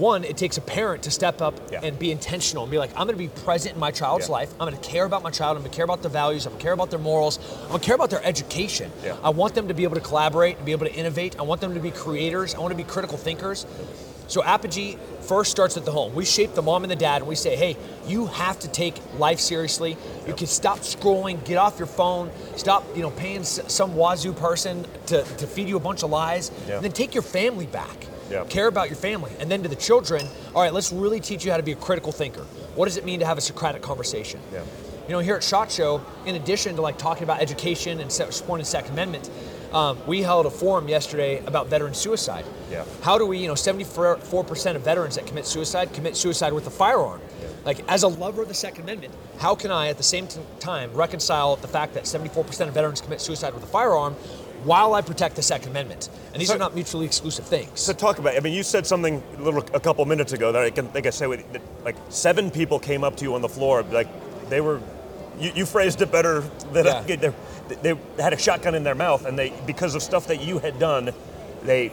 One, 0.00 0.24
it 0.24 0.36
takes 0.38 0.56
a 0.56 0.62
parent 0.62 1.02
to 1.02 1.10
step 1.10 1.42
up 1.42 1.54
and 1.82 1.98
be 1.98 2.10
intentional 2.10 2.64
and 2.64 2.70
be 2.70 2.78
like, 2.78 2.90
I'm 2.96 3.06
going 3.06 3.10
to 3.10 3.16
be 3.16 3.28
present 3.44 3.74
in 3.74 3.80
my 3.80 3.90
child's 3.90 4.26
Yeah. 4.28 4.32
life. 4.32 4.50
I'm 4.58 4.66
going 4.66 4.80
to 4.80 4.88
care 4.88 5.04
about 5.04 5.22
my 5.22 5.30
child. 5.30 5.56
I'm 5.58 5.62
going 5.62 5.70
to 5.70 5.76
care 5.76 5.84
about 5.84 6.00
their 6.00 6.10
values. 6.10 6.46
I'm 6.46 6.52
going 6.52 6.58
to 6.60 6.64
care 6.64 6.72
about 6.72 6.90
their 6.90 6.98
morals. 6.98 7.38
I'm 7.64 7.68
going 7.68 7.80
to 7.80 7.86
care 7.86 7.94
about 7.96 8.08
their 8.08 8.24
education. 8.24 8.90
Yeah. 9.04 9.16
I 9.22 9.28
want 9.28 9.54
them 9.54 9.68
to 9.68 9.74
be 9.74 9.84
able 9.84 9.96
to 9.96 10.00
collaborate 10.00 10.56
and 10.56 10.64
be 10.64 10.72
able 10.72 10.86
to 10.86 10.94
innovate. 10.94 11.38
I 11.38 11.42
want 11.42 11.60
them 11.60 11.74
to 11.74 11.80
be 11.80 11.90
creators. 11.90 12.54
I 12.54 12.60
want 12.60 12.70
to 12.72 12.76
be 12.76 12.82
critical 12.84 13.18
thinkers. 13.18 13.66
So 14.26 14.42
Apogee 14.44 14.96
first 15.22 15.50
starts 15.50 15.76
at 15.76 15.84
the 15.84 15.92
home. 15.92 16.14
We 16.14 16.24
shape 16.24 16.54
the 16.54 16.62
mom 16.62 16.84
and 16.84 16.90
the 16.90 16.96
dad, 16.96 17.16
and 17.20 17.26
we 17.28 17.34
say, 17.34 17.56
"Hey, 17.56 17.76
you 18.06 18.26
have 18.26 18.60
to 18.60 18.68
take 18.68 18.94
life 19.18 19.40
seriously. 19.40 19.96
You 20.26 20.34
can 20.34 20.46
stop 20.46 20.78
scrolling, 20.78 21.44
get 21.44 21.56
off 21.58 21.78
your 21.78 21.88
phone, 21.88 22.30
stop, 22.56 22.84
you 22.94 23.02
know, 23.02 23.10
paying 23.10 23.42
some 23.42 23.96
wazoo 23.96 24.32
person 24.32 24.86
to, 25.06 25.24
to 25.24 25.46
feed 25.48 25.68
you 25.68 25.76
a 25.76 25.80
bunch 25.80 26.04
of 26.04 26.10
lies, 26.10 26.52
Yeah. 26.68 26.76
and 26.76 26.84
then 26.84 26.92
take 26.92 27.12
your 27.12 27.24
family 27.24 27.66
back. 27.66 28.06
Yeah. 28.30 28.44
Care 28.44 28.68
about 28.68 28.88
your 28.88 28.96
family. 28.96 29.32
And 29.38 29.50
then 29.50 29.62
to 29.62 29.68
the 29.68 29.76
children, 29.76 30.26
all 30.54 30.62
right, 30.62 30.72
let's 30.72 30.92
really 30.92 31.20
teach 31.20 31.44
you 31.44 31.50
how 31.50 31.56
to 31.56 31.62
be 31.62 31.72
a 31.72 31.76
critical 31.76 32.12
thinker. 32.12 32.42
What 32.74 32.86
does 32.86 32.96
it 32.96 33.04
mean 33.04 33.20
to 33.20 33.26
have 33.26 33.38
a 33.38 33.40
Socratic 33.40 33.82
conversation? 33.82 34.40
Yeah. 34.52 34.62
You 35.06 35.16
know, 35.16 35.18
here 35.18 35.34
at 35.34 35.42
SHOT 35.42 35.72
Show, 35.72 36.00
in 36.24 36.36
addition 36.36 36.76
to 36.76 36.82
like 36.82 36.96
talking 36.96 37.24
about 37.24 37.40
education 37.40 37.98
and 37.98 38.12
supporting 38.12 38.62
the 38.62 38.70
Second 38.70 38.92
Amendment, 38.92 39.28
um, 39.72 39.98
we 40.06 40.22
held 40.22 40.46
a 40.46 40.50
forum 40.50 40.88
yesterday 40.88 41.44
about 41.46 41.68
veteran 41.68 41.94
suicide. 41.94 42.44
Yeah. 42.70 42.84
How 43.02 43.18
do 43.18 43.26
we, 43.26 43.38
you 43.38 43.48
know, 43.48 43.54
74% 43.54 44.76
of 44.76 44.82
veterans 44.82 45.16
that 45.16 45.26
commit 45.26 45.46
suicide 45.46 45.92
commit 45.92 46.16
suicide 46.16 46.52
with 46.52 46.66
a 46.66 46.70
firearm. 46.70 47.20
Like, 47.64 47.84
as 47.88 48.04
a 48.04 48.08
lover 48.08 48.42
of 48.42 48.48
the 48.48 48.54
Second 48.54 48.84
Amendment, 48.84 49.12
how 49.38 49.54
can 49.54 49.70
I, 49.70 49.88
at 49.88 49.98
the 49.98 50.02
same 50.02 50.26
t- 50.26 50.40
time, 50.60 50.94
reconcile 50.94 51.56
the 51.56 51.68
fact 51.68 51.92
that 51.94 52.04
74% 52.04 52.68
of 52.68 52.74
veterans 52.74 53.02
commit 53.02 53.20
suicide 53.20 53.52
with 53.52 53.62
a 53.62 53.66
firearm 53.66 54.16
while 54.64 54.94
I 54.94 55.02
protect 55.02 55.36
the 55.36 55.42
Second 55.42 55.70
Amendment? 55.70 56.08
And 56.32 56.40
these 56.40 56.48
So- 56.48 56.54
are 56.54 56.58
not 56.58 56.74
mutually 56.74 57.06
exclusive 57.06 57.44
things. 57.46 57.68
So 57.80 57.92
talk 57.92 58.18
about. 58.18 58.36
I 58.36 58.40
mean, 58.40 58.52
you 58.52 58.62
said 58.62 58.86
something 58.86 59.22
a 59.38 59.42
little 59.42 59.64
a 59.74 59.80
couple 59.80 60.04
minutes 60.04 60.32
ago 60.32 60.52
that 60.52 60.62
I 60.62 60.70
can 60.70 60.88
think 60.88 61.06
I 61.06 61.10
say 61.10 61.26
with 61.26 61.50
that, 61.52 61.62
like 61.84 61.96
seven 62.08 62.50
people 62.50 62.78
came 62.78 63.04
up 63.04 63.16
to 63.16 63.24
you 63.24 63.34
on 63.34 63.42
the 63.42 63.48
floor, 63.48 63.82
like 63.90 64.08
they 64.48 64.60
were. 64.60 64.80
You, 65.38 65.52
you 65.54 65.64
phrased 65.66 66.02
it 66.02 66.12
better 66.12 66.40
than 66.72 66.84
Yeah. 66.84 67.02
They, 67.02 67.92
they 67.94 67.98
had 68.18 68.32
a 68.32 68.38
shotgun 68.38 68.74
in 68.74 68.82
their 68.84 68.94
mouth, 68.94 69.24
and 69.24 69.38
they 69.38 69.52
because 69.66 69.94
of 69.94 70.02
stuff 70.02 70.26
that 70.26 70.42
you 70.42 70.58
had 70.58 70.78
done, 70.78 71.12
they 71.62 71.92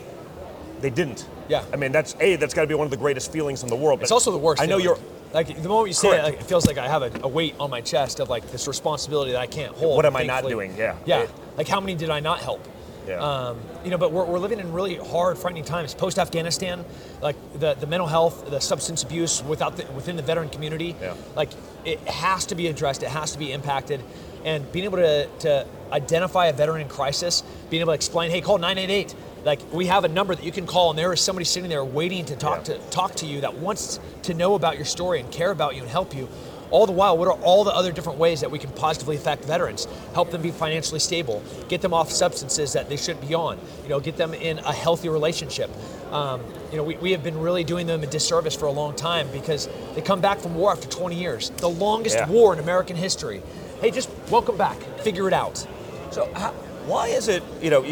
they 0.81 0.89
didn't. 0.89 1.25
Yeah. 1.47 1.63
I 1.71 1.77
mean, 1.77 1.91
that's 1.91 2.15
a 2.19 2.35
that's 2.35 2.53
got 2.53 2.61
to 2.63 2.67
be 2.67 2.73
one 2.73 2.85
of 2.85 2.91
the 2.91 2.97
greatest 2.97 3.31
feelings 3.31 3.63
in 3.63 3.69
the 3.69 3.75
world. 3.75 4.01
It's 4.01 4.11
also 4.11 4.31
the 4.31 4.37
worst. 4.37 4.61
I 4.61 4.65
know 4.65 4.79
feeling. 4.79 4.97
you're. 4.97 5.16
Like 5.33 5.47
the 5.61 5.69
moment 5.69 5.87
you 5.89 5.93
say 5.93 6.09
Correct. 6.09 6.27
it, 6.27 6.31
like, 6.31 6.39
it 6.41 6.43
feels 6.45 6.65
like 6.67 6.77
I 6.77 6.87
have 6.87 7.01
a, 7.03 7.11
a 7.23 7.27
weight 7.27 7.55
on 7.59 7.69
my 7.69 7.81
chest 7.81 8.19
of 8.19 8.29
like 8.29 8.51
this 8.51 8.67
responsibility 8.67 9.31
that 9.33 9.41
I 9.41 9.47
can't 9.47 9.73
hold. 9.75 9.95
What 9.95 10.05
am 10.05 10.15
I 10.15 10.23
not 10.23 10.47
doing? 10.47 10.75
Yeah. 10.77 10.95
Yeah. 11.05 11.21
It- 11.23 11.31
like 11.57 11.67
how 11.67 11.79
many 11.79 11.95
did 11.95 12.09
I 12.11 12.19
not 12.19 12.39
help? 12.39 12.65
Yeah. 13.07 13.15
Um, 13.19 13.59
you 13.85 13.89
know, 13.89 13.97
but 13.97 14.11
we're, 14.11 14.25
we're 14.25 14.37
living 14.37 14.59
in 14.59 14.73
really 14.73 14.95
hard, 14.97 15.37
frightening 15.37 15.63
times. 15.63 15.93
Post 15.93 16.19
Afghanistan, 16.19 16.83
like 17.21 17.35
the, 17.57 17.73
the 17.73 17.87
mental 17.87 18.05
health, 18.07 18.49
the 18.49 18.59
substance 18.59 19.01
abuse 19.01 19.41
without 19.43 19.77
the, 19.77 19.85
within 19.93 20.17
the 20.17 20.21
veteran 20.21 20.49
community, 20.49 20.93
Yeah. 21.01 21.13
like 21.35 21.49
it 21.85 21.99
has 22.01 22.45
to 22.47 22.55
be 22.55 22.67
addressed. 22.67 23.01
It 23.03 23.09
has 23.09 23.31
to 23.31 23.39
be 23.39 23.53
impacted, 23.53 24.03
and 24.43 24.69
being 24.73 24.85
able 24.85 24.97
to, 24.97 25.25
to 25.39 25.65
identify 25.91 26.47
a 26.47 26.53
veteran 26.53 26.81
in 26.81 26.89
crisis, 26.89 27.43
being 27.69 27.79
able 27.81 27.91
to 27.93 27.95
explain, 27.95 28.29
hey, 28.29 28.41
call 28.41 28.57
988. 28.57 29.15
Like 29.47 29.61
we 29.71 29.85
have 29.85 30.03
a 30.03 30.09
number 30.09 30.35
that 30.35 30.43
you 30.43 30.51
can 30.51 30.67
call, 30.67 30.89
and 30.89 30.99
there 30.99 31.13
is 31.13 31.21
somebody 31.21 31.45
sitting 31.45 31.69
there 31.69 31.85
waiting 31.85 32.25
to 32.25 32.35
talk 32.35 32.67
Yeah. 32.67 32.75
to 32.75 32.79
talk 32.89 33.15
to 33.15 33.25
you 33.25 33.39
that 33.41 33.55
wants 33.55 33.97
to 34.23 34.33
know 34.33 34.55
about 34.55 34.75
your 34.75 34.83
story 34.83 35.21
and 35.21 35.31
care 35.31 35.51
about 35.51 35.73
you 35.73 35.83
and 35.83 35.89
help 35.89 36.13
you. 36.13 36.27
All 36.69 36.85
the 36.85 36.91
while, 36.91 37.17
what 37.17 37.29
are 37.29 37.39
all 37.43 37.63
the 37.63 37.71
other 37.73 37.93
different 37.93 38.19
ways 38.19 38.41
that 38.41 38.51
we 38.51 38.59
can 38.59 38.71
positively 38.71 39.15
affect 39.15 39.45
veterans? 39.45 39.87
Help 40.13 40.31
them 40.31 40.41
be 40.41 40.51
financially 40.51 40.99
stable, 40.99 41.41
get 41.69 41.79
them 41.79 41.93
off 41.93 42.11
substances 42.11 42.73
that 42.73 42.89
they 42.89 42.97
shouldn't 42.97 43.25
be 43.25 43.33
on, 43.35 43.57
you 43.83 43.89
know, 43.89 44.01
get 44.01 44.17
them 44.17 44.33
in 44.33 44.59
a 44.59 44.73
healthy 44.73 45.07
relationship. 45.07 45.69
Um, 46.11 46.41
you 46.69 46.75
know, 46.75 46.83
we, 46.83 46.97
we 46.97 47.11
have 47.13 47.23
been 47.23 47.39
really 47.39 47.63
doing 47.63 47.87
them 47.87 48.03
a 48.03 48.05
disservice 48.07 48.53
for 48.53 48.65
a 48.65 48.71
long 48.71 48.97
time 48.97 49.29
because 49.31 49.69
they 49.95 50.01
come 50.01 50.19
back 50.19 50.39
from 50.39 50.55
war 50.55 50.73
after 50.73 50.89
20 50.89 51.15
years, 51.15 51.51
the 51.51 51.69
longest 51.69 52.17
Yeah. 52.17 52.27
war 52.27 52.51
in 52.51 52.59
American 52.59 52.97
history. 52.97 53.41
Hey, 53.79 53.91
just 53.91 54.09
welcome 54.29 54.57
back, 54.57 54.77
figure 54.99 55.25
it 55.29 55.33
out. 55.33 55.65
So 56.11 56.29
how, 56.33 56.51
why 56.85 57.07
is 57.07 57.29
it 57.29 57.43
you 57.61 57.69
know 57.69 57.85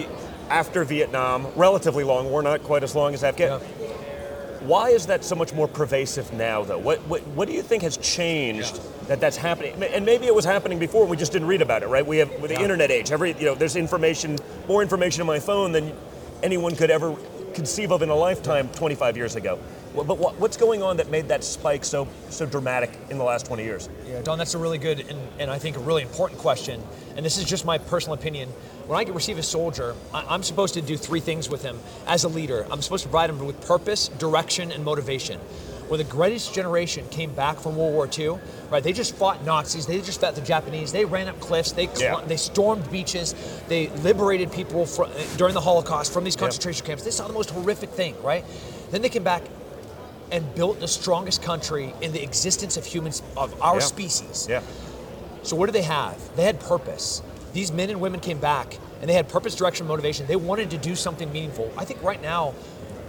after 0.49 0.83
Vietnam, 0.83 1.47
relatively 1.55 2.03
long 2.03 2.29
war, 2.29 2.41
not 2.41 2.63
quite 2.63 2.83
as 2.83 2.95
long 2.95 3.13
as 3.13 3.23
Afghanistan? 3.23 3.69
Why 4.61 4.89
is 4.89 5.05
that 5.07 5.23
so 5.23 5.35
much 5.35 5.53
more 5.53 5.67
pervasive 5.67 6.33
now, 6.33 6.63
though? 6.63 6.79
What 6.79 6.99
what, 7.07 7.21
what 7.27 7.47
do 7.47 7.53
you 7.53 7.61
think 7.61 7.83
has 7.83 7.97
changed 7.97 8.79
that 9.07 9.19
that's 9.19 9.37
happening? 9.37 9.81
And 9.83 10.05
maybe 10.05 10.25
it 10.25 10.33
was 10.33 10.45
happening 10.45 10.79
before, 10.79 11.01
and 11.01 11.11
we 11.11 11.17
just 11.17 11.31
didn't 11.31 11.47
read 11.47 11.61
about 11.61 11.83
it, 11.83 11.87
right? 11.87 12.05
We 12.05 12.17
have 12.17 12.31
with 12.41 12.49
the 12.49 12.55
Yeah. 12.55 12.63
internet 12.63 12.89
age, 12.89 13.11
every 13.11 13.33
you 13.33 13.45
know, 13.45 13.53
there's 13.55 13.75
information, 13.75 14.37
more 14.67 14.81
information 14.81 15.21
on 15.21 15.27
my 15.27 15.39
phone 15.39 15.71
than 15.71 15.93
anyone 16.41 16.75
could 16.75 16.89
ever 16.89 17.15
conceive 17.53 17.91
of 17.91 18.01
in 18.01 18.09
a 18.09 18.15
lifetime 18.15 18.67
25 18.69 19.15
years 19.17 19.35
ago. 19.35 19.59
But 19.95 20.39
what's 20.39 20.57
going 20.57 20.83
on 20.83 20.97
that 20.97 21.09
made 21.09 21.29
that 21.29 21.43
spike 21.43 21.85
so 21.85 22.07
so 22.29 22.45
dramatic 22.45 22.91
in 23.09 23.17
the 23.17 23.23
last 23.23 23.45
20 23.45 23.63
years? 23.63 23.89
Yeah, 24.07 24.21
Don, 24.21 24.37
that's 24.37 24.53
a 24.53 24.57
really 24.57 24.77
good 24.77 24.99
and, 24.99 25.19
and 25.39 25.49
I 25.49 25.57
think 25.57 25.77
a 25.77 25.79
really 25.79 26.03
important 26.03 26.39
question. 26.39 26.81
And 27.15 27.25
this 27.25 27.37
is 27.37 27.45
just 27.45 27.65
my 27.65 27.77
personal 27.77 28.13
opinion. 28.13 28.49
When 28.87 28.99
I 28.99 29.09
receive 29.09 29.37
a 29.37 29.43
soldier, 29.43 29.95
I'm 30.13 30.43
supposed 30.43 30.73
to 30.75 30.81
do 30.81 30.97
three 30.97 31.19
things 31.21 31.49
with 31.49 31.63
him 31.63 31.79
as 32.07 32.23
a 32.23 32.27
leader. 32.29 32.67
I'm 32.69 32.81
supposed 32.81 33.03
to 33.03 33.09
provide 33.09 33.29
him 33.29 33.43
with 33.45 33.65
purpose, 33.65 34.09
direction, 34.09 34.71
and 34.71 34.83
motivation. 34.83 35.39
When 35.87 35.99
the 35.99 36.03
greatest 36.03 36.53
generation 36.53 37.07
came 37.09 37.31
back 37.33 37.59
from 37.59 37.75
World 37.77 37.93
War 37.93 38.09
II, 38.11 38.39
right? 38.71 38.83
They 38.83 38.91
just 38.91 39.15
fought 39.15 39.45
Nazis. 39.45 39.85
They 39.85 40.01
just 40.01 40.19
fought 40.19 40.33
the 40.33 40.41
Japanese. 40.41 40.91
They 40.91 41.05
ran 41.05 41.27
up 41.27 41.39
cliffs. 41.39 41.71
They 41.73 41.87
Yeah. 41.97 42.21
they 42.25 42.37
stormed 42.37 42.89
beaches. 42.91 43.35
They 43.67 43.87
liberated 43.89 44.51
people 44.51 44.85
fr- 44.87 45.03
during 45.37 45.53
the 45.53 45.61
Holocaust 45.61 46.11
from 46.11 46.23
these 46.23 46.35
concentration 46.35 46.85
camps. 46.85 47.03
They 47.03 47.11
saw 47.11 47.27
the 47.27 47.33
most 47.33 47.51
horrific 47.51 47.91
thing, 47.91 48.15
right? 48.23 48.43
Then 48.91 49.03
they 49.03 49.09
came 49.09 49.23
back 49.23 49.43
and 50.31 50.53
built 50.55 50.79
the 50.79 50.87
strongest 50.87 51.41
country 51.41 51.93
in 52.01 52.11
the 52.11 52.21
existence 52.23 52.77
of 52.77 52.85
humans 52.85 53.21
of 53.37 53.59
our 53.61 53.75
Yeah. 53.79 53.85
species. 53.85 54.47
Yeah. 54.49 54.61
So 55.43 55.55
what 55.55 55.67
did 55.67 55.73
they 55.73 55.83
have? 55.83 56.17
They 56.35 56.43
had 56.43 56.59
purpose. 56.59 57.21
These 57.53 57.71
men 57.71 57.89
and 57.89 58.01
women 58.01 58.19
came 58.19 58.39
back 58.39 58.77
and 59.01 59.09
they 59.09 59.13
had 59.13 59.29
purpose, 59.29 59.55
direction, 59.55 59.87
motivation. 59.87 60.25
They 60.25 60.35
wanted 60.35 60.69
to 60.71 60.77
do 60.77 60.95
something 60.95 61.31
meaningful. 61.31 61.71
I 61.77 61.85
think 61.85 62.01
right 62.01 62.21
now 62.21 62.53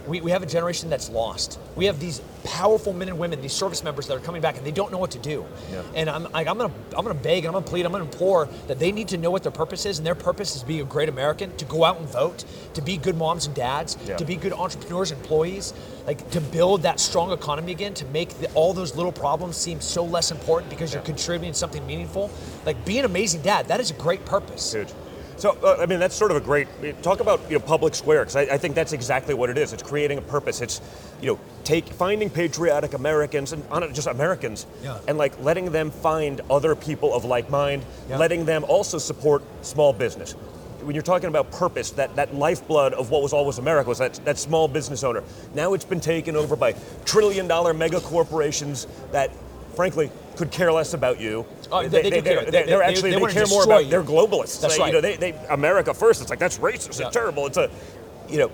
we, 0.07 0.21
we 0.21 0.31
have 0.31 0.43
a 0.43 0.45
generation 0.45 0.89
that's 0.89 1.09
lost. 1.09 1.59
We 1.75 1.85
have 1.85 1.99
these 1.99 2.21
powerful 2.43 2.93
men 2.93 3.09
and 3.09 3.19
women, 3.19 3.41
these 3.41 3.53
service 3.53 3.83
members 3.83 4.07
that 4.07 4.15
are 4.15 4.19
coming 4.21 4.41
back 4.41 4.57
and 4.57 4.65
they 4.65 4.71
don't 4.71 4.91
know 4.91 4.97
what 4.97 5.11
to 5.11 5.19
do. 5.19 5.45
Yeah. 5.71 5.81
And 5.95 6.09
I'm 6.09 6.23
like, 6.31 6.47
I'm 6.47 6.57
gonna 6.57 6.73
I'm 6.97 7.03
gonna 7.05 7.13
beg 7.13 7.39
and 7.39 7.47
I'm 7.47 7.53
gonna 7.53 7.65
plead, 7.65 7.85
I'm 7.85 7.91
gonna 7.91 8.05
implore 8.05 8.47
that 8.67 8.79
they 8.79 8.91
need 8.91 9.09
to 9.09 9.17
know 9.17 9.29
what 9.31 9.43
their 9.43 9.51
purpose 9.51 9.85
is, 9.85 9.97
and 9.97 10.05
their 10.07 10.15
purpose 10.15 10.55
is 10.55 10.61
to 10.61 10.67
be 10.67 10.79
a 10.79 10.85
great 10.85 11.09
American, 11.09 11.55
to 11.57 11.65
go 11.65 11.83
out 11.83 11.99
and 11.99 12.07
vote, 12.07 12.45
to 12.73 12.81
be 12.81 12.97
good 12.97 13.17
moms 13.17 13.45
and 13.47 13.55
dads, 13.55 13.97
Yeah. 14.05 14.15
to 14.17 14.25
be 14.25 14.35
good 14.35 14.53
entrepreneurs, 14.53 15.11
employees, 15.11 15.73
like 16.05 16.29
to 16.31 16.41
build 16.41 16.83
that 16.83 16.99
strong 16.99 17.31
economy 17.31 17.71
again, 17.73 17.93
to 17.95 18.05
make 18.05 18.29
the, 18.39 18.49
all 18.53 18.73
those 18.73 18.95
little 18.95 19.11
problems 19.11 19.57
seem 19.57 19.81
so 19.81 20.03
less 20.03 20.31
important 20.31 20.69
because 20.69 20.93
you're 20.93 21.03
contributing 21.03 21.53
something 21.53 21.85
meaningful. 21.85 22.31
Like 22.65 22.83
be 22.85 22.97
an 22.99 23.05
amazing 23.05 23.41
dad, 23.41 23.67
that 23.67 23.79
is 23.79 23.91
a 23.91 23.95
great 23.95 24.23
purpose. 24.25 24.73
Huge. 24.73 24.89
So, 25.37 25.55
uh, 25.63 25.77
I 25.79 25.85
mean, 25.85 25.99
that's 25.99 26.15
sort 26.15 26.31
of 26.31 26.37
a 26.37 26.41
great 26.41 26.67
talk 27.03 27.19
about 27.19 27.39
you 27.49 27.57
know 27.59 27.63
public 27.63 27.93
square 27.93 28.21
because 28.21 28.35
I, 28.35 28.41
I 28.41 28.57
think 28.57 28.73
that's 28.73 28.91
exactly 28.93 29.35
what 29.35 29.49
it 29.51 29.57
is. 29.57 29.71
It's 29.71 29.83
creating 29.83 30.17
a 30.17 30.21
purpose. 30.21 30.61
It's 30.61 30.81
you 31.21 31.27
know 31.27 31.39
take 31.63 31.87
finding 31.89 32.29
patriotic 32.29 32.93
Americans 32.93 33.53
and 33.53 33.63
just 33.93 34.07
Americans 34.07 34.65
Yeah. 34.83 34.99
and 35.07 35.17
like 35.17 35.39
letting 35.43 35.71
them 35.71 35.91
find 35.91 36.41
other 36.49 36.75
people 36.75 37.13
of 37.13 37.23
like 37.25 37.49
mind, 37.49 37.85
Yeah. 38.09 38.17
letting 38.17 38.45
them 38.45 38.63
also 38.67 38.97
support 38.97 39.43
small 39.61 39.93
business. 39.93 40.31
When 40.81 40.95
you're 40.95 41.03
talking 41.03 41.27
about 41.27 41.51
purpose, 41.51 41.91
that, 41.91 42.15
that 42.15 42.33
lifeblood 42.33 42.93
of 42.93 43.11
what 43.11 43.21
was 43.21 43.33
always 43.33 43.57
America 43.57 43.89
was 43.89 43.97
that, 43.97 44.13
that 44.25 44.37
small 44.37 44.67
business 44.69 45.03
owner. 45.03 45.21
Now 45.53 45.73
it's 45.73 45.83
been 45.83 45.99
taken 45.99 46.35
over 46.37 46.55
by 46.55 46.73
trillion 47.03 47.47
dollar 47.47 47.73
mega 47.73 47.99
corporations 47.99 48.87
that, 49.11 49.31
frankly, 49.75 50.09
could 50.37 50.51
care 50.51 50.71
less 50.71 50.93
about 50.93 51.19
you. 51.19 51.45
Oh, 51.71 51.87
they, 51.87 52.01
they, 52.03 52.09
they, 52.09 52.21
They- 52.21 52.51
they're 52.51 52.65
they- 52.65 52.73
actually 52.85 53.09
they 53.11 53.15
they, 53.17 53.21
wanna 53.21 53.33
care 53.33 53.47
more 53.47 53.63
about 53.63 53.85
you. 53.85 53.91
they're 53.91 54.03
globalists. 54.03 54.61
That's 54.61 54.75
They- 54.75 54.81
right. 54.81 54.87
You 54.87 54.93
know, 54.93 55.01
they, 55.01 55.17
they 55.17 55.33
America 55.49 55.93
first. 55.93 56.21
It's 56.21 56.29
like 56.29 56.39
that's 56.39 56.59
racist. 56.59 56.99
Yeah. 56.99 57.07
It's 57.07 57.13
terrible. 57.13 57.45
It's 57.47 57.57
a, 57.57 57.69
you 58.29 58.37
know, 58.37 58.51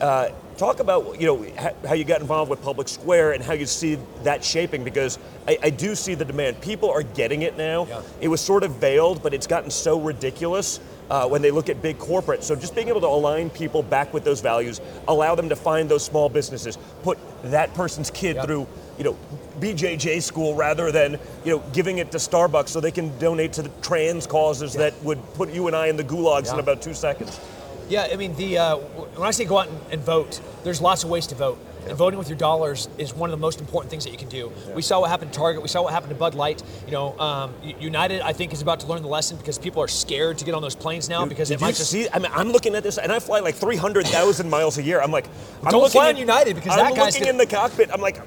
uh, 0.00 0.30
talk 0.56 0.80
about 0.80 1.20
you 1.20 1.26
know 1.26 1.72
how, 1.86 1.94
you 1.94 2.04
got 2.04 2.20
involved 2.20 2.50
with 2.50 2.62
Public 2.62 2.88
Square 2.88 3.32
and 3.32 3.44
how 3.44 3.52
you 3.52 3.66
see 3.66 3.98
that 4.24 4.42
shaping 4.44 4.82
because 4.84 5.18
I, 5.46 5.58
I 5.64 5.70
do 5.70 5.94
see 5.94 6.14
the 6.14 6.24
demand. 6.24 6.60
People 6.60 6.90
are 6.90 7.02
getting 7.02 7.42
it 7.42 7.56
now. 7.56 7.86
Yeah. 7.86 8.02
It 8.20 8.28
was 8.28 8.40
sort 8.40 8.62
of 8.64 8.72
veiled, 8.76 9.22
but 9.22 9.32
it's 9.34 9.46
gotten 9.46 9.70
so 9.70 10.00
ridiculous. 10.00 10.80
Uh, 11.08 11.24
when 11.28 11.40
they 11.40 11.52
look 11.52 11.68
at 11.68 11.80
big 11.80 11.96
corporate. 12.00 12.42
So 12.42 12.56
just 12.56 12.74
being 12.74 12.88
able 12.88 13.00
to 13.02 13.06
align 13.06 13.48
people 13.48 13.80
back 13.80 14.12
with 14.12 14.24
those 14.24 14.40
values, 14.40 14.80
allow 15.06 15.36
them 15.36 15.48
to 15.50 15.54
find 15.54 15.88
those 15.88 16.04
small 16.04 16.28
businesses, 16.28 16.76
put 17.04 17.16
that 17.44 17.72
person's 17.74 18.10
kid 18.10 18.34
Yeah. 18.34 18.42
through, 18.44 18.66
you 18.98 19.04
know, 19.04 19.16
BJJ 19.60 20.22
school 20.22 20.54
rather 20.54 20.90
than, 20.90 21.18
you 21.44 21.56
know, 21.56 21.62
giving 21.72 21.98
it 21.98 22.10
to 22.12 22.18
Starbucks 22.18 22.68
so 22.68 22.80
they 22.80 22.90
can 22.90 23.16
donate 23.18 23.52
to 23.54 23.62
the 23.62 23.70
trans 23.82 24.26
causes 24.26 24.72
that 24.74 24.94
would 25.02 25.22
put 25.34 25.50
you 25.50 25.66
and 25.66 25.76
I 25.76 25.88
in 25.88 25.96
the 25.96 26.04
gulags 26.04 26.52
in 26.52 26.58
about 26.58 26.82
two 26.82 26.94
seconds. 26.94 27.40
Yeah, 27.88 28.08
I 28.12 28.16
mean, 28.16 28.34
the 28.34 28.58
uh, 28.58 28.76
when 28.76 29.28
I 29.28 29.30
say 29.30 29.44
go 29.44 29.58
out 29.58 29.68
and, 29.68 29.78
and 29.92 30.02
vote, 30.02 30.40
there's 30.64 30.80
lots 30.80 31.04
of 31.04 31.10
ways 31.10 31.26
to 31.28 31.34
vote. 31.34 31.58
And 31.86 31.96
voting 31.96 32.18
with 32.18 32.28
your 32.28 32.36
dollars 32.36 32.88
is 32.98 33.14
one 33.14 33.30
of 33.30 33.38
the 33.38 33.40
most 33.40 33.60
important 33.60 33.90
things 33.90 34.02
that 34.02 34.10
you 34.10 34.18
can 34.18 34.28
do. 34.28 34.50
We 34.74 34.82
saw 34.82 35.00
what 35.00 35.08
happened 35.08 35.32
to 35.32 35.38
Target. 35.38 35.62
We 35.62 35.68
saw 35.68 35.82
what 35.82 35.92
happened 35.92 36.10
to 36.10 36.16
Bud 36.16 36.34
Light. 36.34 36.60
You 36.84 36.90
know, 36.90 37.16
um, 37.20 37.54
United, 37.78 38.22
I 38.22 38.32
think, 38.32 38.52
is 38.52 38.60
about 38.60 38.80
to 38.80 38.88
learn 38.88 39.02
the 39.02 39.08
lesson 39.08 39.36
because 39.36 39.56
people 39.56 39.80
are 39.80 39.86
scared 39.86 40.38
to 40.38 40.44
get 40.44 40.54
on 40.54 40.62
those 40.62 40.74
planes 40.74 41.08
now 41.08 41.24
because 41.26 41.48
it 41.52 41.60
you 41.60 41.64
might 41.64 41.76
just 41.76 41.92
see? 41.92 42.08
I 42.12 42.18
mean, 42.18 42.32
I'm 42.34 42.50
looking 42.50 42.74
at 42.74 42.82
this, 42.82 42.98
and 42.98 43.12
I 43.12 43.20
fly 43.20 43.38
like 43.38 43.54
300,000 43.54 44.50
miles 44.50 44.78
a 44.78 44.82
year. 44.82 45.00
I'm 45.00 45.12
like, 45.12 45.28
I'm 45.62 45.70
Don't 45.70 45.80
looking 45.82 45.92
fly 45.92 46.08
in- 46.08 46.16
on 46.16 46.20
United 46.20 46.56
because 46.56 46.72
I'm 46.72 46.86
that 46.86 46.96
guy's 46.96 47.14
looking 47.14 47.28
in 47.28 47.36
the 47.36 47.46
cockpit. 47.46 47.90
I'm 47.92 48.00
like, 48.00 48.20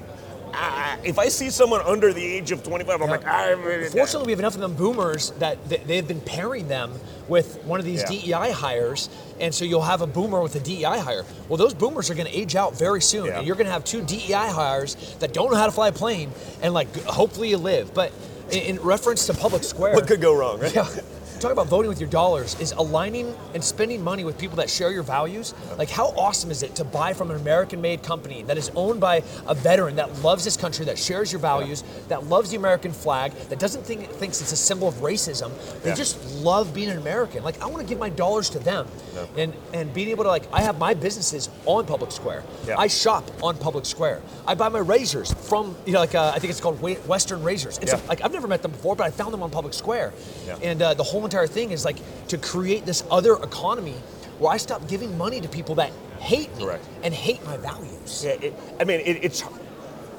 ah, 0.54 0.98
if 1.04 1.18
I 1.18 1.28
see 1.28 1.50
someone 1.50 1.80
under 1.82 2.12
the 2.12 2.24
age 2.24 2.50
of 2.52 2.62
25, 2.62 3.00
I'm 3.02 3.10
like, 3.10 3.26
ah, 3.26 3.54
Fortunately, 3.90 4.26
we 4.26 4.32
have 4.32 4.38
enough 4.40 4.54
of 4.54 4.60
them 4.60 4.74
boomers 4.74 5.30
that 5.38 5.68
th- 5.68 5.82
they've 5.86 6.06
been 6.06 6.20
pairing 6.20 6.68
them 6.68 6.92
with 7.28 7.62
one 7.64 7.78
of 7.80 7.86
these 7.86 8.02
Yeah. 8.10 8.38
DEI 8.40 8.50
hires, 8.52 9.08
and 9.38 9.54
so 9.54 9.64
you'll 9.64 9.82
have 9.82 10.00
a 10.02 10.06
boomer 10.06 10.40
with 10.40 10.54
a 10.56 10.60
DEI 10.60 10.98
hire. 10.98 11.24
Well, 11.48 11.56
those 11.56 11.74
boomers 11.74 12.10
are 12.10 12.14
going 12.14 12.26
to 12.26 12.36
age 12.36 12.56
out 12.56 12.76
very 12.76 13.00
soon, 13.00 13.26
Yeah. 13.26 13.38
and 13.38 13.46
you're 13.46 13.56
going 13.56 13.66
to 13.66 13.72
have 13.72 13.84
two 13.84 14.02
DEI 14.02 14.48
hires 14.50 14.96
that 15.20 15.32
don't 15.32 15.50
know 15.50 15.56
how 15.56 15.66
to 15.66 15.72
fly 15.72 15.88
a 15.88 15.92
plane, 15.92 16.30
and 16.62 16.74
like 16.74 16.94
hopefully 17.04 17.50
you 17.50 17.58
live. 17.58 17.94
But 17.94 18.12
in, 18.50 18.58
in 18.76 18.80
reference 18.80 19.26
to 19.26 19.34
public 19.34 19.62
square, 19.64 19.94
what 19.94 20.06
could 20.08 20.20
go 20.20 20.34
wrong, 20.36 20.60
right? 20.60 20.74
Yeah. 20.74 20.88
talk 21.40 21.52
about 21.52 21.66
voting 21.68 21.88
with 21.88 22.00
your 22.00 22.08
dollars 22.10 22.58
is 22.60 22.72
aligning 22.72 23.34
and 23.54 23.64
spending 23.64 24.02
money 24.04 24.24
with 24.24 24.36
people 24.38 24.56
that 24.56 24.68
share 24.68 24.90
your 24.92 25.02
values. 25.02 25.54
Like, 25.78 25.88
how 25.90 26.08
awesome 26.08 26.50
is 26.50 26.62
it 26.62 26.74
to 26.76 26.84
buy 26.84 27.14
from 27.14 27.30
an 27.30 27.36
American-made 27.36 28.02
company 28.02 28.42
that 28.44 28.58
is 28.58 28.70
owned 28.76 29.00
by 29.00 29.22
a 29.46 29.54
veteran 29.54 29.96
that 29.96 30.22
loves 30.22 30.44
this 30.44 30.56
country, 30.56 30.84
that 30.86 30.98
shares 30.98 31.32
your 31.32 31.40
values, 31.40 31.82
that 32.08 32.26
loves 32.26 32.50
the 32.50 32.56
American 32.56 32.92
flag, 32.92 33.32
that 33.48 33.58
doesn't 33.58 33.84
think 33.84 34.08
thinks 34.10 34.40
it's 34.40 34.52
a 34.52 34.56
symbol 34.56 34.86
of 34.88 34.94
racism. 34.96 35.50
They 35.82 35.90
Yeah. 35.90 35.94
just 35.96 36.22
love 36.36 36.74
being 36.74 36.90
an 36.90 36.98
American. 36.98 37.42
Like, 37.42 37.60
I 37.62 37.66
want 37.66 37.78
to 37.78 37.88
give 37.88 37.98
my 37.98 38.10
dollars 38.10 38.50
to 38.50 38.58
them, 38.58 38.86
Yeah. 39.14 39.42
and 39.42 39.52
and 39.72 39.94
being 39.94 40.08
able 40.08 40.24
to 40.24 40.30
like, 40.30 40.44
I 40.52 40.60
have 40.62 40.78
my 40.78 40.94
businesses 40.94 41.48
on 41.64 41.86
Public 41.86 42.12
Square. 42.12 42.42
Yeah. 42.66 42.74
I 42.78 42.86
shop 42.88 43.30
on 43.42 43.56
Public 43.56 43.86
Square. 43.86 44.20
I 44.46 44.54
buy 44.54 44.68
my 44.68 44.78
razors 44.80 45.32
from 45.32 45.74
you 45.86 45.92
know 45.94 46.00
like 46.00 46.14
uh, 46.14 46.32
I 46.34 46.38
think 46.38 46.50
it's 46.50 46.60
called 46.60 46.80
Western 46.82 47.42
Razors. 47.42 47.78
It's 47.78 47.92
Yeah. 47.92 48.00
a, 48.04 48.08
like 48.08 48.22
I've 48.22 48.32
never 48.32 48.46
met 48.46 48.62
them 48.62 48.72
before, 48.72 48.94
but 48.96 49.06
I 49.06 49.10
found 49.10 49.32
them 49.32 49.42
on 49.42 49.50
Public 49.50 49.72
Square. 49.74 50.12
Yeah. 50.46 50.56
And 50.62 50.82
uh, 50.82 50.94
the 50.94 51.02
whole 51.04 51.20
entire 51.30 51.46
thing 51.46 51.70
is 51.70 51.84
like 51.84 51.98
to 52.26 52.36
create 52.36 52.84
this 52.84 53.04
other 53.08 53.34
economy 53.34 53.94
where 54.40 54.52
I 54.52 54.56
stop 54.56 54.88
giving 54.88 55.16
money 55.16 55.40
to 55.40 55.48
people 55.48 55.76
that 55.76 55.92
hate 56.18 56.54
me 56.56 56.64
Correct. 56.64 56.84
and 57.04 57.14
hate 57.14 57.44
my 57.44 57.56
values. 57.56 58.24
Yeah, 58.24 58.32
it, 58.32 58.54
I 58.80 58.84
mean, 58.84 59.00
it, 59.00 59.22
it's 59.22 59.44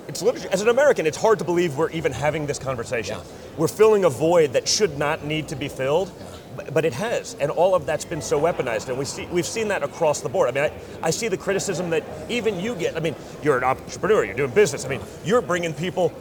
it's 0.07 0.22
literally 0.22 0.47
as 0.49 0.62
an 0.62 0.70
American, 0.70 1.05
it's 1.05 1.18
hard 1.18 1.39
to 1.39 1.45
believe 1.45 1.78
we're 1.78 1.91
even 1.91 2.12
having 2.14 2.45
this 2.45 2.59
conversation. 2.59 3.20
We're 3.57 3.68
filling 3.68 4.05
a 4.05 4.09
void 4.09 4.53
that 4.53 4.68
should 4.68 4.97
not 4.97 5.26
need 5.26 5.49
to 5.49 5.55
be 5.55 5.68
filled, 5.68 6.12
but, 6.55 6.74
but 6.74 6.86
it 6.86 6.93
has, 6.93 7.36
and 7.36 7.51
all 7.51 7.76
of 7.76 7.86
that's 7.86 8.05
been 8.05 8.22
so 8.22 8.39
weaponized, 8.39 8.88
and 8.88 8.97
we 8.97 9.05
see 9.05 9.26
we've 9.28 9.45
seen 9.45 9.68
that 9.68 9.84
across 9.84 10.22
the 10.22 10.30
board. 10.30 10.49
I 10.49 10.51
mean, 10.53 10.72
I, 11.03 11.07
I 11.07 11.09
see 11.12 11.28
the 11.28 11.38
criticism 11.38 11.89
that 11.89 12.03
even 12.30 12.59
you 12.59 12.76
get. 12.76 12.95
I 12.95 12.99
mean, 13.01 13.16
you're 13.43 13.57
an 13.57 13.64
entrepreneur, 13.66 14.24
you're 14.24 14.36
doing 14.36 14.51
business. 14.51 14.86
I 14.86 14.89
mean, 14.89 15.01
you're 15.26 15.41
bringing 15.41 15.74
people, 15.74 16.14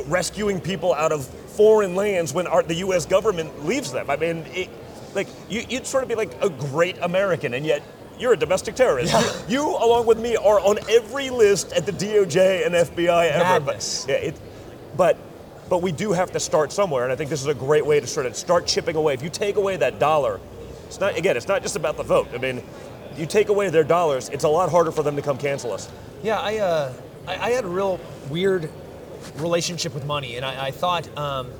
rescuing 0.00 0.60
people 0.60 0.94
out 0.94 1.12
of 1.12 1.26
foreign 1.26 1.94
lands 1.94 2.32
when 2.32 2.46
our, 2.46 2.62
the 2.62 2.76
U.S. 2.76 3.04
government 3.06 3.66
leaves 3.66 3.92
them. 3.92 4.08
I 4.08 4.16
mean, 4.16 4.44
it, 4.48 4.70
like 5.14 5.28
you, 5.48 5.62
you'd 5.68 5.86
sort 5.86 6.02
of 6.02 6.08
be 6.08 6.14
like 6.14 6.32
a 6.42 6.48
great 6.48 6.96
American, 7.02 7.54
and 7.54 7.66
yet. 7.66 7.82
You're 8.18 8.34
a 8.34 8.36
domestic 8.36 8.76
terrorist. 8.76 9.48
You, 9.48 9.62
you, 9.62 9.68
along 9.68 10.06
with 10.06 10.20
me, 10.20 10.36
are 10.36 10.60
on 10.60 10.78
every 10.88 11.30
list 11.30 11.72
at 11.72 11.86
the 11.86 11.92
DOJ 11.92 12.64
and 12.64 12.74
FBI 12.74 13.30
ever. 13.32 13.64
But, 13.64 14.04
yeah, 14.06 14.14
it, 14.16 14.40
but 14.96 15.16
but 15.68 15.80
we 15.80 15.90
do 15.90 16.12
have 16.12 16.30
to 16.32 16.38
start 16.38 16.70
somewhere, 16.70 17.04
and 17.04 17.10
I 17.10 17.16
think 17.16 17.30
this 17.30 17.40
is 17.40 17.46
a 17.46 17.54
great 17.54 17.84
way 17.84 17.98
to 17.98 18.06
sort 18.06 18.26
of 18.26 18.36
start 18.36 18.66
chipping 18.66 18.94
away. 18.94 19.14
If 19.14 19.22
you 19.22 19.30
take 19.30 19.56
away 19.56 19.78
that 19.78 19.98
dollar, 19.98 20.38
it's 20.86 21.00
not 21.00 21.16
again, 21.16 21.36
it's 21.36 21.48
not 21.48 21.62
just 21.62 21.76
about 21.76 21.96
the 21.96 22.02
vote. 22.02 22.28
I 22.34 22.36
mean, 22.36 22.62
you 23.16 23.24
take 23.24 23.48
away 23.48 23.70
their 23.70 23.82
dollars, 23.82 24.28
it's 24.28 24.44
a 24.44 24.48
lot 24.48 24.70
harder 24.70 24.92
for 24.92 25.02
them 25.02 25.16
to 25.16 25.22
come 25.22 25.38
cancel 25.38 25.72
us. 25.72 25.90
Yeah, 26.22 26.38
I, 26.38 26.58
uh, 26.58 26.92
I, 27.26 27.36
I 27.36 27.50
had 27.52 27.64
a 27.64 27.68
real 27.68 27.98
weird 28.28 28.70
relationship 29.36 29.94
with 29.94 30.04
money, 30.04 30.36
and 30.36 30.44
I, 30.44 30.66
I 30.66 30.70
thought 30.70 31.06
um, 31.16 31.50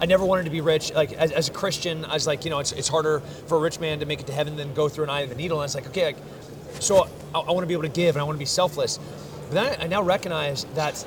I 0.00 0.06
never 0.06 0.24
wanted 0.24 0.44
to 0.44 0.50
be 0.50 0.60
rich. 0.60 0.92
Like 0.92 1.12
as, 1.12 1.32
as 1.32 1.48
a 1.48 1.52
Christian, 1.52 2.04
I 2.04 2.14
was 2.14 2.26
like, 2.26 2.44
you 2.44 2.50
know, 2.50 2.58
it's, 2.58 2.72
it's 2.72 2.88
harder 2.88 3.20
for 3.46 3.56
a 3.56 3.60
rich 3.60 3.78
man 3.80 4.00
to 4.00 4.06
make 4.06 4.20
it 4.20 4.26
to 4.26 4.32
heaven 4.32 4.56
than 4.56 4.74
go 4.74 4.88
through 4.88 5.04
an 5.04 5.10
eye 5.10 5.20
of 5.20 5.30
a 5.30 5.34
needle. 5.34 5.58
And 5.58 5.62
I 5.62 5.66
was 5.66 5.74
like, 5.74 5.86
okay, 5.88 6.06
like, 6.06 6.16
so 6.80 7.08
I, 7.34 7.38
I 7.38 7.52
want 7.52 7.60
to 7.60 7.66
be 7.66 7.74
able 7.74 7.84
to 7.84 7.88
give, 7.88 8.16
and 8.16 8.20
I 8.20 8.24
want 8.24 8.36
to 8.36 8.40
be 8.40 8.44
selfless. 8.46 8.98
But 9.48 9.52
then 9.52 9.80
I, 9.80 9.84
I 9.84 9.86
now 9.86 10.02
recognize 10.02 10.64
that 10.74 11.04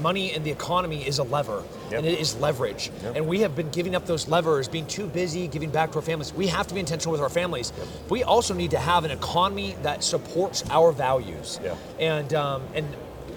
money 0.00 0.32
and 0.32 0.44
the 0.44 0.50
economy 0.50 1.06
is 1.06 1.18
a 1.18 1.22
lever, 1.22 1.62
Yep. 1.90 1.98
and 1.98 2.06
it 2.06 2.18
is 2.18 2.34
leverage. 2.36 2.90
Yep. 3.02 3.16
And 3.16 3.26
we 3.28 3.40
have 3.40 3.54
been 3.54 3.70
giving 3.70 3.94
up 3.94 4.06
those 4.06 4.26
levers, 4.26 4.66
being 4.66 4.86
too 4.86 5.06
busy 5.06 5.46
giving 5.46 5.70
back 5.70 5.90
to 5.92 5.96
our 5.96 6.02
families. 6.02 6.32
We 6.32 6.46
have 6.48 6.66
to 6.68 6.74
be 6.74 6.80
intentional 6.80 7.12
with 7.12 7.20
our 7.20 7.28
families. 7.28 7.72
But 8.04 8.10
we 8.10 8.22
also 8.24 8.54
need 8.54 8.70
to 8.72 8.78
have 8.78 9.04
an 9.04 9.10
economy 9.10 9.76
that 9.82 10.02
supports 10.02 10.64
our 10.70 10.90
values. 10.92 11.60
Yeah. 11.62 11.76
And 12.00 12.32
um, 12.34 12.62
and 12.74 12.88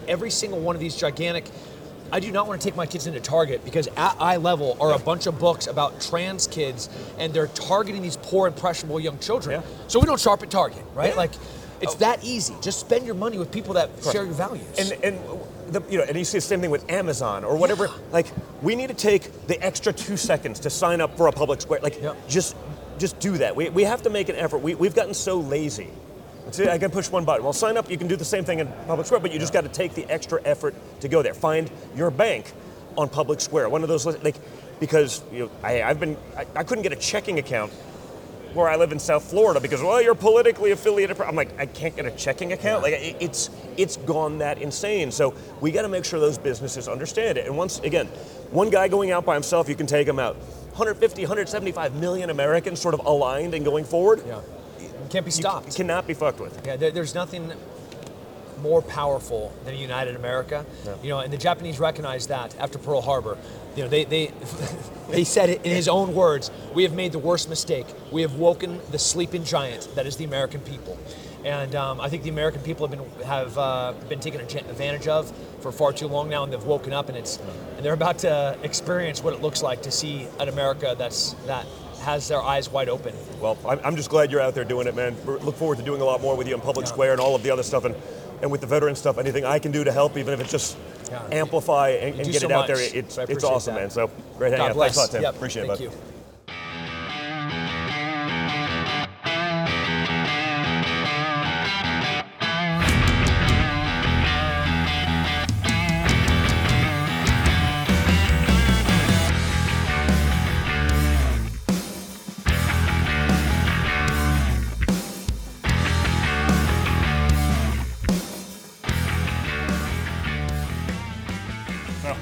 every 0.08 0.32
single 0.32 0.60
one 0.60 0.76
of 0.76 0.82
these 0.82 0.96
gigantic. 0.96 1.46
I 2.16 2.20
do 2.22 2.32
not 2.32 2.48
want 2.48 2.62
to 2.62 2.66
take 2.66 2.78
my 2.78 2.86
kids 2.86 3.08
into 3.08 3.20
Target 3.20 3.66
because 3.66 3.88
at 3.88 4.16
eye 4.22 4.38
level 4.38 4.78
are 4.80 4.94
a 4.94 5.00
bunch 5.00 5.28
of 5.28 5.38
books 5.38 5.68
about 5.68 6.00
trans 6.00 6.48
kids, 6.48 6.88
and 7.18 7.34
they're 7.34 7.48
targeting 7.48 8.02
these 8.02 8.16
poor, 8.16 8.48
impressionable 8.48 9.02
young 9.02 9.20
children. 9.20 9.60
Yeah. 9.60 9.68
So 9.90 10.00
we 10.00 10.06
don't 10.06 10.20
shop 10.20 10.42
at 10.42 10.50
Target, 10.50 10.82
right? 10.94 11.10
Yeah. 11.10 11.18
Like, 11.18 11.32
it's 11.82 11.96
oh. 11.96 11.98
that 11.98 12.24
easy. 12.24 12.56
Just 12.62 12.80
spend 12.80 13.06
your 13.06 13.16
money 13.16 13.38
with 13.38 13.52
people 13.52 13.74
that 13.74 13.90
share 14.02 14.24
your 14.24 14.34
values. 14.34 14.66
And 14.80 14.94
and 15.04 15.20
the, 15.74 15.84
you 15.90 15.98
know, 15.98 16.06
and 16.06 16.18
you 16.18 16.24
see 16.24 16.38
the 16.38 16.42
same 16.42 16.62
thing 16.62 16.72
with 16.72 16.90
Amazon 16.90 17.44
or 17.44 17.58
whatever. 17.58 17.90
Like, 18.14 18.28
we 18.62 18.78
need 18.78 18.88
to 18.88 18.94
take 18.94 19.48
the 19.48 19.62
extra 19.62 19.92
two 19.92 20.16
seconds 20.16 20.62
to 20.62 20.70
sign 20.70 21.02
up 21.02 21.18
for 21.18 21.28
a 21.28 21.34
public 21.34 21.60
square. 21.60 21.82
Like, 21.84 22.02
Yeah. 22.02 22.14
just 22.30 22.56
just 22.98 23.20
do 23.20 23.40
that. 23.40 23.58
We, 23.58 23.68
we 23.68 23.84
have 23.84 24.04
to 24.04 24.10
make 24.10 24.30
an 24.30 24.38
effort. 24.38 24.60
We, 24.60 24.74
we've 24.76 24.96
gotten 24.96 25.14
so 25.14 25.38
lazy. 25.38 25.90
See, 26.52 26.70
I 26.70 26.78
can 26.78 26.92
push 26.92 27.10
one 27.10 27.26
button. 27.26 27.44
Well, 27.44 27.54
sign 27.54 27.76
up. 27.76 27.90
You 27.90 27.98
can 27.98 28.08
do 28.08 28.16
the 28.16 28.26
same 28.26 28.46
thing 28.46 28.60
in 28.60 28.68
public 28.88 29.08
square, 29.08 29.20
but 29.20 29.34
you 29.34 29.40
just 29.40 29.54
got 29.54 29.62
to 29.62 29.70
take 29.70 29.94
the 29.94 30.06
extra 30.10 30.42
effort 30.46 30.76
to 31.02 31.08
go 31.08 31.22
there. 31.22 31.34
Find 31.34 31.70
your 31.96 32.12
bank 32.12 32.52
on 32.98 33.10
public 33.10 33.42
square. 33.42 33.68
One 33.70 33.84
of 33.84 33.90
those 33.90 34.06
like 34.06 34.36
because 34.80 35.24
you 35.32 35.46
know, 35.46 35.52
I, 35.64 35.84
I've 35.84 36.00
been 36.00 36.18
I, 36.38 36.46
I 36.56 36.64
couldn't 36.64 36.84
get 36.84 36.94
a 36.94 36.98
checking 36.98 37.40
account 37.40 37.72
where 38.54 38.70
I 38.70 38.78
live 38.78 38.94
in 38.94 39.00
South 39.00 39.30
Florida 39.30 39.60
because 39.60 39.82
well 39.82 40.02
you're 40.02 40.16
politically 40.16 40.72
affiliated. 40.72 41.20
I'm 41.20 41.36
like 41.36 41.60
I 41.60 41.66
can't 41.66 41.96
get 41.96 42.06
a 42.06 42.12
checking 42.12 42.54
account. 42.54 42.84
Like 42.84 42.94
it, 42.94 43.18
it's 43.20 43.50
it's 43.76 43.98
gone 43.98 44.38
that 44.38 44.60
insane. 44.60 45.12
So 45.12 45.34
we 45.62 45.72
got 45.72 45.82
to 45.82 45.90
make 45.90 46.06
sure 46.06 46.20
those 46.20 46.38
businesses 46.38 46.88
understand 46.88 47.38
it. 47.38 47.48
And 47.48 47.58
once 47.58 47.80
again, 47.80 48.08
one 48.52 48.70
guy 48.70 48.88
going 48.88 49.12
out 49.12 49.26
by 49.26 49.34
himself, 49.34 49.68
you 49.68 49.76
can 49.76 49.88
take 49.88 50.08
him 50.08 50.20
out. 50.20 50.36
150, 50.76 51.22
175 51.24 51.96
million 51.96 52.30
Americans 52.30 52.82
sort 52.82 52.94
of 52.94 53.02
aligned 53.06 53.54
and 53.54 53.64
going 53.64 53.86
forward. 53.86 54.22
yeah. 54.28 54.42
Can't 55.10 55.26
be 55.26 55.30
You 55.30 55.32
stopped. 55.32 55.72
c- 55.74 55.78
cannot 55.78 56.08
be 56.08 56.14
fucked 56.14 56.40
with. 56.40 56.66
Yeah, 56.66 56.76
there, 56.76 56.92
there's 56.92 57.16
nothing 57.16 57.52
more 58.62 58.82
powerful 58.82 59.52
than 59.66 59.74
a 59.74 59.78
united 59.78 60.16
America. 60.16 60.66
You 61.04 61.10
know, 61.10 61.20
and 61.20 61.32
the 61.32 61.38
Japanese 61.38 61.80
recognized 61.80 62.30
that 62.30 62.56
after 62.60 62.78
Pearl 62.80 63.02
Harbor. 63.02 63.38
You 63.76 63.84
know, 63.84 63.90
they 63.90 64.06
they 64.06 64.32
they 65.10 65.24
said 65.24 65.50
it 65.50 65.66
in 65.66 65.72
his 65.72 65.88
own 65.88 66.14
words. 66.16 66.50
We 66.74 66.84
have 66.84 66.94
made 66.94 67.12
the 67.12 67.20
worst 67.20 67.50
mistake. 67.50 67.86
We 68.12 68.22
have 68.22 68.36
woken 68.36 68.80
the 68.92 69.00
sleeping 69.00 69.44
giant 69.44 69.90
that 69.96 70.06
is 70.08 70.16
the 70.18 70.24
American 70.26 70.62
people. 70.62 70.98
And 71.44 71.76
um, 71.76 72.02
I 72.02 72.10
think 72.10 72.24
the 72.24 72.30
American 72.30 72.62
people 72.62 72.88
have 72.88 72.98
been 72.98 73.24
have 73.28 73.58
uh, 73.58 73.94
been 74.10 74.20
taken 74.20 74.42
advantage 74.42 75.08
of 75.08 75.32
for 75.60 75.72
far 75.72 75.94
too 75.94 76.08
long 76.08 76.28
now, 76.30 76.44
and 76.44 76.52
they've 76.52 76.64
woken 76.64 76.92
up, 76.94 77.08
and 77.10 77.18
it's 77.18 77.38
and 77.76 77.86
they're 77.86 77.94
about 77.94 78.20
to 78.20 78.58
experience 78.64 79.22
what 79.24 79.34
it 79.34 79.42
looks 79.42 79.62
like 79.62 79.82
to 79.84 79.92
see 79.92 80.28
an 80.40 80.50
America 80.50 80.96
that's 80.98 81.34
that 81.46 81.66
has 82.06 82.28
their 82.28 82.42
eyes 82.42 82.70
wide 82.70 82.88
open. 82.90 83.14
Well, 83.42 83.58
I'm, 83.68 83.80
I'm 83.84 83.96
just 83.96 84.10
glad 84.10 84.32
you're 84.32 84.42
out 84.42 84.56
there 84.56 84.64
doing 84.64 84.88
it, 84.88 84.96
man. 84.96 85.16
Look 85.26 85.56
forward 85.56 85.78
to 85.80 85.84
doing 85.84 86.02
a 86.02 86.06
lot 86.06 86.22
more 86.22 86.36
with 86.38 86.48
you 86.48 86.56
in 86.56 86.62
Public 86.62 86.88
Square 86.88 87.12
and 87.14 87.20
all 87.22 87.36
of 87.36 87.44
the 87.44 87.52
other 87.52 87.64
stuff, 87.64 87.84
and, 87.86 87.96
and 88.42 88.50
with 88.52 88.62
the 88.62 88.68
veteran 88.68 88.96
stuff. 88.96 89.18
Anything 89.18 89.44
I 89.46 89.60
can 89.60 89.72
do 89.72 89.84
to 89.84 89.92
help, 89.92 90.16
even 90.18 90.34
if 90.34 90.40
it's 90.40 90.52
just 90.52 90.78
Yeah. 91.12 91.22
amplify 91.32 91.90
and, 91.90 92.20
and 92.20 92.32
get 92.32 92.42
so 92.42 92.48
it 92.48 92.52
out 92.54 92.68
there, 92.68 92.78
much, 92.78 92.94
it's 92.94 93.16
so 93.16 93.26
it's 93.28 93.44
awesome, 93.44 93.76
that. 93.76 93.82
man. 93.82 93.90
So 93.90 94.10
great 94.38 94.52
hanging 94.54 94.68
out. 94.70 94.76
Thanks 94.76 94.98
a 94.98 95.00
lot, 95.02 95.12
Tim. 95.12 95.22
Yep, 95.24 95.36
Appreciate 95.36 95.68
thank 95.68 95.82
it, 95.82 95.90
bud. 95.92 95.98
you. 95.98 96.15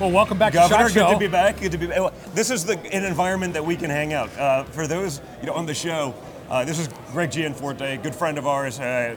Well, 0.04 0.12
welcome 0.12 0.38
back 0.38 0.52
Governor, 0.52 0.80
to 0.80 0.84
good 0.84 1.00
Shot 1.00 1.12
Show. 1.12 1.14
to 1.14 1.18
be 1.18 1.30
back. 1.30 1.62
Good 1.62 1.72
to 1.72 1.78
be 1.78 1.88
back. 1.88 2.12
This 2.34 2.52
is 2.52 2.66
the 2.66 2.78
an 2.94 3.06
environment 3.06 3.54
that 3.54 3.64
we 3.64 3.78
can 3.78 3.90
hang 3.90 4.12
out. 4.12 4.38
Uh, 4.38 4.66
for 4.66 4.86
those 4.86 5.22
you 5.40 5.48
know 5.48 5.54
on 5.54 5.66
the 5.66 5.74
show, 5.74 6.14
uh, 6.50 6.66
this 6.66 6.78
is 6.78 6.90
Greg 7.14 7.32
Gianforte, 7.32 8.04
good 8.04 8.14
friend 8.14 8.38
of 8.38 8.46
ours, 8.46 8.82
uh, 8.82 9.16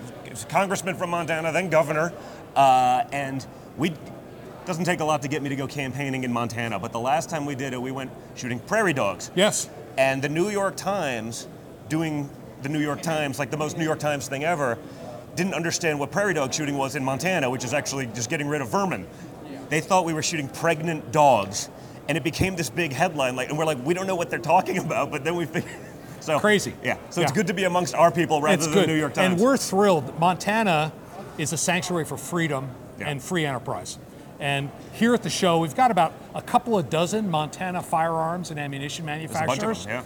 congressman 0.48 0.94
from 0.94 1.10
Montana, 1.10 1.50
then 1.50 1.70
governor, 1.70 2.12
uh, 2.54 3.02
and 3.10 3.44
we. 3.76 3.94
Doesn't 4.64 4.84
take 4.84 5.00
a 5.00 5.04
lot 5.04 5.22
to 5.22 5.28
get 5.28 5.42
me 5.42 5.48
to 5.48 5.56
go 5.56 5.66
campaigning 5.66 6.22
in 6.22 6.32
Montana, 6.32 6.78
but 6.78 6.92
the 6.92 7.00
last 7.00 7.30
time 7.30 7.46
we 7.46 7.56
did 7.56 7.72
it, 7.72 7.82
we 7.82 7.90
went 7.90 8.12
shooting 8.36 8.60
prairie 8.60 8.92
dogs. 8.92 9.32
Yes. 9.34 9.68
And 9.98 10.22
the 10.22 10.28
New 10.28 10.50
York 10.50 10.76
Times, 10.76 11.48
doing 11.88 12.30
the 12.62 12.68
New 12.68 12.80
York 12.80 13.02
Times, 13.02 13.40
like 13.40 13.50
the 13.50 13.56
most 13.56 13.76
New 13.76 13.84
York 13.84 13.98
Times 13.98 14.28
thing 14.28 14.44
ever, 14.44 14.78
didn't 15.36 15.54
understand 15.54 16.00
what 16.00 16.10
prairie 16.10 16.34
dog 16.34 16.52
shooting 16.52 16.78
was 16.78 16.96
in 16.96 17.04
Montana, 17.04 17.50
which 17.50 17.64
is 17.64 17.74
actually 17.74 18.06
just 18.06 18.30
getting 18.30 18.48
rid 18.48 18.60
of 18.60 18.68
vermin. 18.68 19.06
They 19.68 19.80
thought 19.80 20.04
we 20.04 20.12
were 20.12 20.22
shooting 20.22 20.48
pregnant 20.48 21.12
dogs, 21.12 21.68
and 22.08 22.16
it 22.16 22.24
became 22.24 22.56
this 22.56 22.70
big 22.70 22.92
headline. 22.92 23.36
Like, 23.36 23.48
and 23.48 23.58
we're 23.58 23.64
like, 23.64 23.84
we 23.84 23.94
don't 23.94 24.06
know 24.06 24.14
what 24.16 24.30
they're 24.30 24.38
talking 24.38 24.78
about, 24.84 25.10
but 25.10 25.24
then 25.24 25.36
we 25.36 25.46
figured. 25.46 25.72
So 26.18 26.40
Crazy. 26.40 26.74
Yeah. 26.82 26.96
So 27.10 27.20
it's 27.20 27.30
good 27.30 27.46
to 27.46 27.54
be 27.54 27.64
amongst 27.64 27.94
our 27.94 28.10
people 28.10 28.40
rather 28.42 28.54
it's 28.56 28.64
than 28.64 28.74
good. 28.74 28.82
the 28.88 28.92
New 28.94 28.98
York 28.98 29.14
Times. 29.14 29.34
And 29.34 29.40
we're 29.40 29.56
thrilled. 29.56 30.18
Montana 30.18 30.90
is 31.38 31.52
a 31.52 31.56
sanctuary 31.56 32.04
for 32.04 32.16
freedom 32.16 32.70
Yeah. 32.98 33.10
and 33.10 33.22
free 33.22 33.46
enterprise. 33.46 33.96
And 34.40 34.70
here 34.94 35.14
at 35.14 35.22
the 35.22 35.30
show, 35.30 35.58
we've 35.60 35.76
got 35.76 35.92
about 35.92 36.12
a 36.34 36.42
couple 36.42 36.76
of 36.76 36.90
dozen 36.90 37.30
Montana 37.30 37.80
firearms 37.80 38.50
and 38.50 38.58
ammunition 38.58 39.06
There's 39.06 39.30
a 39.30 39.34
bunch 39.34 39.34
of 39.36 39.40
manufacturers. 39.46 39.84
them, 39.84 40.04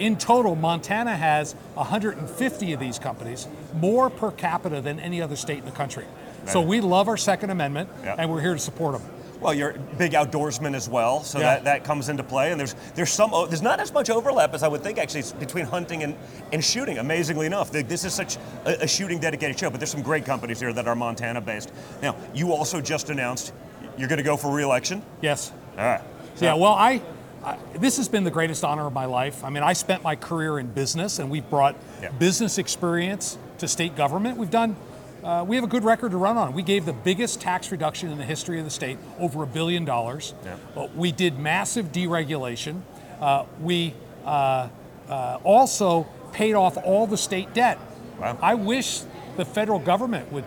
yeah. 0.00 0.06
In 0.06 0.16
total, 0.16 0.54
Montana 0.54 1.14
has 1.14 1.52
150 1.74 2.72
of 2.72 2.80
these 2.80 2.98
companies, 2.98 3.46
more 3.74 4.08
per 4.08 4.30
capita 4.30 4.80
than 4.80 4.98
any 4.98 5.20
other 5.20 5.36
state 5.36 5.58
in 5.58 5.64
the 5.66 5.70
country. 5.72 6.06
So 6.46 6.60
we 6.60 6.80
love 6.80 7.08
our 7.08 7.16
Second 7.16 7.50
Amendment, 7.50 7.88
Yeah. 8.04 8.14
and 8.18 8.30
we're 8.30 8.40
here 8.40 8.54
to 8.54 8.58
support 8.60 8.94
them. 8.98 9.02
Well, 9.40 9.54
you're 9.54 9.70
a 9.70 9.78
big 9.78 10.12
outdoorsman 10.12 10.74
as 10.74 10.88
well, 10.88 11.22
so 11.22 11.38
Yeah. 11.38 11.54
that, 11.54 11.64
that 11.64 11.84
comes 11.84 12.08
into 12.08 12.24
play. 12.24 12.50
And 12.50 12.58
there's 12.58 12.74
there's 12.96 13.10
some 13.10 13.30
oh, 13.32 13.46
there's 13.46 13.62
not 13.62 13.78
as 13.78 13.92
much 13.92 14.10
overlap 14.10 14.52
as 14.52 14.62
I 14.64 14.68
would 14.68 14.82
think 14.82 14.98
actually 14.98 15.22
between 15.38 15.64
hunting 15.64 16.02
and, 16.02 16.16
and 16.52 16.64
shooting. 16.64 16.98
Amazingly 16.98 17.46
enough, 17.46 17.70
this 17.70 18.04
is 18.04 18.12
such 18.12 18.36
a, 18.64 18.82
a 18.84 18.88
shooting 18.88 19.20
dedicated 19.20 19.56
show. 19.58 19.70
But 19.70 19.78
there's 19.78 19.90
some 19.92 20.02
great 20.02 20.24
companies 20.24 20.58
here 20.58 20.72
that 20.72 20.88
are 20.88 20.96
Montana 20.96 21.40
based. 21.40 21.70
Now, 22.02 22.16
you 22.34 22.52
also 22.52 22.80
just 22.80 23.10
announced 23.10 23.52
you're 23.96 24.08
going 24.08 24.18
to 24.18 24.24
go 24.24 24.36
for 24.36 24.52
re-election. 24.52 25.02
Yes. 25.20 25.52
All 25.76 25.84
right. 25.84 26.00
Yeah, 26.40 26.54
well, 26.54 26.72
I, 26.72 27.00
I 27.44 27.56
this 27.78 27.96
has 27.98 28.08
been 28.08 28.24
the 28.24 28.30
greatest 28.32 28.64
honor 28.64 28.86
of 28.86 28.92
my 28.92 29.04
life. 29.04 29.44
I 29.44 29.50
mean, 29.50 29.62
I 29.62 29.72
spent 29.72 30.02
my 30.02 30.16
career 30.16 30.58
in 30.58 30.66
business, 30.68 31.20
and 31.20 31.30
we've 31.30 31.48
brought 31.48 31.76
Yeah. 32.02 32.10
business 32.10 32.58
experience 32.58 33.38
to 33.58 33.68
state 33.68 33.94
government. 33.94 34.36
We've 34.36 34.50
done. 34.50 34.74
Uh, 35.22 35.44
we 35.46 35.56
have 35.56 35.64
a 35.64 35.68
good 35.68 35.84
record 35.84 36.12
to 36.12 36.16
run 36.16 36.36
on. 36.36 36.52
We 36.52 36.62
gave 36.62 36.86
the 36.86 36.92
biggest 36.92 37.40
tax 37.40 37.70
reduction 37.72 38.10
in 38.10 38.18
the 38.18 38.24
history 38.24 38.58
of 38.58 38.64
the 38.64 38.70
state, 38.70 38.98
over 39.18 39.42
a 39.42 39.46
billion 39.46 39.84
dollars. 39.84 40.34
Yeah. 40.44 40.86
We 40.94 41.12
did 41.12 41.38
massive 41.38 41.92
deregulation. 41.92 42.82
Uh, 43.20 43.44
we 43.60 43.94
uh, 44.24 44.68
uh, 45.08 45.38
also 45.42 46.06
paid 46.32 46.54
off 46.54 46.76
all 46.76 47.06
the 47.06 47.16
state 47.16 47.52
debt. 47.52 47.78
Wow. 48.20 48.38
I 48.40 48.54
wish 48.54 49.00
the 49.36 49.44
federal 49.44 49.78
government 49.78 50.30
would 50.32 50.44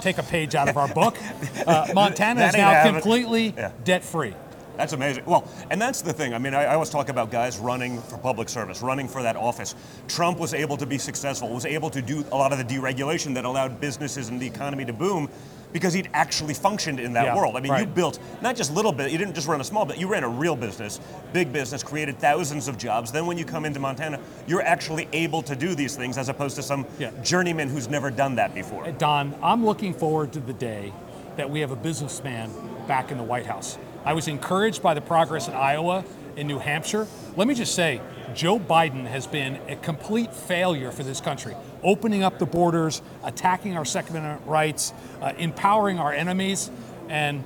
take 0.00 0.18
a 0.18 0.22
page 0.22 0.54
out 0.54 0.68
of 0.68 0.76
our 0.76 0.88
book. 0.88 1.16
Uh, 1.66 1.88
Montana 1.94 2.48
is 2.48 2.54
now 2.54 2.82
completely 2.92 3.54
Yeah. 3.56 3.70
debt 3.84 4.04
free. 4.04 4.34
That's 4.76 4.92
amazing. 4.92 5.24
Well, 5.24 5.46
and 5.70 5.80
that's 5.80 6.02
the 6.02 6.12
thing. 6.12 6.34
I 6.34 6.38
mean, 6.38 6.54
I, 6.54 6.64
I 6.64 6.74
always 6.74 6.90
talk 6.90 7.08
about 7.08 7.30
guys 7.30 7.58
running 7.58 8.00
for 8.02 8.18
public 8.18 8.48
service, 8.48 8.82
running 8.82 9.06
for 9.08 9.22
that 9.22 9.36
office. 9.36 9.74
Trump 10.08 10.38
was 10.38 10.52
able 10.54 10.76
to 10.76 10.86
be 10.86 10.98
successful, 10.98 11.48
was 11.48 11.64
able 11.66 11.90
to 11.90 12.02
do 12.02 12.24
a 12.32 12.36
lot 12.36 12.52
of 12.52 12.58
the 12.58 12.64
deregulation 12.64 13.34
that 13.34 13.44
allowed 13.44 13.80
businesses 13.80 14.28
and 14.28 14.40
the 14.40 14.46
economy 14.46 14.84
to 14.84 14.92
boom 14.92 15.28
because 15.72 15.92
he'd 15.92 16.08
actually 16.14 16.54
functioned 16.54 17.00
in 17.00 17.12
that 17.14 17.24
Yeah, 17.24 17.36
world. 17.36 17.56
I 17.56 17.60
mean, 17.60 17.76
you 17.76 17.84
built 17.86 18.20
not 18.40 18.54
just 18.54 18.72
little 18.72 18.92
bit, 18.92 19.10
you 19.10 19.18
didn't 19.18 19.34
just 19.34 19.48
run 19.48 19.60
a 19.60 19.64
small 19.64 19.84
bit, 19.84 19.98
you 19.98 20.06
ran 20.06 20.22
a 20.22 20.28
real 20.28 20.54
business, 20.54 21.00
big 21.32 21.52
business, 21.52 21.82
created 21.82 22.16
thousands 22.20 22.68
of 22.68 22.78
jobs. 22.78 23.10
Then 23.10 23.26
when 23.26 23.36
you 23.38 23.44
come 23.44 23.64
into 23.64 23.80
Montana, 23.80 24.20
you're 24.46 24.62
actually 24.62 25.08
able 25.12 25.42
to 25.42 25.56
do 25.56 25.74
these 25.74 25.96
things 25.96 26.16
as 26.16 26.28
opposed 26.28 26.54
to 26.56 26.62
some 26.62 26.86
Yeah. 27.00 27.10
journeyman 27.24 27.68
who's 27.68 27.88
never 27.88 28.12
done 28.12 28.36
that 28.36 28.54
before. 28.54 28.88
Don, 28.92 29.34
I'm 29.42 29.64
looking 29.66 29.94
forward 29.94 30.32
to 30.34 30.40
the 30.40 30.52
day 30.52 30.92
that 31.36 31.50
we 31.50 31.58
have 31.58 31.72
a 31.72 31.76
businessman 31.76 32.50
back 32.86 33.10
in 33.10 33.18
the 33.18 33.24
White 33.24 33.46
House. 33.46 33.76
I 34.04 34.12
was 34.12 34.28
encouraged 34.28 34.82
by 34.82 34.94
the 34.94 35.00
progress 35.00 35.48
in 35.48 35.54
Iowa 35.54 36.04
and 36.36 36.46
New 36.48 36.58
Hampshire. 36.58 37.06
Let 37.36 37.48
me 37.48 37.54
just 37.54 37.74
say, 37.74 38.00
Joe 38.34 38.58
Biden 38.58 39.06
has 39.06 39.26
been 39.26 39.56
a 39.68 39.76
complete 39.76 40.34
failure 40.34 40.90
for 40.90 41.02
this 41.04 41.20
country, 41.20 41.54
opening 41.82 42.22
up 42.22 42.38
the 42.38 42.46
borders, 42.46 43.00
attacking 43.22 43.76
our 43.76 43.84
Second 43.84 44.16
Amendment 44.16 44.46
rights, 44.48 44.92
uh, 45.22 45.32
empowering 45.38 45.98
our 45.98 46.12
enemies, 46.12 46.70
and 47.08 47.44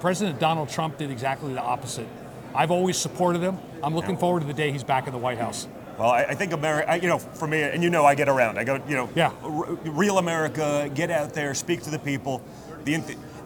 President 0.00 0.38
Donald 0.38 0.68
Trump 0.68 0.98
did 0.98 1.10
exactly 1.10 1.52
the 1.52 1.60
opposite. 1.62 2.06
I've 2.54 2.70
always 2.70 2.96
supported 2.96 3.42
him. 3.42 3.58
I'm 3.82 3.94
looking 3.94 4.16
forward 4.16 4.40
to 4.40 4.46
the 4.46 4.54
day 4.54 4.70
he's 4.70 4.84
back 4.84 5.06
in 5.06 5.12
the 5.12 5.18
White 5.18 5.38
House. 5.38 5.66
Well, 5.98 6.10
I, 6.10 6.24
I 6.24 6.34
think 6.34 6.52
America, 6.52 6.98
you 7.00 7.08
know, 7.08 7.18
for 7.18 7.46
me, 7.48 7.62
and 7.62 7.82
you 7.82 7.90
know, 7.90 8.04
I 8.04 8.14
get 8.14 8.28
around. 8.28 8.58
I 8.58 8.64
go, 8.64 8.80
you 8.86 8.94
know, 8.96 9.08
Yeah. 9.14 9.32
r- 9.42 9.64
real 9.84 10.18
America, 10.18 10.90
get 10.94 11.10
out 11.10 11.32
there, 11.32 11.54
speak 11.54 11.82
to 11.82 11.90
the 11.90 11.98
people. 11.98 12.42
The, 12.84 12.98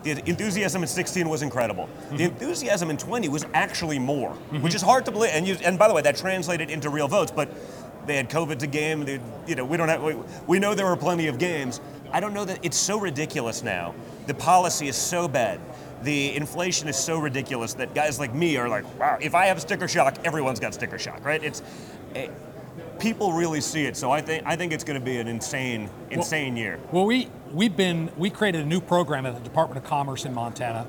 the 0.03 0.13
enthusiasm 0.29 0.83
in 0.83 0.89
16 0.89 1.29
was 1.29 1.43
incredible. 1.43 1.87
Mm-hmm. 1.87 2.17
The 2.17 2.25
enthusiasm 2.25 2.91
in 2.91 2.97
20 2.97 3.29
was 3.29 3.45
actually 3.53 3.99
more, 3.99 4.33
which 4.61 4.75
is 4.75 4.83
hard 4.83 5.05
to 5.05 5.11
believe. 5.13 5.31
And 5.35 5.47
you, 5.47 5.57
and 5.63 5.79
by 5.79 5.89
the 5.89 5.95
way, 5.95 6.03
that 6.03 6.17
translated 6.17 6.71
into 6.71 6.89
real 6.89 7.09
votes. 7.09 7.31
But 7.31 7.51
they 8.07 8.17
had 8.17 8.31
COVID 8.31 8.59
to 8.61 8.67
game. 8.67 9.05
They, 9.05 9.21
you 9.47 9.55
know, 9.55 9.65
we 9.65 9.77
don't 9.77 9.89
have. 9.89 10.03
We, 10.03 10.17
we 10.47 10.59
know 10.59 10.75
there 10.75 10.87
were 10.87 10.97
plenty 10.97 11.27
of 11.27 11.39
games. 11.39 11.81
I 12.13 12.21
don't 12.21 12.35
know 12.35 12.45
that 12.45 12.59
it's 12.65 12.77
so 12.77 12.99
ridiculous 12.99 13.63
now. 13.63 13.95
The 14.27 14.35
policy 14.35 14.89
is 14.89 14.97
so 14.97 15.29
bad. 15.29 15.61
The 16.03 16.35
inflation 16.35 16.89
is 16.89 16.97
so 16.97 17.19
ridiculous 17.19 17.75
that 17.75 17.95
guys 17.95 18.19
like 18.19 18.35
me 18.35 18.57
are 18.57 18.69
like, 18.69 18.85
wow, 18.99 19.19
if 19.21 19.35
I 19.35 19.47
have 19.47 19.61
sticker 19.61 19.87
shock, 19.87 20.17
everyone's 20.25 20.59
got 20.59 20.73
sticker 20.73 20.99
shock, 20.99 21.25
right? 21.25 21.43
It's 21.45 21.63
eh, 22.15 22.29
people 23.01 23.33
really 23.33 23.61
see 23.61 23.85
it. 23.87 23.97
So 23.97 24.11
I 24.11 24.21
think 24.21 24.45
I 24.47 24.55
think 24.57 24.73
it's 24.73 24.85
going 24.85 24.99
to 24.99 25.05
be 25.05 25.19
an 25.19 25.27
insane, 25.27 25.91
insane 26.11 26.57
year. 26.57 26.79
Well, 26.93 27.07
we 27.07 27.29
we've 27.53 27.77
been 27.77 28.11
we 28.17 28.31
created 28.31 28.61
a 28.61 28.67
new 28.67 28.81
program 28.81 29.27
at 29.27 29.35
the 29.35 29.41
Department 29.41 29.83
of 29.83 29.89
Commerce 29.91 30.25
in 30.25 30.35
Montana. 30.35 30.87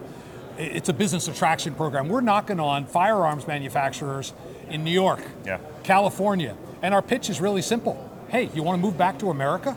It's 0.57 0.89
a 0.89 0.93
business 0.93 1.27
attraction 1.27 1.73
program. 1.73 2.07
We're 2.07 2.21
knocking 2.21 2.59
on 2.59 2.85
firearms 2.85 3.47
manufacturers 3.47 4.33
in 4.69 4.83
New 4.83 4.91
York, 4.91 5.21
Yeah. 5.45 5.57
California, 5.83 6.55
and 6.81 6.93
our 6.93 7.01
pitch 7.01 7.29
is 7.29 7.41
really 7.41 7.61
simple. 7.61 8.09
Hey, 8.27 8.49
you 8.53 8.61
want 8.61 8.77
to 8.77 8.81
move 8.81 8.97
back 8.97 9.17
to 9.19 9.29
America? 9.31 9.75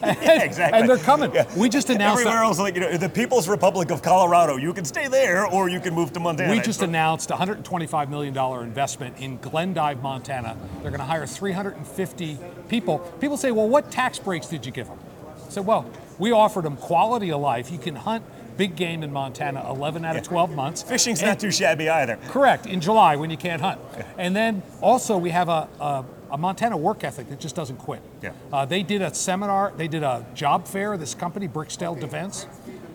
Yeah, 0.02 0.42
exactly. 0.42 0.80
And 0.80 0.88
they're 0.88 0.98
coming. 0.98 1.32
Yeah. 1.34 1.46
We 1.56 1.68
just 1.68 1.90
announced 1.90 2.20
Everywhere 2.20 2.40
that- 2.40 2.46
else, 2.46 2.58
like 2.58 2.74
you 2.74 2.80
know, 2.80 2.96
the 2.96 3.08
People's 3.08 3.48
Republic 3.48 3.90
of 3.90 4.02
Colorado. 4.02 4.56
You 4.56 4.72
can 4.72 4.84
stay 4.84 5.08
there, 5.08 5.46
or 5.46 5.68
you 5.68 5.80
can 5.80 5.94
move 5.94 6.12
to 6.12 6.20
Montana. 6.20 6.50
We 6.50 6.60
just 6.60 6.82
announced 6.82 7.30
a 7.30 7.34
$125 7.34 8.08
million 8.08 8.36
investment 8.62 9.18
in 9.18 9.38
Glendive, 9.38 10.02
Montana. 10.02 10.56
They're 10.82 10.90
going 10.90 11.00
to 11.00 11.04
hire 11.06 11.26
350 11.26 12.38
people. 12.68 12.98
People 13.20 13.36
say, 13.36 13.50
well, 13.50 13.68
what 13.68 13.90
tax 13.90 14.18
breaks 14.18 14.46
did 14.46 14.64
you 14.66 14.72
give 14.72 14.86
them? 14.88 14.98
I 15.46 15.48
said, 15.50 15.66
well, 15.66 15.90
we 16.18 16.32
offered 16.32 16.64
them 16.64 16.76
quality 16.76 17.30
of 17.32 17.40
life. 17.40 17.70
You 17.70 17.78
can 17.78 17.94
hunt 17.96 18.24
big 18.56 18.76
game 18.76 19.02
in 19.02 19.12
Montana 19.12 19.64
11 19.70 20.04
out 20.04 20.14
of 20.16 20.22
12 20.22 20.54
months. 20.54 20.82
Fishing's 20.82 21.20
And- 21.20 21.28
not 21.30 21.40
too 21.40 21.50
shabby 21.50 21.88
either. 21.88 22.16
Correct, 22.28 22.66
in 22.66 22.80
July 22.80 23.16
when 23.16 23.30
you 23.30 23.36
can't 23.36 23.60
hunt. 23.62 23.80
And 24.18 24.36
then 24.36 24.62
also 24.80 25.16
we 25.16 25.30
have 25.30 25.48
a, 25.48 25.68
a, 25.80 26.04
a 26.32 26.38
Montana 26.38 26.76
work 26.76 27.04
ethic 27.04 27.28
that 27.28 27.38
just 27.38 27.54
doesn't 27.54 27.76
quit. 27.76 28.00
Yeah. 28.22 28.32
Uh, 28.50 28.64
they 28.64 28.82
did 28.82 29.02
a 29.02 29.14
seminar, 29.14 29.72
they 29.76 29.86
did 29.86 30.02
a 30.02 30.26
job 30.34 30.66
fair, 30.66 30.96
this 30.96 31.14
company, 31.14 31.46
Brickstell 31.46 32.00
Defense, 32.00 32.46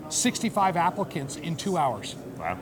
65 0.10 0.76
applicants 0.76 1.36
in 1.38 1.56
two 1.56 1.78
hours. 1.78 2.16
Wow. 2.38 2.58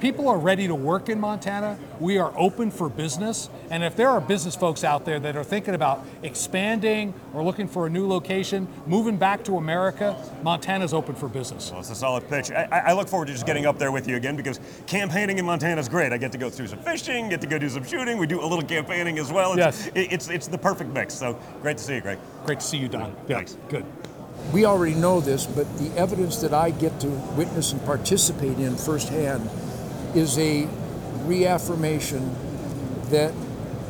People 0.00 0.28
are 0.28 0.38
ready 0.38 0.66
to 0.68 0.74
work 0.74 1.08
in 1.08 1.18
Montana. 1.18 1.78
We 2.00 2.18
are 2.18 2.32
open 2.36 2.70
for 2.70 2.88
business. 2.90 3.48
And 3.70 3.82
if 3.82 3.96
there 3.96 4.08
are 4.08 4.20
business 4.20 4.54
folks 4.54 4.84
out 4.84 5.04
there 5.06 5.18
that 5.20 5.36
are 5.36 5.44
thinking 5.44 5.74
about 5.74 6.04
expanding 6.22 7.14
or 7.32 7.42
looking 7.42 7.66
for 7.66 7.86
a 7.86 7.90
new 7.90 8.06
location, 8.06 8.68
moving 8.86 9.16
back 9.16 9.42
to 9.44 9.56
America, 9.56 10.14
Montana's 10.42 10.92
open 10.92 11.14
for 11.14 11.28
business. 11.28 11.70
Well, 11.70 11.80
it's 11.80 11.90
a 11.90 11.94
solid 11.94 12.28
pitch. 12.28 12.50
I, 12.50 12.68
I 12.70 12.78
I 12.78 12.92
look 12.92 13.08
forward 13.08 13.26
to 13.26 13.32
just 13.32 13.46
getting 13.46 13.64
up 13.66 13.78
there 13.78 13.90
with 13.90 14.06
you 14.06 14.16
again 14.16 14.36
because 14.36 14.60
campaigning 14.86 15.38
in 15.38 15.44
Montana 15.46 15.80
is 15.80 15.88
great. 15.88 16.12
I 16.12 16.18
get 16.18 16.30
to 16.32 16.38
go 16.38 16.50
through 16.50 16.66
some 16.68 16.78
fishing, 16.80 17.28
get 17.30 17.40
to 17.40 17.46
go 17.46 17.58
do 17.58 17.68
some 17.68 17.84
shooting. 17.84 18.18
We 18.18 18.26
do 18.26 18.40
a 18.42 18.46
little 18.46 18.62
campaigning 18.64 19.18
as 19.18 19.32
well. 19.32 19.52
It's, 19.52 19.58
Yes. 19.58 19.86
it- 19.94 20.12
it's 20.12 20.28
it's 20.28 20.46
the 20.46 20.58
perfect 20.58 20.90
mix. 20.92 21.14
So 21.14 21.38
great 21.62 21.78
to 21.78 21.82
see 21.84 21.94
you, 21.94 22.00
Greg. 22.02 22.18
Great 22.44 22.60
to 22.60 22.66
see 22.66 22.76
you, 22.76 22.88
Don. 22.88 23.14
Yeah, 23.28 23.36
Thanks. 23.36 23.56
Good. 23.68 23.84
We 24.52 24.64
already 24.66 24.94
know 24.94 25.20
this, 25.20 25.46
but 25.46 25.66
the 25.78 25.90
evidence 25.98 26.36
that 26.42 26.52
I 26.52 26.70
get 26.70 27.00
to 27.00 27.08
witness 27.08 27.72
and 27.72 27.84
participate 27.84 28.58
in 28.58 28.76
firsthand 28.76 29.48
is 30.16 30.38
a 30.38 30.66
reaffirmation 31.24 32.34
that 33.10 33.34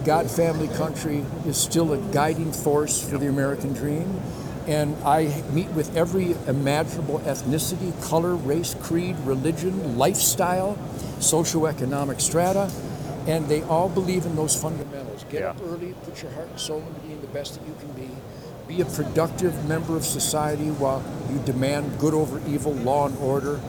God, 0.04 0.30
family, 0.30 0.68
country 0.68 1.24
is 1.46 1.56
still 1.56 1.92
a 1.92 1.98
guiding 2.12 2.52
force 2.52 3.02
for 3.02 3.18
the 3.18 3.28
American 3.28 3.72
dream. 3.72 4.20
And 4.66 4.96
I 5.04 5.42
meet 5.52 5.68
with 5.70 5.96
every 5.96 6.32
imaginable 6.48 7.20
ethnicity, 7.20 7.92
color, 8.02 8.34
race, 8.34 8.74
creed, 8.82 9.16
religion, 9.20 9.96
lifestyle, 9.96 10.76
socioeconomic 11.18 12.20
strata, 12.20 12.70
and 13.28 13.48
they 13.48 13.62
all 13.62 13.88
believe 13.88 14.26
in 14.26 14.34
those 14.34 14.60
fundamentals. 14.60 15.24
Get 15.30 15.42
up 15.42 15.58
early, 15.62 15.94
put 16.04 16.22
your 16.22 16.32
heart 16.32 16.48
and 16.48 16.58
soul 16.58 16.78
into 16.78 17.00
being 17.00 17.20
the 17.20 17.26
best 17.28 17.54
that 17.54 17.66
you 17.66 17.74
can 17.78 17.92
be. 17.92 18.10
Be 18.66 18.80
a 18.80 18.84
productive 18.84 19.64
member 19.68 19.96
of 19.96 20.04
society 20.04 20.70
while 20.70 21.04
you 21.30 21.38
demand 21.44 21.98
good 22.00 22.14
over 22.14 22.40
evil, 22.48 22.72
law 22.72 23.06
and 23.06 23.16
order, 23.18 23.60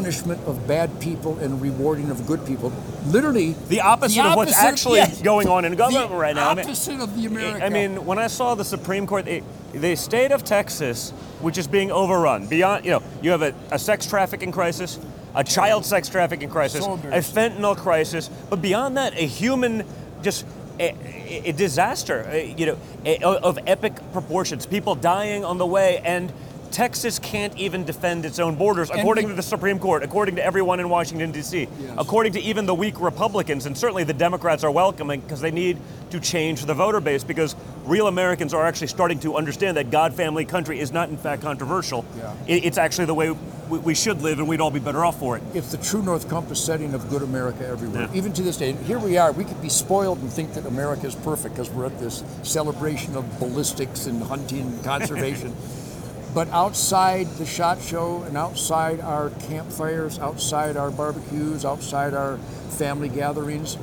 punishment 0.00 0.40
of 0.46 0.66
bad 0.68 0.88
people 1.00 1.36
and 1.38 1.60
rewarding 1.60 2.10
of 2.10 2.24
good 2.26 2.46
people. 2.46 2.72
Literally, 3.06 3.54
The 3.68 3.80
opposite 3.80 4.24
of 4.24 4.36
what's 4.36 4.56
actually 4.56 4.98
yes. 4.98 5.20
going 5.20 5.48
on 5.48 5.64
in 5.64 5.74
government 5.74 6.10
The 6.10 6.16
right 6.16 6.34
now. 6.34 6.50
I 6.50 6.54
mean- 6.54 6.64
opposite 6.64 7.00
of 7.00 7.16
the 7.16 7.26
America. 7.26 7.64
I 7.64 7.68
mean, 7.70 8.06
when 8.06 8.18
I 8.18 8.28
saw 8.28 8.54
the 8.54 8.64
Supreme 8.64 9.06
Court, 9.06 9.26
it, 9.26 9.42
the 9.72 9.96
state 9.96 10.30
of 10.30 10.44
Texas, 10.44 11.10
which 11.40 11.58
is 11.58 11.66
being 11.66 11.90
overrun, 11.90 12.46
beyond, 12.46 12.84
you 12.84 12.92
know, 12.92 13.02
you 13.20 13.30
have 13.32 13.42
a, 13.42 13.52
a 13.72 13.78
sex 13.78 14.06
trafficking 14.06 14.52
crisis, 14.52 14.98
a 15.34 15.42
child 15.42 15.84
sex 15.84 16.08
trafficking 16.08 16.48
crisis, 16.50 16.84
So 16.84 16.94
a 16.94 17.18
fentanyl 17.20 17.76
crisis, 17.76 18.30
but 18.48 18.62
beyond 18.62 18.96
that, 18.96 19.14
a 19.14 19.26
human, 19.26 19.84
just 20.22 20.46
a, 20.78 20.90
a- 20.94 21.48
a 21.48 21.52
disaster, 21.52 22.44
you 22.56 22.66
know, 22.66 22.76
of 23.42 23.58
epic 23.66 23.94
proportions, 24.12 24.66
people 24.66 24.94
dying 24.94 25.44
on 25.44 25.58
the 25.58 25.66
way, 25.66 25.98
and 26.04 26.32
Texas 26.70 27.18
can't 27.18 27.56
even 27.56 27.84
defend 27.84 28.24
its 28.24 28.38
own 28.38 28.54
borders, 28.54 28.90
according 28.90 29.26
it- 29.26 29.28
to 29.28 29.34
the 29.34 29.42
Supreme 29.42 29.78
Court, 29.78 30.02
according 30.02 30.36
to 30.36 30.44
everyone 30.44 30.80
in 30.80 30.88
Washington, 30.88 31.32
D.C., 31.32 31.68
according 31.98 32.32
to 32.34 32.40
even 32.40 32.66
the 32.66 32.74
weak 32.74 33.00
Republicans, 33.00 33.66
and 33.66 33.76
certainly 33.76 34.04
the 34.04 34.12
Democrats 34.14 34.64
are 34.64 34.70
welcoming 34.70 35.20
because 35.20 35.40
they 35.40 35.50
need 35.50 35.78
to 36.10 36.20
change 36.20 36.64
the 36.64 36.74
voter 36.74 37.00
base 37.00 37.24
because 37.24 37.54
real 37.84 38.06
Americans 38.06 38.52
are 38.54 38.66
actually 38.66 38.86
starting 38.88 39.18
to 39.20 39.36
understand 39.36 39.76
that 39.76 39.90
God, 39.90 40.14
family, 40.14 40.44
country 40.44 40.80
is 40.80 40.92
not 40.92 41.08
in 41.08 41.16
fact 41.16 41.42
controversial. 41.42 42.04
Yeah. 42.16 42.32
It- 42.46 42.64
it's 42.64 42.78
actually 42.78 43.06
the 43.06 43.14
way 43.14 43.30
we, 43.68 43.78
we 43.78 43.94
should 43.94 44.20
live, 44.22 44.38
and 44.38 44.48
we'd 44.48 44.60
all 44.60 44.70
be 44.72 44.80
better 44.80 45.04
off 45.04 45.18
for 45.18 45.36
it. 45.36 45.42
it's 45.54 45.70
the 45.70 45.76
true 45.76 46.02
north 46.02 46.28
compass 46.28 46.62
setting 46.62 46.94
of 46.94 47.08
good 47.08 47.22
America 47.22 47.66
everywhere. 47.66 48.02
Yeah. 48.10 48.18
Even 48.18 48.32
to 48.32 48.42
this 48.42 48.56
day, 48.56 48.72
here 48.72 48.98
we 48.98 49.16
are. 49.16 49.30
We 49.32 49.44
could 49.44 49.62
be 49.62 49.68
spoiled 49.68 50.18
and 50.20 50.30
think 50.30 50.54
that 50.54 50.66
America 50.66 51.06
is 51.06 51.14
perfect 51.14 51.54
because 51.54 51.70
we're 51.70 51.86
at 51.86 51.98
this 52.00 52.24
celebration 52.42 53.16
of 53.16 53.38
ballistics 53.38 54.06
and 54.06 54.22
hunting 54.22 54.62
and 54.62 54.84
conservation. 54.84 55.54
But 56.32 56.48
outside 56.50 57.26
the 57.38 57.46
shot 57.46 57.82
show 57.82 58.22
and 58.22 58.36
outside 58.36 59.00
our 59.00 59.30
campfires, 59.30 60.18
outside 60.18 60.76
our 60.76 60.90
barbecues, 60.90 61.64
outside 61.64 62.14
our 62.14 62.38
family 62.78 63.08
gatherings, 63.08 63.76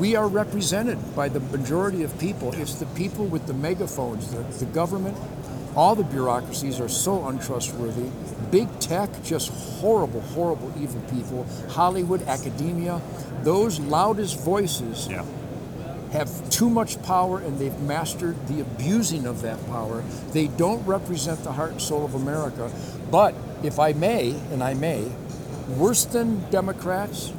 we 0.00 0.16
are 0.16 0.26
represented 0.26 0.98
by 1.14 1.28
the 1.28 1.40
majority 1.40 2.02
of 2.02 2.18
people. 2.18 2.52
It's 2.54 2.74
the 2.74 2.86
people 2.86 3.26
with 3.26 3.46
the 3.46 3.54
megaphones, 3.54 4.32
the, 4.32 4.42
the 4.64 4.70
government, 4.72 5.16
all 5.76 5.94
the 5.94 6.04
bureaucracies 6.04 6.80
are 6.80 6.88
so 6.88 7.28
untrustworthy. 7.28 8.10
Big 8.50 8.80
tech, 8.80 9.10
just 9.22 9.50
horrible, 9.78 10.22
horrible, 10.22 10.72
evil 10.80 11.00
people. 11.02 11.46
Hollywood, 11.68 12.22
academia, 12.22 13.00
those 13.42 13.78
loudest 13.78 14.40
voices 14.40 15.06
Yeah. 15.08 15.24
Have 16.16 16.50
too 16.50 16.68
much 16.70 17.00
power 17.02 17.38
and 17.38 17.58
they've 17.58 17.78
mastered 17.80 18.48
the 18.48 18.60
abusing 18.60 19.26
of 19.26 19.42
that 19.42 19.64
power. 19.66 20.02
They 20.32 20.48
don't 20.48 20.84
represent 20.86 21.44
the 21.44 21.52
heart 21.52 21.72
and 21.72 21.80
soul 21.80 22.04
of 22.04 22.14
America. 22.14 22.70
But 23.10 23.34
if 23.62 23.78
I 23.78 23.92
may, 23.92 24.30
and 24.50 24.62
I 24.62 24.74
may, 24.74 25.10
worse 25.76 26.04
than 26.04 26.48
Democrats, 26.50 27.32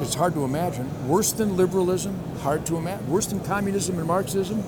it's 0.00 0.14
hard 0.14 0.34
to 0.34 0.44
imagine, 0.44 1.08
worse 1.08 1.32
than 1.32 1.56
liberalism, 1.56 2.18
hard 2.38 2.66
to 2.66 2.76
imagine, 2.76 3.08
worse 3.10 3.26
than 3.26 3.40
communism 3.40 3.98
and 3.98 4.06
Marxism, 4.06 4.62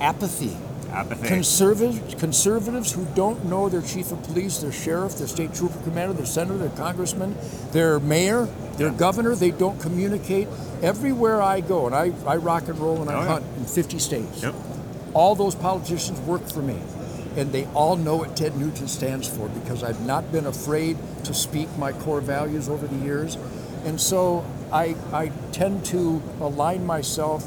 apathy. 0.00 0.56
Apathy. 0.92 1.28
Conservatives, 1.28 2.14
conservatives 2.16 2.92
who 2.92 3.04
don't 3.14 3.44
know 3.46 3.68
their 3.68 3.82
chief 3.82 4.10
of 4.12 4.22
police, 4.24 4.58
their 4.58 4.72
sheriff, 4.72 5.16
their 5.16 5.26
state 5.28 5.54
trooper 5.54 5.78
commander, 5.82 6.12
their 6.14 6.26
senator, 6.26 6.58
their 6.58 6.70
congressman, 6.76 7.36
their 7.72 8.00
mayor, 8.00 8.46
their 8.76 8.90
governor, 8.90 9.34
they 9.34 9.50
don't 9.50 9.80
communicate. 9.80 10.48
Everywhere 10.82 11.42
I 11.42 11.60
go, 11.60 11.86
and 11.86 11.94
I, 11.94 12.12
I 12.26 12.36
rock 12.36 12.68
and 12.68 12.78
roll 12.78 13.00
and 13.02 13.10
I 13.10 13.14
Oh, 13.14 13.20
yeah. 13.22 13.28
hunt 13.28 13.44
in 13.58 13.64
50 13.66 13.98
states, 13.98 14.42
Yep. 14.42 14.54
all 15.14 15.34
those 15.34 15.54
politicians 15.54 16.18
work 16.20 16.48
for 16.50 16.62
me. 16.62 16.78
And 17.36 17.52
they 17.52 17.66
all 17.74 17.96
know 17.96 18.16
what 18.16 18.36
Ted 18.36 18.56
Nugent 18.56 18.90
stands 18.90 19.28
for 19.28 19.48
because 19.48 19.84
I've 19.84 20.04
not 20.04 20.32
been 20.32 20.46
afraid 20.46 20.96
to 21.24 21.32
speak 21.34 21.68
my 21.78 21.92
core 21.92 22.20
values 22.20 22.68
over 22.68 22.86
the 22.88 22.96
years. 22.96 23.36
And 23.84 24.00
so 24.00 24.44
I, 24.72 24.96
I 25.12 25.30
tend 25.52 25.84
to 25.86 26.20
align 26.40 26.84
myself. 26.86 27.46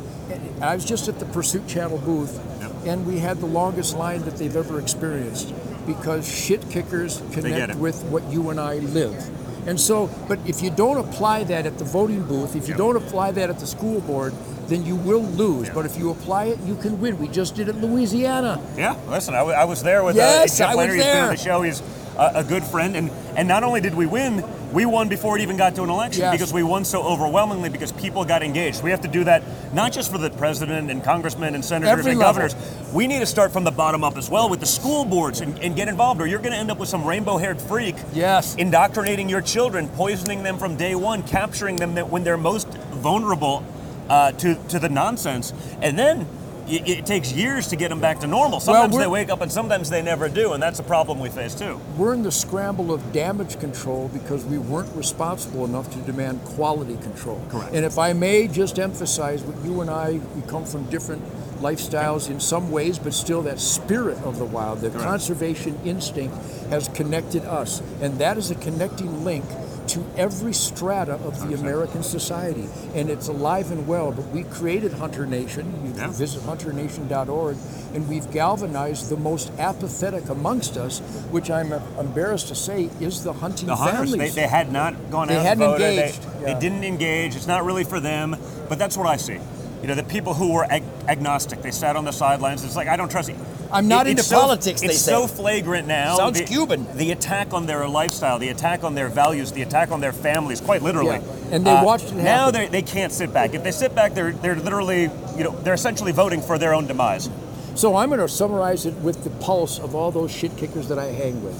I 0.61 0.73
was 0.75 0.85
just 0.85 1.09
at 1.09 1.19
the 1.19 1.25
Pursuit 1.25 1.67
Channel 1.67 1.97
booth, 1.97 2.39
and 2.85 3.05
we 3.05 3.19
had 3.19 3.39
the 3.39 3.45
longest 3.45 3.95
line 3.95 4.21
that 4.23 4.37
they've 4.37 4.55
ever 4.55 4.79
experienced 4.79 5.53
because 5.85 6.27
shit 6.27 6.69
kickers 6.69 7.21
connect 7.31 7.75
with 7.75 8.01
what 8.05 8.23
you 8.31 8.49
and 8.49 8.59
I 8.59 8.75
live. 8.75 9.29
And 9.67 9.79
so, 9.79 10.09
but 10.27 10.39
if 10.45 10.61
you 10.61 10.69
don't 10.69 10.97
apply 10.97 11.45
that 11.45 11.65
at 11.65 11.77
the 11.77 11.85
voting 11.85 12.23
booth, 12.23 12.55
if 12.55 12.67
you 12.67 12.73
don't 12.73 12.97
apply 12.97 13.31
that 13.31 13.49
at 13.49 13.59
the 13.59 13.67
school 13.67 14.01
board, 14.01 14.33
then 14.67 14.85
you 14.85 14.95
will 14.95 15.23
lose. 15.23 15.69
But 15.69 15.85
if 15.85 15.97
you 15.97 16.09
apply 16.11 16.45
it, 16.45 16.59
you 16.61 16.75
can 16.75 16.99
win. 16.99 17.17
We 17.17 17.27
just 17.29 17.55
did 17.55 17.69
it 17.69 17.75
in 17.75 17.81
Louisiana. 17.85 18.61
Yeah, 18.77 18.97
listen, 19.07 19.33
I, 19.33 19.39
w- 19.39 19.55
I 19.55 19.63
was 19.65 19.81
there 19.83 20.03
with 20.03 20.15
Yes, 20.15 20.59
uh, 20.59 20.65
Jeff 20.67 20.75
Leonard. 20.75 20.95
He's 20.95 21.03
been 21.05 21.17
on 21.23 21.29
the 21.29 21.37
show. 21.37 21.61
He's 21.61 21.81
uh, 22.17 22.31
a 22.35 22.43
good 22.43 22.63
friend, 22.63 22.95
and 22.95 23.09
and 23.35 23.47
not 23.47 23.63
only 23.63 23.81
did 23.81 23.95
we 23.95 24.05
win, 24.05 24.43
we 24.71 24.85
won 24.85 25.07
before 25.09 25.37
it 25.37 25.41
even 25.41 25.55
got 25.57 25.75
to 25.75 25.83
an 25.83 25.89
election 25.89 26.21
Yes. 26.21 26.31
because 26.33 26.51
we 26.53 26.63
won 26.63 26.83
so 26.85 27.03
overwhelmingly 27.03 27.69
because 27.69 27.91
people 27.91 28.25
got 28.25 28.41
engaged. 28.41 28.81
We 28.83 28.89
have 28.91 29.01
to 29.01 29.07
do 29.07 29.23
that 29.25 29.43
not 29.73 29.91
just 29.91 30.11
for 30.11 30.17
the 30.17 30.29
president 30.31 30.89
and 30.89 31.03
congressmen 31.03 31.53
and 31.55 31.63
senators 31.63 31.99
Every 31.99 32.11
and 32.11 32.19
level. 32.19 32.33
governors. 32.47 32.55
We 32.93 33.05
need 33.07 33.19
to 33.19 33.25
start 33.27 33.51
from 33.51 33.63
the 33.63 33.71
bottom 33.71 34.03
up 34.03 34.17
as 34.17 34.29
well 34.29 34.49
with 34.49 34.59
the 34.59 34.65
school 34.65 35.05
boards 35.05 35.41
and, 35.41 35.57
and 35.59 35.75
get 35.75 35.87
involved, 35.87 36.21
or 36.21 36.27
you're 36.27 36.39
going 36.39 36.53
to 36.53 36.57
end 36.57 36.71
up 36.71 36.79
with 36.79 36.89
some 36.89 37.03
rainbow-haired 37.05 37.61
freak. 37.61 37.95
Yes. 38.13 38.55
Indoctrinating 38.55 39.29
your 39.29 39.41
children, 39.41 39.87
poisoning 39.89 40.41
them 40.43 40.57
from 40.57 40.75
day 40.75 40.95
one, 40.95 41.21
capturing 41.23 41.75
them 41.75 41.95
when 42.09 42.23
they're 42.23 42.37
most 42.37 42.67
vulnerable 42.67 43.63
uh, 44.09 44.31
to 44.33 44.55
to 44.69 44.79
the 44.79 44.89
nonsense, 44.89 45.53
and 45.81 45.97
then. 45.97 46.25
It, 46.67 46.87
it 46.87 47.05
takes 47.05 47.31
years 47.31 47.67
to 47.69 47.75
get 47.75 47.89
them 47.89 47.99
back 47.99 48.19
to 48.21 48.27
normal. 48.27 48.59
Sometimes 48.59 48.93
we're- 48.93 49.03
they 49.05 49.09
wake 49.09 49.29
up 49.29 49.41
and 49.41 49.51
sometimes 49.51 49.89
they 49.89 50.01
never 50.01 50.29
do, 50.29 50.53
and 50.53 50.63
that's 50.63 50.79
a 50.79 50.83
problem 50.83 51.19
we 51.19 51.29
face 51.29 51.53
too. 51.55 51.79
We're 51.97 52.13
in 52.13 52.23
the 52.23 52.31
scramble 52.31 52.93
of 52.93 53.11
damage 53.11 53.59
control 53.59 54.09
because 54.13 54.45
we 54.45 54.57
weren't 54.57 54.95
responsible 54.95 55.65
enough 55.65 55.91
to 55.91 55.97
demand 55.99 56.43
quality 56.45 56.95
control. 56.97 57.41
Correct. 57.49 57.73
And 57.73 57.85
if 57.85 57.97
I 57.97 58.13
may 58.13 58.47
just 58.47 58.79
emphasize 58.79 59.43
what 59.43 59.63
you 59.65 59.81
and 59.81 59.89
I, 59.89 60.19
we 60.35 60.41
come 60.47 60.65
from 60.65 60.83
different 60.89 61.21
lifestyles 61.61 62.29
in 62.29 62.39
some 62.39 62.71
ways, 62.71 62.99
but 62.99 63.13
still 63.13 63.41
that 63.43 63.59
spirit 63.59 64.17
of 64.23 64.37
the 64.37 64.45
wild, 64.45 64.81
the 64.81 64.89
Correct. 64.89 65.05
conservation 65.05 65.79
instinct 65.85 66.35
has 66.69 66.87
connected 66.89 67.45
us. 67.45 67.81
And 68.01 68.19
that 68.19 68.37
is 68.37 68.51
a 68.51 68.55
connecting 68.55 69.23
link 69.23 69.45
to 69.93 70.05
every 70.17 70.53
strata 70.53 71.13
of 71.13 71.39
the 71.47 71.55
American 71.55 72.03
society. 72.03 72.67
And 72.95 73.09
it's 73.09 73.27
alive 73.27 73.71
and 73.71 73.87
well, 73.87 74.11
but 74.11 74.27
we 74.29 74.43
created 74.43 74.93
Hunter 74.93 75.25
Nation. 75.25 75.65
You 75.85 75.93
can 75.93 76.11
visit 76.11 76.41
hunternation.org, 76.43 77.57
and 77.93 78.07
we've 78.09 78.29
galvanized 78.31 79.09
the 79.09 79.17
most 79.17 79.51
apathetic 79.59 80.29
amongst 80.29 80.77
us, 80.77 80.99
which 81.31 81.49
I'm 81.49 81.71
embarrassed 81.99 82.47
to 82.49 82.55
say 82.55 82.89
is 82.99 83.23
the 83.23 83.33
hunting 83.33 83.67
The 83.67 83.75
hunters, 83.75 84.11
they, 84.11 84.17
families. 84.17 84.35
they 84.35 84.47
had 84.47 84.71
not 84.71 85.11
gone 85.11 85.27
They 85.27 85.37
out 85.37 85.45
hadn't 85.45 85.63
and 85.63 85.71
voted. 85.73 85.89
engaged, 85.99 86.23
They, 86.23 86.41
yeah. 86.47 86.53
they 86.53 86.59
didn't 86.59 86.83
engage. 86.83 87.35
It's 87.35 87.47
not 87.47 87.63
really 87.65 87.83
for 87.83 87.99
them. 87.99 88.35
But 88.69 88.79
that's 88.79 88.97
what 88.97 89.07
I 89.07 89.17
see. 89.17 89.39
You 89.81 89.87
know, 89.87 89.95
the 89.95 90.03
people 90.03 90.33
who 90.33 90.53
were 90.53 90.65
ag- 90.71 90.83
agnostic, 91.07 91.61
they 91.61 91.71
sat 91.71 91.95
on 91.95 92.05
the 92.05 92.11
sidelines. 92.13 92.63
It's 92.63 92.75
like 92.75 92.87
I 92.87 92.95
don't 92.95 93.11
trust 93.11 93.29
you. 93.29 93.35
I'm 93.73 93.87
not 93.87 94.07
It- 94.07 94.11
into 94.11 94.23
so- 94.23 94.39
politics, 94.39 94.81
they 94.81 94.87
It's 94.87 94.99
say. 95.01 95.11
so 95.11 95.27
flagrant 95.27 95.87
now. 95.87 96.15
Sounds 96.17 96.37
the, 96.39 96.45
Cuban. 96.45 96.85
The 96.95 97.11
attack 97.11 97.53
on 97.53 97.65
their 97.65 97.87
lifestyle, 97.87 98.37
the 98.39 98.49
attack 98.49 98.83
on 98.83 98.95
their 98.95 99.09
values, 99.09 99.51
the 99.51 99.63
attack 99.63 99.91
on 99.91 99.99
their 99.99 100.13
families, 100.13 100.61
quite 100.61 100.81
literally. 100.83 101.17
Yeah, 101.17 101.55
and 101.55 101.65
they 101.65 101.71
uh, 101.71 101.83
watched 101.83 102.05
it 102.11 102.15
Now 102.15 102.45
happen. 102.45 102.53
they, 102.53 102.67
they 102.67 102.81
can't 102.81 103.11
sit 103.11 103.33
back. 103.33 103.53
If 103.53 103.63
they 103.63 103.71
sit 103.71 103.95
back, 103.95 104.13
they're 104.13 104.31
they're 104.31 104.55
literally 104.55 105.09
you 105.37 105.43
know 105.43 105.51
they're 105.63 105.73
essentially 105.73 106.11
voting 106.11 106.41
for 106.41 106.57
their 106.57 106.73
own 106.73 106.85
demise. 106.87 107.29
So 107.75 107.95
I'm 107.95 108.09
going 108.09 108.19
to 108.19 108.27
summarize 108.27 108.85
it 108.85 108.93
with 108.95 109.23
the 109.23 109.31
pulse 109.31 109.79
of 109.79 109.95
all 109.95 110.11
those 110.11 110.31
shit 110.31 110.55
kickers 110.57 110.87
that 110.89 110.99
I 110.99 111.05
hang 111.05 111.43
with. 111.43 111.57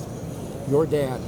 Your 0.70 0.86
dad. 0.86 1.20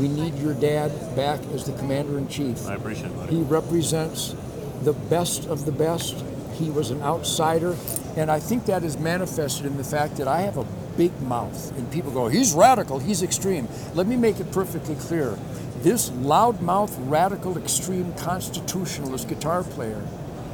We 0.00 0.08
need 0.08 0.34
your 0.38 0.54
dad 0.54 0.90
back 1.14 1.40
as 1.54 1.64
the 1.66 1.72
commander 1.72 2.18
in 2.18 2.26
chief. 2.26 2.66
I 2.66 2.74
appreciate 2.74 3.06
it. 3.06 3.16
buddy. 3.16 3.36
He 3.36 3.42
represents 3.42 4.34
the 4.82 4.92
best 4.94 5.46
of 5.46 5.64
the 5.64 5.72
best. 5.72 6.16
He 6.60 6.70
was 6.70 6.90
an 6.90 7.02
outsider, 7.02 7.74
and 8.16 8.30
I 8.30 8.38
think 8.38 8.66
that 8.66 8.84
is 8.84 8.98
manifested 8.98 9.64
in 9.64 9.78
the 9.78 9.84
fact 9.84 10.16
that 10.16 10.28
I 10.28 10.42
have 10.42 10.58
a 10.58 10.66
big 10.98 11.10
mouth, 11.22 11.72
and 11.78 11.90
people 11.90 12.12
go, 12.12 12.28
"He's 12.28 12.52
radical, 12.52 12.98
he's 12.98 13.22
extreme." 13.22 13.66
Let 13.94 14.06
me 14.06 14.16
make 14.16 14.38
it 14.40 14.52
perfectly 14.52 14.94
clear: 14.94 15.38
this 15.82 16.10
loudmouth, 16.10 16.92
radical, 17.08 17.56
extreme 17.56 18.12
constitutionalist 18.12 19.26
guitar 19.26 19.62
player 19.62 20.02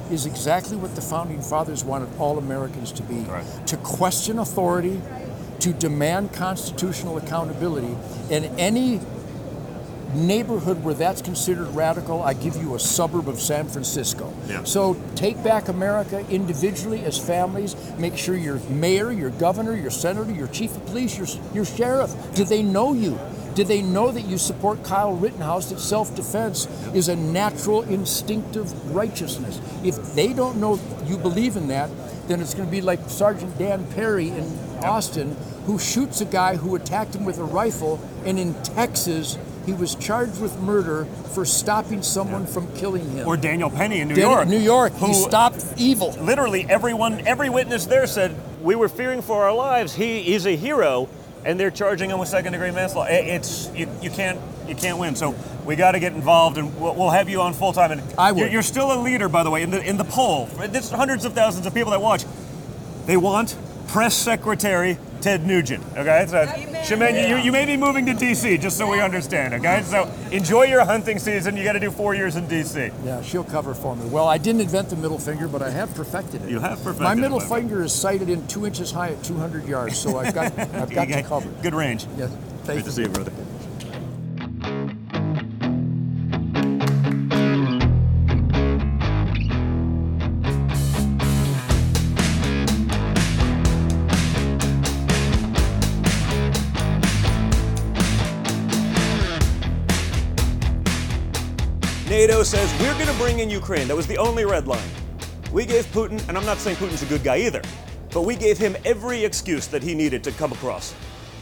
is 0.09 0.27
exactly 0.27 0.77
what 0.77 0.95
the 0.95 1.01
founding 1.01 1.43
fathers 1.43 1.85
wanted 1.85 2.09
all 2.21 2.39
Americans 2.39 2.93
to 2.93 3.03
be: 3.03 3.27
to 3.67 3.77
question 3.79 4.39
authority, 4.39 5.01
to 5.59 5.73
demand 5.73 6.33
constitutional 6.33 7.17
accountability, 7.17 7.97
and 8.31 8.49
any 8.59 9.01
neighborhood 10.17 10.83
where 10.83 10.95
that's 10.95 11.23
considered 11.23 11.69
radical, 11.69 12.23
I 12.23 12.35
give 12.35 12.57
you 12.57 12.75
a 12.75 12.79
suburb 12.79 13.29
of 13.29 13.41
San 13.41 13.69
Francisco. 13.69 14.33
Yeah. 14.49 14.65
So 14.65 14.97
take 15.15 15.43
back 15.45 15.69
America 15.69 16.25
individually 16.31 17.05
as 17.05 17.19
families. 17.19 17.77
Make 17.99 18.17
sure 18.17 18.37
your 18.37 18.59
mayor, 18.71 19.13
your 19.13 19.31
governor, 19.31 19.77
your 19.77 19.91
senator, 19.91 20.33
your 20.33 20.49
chief 20.49 20.77
of 20.77 20.85
police, 20.87 21.17
your, 21.17 21.27
your 21.55 21.65
sheriff, 21.65 22.15
do 22.35 22.45
they 22.45 22.63
know 22.63 22.93
you? 22.93 23.19
Do 23.55 23.65
they 23.65 23.81
know 23.81 24.13
that 24.13 24.27
you 24.27 24.37
support 24.37 24.85
Kyle 24.85 25.15
Rittenhouse 25.15 25.71
that 25.71 25.81
self 25.81 26.15
defense 26.15 26.67
is 26.95 27.09
a 27.09 27.17
natural, 27.17 27.83
instinctive 27.83 28.95
righteousness? 28.95 29.59
If 29.83 30.15
they 30.15 30.35
don't 30.35 30.61
know 30.61 30.79
you 31.07 31.17
believe 31.17 31.57
in 31.57 31.69
that, 31.69 31.89
then 32.29 32.43
it's 32.43 32.53
going 32.53 32.67
to 32.67 32.71
be 32.71 32.83
like 32.83 33.01
Sergeant 33.09 33.57
Dan 33.59 33.87
Perry 33.93 34.29
in 34.29 34.45
Austin, 34.83 35.37
who 35.65 35.79
shoots 35.79 36.21
a 36.21 36.27
guy 36.27 36.57
who 36.57 36.77
attacked 36.77 37.15
him 37.15 37.25
with 37.25 37.39
a 37.39 37.45
rifle, 37.45 37.99
and 38.27 38.39
in 38.39 38.53
Texas, 38.63 39.39
he 39.67 39.73
was 39.73 39.97
charged 39.97 40.41
with 40.41 40.59
murder 40.61 41.05
for 41.35 41.45
stopping 41.45 42.01
someone 42.01 42.47
from 42.47 42.73
killing 42.75 43.11
him. 43.11 43.27
Or 43.27 43.37
Daniel 43.37 43.69
Penny 43.69 44.01
in 44.01 44.09
New 44.09 44.15
Dan- 44.15 44.31
York. 44.31 44.49
New 44.49 44.59
York, 44.59 44.95
he 44.95 45.13
stopped 45.13 45.65
evil. 45.77 46.13
Literally, 46.21 46.65
everyone, 46.69 47.27
every 47.27 47.51
witness 47.51 47.85
there 47.87 48.07
said 48.07 48.35
we 48.63 48.77
were 48.77 48.89
fearing 48.89 49.21
for 49.23 49.45
our 49.45 49.55
lives. 49.55 49.95
He 49.95 50.33
is 50.35 50.47
a 50.47 50.57
hero, 50.57 51.09
and 51.45 51.59
they're 51.59 51.71
charging 51.73 52.11
him 52.11 52.19
with 52.19 52.29
second-degree 52.29 52.71
manslaughter. 52.71 53.11
It's 53.13 53.69
you, 53.75 53.89
you 54.01 54.11
can't 54.11 54.41
you 54.69 54.75
can't 54.75 54.99
win. 54.99 55.17
So 55.17 55.35
we 55.65 55.77
got 55.77 55.93
to 55.93 56.01
get 56.01 56.13
involved, 56.13 56.59
and 56.59 56.81
we'll, 56.81 56.95
we'll 56.95 57.11
have 57.11 57.29
you 57.29 57.41
on 57.41 57.53
full 57.53 57.73
time. 57.73 57.91
And 57.93 58.03
I 58.17 58.33
would. 58.33 58.41
You're, 58.41 58.49
you're 58.51 58.63
still 58.63 58.93
a 58.93 58.99
leader, 59.03 59.29
by 59.29 59.43
the 59.43 59.51
way, 59.51 59.63
in 59.63 59.71
the 59.71 59.83
in 59.83 59.97
the 59.97 60.05
poll. 60.05 60.47
There's 60.47 60.91
hundreds 60.91 61.25
of 61.25 61.35
thousands 61.35 61.67
of 61.67 61.75
people 61.75 61.91
that 61.91 62.01
watch. 62.01 62.25
They 63.07 63.17
want 63.17 63.57
press 63.89 64.15
secretary 64.15 64.99
Ted 65.27 65.45
Nugent. 65.45 65.83
Okay, 65.97 66.25
so 66.29 66.47
Shemane, 66.87 67.29
you, 67.29 67.35
you 67.39 67.51
may 67.51 67.67
be 67.67 67.77
moving 67.77 68.07
to 68.07 68.13
DC, 68.13 68.61
just 68.61 68.79
so 68.79 68.89
we 68.89 69.01
understand. 69.01 69.55
Okay, 69.55 69.83
so 69.83 70.09
enjoy 70.31 70.67
your 70.67 70.85
hunting 70.85 71.19
season. 71.19 71.57
You 71.57 71.65
got 71.65 71.73
to 71.73 71.81
do 71.81 71.91
four 71.91 72.15
years 72.15 72.37
in 72.37 72.47
DC. 72.47 72.93
Yeah, 73.05 73.21
she'll 73.23 73.43
cover 73.43 73.75
for 73.75 73.97
me. 73.97 74.09
Well, 74.09 74.29
I 74.29 74.39
didn't 74.39 74.61
invent 74.61 74.89
the 74.89 74.95
middle 74.95 75.19
finger, 75.19 75.49
but 75.49 75.63
I 75.63 75.71
have 75.71 75.93
perfected 75.97 76.45
it. 76.45 76.49
You 76.51 76.61
have 76.61 76.79
perfected 76.79 77.03
My 77.03 77.15
it, 77.15 77.17
middle 77.17 77.41
my 77.41 77.47
friend. 77.49 77.69
finger 77.69 77.83
is 77.83 77.93
sighted 77.93 78.29
in 78.29 78.47
two 78.47 78.67
inches 78.67 78.93
high 78.93 79.09
at 79.09 79.25
200 79.25 79.67
yards, 79.67 79.99
so 79.99 80.17
I've 80.17 80.33
got 80.33 80.57
I've 80.59 80.91
got 80.93 81.09
You 81.09 81.17
you 81.17 81.23
got 81.23 81.29
covered. 81.29 81.61
Good 81.61 81.75
range. 81.75 82.07
Yes, 82.17 82.31
thank 82.63 82.67
Great 82.67 82.85
to 82.85 82.93
see 82.93 83.03
you, 83.03 83.09
brother. 83.09 83.33
Says 102.47 102.73
we're 102.81 102.95
going 102.95 103.09
to 103.09 103.15
bring 103.15 103.41
in 103.41 103.51
Ukraine. 103.51 103.89
That 103.89 103.97
was 103.97 104.07
the 104.07 104.19
only 104.19 104.45
red 104.45 104.69
line. 104.69 104.89
We 105.53 105.67
gave 105.67 105.85
Putin, 105.87 106.27
and 106.29 106.39
I'm 106.39 106.45
not 106.45 106.59
saying 106.59 106.77
Putin's 106.77 107.03
a 107.03 107.07
good 107.07 107.25
guy 107.25 107.39
either, 107.39 107.61
but 108.13 108.23
we 108.23 108.37
gave 108.37 108.57
him 108.57 108.77
every 108.85 109.25
excuse 109.25 109.67
that 109.67 109.83
he 109.83 109.97
needed 109.97 110.23
to 110.23 110.31
come 110.31 110.53
across 110.53 110.95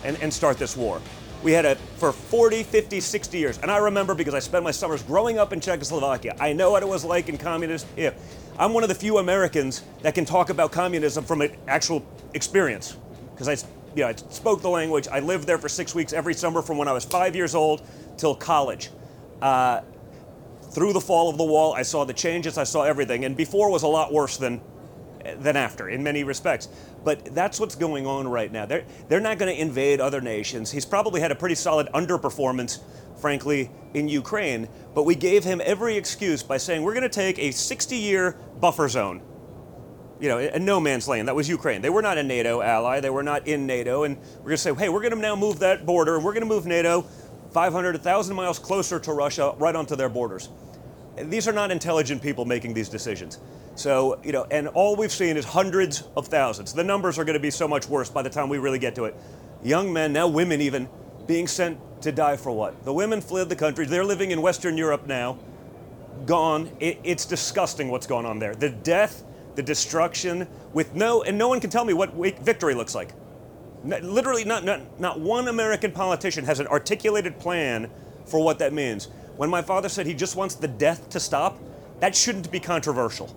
and, 0.03 0.17
and 0.23 0.33
start 0.33 0.57
this 0.57 0.79
war. 0.79 1.03
We 1.43 1.53
had 1.53 1.67
it 1.67 1.77
for 1.99 2.11
40, 2.11 2.63
50, 2.63 3.01
60 3.01 3.37
years. 3.39 3.59
And 3.59 3.71
I 3.71 3.77
remember 3.77 4.15
because 4.15 4.33
I 4.33 4.39
spent 4.39 4.65
my 4.65 4.71
summers 4.71 5.03
growing 5.03 5.37
up 5.37 5.53
in 5.53 5.61
Czechoslovakia. 5.61 6.37
I 6.41 6.55
know 6.55 6.71
what 6.71 6.83
it 6.83 6.89
was 6.89 7.05
like 7.05 7.29
in 7.29 7.37
communist. 7.37 7.87
Yeah. 7.99 8.15
I'm 8.59 8.73
one 8.73 8.83
of 8.83 8.89
the 8.89 8.95
few 8.95 9.19
Americans 9.19 9.83
that 10.01 10.15
can 10.15 10.25
talk 10.25 10.49
about 10.49 10.73
communism 10.73 11.23
from 11.23 11.43
an 11.43 11.55
actual 11.69 12.03
experience 12.33 12.97
because 13.35 13.47
I, 13.47 13.67
you 13.95 14.05
know, 14.05 14.09
I 14.09 14.15
spoke 14.15 14.63
the 14.63 14.71
language. 14.71 15.07
I 15.09 15.21
lived 15.21 15.47
there 15.47 15.59
for 15.59 15.69
six 15.69 15.95
weeks 15.95 16.15
every 16.15 16.33
summer 16.33 16.63
from 16.63 16.79
when 16.79 16.89
I 16.89 16.93
was 16.93 17.05
five 17.05 17.37
years 17.37 17.55
old 17.55 17.87
till 18.17 18.35
college. 18.35 18.89
Uh, 19.43 19.83
through 20.75 20.93
the 20.93 21.01
fall 21.01 21.31
of 21.31 21.39
the 21.39 21.45
wall, 21.45 21.73
I 21.73 21.83
saw 21.83 22.05
the 22.05 22.13
changes, 22.13 22.59
I 22.59 22.65
saw 22.65 22.83
everything. 22.83 23.25
And 23.25 23.37
before 23.37 23.71
was 23.71 23.85
a 23.85 23.89
lot 23.89 24.13
worse 24.13 24.37
than, 24.37 24.61
than 25.39 25.57
after 25.57 25.89
in 25.89 26.03
many 26.03 26.25
respects. 26.25 26.69
But 27.05 27.35
that's 27.35 27.61
what's 27.61 27.77
going 27.77 28.07
on 28.07 28.27
right 28.27 28.51
now. 28.51 28.67
They're, 28.67 28.85
they're 29.09 29.21
not 29.21 29.39
going 29.39 29.55
to 29.55 29.61
invade 29.61 30.01
other 30.01 30.21
nations. 30.21 30.73
He's 30.73 30.85
probably 30.85 31.21
had 31.21 31.31
a 31.31 31.37
pretty 31.37 31.55
solid 31.55 31.87
underperformance, 31.95 32.81
frankly, 33.21 33.71
in 33.95 34.09
Ukraine. 34.09 34.69
But 34.95 35.05
we 35.05 35.15
gave 35.15 35.45
him 35.45 35.63
every 35.65 35.97
excuse 35.97 36.43
by 36.43 36.57
saying 36.57 36.83
we're 36.83 36.95
going 36.95 37.03
to 37.03 37.09
take 37.09 37.39
a 37.39 37.53
60 37.53 37.97
year 37.97 38.37
buffer 38.61 38.89
zone. 38.89 39.23
You 40.19 40.29
know, 40.29 40.39
a 40.39 40.59
no 40.59 40.81
man's 40.81 41.07
land. 41.07 41.29
That 41.29 41.37
was 41.37 41.49
Ukraine. 41.49 41.83
They 41.83 41.91
were 41.91 42.03
not 42.03 42.19
a 42.19 42.23
NATO 42.23 42.63
ally. 42.63 43.01
They 43.01 43.11
were 43.11 43.23
not 43.23 43.47
in 43.47 43.67
NATO. 43.67 44.05
And 44.05 44.17
we're 44.39 44.43
going 44.45 44.51
to 44.53 44.57
say, 44.59 44.75
hey, 44.75 44.89
we're 44.89 45.01
going 45.01 45.13
to 45.13 45.19
now 45.19 45.37
move 45.37 45.61
that 45.61 45.87
border 45.87 46.17
and 46.17 46.25
we're 46.25 46.33
going 46.33 46.43
to 46.43 46.49
move 46.49 46.67
NATO 46.67 47.07
500, 47.55 47.95
1,000 47.95 48.35
miles 48.35 48.59
closer 48.59 48.99
to 48.99 49.13
Russia, 49.13 49.55
right 49.59 49.77
onto 49.77 49.95
their 49.95 50.09
borders. 50.09 50.49
These 51.17 51.47
are 51.47 51.53
not 51.53 51.71
intelligent 51.71 52.21
people 52.21 52.45
making 52.45 52.75
these 52.75 52.89
decisions. 52.89 53.39
So, 53.77 54.21
you 54.25 54.33
know, 54.33 54.45
and 54.51 54.67
all 54.69 54.97
we've 54.97 55.13
seen 55.13 55.37
is 55.37 55.45
hundreds 55.45 56.03
of 56.17 56.27
thousands. 56.27 56.73
The 56.73 56.83
numbers 56.83 57.17
are 57.17 57.25
going 57.25 57.35
to 57.35 57.41
be 57.41 57.53
so 57.53 57.69
much 57.69 57.89
worse 57.89 58.11
by 58.11 58.23
the 58.23 58.31
time 58.31 58.49
we 58.49 58.59
really 58.59 58.81
get 58.81 58.97
to 58.97 59.05
it. 59.05 59.15
Young 59.63 59.93
men, 59.93 60.13
now 60.13 60.27
women 60.27 60.61
even, 60.61 60.89
being 61.29 61.47
sent 61.47 61.79
to 62.03 62.11
die 62.11 62.37
for 62.37 62.51
what? 62.51 62.85
The 62.85 62.93
women 62.93 63.21
fled 63.21 63.49
the 63.49 63.57
country. 63.57 63.87
They're 63.87 64.05
living 64.05 64.33
in 64.33 64.43
Western 64.43 64.77
Europe 64.77 65.07
now, 65.07 65.39
gone. 66.27 66.71
It, 66.81 66.99
it's 67.05 67.25
disgusting 67.25 67.89
what's 67.89 68.09
going 68.09 68.27
on 68.27 68.41
there. 68.41 68.57
The 68.57 68.71
death, 68.71 69.23
the 69.55 69.63
destruction, 69.63 70.49
with 70.73 70.97
no, 70.97 71.23
and 71.23 71.39
no 71.39 71.49
one 71.49 71.61
can 71.61 71.71
tell 71.71 71.85
me 71.85 71.93
what 71.93 72.15
victory 72.41 72.75
looks 72.75 72.97
like. 72.97 73.13
Literally, 73.85 74.45
not, 74.45 74.65
not, 74.65 74.99
not 74.99 75.21
one 75.21 75.49
American 75.49 75.93
politician 75.93 76.45
has 76.45 76.59
an 76.59 76.67
articulated 76.69 77.39
plan 77.39 77.91
for 78.25 78.43
what 78.43 78.59
that 78.61 78.73
means. 78.73 79.09
When 79.37 79.51
my 79.51 79.63
father 79.63 79.89
said 79.89 80.07
he 80.07 80.15
just 80.15 80.37
wants 80.37 80.55
the 80.55 80.69
death 80.69 81.11
to 81.11 81.21
stop, 81.21 81.59
that 82.01 82.17
shouldn't 82.17 82.51
be 82.51 82.61
controversial. 82.61 83.35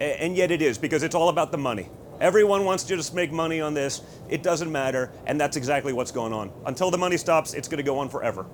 And 0.00 0.36
yet 0.36 0.50
it 0.50 0.62
is, 0.62 0.78
because 0.78 1.02
it's 1.02 1.14
all 1.14 1.28
about 1.28 1.52
the 1.52 1.58
money. 1.58 1.88
Everyone 2.20 2.64
wants 2.64 2.84
to 2.84 2.96
just 2.96 3.14
make 3.14 3.32
money 3.32 3.60
on 3.60 3.74
this. 3.74 4.02
It 4.28 4.42
doesn't 4.42 4.70
matter, 4.70 5.10
and 5.26 5.40
that's 5.40 5.56
exactly 5.56 5.92
what's 5.92 6.12
going 6.12 6.32
on. 6.32 6.50
Until 6.66 6.90
the 6.90 6.98
money 6.98 7.16
stops, 7.16 7.54
it's 7.54 7.68
going 7.68 7.78
to 7.78 7.84
go 7.84 7.98
on 7.98 8.08
forever. 8.08 8.46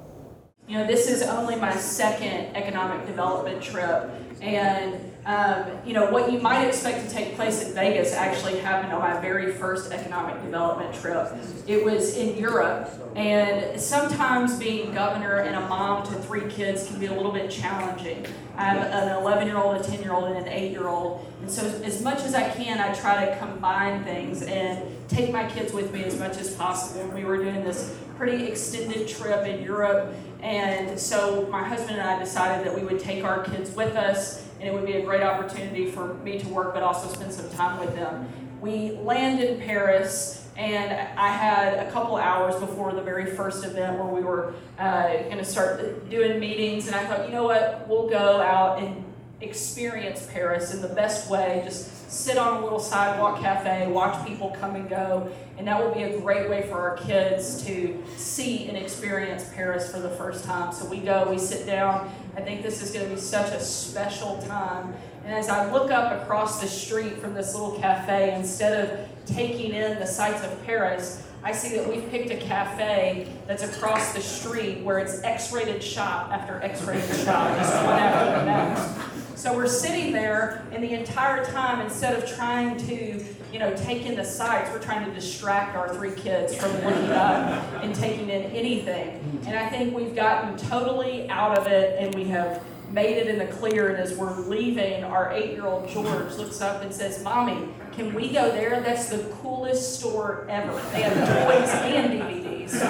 You 0.66 0.78
know, 0.78 0.86
this 0.86 1.08
is 1.08 1.22
only 1.22 1.56
my 1.56 1.76
second 1.76 2.56
economic 2.56 3.06
development 3.06 3.62
trip, 3.62 4.10
and 4.40 5.10
um, 5.26 5.66
you 5.84 5.92
know, 5.92 6.10
what 6.10 6.32
you 6.32 6.40
might 6.40 6.66
expect 6.66 7.06
to 7.06 7.14
take 7.14 7.36
place 7.36 7.62
in 7.62 7.74
Vegas 7.74 8.14
actually 8.14 8.58
happened 8.58 8.92
on 8.92 9.00
my 9.00 9.20
very 9.20 9.52
first 9.52 9.92
economic 9.92 10.42
development 10.42 10.94
trip. 10.94 11.28
It 11.66 11.84
was 11.84 12.16
in 12.16 12.38
Europe, 12.38 12.90
and 13.14 13.78
sometimes 13.78 14.58
being 14.58 14.94
governor 14.94 15.40
and 15.40 15.56
a 15.56 15.68
mom 15.68 16.06
to 16.06 16.14
three 16.14 16.48
kids 16.48 16.86
can 16.86 16.98
be 16.98 17.06
a 17.06 17.12
little 17.12 17.32
bit 17.32 17.50
challenging. 17.50 18.24
I 18.56 18.64
have 18.64 19.08
an 19.08 19.22
11 19.22 19.46
year 19.46 19.58
old, 19.58 19.80
a 19.80 19.84
10 19.84 20.02
year 20.02 20.12
old, 20.12 20.24
and 20.24 20.38
an 20.38 20.48
8 20.48 20.72
year 20.72 20.88
old. 20.88 21.26
And 21.42 21.50
so, 21.50 21.66
as 21.66 22.02
much 22.02 22.20
as 22.22 22.34
I 22.34 22.48
can, 22.48 22.78
I 22.78 22.94
try 22.94 23.26
to 23.26 23.36
combine 23.36 24.02
things 24.04 24.42
and 24.42 24.82
take 25.08 25.32
my 25.32 25.48
kids 25.50 25.72
with 25.72 25.92
me 25.92 26.04
as 26.04 26.18
much 26.18 26.38
as 26.38 26.54
possible. 26.54 27.06
We 27.08 27.24
were 27.24 27.36
doing 27.36 27.62
this 27.62 27.94
pretty 28.16 28.46
extended 28.46 29.08
trip 29.08 29.46
in 29.46 29.62
Europe, 29.62 30.14
and 30.42 30.98
so 30.98 31.46
my 31.50 31.62
husband 31.62 31.98
and 31.98 32.08
I 32.08 32.18
decided 32.18 32.66
that 32.66 32.74
we 32.74 32.82
would 32.82 33.00
take 33.00 33.24
our 33.24 33.44
kids 33.44 33.74
with 33.74 33.96
us 33.96 34.46
and 34.60 34.68
it 34.68 34.74
would 34.74 34.86
be 34.86 34.94
a 34.94 35.02
great 35.02 35.22
opportunity 35.22 35.90
for 35.90 36.14
me 36.14 36.38
to 36.38 36.48
work, 36.48 36.74
but 36.74 36.82
also 36.82 37.08
spend 37.08 37.32
some 37.32 37.48
time 37.50 37.80
with 37.80 37.94
them. 37.94 38.28
We 38.60 38.92
land 38.92 39.40
in 39.40 39.58
Paris, 39.58 40.46
and 40.56 40.92
I 41.18 41.28
had 41.28 41.86
a 41.86 41.90
couple 41.90 42.16
hours 42.16 42.54
before 42.56 42.92
the 42.92 43.00
very 43.00 43.34
first 43.34 43.64
event 43.64 43.98
where 43.98 44.06
we 44.06 44.20
were 44.20 44.52
uh, 44.78 45.14
going 45.22 45.38
to 45.38 45.44
start 45.44 46.10
doing 46.10 46.38
meetings, 46.38 46.86
and 46.86 46.94
I 46.94 47.06
thought, 47.06 47.26
you 47.26 47.32
know 47.32 47.44
what, 47.44 47.88
we'll 47.88 48.10
go 48.10 48.42
out 48.42 48.82
and 48.82 49.02
experience 49.40 50.28
Paris 50.30 50.74
in 50.74 50.82
the 50.82 50.88
best 50.88 51.30
way. 51.30 51.62
Just 51.64 51.99
sit 52.10 52.36
on 52.36 52.56
a 52.56 52.62
little 52.62 52.80
sidewalk 52.80 53.40
cafe, 53.40 53.86
watch 53.86 54.26
people 54.26 54.50
come 54.58 54.74
and 54.74 54.88
go, 54.90 55.30
and 55.56 55.66
that 55.66 55.82
will 55.82 55.94
be 55.94 56.02
a 56.02 56.20
great 56.20 56.50
way 56.50 56.66
for 56.68 56.80
our 56.80 56.96
kids 56.96 57.64
to 57.64 58.02
see 58.16 58.68
and 58.68 58.76
experience 58.76 59.48
Paris 59.54 59.90
for 59.90 60.00
the 60.00 60.10
first 60.10 60.44
time. 60.44 60.72
So 60.72 60.86
we 60.86 60.98
go, 60.98 61.30
we 61.30 61.38
sit 61.38 61.66
down. 61.66 62.12
I 62.36 62.40
think 62.40 62.62
this 62.62 62.82
is 62.82 62.90
going 62.90 63.08
to 63.08 63.14
be 63.14 63.20
such 63.20 63.52
a 63.52 63.60
special 63.60 64.42
time. 64.42 64.92
And 65.24 65.32
as 65.32 65.48
I 65.48 65.70
look 65.70 65.92
up 65.92 66.20
across 66.20 66.60
the 66.60 66.66
street 66.66 67.18
from 67.18 67.32
this 67.32 67.54
little 67.54 67.78
cafe, 67.78 68.34
instead 68.34 68.90
of 68.90 69.08
taking 69.26 69.72
in 69.72 70.00
the 70.00 70.06
sights 70.06 70.42
of 70.42 70.66
Paris, 70.66 71.22
I 71.44 71.52
see 71.52 71.76
that 71.76 71.88
we've 71.88 72.10
picked 72.10 72.30
a 72.30 72.36
cafe 72.36 73.28
that's 73.46 73.62
across 73.62 74.12
the 74.14 74.20
street 74.20 74.82
where 74.82 74.98
it's 74.98 75.22
X-rated 75.22 75.82
shop 75.82 76.32
after 76.32 76.60
X-rated 76.60 77.16
shop, 77.24 77.56
just 77.56 77.74
one 77.84 77.94
after 77.94 78.40
the 78.40 78.44
next. 78.46 79.19
So 79.40 79.54
we're 79.54 79.68
sitting 79.68 80.12
there, 80.12 80.62
and 80.70 80.84
the 80.84 80.92
entire 80.92 81.42
time, 81.46 81.80
instead 81.80 82.22
of 82.22 82.28
trying 82.28 82.76
to, 82.76 83.24
you 83.50 83.58
know, 83.58 83.74
take 83.74 84.04
in 84.04 84.14
the 84.14 84.22
sights, 84.22 84.70
we're 84.70 84.82
trying 84.82 85.06
to 85.06 85.14
distract 85.14 85.74
our 85.74 85.94
three 85.94 86.10
kids 86.10 86.54
from 86.54 86.70
looking 86.72 87.10
up 87.12 87.64
and 87.82 87.94
taking 87.94 88.28
in 88.28 88.42
anything. 88.52 89.18
And 89.46 89.58
I 89.58 89.66
think 89.70 89.96
we've 89.96 90.14
gotten 90.14 90.58
totally 90.58 91.26
out 91.30 91.56
of 91.56 91.68
it, 91.68 91.98
and 91.98 92.14
we 92.14 92.24
have 92.24 92.62
made 92.90 93.16
it 93.16 93.28
in 93.28 93.38
the 93.38 93.46
clear. 93.46 93.88
And 93.88 93.96
as 93.96 94.14
we're 94.14 94.38
leaving, 94.40 95.04
our 95.04 95.32
eight-year-old 95.32 95.88
George 95.88 96.34
looks 96.34 96.60
up 96.60 96.82
and 96.82 96.92
says, 96.92 97.24
"Mommy, 97.24 97.66
can 97.92 98.12
we 98.12 98.30
go 98.30 98.50
there? 98.50 98.82
That's 98.82 99.08
the 99.08 99.24
coolest 99.40 100.00
store 100.00 100.46
ever. 100.50 100.74
They 100.92 101.00
have 101.00 101.46
toys 101.46 101.70
and 101.70 102.12
DVDs. 102.12 102.72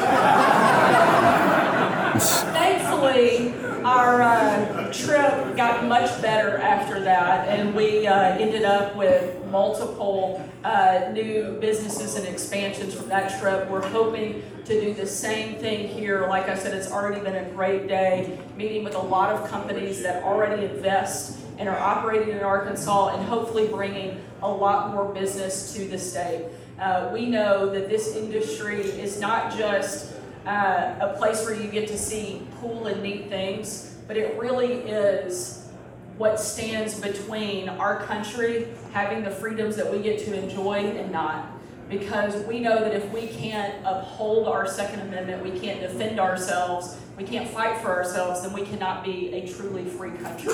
Thankfully, 2.53 3.50
our 3.85 4.23
uh, 4.23 4.93
trip 4.93 5.57
got 5.57 5.87
much 5.87 6.21
better 6.21 6.59
after 6.59 7.01
that, 7.01 7.49
and 7.49 7.75
we 7.75 8.07
uh, 8.07 8.37
ended 8.39 8.65
up 8.65 8.95
with 8.97 9.45
multiple 9.47 10.47
uh, 10.65 11.11
new 11.13 11.57
businesses 11.61 12.17
and 12.17 12.27
expansions 12.27 12.95
from 12.95 13.09
that 13.09 13.41
trip. 13.41 13.69
We're 13.71 13.87
hoping 13.89 14.43
to 14.65 14.81
do 14.81 14.95
the 14.95 15.07
same 15.07 15.57
thing 15.57 15.89
here. 15.89 16.27
Like 16.29 16.49
I 16.49 16.55
said, 16.55 16.75
it's 16.75 16.91
already 16.91 17.21
been 17.21 17.37
a 17.37 17.49
great 17.51 17.89
day 17.89 18.39
meeting 18.57 18.85
with 18.85 18.95
a 18.95 19.01
lot 19.01 19.31
of 19.35 19.49
companies 19.49 20.03
that 20.03 20.23
already 20.23 20.65
invest 20.65 21.39
and 21.59 21.69
are 21.69 21.79
operating 21.79 22.35
in 22.35 22.41
Arkansas 22.41 23.17
and 23.17 23.27
hopefully 23.27 23.67
bringing 23.69 24.21
a 24.43 24.51
lot 24.51 24.93
more 24.93 25.13
business 25.13 25.75
to 25.75 25.89
the 25.89 25.99
state. 25.99 26.45
Uh, 26.79 27.11
we 27.13 27.27
know 27.27 27.69
that 27.69 27.89
this 27.89 28.17
industry 28.17 28.81
is 28.81 29.21
not 29.21 29.55
just 29.57 30.15
uh, 30.47 30.95
a 31.01 31.15
place 31.19 31.45
where 31.45 31.55
you 31.55 31.69
get 31.69 31.89
to 31.89 31.99
see 31.99 32.47
cool 32.61 32.87
and 32.87 33.03
neat 33.03 33.29
things, 33.29 33.97
but 34.07 34.17
it 34.17 34.39
really 34.39 34.73
is 34.73 35.69
what 36.17 36.39
stands 36.39 37.01
between 37.01 37.69
our 37.69 38.03
country 38.05 38.69
having 38.93 39.23
the 39.23 39.31
freedoms 39.31 39.77
that 39.77 39.91
we 39.91 40.03
get 40.03 40.19
to 40.19 40.35
enjoy 40.35 40.79
and 40.79 41.11
not. 41.11 41.47
Because 41.89 42.45
we 42.47 42.61
know 42.61 42.79
that 42.79 42.95
if 42.95 43.11
we 43.13 43.27
can't 43.27 43.75
uphold 43.85 44.47
our 44.47 44.69
Second 44.69 45.01
Amendment, 45.01 45.43
we 45.43 45.59
can't 45.59 45.81
defend 45.81 46.21
ourselves, 46.21 46.97
we 47.17 47.25
can't 47.25 47.49
fight 47.49 47.81
for 47.81 47.89
ourselves, 47.89 48.43
then 48.43 48.53
we 48.53 48.63
cannot 48.63 49.03
be 49.03 49.33
a 49.33 49.49
truly 49.49 49.85
free 49.85 50.13
country. 50.13 50.53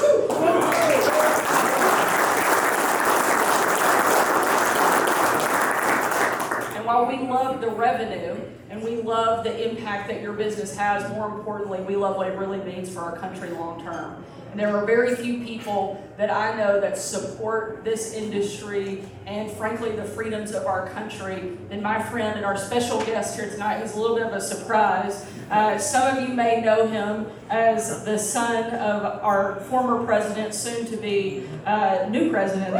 While 6.96 7.06
we 7.06 7.28
love 7.28 7.60
the 7.60 7.68
revenue 7.68 8.34
and 8.70 8.82
we 8.82 9.02
love 9.02 9.44
the 9.44 9.70
impact 9.70 10.08
that 10.08 10.22
your 10.22 10.32
business 10.32 10.74
has, 10.74 11.06
more 11.12 11.26
importantly, 11.26 11.78
we 11.82 11.94
love 11.94 12.16
what 12.16 12.26
it 12.26 12.38
really 12.38 12.58
means 12.60 12.88
for 12.88 13.00
our 13.00 13.18
country 13.18 13.50
long 13.50 13.82
term. 13.82 14.24
And 14.50 14.58
there 14.58 14.74
are 14.74 14.86
very 14.86 15.14
few 15.14 15.44
people 15.44 16.02
that 16.16 16.30
I 16.30 16.56
know 16.56 16.80
that 16.80 16.96
support 16.96 17.84
this 17.84 18.14
industry 18.14 19.04
and, 19.26 19.50
frankly, 19.50 19.94
the 19.94 20.04
freedoms 20.04 20.52
of 20.52 20.64
our 20.64 20.88
country 20.88 21.58
than 21.68 21.82
my 21.82 22.02
friend 22.02 22.34
and 22.34 22.46
our 22.46 22.56
special 22.56 23.04
guest 23.04 23.38
here 23.38 23.50
tonight, 23.50 23.80
who's 23.80 23.94
a 23.94 24.00
little 24.00 24.16
bit 24.16 24.28
of 24.28 24.32
a 24.32 24.40
surprise. 24.40 25.26
Uh, 25.50 25.76
some 25.76 26.16
of 26.16 26.26
you 26.26 26.34
may 26.34 26.62
know 26.62 26.86
him 26.86 27.26
as 27.50 28.06
the 28.06 28.18
son 28.18 28.72
of 28.72 29.22
our 29.22 29.56
former 29.68 30.02
president, 30.06 30.54
soon 30.54 30.86
to 30.86 30.96
be 30.96 31.46
uh, 31.66 32.06
new 32.08 32.30
president. 32.30 32.74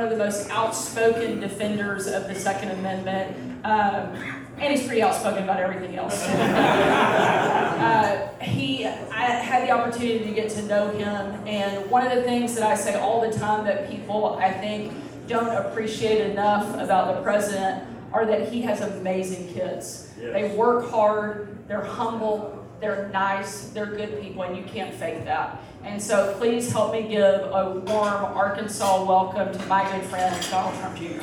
one 0.00 0.10
of 0.10 0.18
the 0.18 0.19
most 0.30 0.48
outspoken 0.50 1.40
defenders 1.40 2.06
of 2.06 2.28
the 2.28 2.34
Second 2.36 2.70
Amendment 2.70 3.36
Um, 3.64 4.14
and 4.58 4.72
he's 4.72 4.86
pretty 4.86 5.02
outspoken 5.02 5.42
about 5.42 5.60
everything 5.60 5.96
else. 5.96 6.24
uh, 6.28 8.28
he, 8.40 8.86
I 8.86 9.22
had 9.22 9.66
the 9.66 9.72
opportunity 9.72 10.24
to 10.24 10.32
get 10.32 10.50
to 10.50 10.62
know 10.62 10.90
him, 10.90 11.46
and 11.46 11.90
one 11.90 12.06
of 12.06 12.14
the 12.14 12.22
things 12.22 12.54
that 12.54 12.62
I 12.62 12.74
say 12.74 12.94
all 12.94 13.20
the 13.20 13.36
time 13.36 13.66
that 13.66 13.90
people 13.90 14.38
I 14.38 14.50
think 14.50 14.94
don't 15.26 15.54
appreciate 15.66 16.30
enough 16.30 16.74
about 16.74 17.16
the 17.16 17.22
president 17.22 17.84
are 18.12 18.24
that 18.24 18.50
he 18.50 18.62
has 18.62 18.80
amazing 18.80 19.52
kids. 19.52 20.10
Yes. 20.18 20.32
They 20.32 20.56
work 20.56 20.90
hard, 20.90 21.58
they're 21.68 21.84
humble, 21.84 22.59
they're 22.80 23.08
nice, 23.12 23.68
they're 23.68 23.86
good 23.86 24.20
people, 24.22 24.42
and 24.42 24.56
you 24.56 24.64
can't 24.64 24.94
fake 24.94 25.24
that. 25.24 25.60
And 25.84 26.00
so 26.00 26.34
please 26.38 26.72
help 26.72 26.92
me 26.92 27.02
give 27.08 27.22
a 27.24 27.82
warm 27.86 28.24
Arkansas 28.24 29.04
welcome 29.04 29.52
to 29.52 29.66
my 29.66 29.82
good 29.92 30.04
friend 30.08 30.34
Donald 30.50 30.78
Trump 30.78 30.96
Jr. 30.96 31.20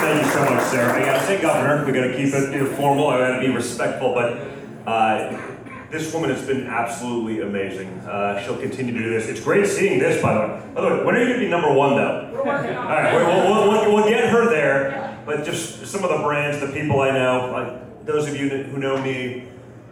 Thank 0.00 0.26
you 0.26 0.32
so 0.32 0.44
much, 0.44 0.64
Sarah. 0.64 0.92
I 0.92 1.04
gotta 1.04 1.26
say, 1.26 1.40
Governor, 1.40 1.86
we 1.86 1.92
gotta 1.92 2.14
keep 2.14 2.34
it 2.34 2.54
informal. 2.54 3.08
I 3.08 3.18
gotta 3.18 3.40
be 3.40 3.52
respectful, 3.52 4.12
but 4.12 4.48
uh, 4.86 5.53
this 5.94 6.12
woman 6.12 6.28
has 6.28 6.44
been 6.44 6.66
absolutely 6.66 7.40
amazing. 7.40 7.88
Uh, 8.00 8.42
she'll 8.42 8.58
continue 8.58 8.92
to 8.92 8.98
do 8.98 9.10
this. 9.10 9.28
It's 9.28 9.38
great 9.38 9.64
seeing 9.66 10.00
this, 10.00 10.20
by 10.20 10.34
the 10.34 10.40
way. 10.40 10.62
By 10.74 10.80
the 10.80 10.88
way, 10.88 11.04
when 11.04 11.14
are 11.14 11.20
you 11.20 11.28
gonna 11.28 11.38
be 11.38 11.48
number 11.48 11.72
one, 11.72 11.94
though? 11.94 12.30
We're 12.32 12.44
working 12.44 12.76
on 12.76 12.86
All 12.86 12.92
right, 12.92 13.14
we'll, 13.14 13.68
we'll, 13.68 13.94
we'll, 13.94 14.08
get 14.08 14.28
her 14.28 14.50
there. 14.50 15.22
But 15.24 15.44
just 15.44 15.86
some 15.86 16.02
of 16.02 16.10
the 16.10 16.18
brands, 16.18 16.60
the 16.60 16.72
people 16.72 17.00
I 17.00 17.12
know, 17.12 17.50
like 17.52 18.06
those 18.06 18.26
of 18.26 18.36
you 18.36 18.48
that- 18.48 18.66
who 18.66 18.78
know 18.78 19.00
me, 19.00 19.46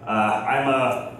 uh, 0.05 0.11
I'm 0.11 0.69
a 0.69 1.19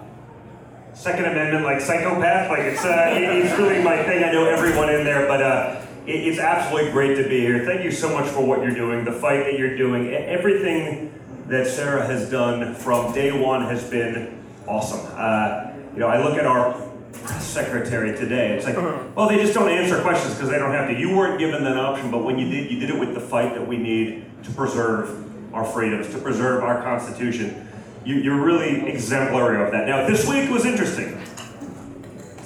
Second 0.93 1.25
Amendment 1.25 1.63
like 1.63 1.79
psychopath. 1.79 2.49
Like 2.49 2.63
it's 2.63 2.83
uh, 2.83 3.13
it- 3.15 3.23
it's 3.23 3.57
really 3.57 3.81
my 3.81 4.03
thing. 4.03 4.21
I 4.21 4.33
know 4.33 4.45
everyone 4.49 4.89
in 4.89 5.05
there, 5.05 5.27
but 5.27 5.41
uh, 5.41 5.81
it, 6.05 6.27
it's 6.27 6.39
absolutely 6.39 6.91
great 6.91 7.15
to 7.15 7.23
be 7.29 7.39
here. 7.39 7.65
Thank 7.65 7.85
you 7.85 7.91
so 7.91 8.09
much 8.09 8.27
for 8.27 8.45
what 8.45 8.61
you're 8.61 8.75
doing, 8.75 9.05
the 9.05 9.13
fight 9.13 9.45
that 9.45 9.57
you're 9.57 9.77
doing, 9.77 10.09
everything 10.13 11.17
that 11.47 11.67
Sarah 11.67 12.05
has 12.05 12.29
done 12.29 12.75
from 12.75 13.13
day 13.13 13.31
one 13.31 13.63
has 13.63 13.89
been 13.89 14.42
awesome. 14.67 15.05
Uh, 15.15 15.73
you 15.93 15.99
know, 15.99 16.07
I 16.07 16.23
look 16.23 16.37
at 16.37 16.45
our 16.45 16.73
press 17.11 17.45
secretary 17.45 18.17
today. 18.17 18.53
It's 18.53 18.65
like, 18.65 18.75
well, 19.15 19.29
they 19.29 19.37
just 19.37 19.53
don't 19.53 19.69
answer 19.69 20.01
questions 20.01 20.33
because 20.33 20.49
they 20.49 20.57
don't 20.57 20.71
have 20.71 20.89
to. 20.89 20.99
You 20.99 21.15
weren't 21.15 21.39
given 21.39 21.63
that 21.63 21.77
option, 21.77 22.11
but 22.11 22.23
when 22.23 22.39
you 22.39 22.49
did, 22.49 22.71
you 22.71 22.79
did 22.79 22.89
it 22.89 22.99
with 22.99 23.13
the 23.13 23.21
fight 23.21 23.53
that 23.53 23.67
we 23.67 23.77
need 23.77 24.25
to 24.43 24.51
preserve 24.51 25.23
our 25.53 25.63
freedoms, 25.63 26.09
to 26.09 26.17
preserve 26.17 26.63
our 26.63 26.81
Constitution. 26.81 27.67
You, 28.03 28.15
you're 28.15 28.43
really 28.43 28.87
exemplary 28.89 29.63
of 29.63 29.71
that. 29.71 29.87
Now, 29.87 30.07
this 30.07 30.27
week 30.27 30.49
was 30.49 30.65
interesting. 30.65 31.17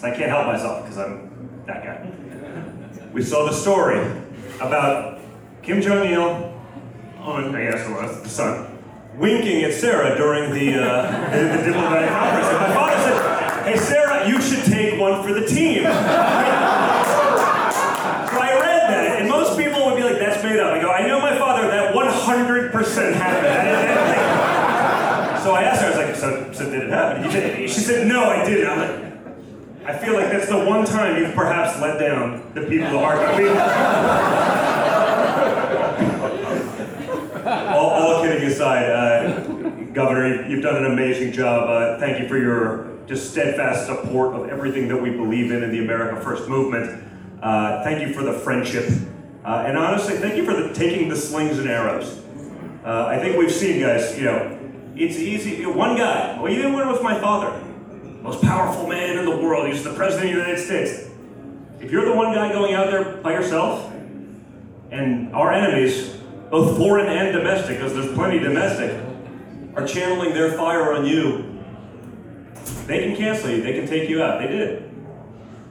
I 0.04 0.12
can't 0.12 0.30
help 0.30 0.46
myself 0.46 0.84
because 0.84 0.98
I'm 0.98 1.32
that 1.66 1.84
guy. 1.84 2.12
We 3.14 3.24
saw 3.24 3.46
the 3.46 3.54
story 3.54 4.06
about 4.62 5.20
Kim 5.64 5.82
Jong 5.82 6.06
Il, 6.06 6.62
I 7.20 7.72
guess 7.72 7.88
it 7.88 7.92
was 7.92 8.22
the 8.22 8.30
son, 8.30 8.77
winking 9.18 9.64
at 9.64 9.74
Sarah 9.74 10.16
during 10.18 10.54
the, 10.54 10.82
uh, 10.82 11.30
the, 11.32 11.58
the 11.58 11.64
diplomatic 11.66 12.10
conference. 12.10 12.48
And 12.48 12.60
my 12.60 12.74
father 12.74 12.98
said, 13.04 13.18
"Hey, 13.66 13.78
Sarah, 13.78 14.28
you 14.30 14.42
should 14.42 14.64
take 14.66 15.00
one 15.00 15.24
for 15.24 15.34
the 15.34 15.46
team." 15.46 15.84
so 15.84 15.90
I 18.40 18.58
read 18.62 18.90
that, 18.90 19.20
and 19.20 19.30
most 19.30 19.58
people 19.58 19.86
would 19.86 19.96
be 19.98 20.04
like, 20.04 20.20
"That's 20.20 20.44
made 20.44 20.60
up." 20.60 20.74
I 20.74 20.82
go, 20.82 20.92
"I 20.92 21.08
know 21.08 21.20
my 21.20 21.38
father. 21.38 21.68
That 21.68 21.94
100% 21.94 23.14
happened." 23.14 23.48
I 23.48 23.84
I 23.84 25.44
so 25.48 25.54
I 25.54 25.64
asked 25.64 25.82
her, 25.82 25.88
I 25.88 25.90
was 25.92 25.98
like, 25.98 26.16
so, 26.18 26.52
so 26.52 26.70
did 26.70 26.84
it 26.84 26.90
happen? 26.90 27.24
Did 27.32 27.70
She 27.70 27.80
said, 27.80 28.06
no, 28.06 28.26
I 28.26 28.44
didn't. 28.44 28.68
I'm 28.68 28.80
like, 28.80 29.08
I 29.86 29.98
feel 29.98 30.14
like 30.14 30.30
that's 30.30 30.50
the 30.50 30.66
one 30.66 30.86
time 30.86 31.16
you've 31.16 31.34
perhaps 31.34 31.80
let 31.80 31.98
down 32.02 32.52
the 32.54 32.64
people 32.64 32.88
of 32.88 32.96
Arkansas. 32.96 34.87
All, 37.48 37.90
all 37.90 38.24
kidding 38.24 38.48
aside, 38.48 38.90
uh, 38.90 39.40
Governor, 39.94 40.48
you've 40.48 40.64
done 40.64 40.84
an 40.84 40.92
amazing 40.92 41.32
job. 41.32 41.70
Uh, 41.70 42.00
thank 42.00 42.20
you 42.20 42.28
for 42.28 42.38
your 42.38 42.98
just 43.08 43.32
steadfast 43.32 43.86
support 43.86 44.36
of 44.36 44.50
everything 44.50 44.88
that 44.90 44.98
we 44.98 45.10
believe 45.10 45.52
in 45.52 45.64
in 45.64 45.72
the 45.72 45.80
America 45.80 46.22
First 46.22 46.50
movement. 46.50 47.04
Uh, 47.42 47.84
thank 47.84 48.06
you 48.06 48.14
for 48.14 48.24
the 48.24 48.34
friendship. 48.34 48.90
Uh, 49.46 49.64
and 49.66 49.78
honestly, 49.78 50.18
thank 50.18 50.36
you 50.36 50.44
for 50.44 50.54
the, 50.54 50.74
taking 50.74 51.08
the 51.08 51.16
slings 51.16 51.58
and 51.58 51.70
arrows. 51.70 52.22
Uh, 52.84 53.06
I 53.06 53.18
think 53.20 53.38
we've 53.38 53.52
seen, 53.52 53.80
guys, 53.80 54.18
you 54.18 54.26
know, 54.26 54.60
it's 54.96 55.18
easy. 55.18 55.66
One 55.66 55.96
guy, 55.96 56.40
well, 56.42 56.52
even 56.52 56.74
when 56.74 56.88
it 56.88 56.92
was 56.92 57.02
my 57.02 57.20
father, 57.20 57.64
most 58.22 58.42
powerful 58.42 58.88
man 58.88 59.18
in 59.18 59.26
the 59.26 59.38
world, 59.38 59.72
he's 59.72 59.84
the 59.84 59.94
president 59.94 60.32
of 60.32 60.36
the 60.36 60.42
United 60.42 60.64
States. 60.64 61.10
If 61.80 61.92
you're 61.92 62.06
the 62.06 62.16
one 62.16 62.34
guy 62.34 62.52
going 62.52 62.74
out 62.74 62.92
there 62.92 63.18
by 63.18 63.32
yourself, 63.32 63.94
and 64.92 65.34
our 65.36 65.54
enemies, 65.54 66.17
both 66.50 66.78
foreign 66.78 67.08
and 67.08 67.36
domestic, 67.36 67.78
because 67.78 67.94
there's 67.94 68.14
plenty 68.14 68.40
domestic, 68.40 69.00
are 69.76 69.86
channeling 69.88 70.34
their 70.34 70.54
fire 70.54 70.94
on 70.94 71.06
you, 71.06 71.64
they 72.86 73.00
can 73.04 73.16
cancel 73.16 73.50
you, 73.50 73.62
they 73.62 73.74
can 73.74 73.88
take 73.88 74.10
you 74.10 74.24
out. 74.24 74.40
They 74.42 74.48
did. 74.48 74.84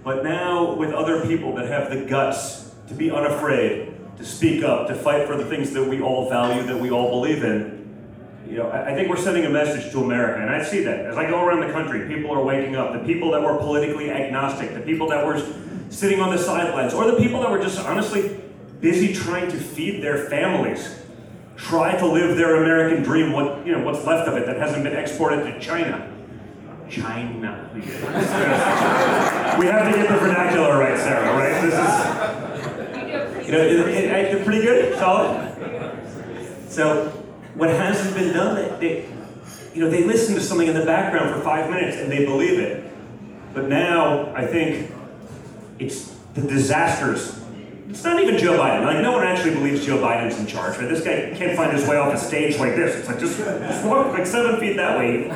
But 0.04 0.22
now, 0.22 0.74
with 0.74 0.92
other 0.92 1.26
people 1.26 1.54
that 1.56 1.66
have 1.66 1.90
the 1.90 2.04
guts 2.04 2.70
to 2.88 2.94
be 2.94 3.10
unafraid, 3.10 3.94
to 4.18 4.24
speak 4.24 4.62
up, 4.62 4.86
to 4.88 4.94
fight 4.94 5.26
for 5.26 5.36
the 5.36 5.44
things 5.44 5.72
that 5.72 5.84
we 5.84 6.00
all 6.00 6.28
value, 6.28 6.62
that 6.64 6.78
we 6.78 6.90
all 6.90 7.10
believe 7.10 7.42
in, 7.42 7.74
you 8.48 8.58
know, 8.58 8.68
I 8.68 8.92
I 8.92 8.94
think 8.94 9.08
we're 9.08 9.16
sending 9.16 9.44
a 9.44 9.50
message 9.50 9.90
to 9.92 10.04
America, 10.04 10.40
and 10.40 10.50
I 10.50 10.62
see 10.62 10.84
that 10.84 11.06
as 11.06 11.16
I 11.16 11.28
go 11.28 11.44
around 11.44 11.66
the 11.66 11.72
country. 11.72 12.06
People 12.06 12.30
are 12.30 12.42
waking 12.42 12.76
up. 12.76 12.92
The 12.92 13.00
people 13.00 13.32
that 13.32 13.42
were 13.42 13.56
politically 13.56 14.10
agnostic, 14.10 14.72
the 14.72 14.80
people 14.80 15.08
that 15.08 15.26
were 15.26 15.42
sitting 15.90 16.20
on 16.20 16.30
the 16.30 16.38
sidelines, 16.38 16.94
or 16.94 17.10
the 17.10 17.16
people 17.16 17.40
that 17.40 17.50
were 17.50 17.60
just 17.60 17.80
honestly 17.80 18.40
busy 18.80 19.12
trying 19.14 19.50
to 19.50 19.56
feed 19.56 20.02
their 20.02 20.26
families, 20.28 21.02
try 21.56 21.96
to 21.96 22.06
live 22.06 22.36
their 22.36 22.62
American 22.62 23.02
dream. 23.02 23.32
What 23.32 23.66
you 23.66 23.72
know, 23.72 23.84
what's 23.84 24.04
left 24.04 24.28
of 24.28 24.36
it 24.36 24.46
that 24.46 24.56
hasn't 24.56 24.84
been 24.84 24.96
exported 24.96 25.44
to 25.44 25.60
China. 25.60 26.12
China. 26.88 27.70
We 27.74 29.66
have 29.66 29.90
to 29.90 29.96
get 29.96 30.08
the 30.08 30.18
vernacular 30.18 30.78
right, 30.78 30.98
Sarah. 30.98 31.34
Right? 31.36 31.60
This 31.62 31.74
is. 31.74 33.46
You 33.46 33.52
know, 33.52 33.60
it, 33.60 33.72
it, 33.88 34.34
it, 34.34 34.44
pretty 34.44 34.62
good, 34.62 34.98
solid. 34.98 35.52
So, 36.68 37.10
what 37.54 37.70
hasn't 37.70 38.16
been 38.16 38.34
done, 38.34 38.80
they, 38.80 39.08
you 39.72 39.80
know, 39.80 39.88
they 39.88 40.02
listen 40.02 40.34
to 40.34 40.40
something 40.40 40.66
in 40.66 40.74
the 40.74 40.84
background 40.84 41.32
for 41.32 41.40
five 41.42 41.70
minutes 41.70 41.96
and 41.96 42.10
they 42.10 42.24
believe 42.24 42.58
it. 42.58 42.92
But 43.54 43.68
now, 43.68 44.34
I 44.34 44.46
think 44.46 44.90
it's 45.78 46.12
the 46.34 46.40
disasters. 46.40 47.40
It's 47.88 48.02
not 48.02 48.20
even 48.20 48.36
Joe 48.38 48.58
Biden. 48.58 48.84
Like, 48.84 49.00
no 49.00 49.12
one 49.12 49.24
actually 49.24 49.54
believes 49.54 49.86
Joe 49.86 49.98
Biden's 49.98 50.38
in 50.38 50.46
charge. 50.46 50.76
Right? 50.78 50.88
This 50.88 51.04
guy 51.04 51.36
can't 51.36 51.56
find 51.56 51.72
his 51.72 51.88
way 51.88 51.96
off 51.96 52.12
a 52.12 52.18
stage 52.18 52.58
like 52.58 52.74
this. 52.74 52.96
It's 52.96 53.08
like 53.08 53.18
just, 53.18 53.38
just 53.38 53.84
walk 53.86 54.12
like 54.12 54.26
seven 54.26 54.58
feet 54.58 54.76
that 54.76 54.98
way. 54.98 55.28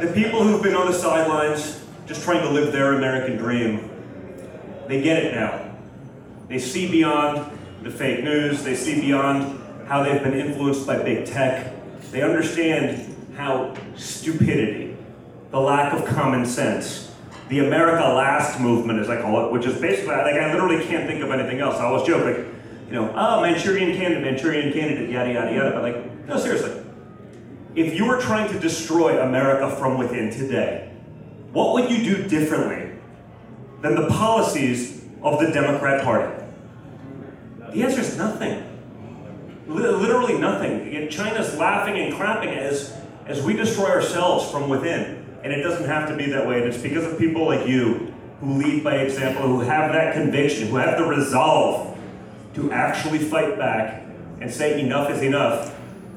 the 0.00 0.12
people 0.14 0.42
who've 0.44 0.62
been 0.62 0.74
on 0.74 0.86
the 0.86 0.92
sidelines, 0.92 1.84
just 2.06 2.22
trying 2.22 2.42
to 2.42 2.50
live 2.50 2.72
their 2.72 2.94
American 2.94 3.36
dream, 3.36 3.90
they 4.86 5.02
get 5.02 5.22
it 5.24 5.34
now. 5.34 5.74
They 6.48 6.58
see 6.58 6.90
beyond 6.90 7.58
the 7.82 7.90
fake 7.90 8.22
news, 8.22 8.62
they 8.62 8.76
see 8.76 9.00
beyond 9.00 9.60
how 9.86 10.02
they've 10.02 10.22
been 10.22 10.34
influenced 10.34 10.86
by 10.86 11.02
big 11.02 11.26
tech. 11.26 11.72
They 12.12 12.22
understand 12.22 13.14
how 13.36 13.74
stupidity, 13.96 14.96
the 15.50 15.60
lack 15.60 15.92
of 15.92 16.04
common 16.06 16.46
sense, 16.46 17.12
the 17.48 17.60
America 17.60 18.02
Last 18.02 18.60
movement, 18.60 18.98
as 19.00 19.08
I 19.08 19.20
call 19.20 19.46
it, 19.46 19.52
which 19.52 19.66
is 19.66 19.80
basically, 19.80 20.14
like, 20.16 20.34
I 20.34 20.52
literally 20.52 20.84
can't 20.84 21.06
think 21.08 21.22
of 21.22 21.30
anything 21.30 21.60
else. 21.60 21.76
I 21.76 21.84
always 21.84 22.06
joke, 22.06 22.24
like, 22.24 22.44
you 22.86 22.92
know, 22.92 23.12
oh, 23.16 23.40
Manchurian 23.40 23.96
candidate, 23.96 24.24
Manchurian 24.24 24.72
candidate, 24.72 25.10
yada, 25.10 25.32
yada, 25.32 25.54
yada. 25.54 25.70
But, 25.72 25.82
like, 25.82 26.26
no, 26.26 26.38
seriously. 26.38 26.82
If 27.74 27.94
you 27.94 28.06
were 28.06 28.20
trying 28.20 28.50
to 28.52 28.58
destroy 28.58 29.20
America 29.22 29.74
from 29.76 29.98
within 29.98 30.30
today, 30.30 30.90
what 31.52 31.74
would 31.74 31.90
you 31.90 32.02
do 32.02 32.26
differently 32.28 32.92
than 33.82 33.94
the 33.94 34.08
policies 34.08 35.04
of 35.22 35.38
the 35.40 35.50
Democrat 35.52 36.02
Party? 36.02 36.32
The 37.72 37.82
answer 37.82 38.00
is 38.00 38.16
nothing. 38.16 38.62
Li- 39.66 39.88
Literally 39.88 40.38
nothing. 40.38 41.08
China's 41.10 41.56
laughing 41.58 41.96
and 41.98 42.14
clapping 42.14 42.50
as, 42.50 42.96
as 43.26 43.42
we 43.42 43.54
destroy 43.54 43.86
ourselves 43.90 44.50
from 44.50 44.68
within. 44.68 45.25
And 45.46 45.54
it 45.54 45.62
doesn't 45.62 45.86
have 45.86 46.08
to 46.08 46.16
be 46.16 46.26
that 46.30 46.44
way. 46.44 46.56
And 46.56 46.64
it's 46.64 46.82
because 46.82 47.04
of 47.04 47.20
people 47.20 47.46
like 47.46 47.68
you 47.68 48.12
who 48.40 48.54
lead 48.54 48.82
by 48.82 48.96
example, 48.96 49.46
who 49.46 49.60
have 49.60 49.92
that 49.92 50.12
conviction, 50.12 50.66
who 50.66 50.74
have 50.74 50.98
the 50.98 51.04
resolve 51.04 51.96
to 52.54 52.72
actually 52.72 53.20
fight 53.20 53.56
back 53.56 54.02
and 54.40 54.52
say 54.52 54.80
enough 54.80 55.08
is 55.08 55.22
enough, 55.22 55.72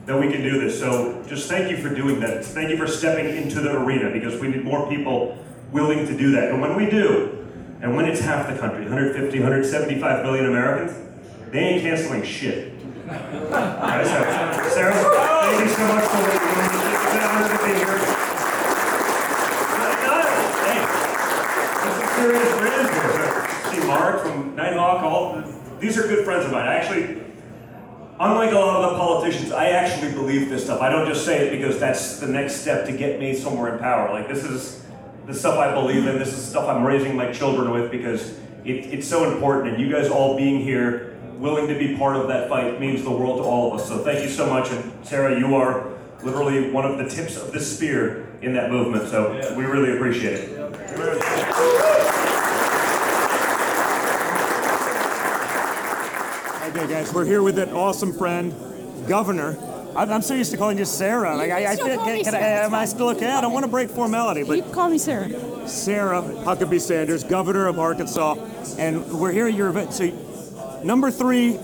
that 0.07 0.19
we 0.19 0.31
can 0.31 0.41
do 0.41 0.59
this. 0.59 0.79
So 0.79 1.23
just 1.27 1.47
thank 1.47 1.69
you 1.69 1.77
for 1.77 1.93
doing 1.93 2.19
that. 2.21 2.43
Thank 2.43 2.71
you 2.71 2.77
for 2.77 2.87
stepping 2.87 3.27
into 3.37 3.61
the 3.61 3.77
arena 3.77 4.09
because 4.09 4.41
we 4.41 4.47
need 4.47 4.63
more 4.63 4.89
people 4.89 5.37
willing 5.71 6.07
to 6.07 6.17
do 6.17 6.31
that. 6.31 6.49
And 6.49 6.59
when 6.59 6.75
we 6.75 6.89
do, 6.89 7.47
and 7.83 7.95
when 7.95 8.05
it's 8.05 8.21
half 8.21 8.51
the 8.51 8.57
country, 8.57 8.81
150, 8.81 9.37
175 9.37 10.25
million 10.25 10.47
Americans, 10.47 10.97
they 11.51 11.59
ain't 11.59 11.83
canceling 11.83 12.23
shit. 12.23 12.73
Alright, 13.07 14.07
so, 14.07 14.69
Sarah, 14.69 14.93
thank 14.95 15.61
you 15.61 15.69
so 15.69 15.87
much 15.87 16.03
for 16.05 16.17
what 16.17 16.33
you're 16.33 16.41
doing. 16.41 16.79
It's 16.95 17.25
honor 17.27 17.57
to 17.57 17.63
be 17.63 17.73
here. 17.77 18.18
These 25.79 25.97
are 25.97 26.03
good 26.03 26.25
friends 26.25 26.45
of 26.45 26.51
mine. 26.51 26.67
I 26.67 26.75
actually, 26.75 27.21
unlike 28.19 28.51
a 28.51 28.55
lot 28.55 28.83
of 28.83 28.91
the 28.91 28.97
politicians, 28.97 29.51
I 29.51 29.69
actually 29.69 30.11
believe 30.11 30.49
this 30.49 30.65
stuff. 30.65 30.81
I 30.81 30.89
don't 30.89 31.07
just 31.07 31.25
say 31.25 31.47
it 31.47 31.57
because 31.57 31.79
that's 31.79 32.19
the 32.19 32.27
next 32.27 32.57
step 32.57 32.85
to 32.87 32.91
get 32.91 33.19
me 33.19 33.35
somewhere 33.35 33.73
in 33.73 33.79
power. 33.79 34.11
Like 34.11 34.27
this 34.27 34.43
is 34.43 34.85
the 35.25 35.33
stuff 35.33 35.57
I 35.57 35.73
believe 35.73 36.05
in. 36.07 36.19
This 36.19 36.33
is 36.33 36.43
stuff 36.43 36.67
I'm 36.67 36.83
raising 36.83 37.15
my 37.15 37.31
children 37.31 37.71
with 37.71 37.91
because 37.91 38.31
it, 38.65 38.93
it's 38.93 39.07
so 39.07 39.31
important. 39.31 39.75
And 39.75 39.81
you 39.81 39.91
guys 39.91 40.09
all 40.09 40.35
being 40.35 40.59
here, 40.59 41.17
willing 41.37 41.67
to 41.67 41.77
be 41.77 41.95
part 41.95 42.15
of 42.15 42.27
that 42.27 42.49
fight, 42.49 42.79
means 42.79 43.03
the 43.03 43.11
world 43.11 43.37
to 43.37 43.43
all 43.43 43.73
of 43.73 43.79
us. 43.79 43.87
So 43.87 44.03
thank 44.03 44.23
you 44.23 44.29
so 44.29 44.49
much. 44.49 44.69
And 44.71 45.05
Sarah, 45.05 45.39
you 45.39 45.55
are 45.55 45.87
literally 46.23 46.71
one 46.71 46.85
of 46.85 46.97
the 46.97 47.07
tips 47.07 47.37
of 47.37 47.53
the 47.53 47.59
spear 47.59 48.27
in 48.41 48.53
that 48.53 48.69
movement. 48.69 49.07
So 49.07 49.55
we 49.55 49.65
really 49.65 49.95
appreciate 49.95 50.33
it. 50.33 50.59
Okay, 56.69 56.85
guys, 56.87 57.11
we're 57.11 57.25
here 57.25 57.41
with 57.41 57.57
an 57.57 57.71
awesome 57.71 58.13
friend, 58.13 58.53
Governor. 59.07 59.57
I'm, 59.95 60.11
I'm 60.11 60.21
so 60.21 60.35
used 60.35 60.51
to 60.51 60.57
calling 60.57 60.77
you 60.77 60.85
Sarah. 60.85 61.35
Like, 61.35 61.49
I, 61.49 61.71
I 61.71 61.73
still 61.73 61.87
feel, 61.87 61.95
call 61.95 62.05
can, 62.05 62.13
me 62.13 62.23
can 62.23 62.35
I, 62.35 62.39
Sarah. 62.39 62.65
am 62.65 62.75
I 62.75 62.85
still 62.85 63.09
okay? 63.09 63.31
I 63.31 63.41
don't 63.41 63.53
want 63.53 63.65
to 63.65 63.71
break 63.71 63.89
formality, 63.89 64.43
but 64.43 64.55
You 64.55 64.61
can 64.61 64.71
call 64.71 64.87
me 64.87 64.99
Sarah. 64.99 65.67
Sarah 65.67 66.21
Huckabee 66.21 66.79
Sanders, 66.79 67.23
Governor 67.23 67.65
of 67.65 67.79
Arkansas, 67.79 68.35
and 68.77 69.03
we're 69.11 69.31
here 69.31 69.47
at 69.47 69.55
your 69.55 69.69
event. 69.69 69.93
So, 69.93 70.81
number 70.83 71.09
three 71.09 71.57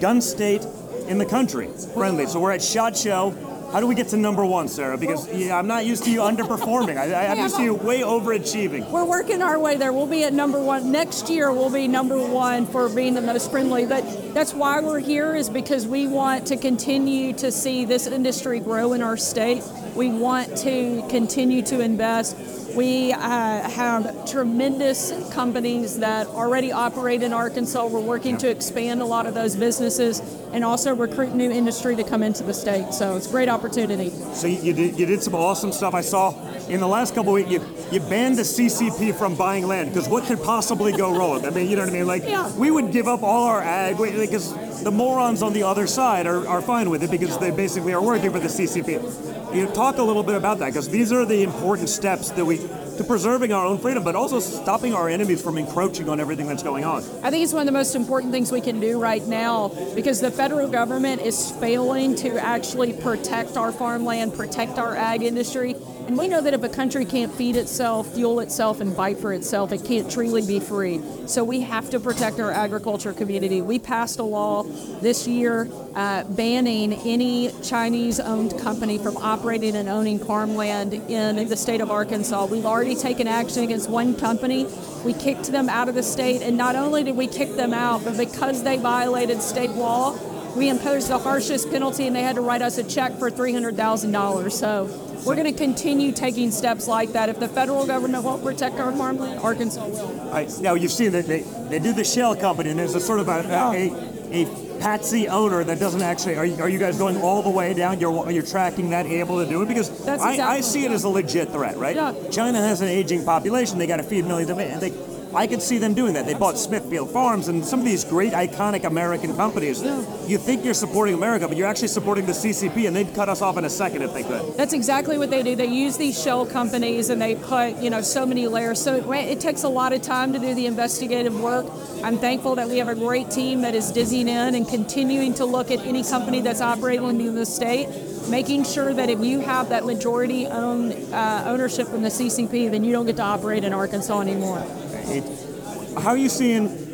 gun 0.00 0.20
state 0.20 0.66
in 1.08 1.16
the 1.16 1.26
country, 1.26 1.68
friendly. 1.94 2.26
So 2.26 2.40
we're 2.40 2.52
at 2.52 2.62
Shot 2.62 2.98
Show. 2.98 3.30
How 3.72 3.78
do 3.78 3.86
we 3.86 3.94
get 3.94 4.08
to 4.08 4.16
number 4.16 4.44
one, 4.44 4.66
Sarah? 4.66 4.98
Because 4.98 5.32
yeah, 5.32 5.56
I'm 5.56 5.68
not 5.68 5.86
used 5.86 6.02
to 6.04 6.10
you 6.10 6.20
underperforming. 6.20 6.96
I, 6.96 7.12
I, 7.12 7.26
I'm 7.28 7.38
used 7.38 7.54
to 7.54 7.62
you 7.62 7.74
way 7.74 8.00
overachieving. 8.00 8.90
We're 8.90 9.04
working 9.04 9.42
our 9.42 9.60
way 9.60 9.76
there. 9.76 9.92
We'll 9.92 10.08
be 10.08 10.24
at 10.24 10.32
number 10.32 10.60
one 10.60 10.90
next 10.90 11.30
year. 11.30 11.52
We'll 11.52 11.72
be 11.72 11.86
number 11.86 12.18
one 12.18 12.66
for 12.66 12.88
being 12.88 13.14
the 13.14 13.20
most 13.20 13.48
friendly. 13.48 13.86
But 13.86 14.34
that's 14.34 14.52
why 14.54 14.80
we're 14.80 14.98
here 14.98 15.36
is 15.36 15.48
because 15.48 15.86
we 15.86 16.08
want 16.08 16.48
to 16.48 16.56
continue 16.56 17.32
to 17.34 17.52
see 17.52 17.84
this 17.84 18.08
industry 18.08 18.58
grow 18.58 18.92
in 18.92 19.02
our 19.02 19.16
state. 19.16 19.62
We 19.94 20.10
want 20.10 20.56
to 20.58 21.06
continue 21.08 21.62
to 21.62 21.80
invest. 21.80 22.36
We 22.74 23.12
uh, 23.12 23.18
have 23.18 24.30
tremendous 24.30 25.12
companies 25.32 25.98
that 25.98 26.28
already 26.28 26.70
operate 26.70 27.22
in 27.22 27.32
Arkansas. 27.32 27.86
We're 27.86 28.00
working 28.00 28.36
to 28.38 28.48
expand 28.48 29.02
a 29.02 29.04
lot 29.04 29.26
of 29.26 29.34
those 29.34 29.56
businesses 29.56 30.20
and 30.52 30.64
also 30.64 30.94
recruit 30.94 31.34
new 31.34 31.50
industry 31.50 31.96
to 31.96 32.04
come 32.04 32.22
into 32.22 32.44
the 32.44 32.54
state. 32.54 32.92
So 32.94 33.16
it's 33.16 33.26
a 33.26 33.30
great 33.30 33.48
opportunity. 33.48 34.10
So 34.34 34.46
you, 34.46 34.62
you 34.62 34.72
did 34.72 34.98
you 34.98 35.06
did 35.06 35.22
some 35.22 35.34
awesome 35.34 35.72
stuff. 35.72 35.94
I 35.94 36.00
saw 36.00 36.30
in 36.68 36.80
the 36.80 36.88
last 36.88 37.14
couple 37.14 37.30
of 37.30 37.34
weeks 37.34 37.50
you 37.50 37.60
you 37.92 38.00
ban 38.00 38.36
the 38.36 38.42
CCP 38.42 39.14
from 39.14 39.34
buying 39.34 39.66
land 39.66 39.92
because 39.92 40.08
what 40.08 40.24
could 40.24 40.42
possibly 40.42 40.92
go 40.92 41.16
wrong? 41.16 41.44
I 41.44 41.50
mean, 41.50 41.68
you 41.68 41.76
know 41.76 41.82
what 41.82 41.90
I 41.90 41.92
mean? 41.92 42.06
Like 42.06 42.56
we 42.56 42.70
would 42.70 42.92
give 42.92 43.08
up 43.08 43.22
all 43.22 43.44
our 43.44 43.62
ag 43.62 43.96
because 43.98 44.54
the 44.82 44.90
morons 44.90 45.42
on 45.42 45.52
the 45.52 45.62
other 45.64 45.86
side 45.86 46.26
are, 46.26 46.46
are 46.46 46.62
fine 46.62 46.90
with 46.90 47.02
it 47.02 47.10
because 47.10 47.38
they 47.38 47.50
basically 47.50 47.92
are 47.92 48.02
working 48.02 48.30
for 48.30 48.38
the 48.38 48.48
CCP. 48.48 49.54
You 49.54 49.66
talk 49.68 49.98
a 49.98 50.02
little 50.02 50.22
bit 50.22 50.36
about 50.36 50.60
that 50.60 50.66
because 50.66 50.88
these 50.88 51.12
are 51.12 51.24
the 51.24 51.42
important 51.42 51.88
steps 51.88 52.30
that 52.30 52.44
we 52.44 52.58
to 53.00 53.04
preserving 53.04 53.50
our 53.50 53.64
own 53.64 53.78
freedom, 53.78 54.04
but 54.04 54.14
also 54.14 54.38
stopping 54.40 54.92
our 54.92 55.08
enemies 55.08 55.40
from 55.40 55.56
encroaching 55.56 56.10
on 56.10 56.20
everything 56.20 56.46
that's 56.46 56.62
going 56.62 56.84
on. 56.84 57.02
I 57.22 57.30
think 57.30 57.42
it's 57.42 57.54
one 57.54 57.62
of 57.62 57.66
the 57.66 57.72
most 57.72 57.94
important 57.94 58.30
things 58.30 58.52
we 58.52 58.60
can 58.60 58.78
do 58.78 59.00
right 59.00 59.26
now 59.26 59.68
because 59.94 60.20
the 60.20 60.30
federal 60.30 60.68
government 60.68 61.22
is 61.22 61.50
failing 61.52 62.14
to 62.16 62.36
actually 62.38 62.92
protect 62.92 63.56
our 63.56 63.72
farmland, 63.72 64.34
protect 64.34 64.78
our 64.78 64.94
ag 64.94 65.22
industry. 65.22 65.76
And 66.10 66.18
we 66.18 66.26
know 66.26 66.40
that 66.40 66.54
if 66.54 66.64
a 66.64 66.68
country 66.68 67.04
can't 67.04 67.32
feed 67.32 67.54
itself, 67.54 68.14
fuel 68.14 68.40
itself, 68.40 68.80
and 68.80 68.92
fight 68.96 69.18
for 69.18 69.32
itself, 69.32 69.70
it 69.70 69.84
can't 69.84 70.10
truly 70.10 70.44
be 70.44 70.58
free. 70.58 71.00
So 71.26 71.44
we 71.44 71.60
have 71.60 71.88
to 71.90 72.00
protect 72.00 72.40
our 72.40 72.50
agriculture 72.50 73.12
community. 73.12 73.62
We 73.62 73.78
passed 73.78 74.18
a 74.18 74.24
law 74.24 74.64
this 74.64 75.28
year 75.28 75.68
uh, 75.94 76.24
banning 76.24 76.94
any 76.94 77.52
Chinese 77.62 78.18
owned 78.18 78.58
company 78.58 78.98
from 78.98 79.18
operating 79.18 79.76
and 79.76 79.88
owning 79.88 80.18
farmland 80.18 80.94
in 80.94 81.48
the 81.48 81.56
state 81.56 81.80
of 81.80 81.92
Arkansas. 81.92 82.46
We've 82.46 82.66
already 82.66 82.96
taken 82.96 83.28
action 83.28 83.62
against 83.62 83.88
one 83.88 84.16
company. 84.16 84.66
We 85.04 85.12
kicked 85.12 85.52
them 85.52 85.68
out 85.68 85.88
of 85.88 85.94
the 85.94 86.02
state, 86.02 86.42
and 86.42 86.56
not 86.56 86.74
only 86.74 87.04
did 87.04 87.16
we 87.16 87.28
kick 87.28 87.54
them 87.54 87.72
out, 87.72 88.02
but 88.02 88.18
because 88.18 88.64
they 88.64 88.78
violated 88.78 89.40
state 89.42 89.70
law, 89.70 90.18
we 90.56 90.68
imposed 90.68 91.08
the 91.08 91.18
harshest 91.18 91.70
penalty 91.70 92.06
and 92.06 92.14
they 92.14 92.22
had 92.22 92.36
to 92.36 92.40
write 92.40 92.62
us 92.62 92.78
a 92.78 92.84
check 92.84 93.18
for 93.18 93.30
$300,000. 93.30 94.52
So 94.52 94.84
we're 95.24 95.36
going 95.36 95.52
to 95.52 95.58
continue 95.58 96.12
taking 96.12 96.50
steps 96.50 96.88
like 96.88 97.12
that. 97.12 97.28
If 97.28 97.38
the 97.38 97.48
federal 97.48 97.86
government 97.86 98.24
won't 98.24 98.42
protect 98.42 98.78
our 98.80 98.92
farmland, 98.92 99.40
Arkansas 99.40 99.86
will. 99.86 100.20
All 100.20 100.30
right, 100.32 100.50
now 100.60 100.74
you've 100.74 100.92
seen 100.92 101.12
that 101.12 101.26
they, 101.26 101.40
they 101.68 101.78
do 101.78 101.92
the 101.92 102.04
shell 102.04 102.34
company, 102.34 102.70
and 102.70 102.78
there's 102.78 102.94
a 102.94 103.00
sort 103.00 103.20
of 103.20 103.28
a, 103.28 103.40
a, 103.50 104.44
a 104.44 104.80
patsy 104.80 105.28
owner 105.28 105.62
that 105.62 105.78
doesn't 105.78 106.02
actually. 106.02 106.36
Are 106.36 106.46
you, 106.46 106.60
are 106.62 106.68
you 106.68 106.78
guys 106.78 106.98
going 106.98 107.18
all 107.18 107.42
the 107.42 107.50
way 107.50 107.74
down? 107.74 108.00
You're 108.00 108.30
you're 108.30 108.42
tracking 108.42 108.90
that, 108.90 109.06
able 109.06 109.44
to 109.44 109.48
do 109.48 109.62
it 109.62 109.68
because 109.68 110.04
That's 110.04 110.22
I, 110.22 110.36
I 110.38 110.60
see 110.60 110.84
it 110.84 110.90
as 110.90 111.04
a 111.04 111.08
legit 111.08 111.50
threat, 111.50 111.76
right? 111.76 111.94
Yeah. 111.94 112.14
China 112.30 112.58
has 112.58 112.80
an 112.80 112.88
aging 112.88 113.24
population; 113.24 113.78
they 113.78 113.86
got 113.86 113.98
to 113.98 114.02
feed 114.02 114.24
millions 114.24 114.50
of. 114.50 114.56
They, 114.56 114.90
I 115.34 115.46
could 115.46 115.62
see 115.62 115.78
them 115.78 115.94
doing 115.94 116.14
that. 116.14 116.26
They 116.26 116.34
bought 116.34 116.58
Smithfield 116.58 117.10
Farms 117.10 117.48
and 117.48 117.64
some 117.64 117.78
of 117.78 117.84
these 117.84 118.04
great 118.04 118.32
iconic 118.32 118.84
American 118.84 119.36
companies. 119.36 119.82
You 119.82 120.38
think 120.38 120.64
you're 120.64 120.74
supporting 120.74 121.14
America, 121.14 121.46
but 121.46 121.56
you're 121.56 121.68
actually 121.68 121.88
supporting 121.88 122.26
the 122.26 122.32
CCP, 122.32 122.86
and 122.86 122.96
they'd 122.96 123.14
cut 123.14 123.28
us 123.28 123.40
off 123.40 123.56
in 123.56 123.64
a 123.64 123.70
second 123.70 124.02
if 124.02 124.12
they 124.12 124.22
could. 124.22 124.56
That's 124.56 124.72
exactly 124.72 125.18
what 125.18 125.30
they 125.30 125.42
do. 125.42 125.54
They 125.54 125.66
use 125.66 125.96
these 125.96 126.20
shell 126.20 126.44
companies 126.46 127.10
and 127.10 127.22
they 127.22 127.36
put, 127.36 127.76
you 127.76 127.90
know, 127.90 128.00
so 128.00 128.26
many 128.26 128.48
layers. 128.48 128.80
So 128.80 128.96
it, 128.96 129.28
it 129.28 129.40
takes 129.40 129.62
a 129.62 129.68
lot 129.68 129.92
of 129.92 130.02
time 130.02 130.32
to 130.32 130.38
do 130.38 130.54
the 130.54 130.66
investigative 130.66 131.38
work. 131.40 131.66
I'm 132.02 132.18
thankful 132.18 132.56
that 132.56 132.68
we 132.68 132.78
have 132.78 132.88
a 132.88 132.94
great 132.94 133.30
team 133.30 133.60
that 133.60 133.74
is 133.74 133.92
digging 133.92 134.28
in 134.28 134.54
and 134.54 134.66
continuing 134.66 135.34
to 135.34 135.44
look 135.44 135.70
at 135.70 135.80
any 135.80 136.02
company 136.02 136.40
that's 136.40 136.60
operating 136.60 137.20
in 137.20 137.34
the 137.34 137.46
state, 137.46 137.88
making 138.28 138.64
sure 138.64 138.92
that 138.94 139.10
if 139.10 139.20
you 139.20 139.40
have 139.40 139.68
that 139.68 139.84
majority 139.84 140.46
own 140.46 140.92
uh, 141.12 141.44
ownership 141.46 141.88
in 141.88 142.02
the 142.02 142.08
CCP, 142.08 142.70
then 142.70 142.82
you 142.84 142.92
don't 142.92 143.06
get 143.06 143.16
to 143.16 143.22
operate 143.22 143.64
in 143.64 143.72
Arkansas 143.72 144.20
anymore. 144.20 144.64
It, 145.10 145.98
how 145.98 146.10
are 146.10 146.16
you 146.16 146.28
seeing? 146.28 146.86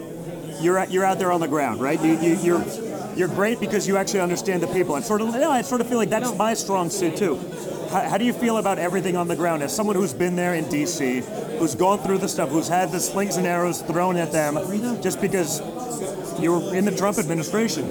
You're 0.61 0.79
at, 0.79 0.91
you're 0.91 1.05
out 1.05 1.19
there 1.19 1.33
on 1.33 1.41
the 1.41 1.49
ground, 1.49 1.81
right? 1.81 2.03
You, 2.03 2.19
you, 2.19 2.37
you're 2.37 2.65
you're 3.17 3.29
great 3.29 3.59
because 3.61 3.89
you 3.89 3.97
actually 3.97 4.21
understand 4.21 4.63
the 4.63 4.67
people. 4.69 4.95
And 4.95 5.05
sort 5.05 5.23
of, 5.23 5.33
no, 5.33 5.51
I 5.51 5.63
sort 5.63 5.81
of 5.81 5.89
feel 5.89 5.97
like 5.97 6.11
that's 6.11 6.37
my 6.37 6.53
strong 6.55 6.91
suit 6.91 7.17
too. 7.17 7.37
How, 7.91 8.11
how 8.11 8.19
do 8.19 8.25
you 8.25 8.33
feel 8.33 8.59
about 8.59 8.79
everything 8.79 9.17
on 9.17 9.27
the 9.27 9.37
ground 9.37 9.63
as 9.63 9.75
someone 9.75 9.97
who's 9.97 10.13
been 10.13 10.37
there 10.37 10.55
in 10.55 10.69
D.C., 10.69 11.23
who's 11.59 11.75
gone 11.75 11.99
through 12.01 12.19
the 12.19 12.29
stuff, 12.29 12.51
who's 12.51 12.69
had 12.69 12.93
the 12.93 13.01
slings 13.01 13.37
and 13.37 13.47
arrows 13.47 13.81
thrown 13.81 14.17
at 14.17 14.33
them, 14.33 14.57
just 15.03 15.21
because 15.21 15.61
you 16.41 16.53
were 16.53 16.75
in 16.75 16.85
the 16.85 16.95
Trump 16.95 17.19
administration? 17.19 17.85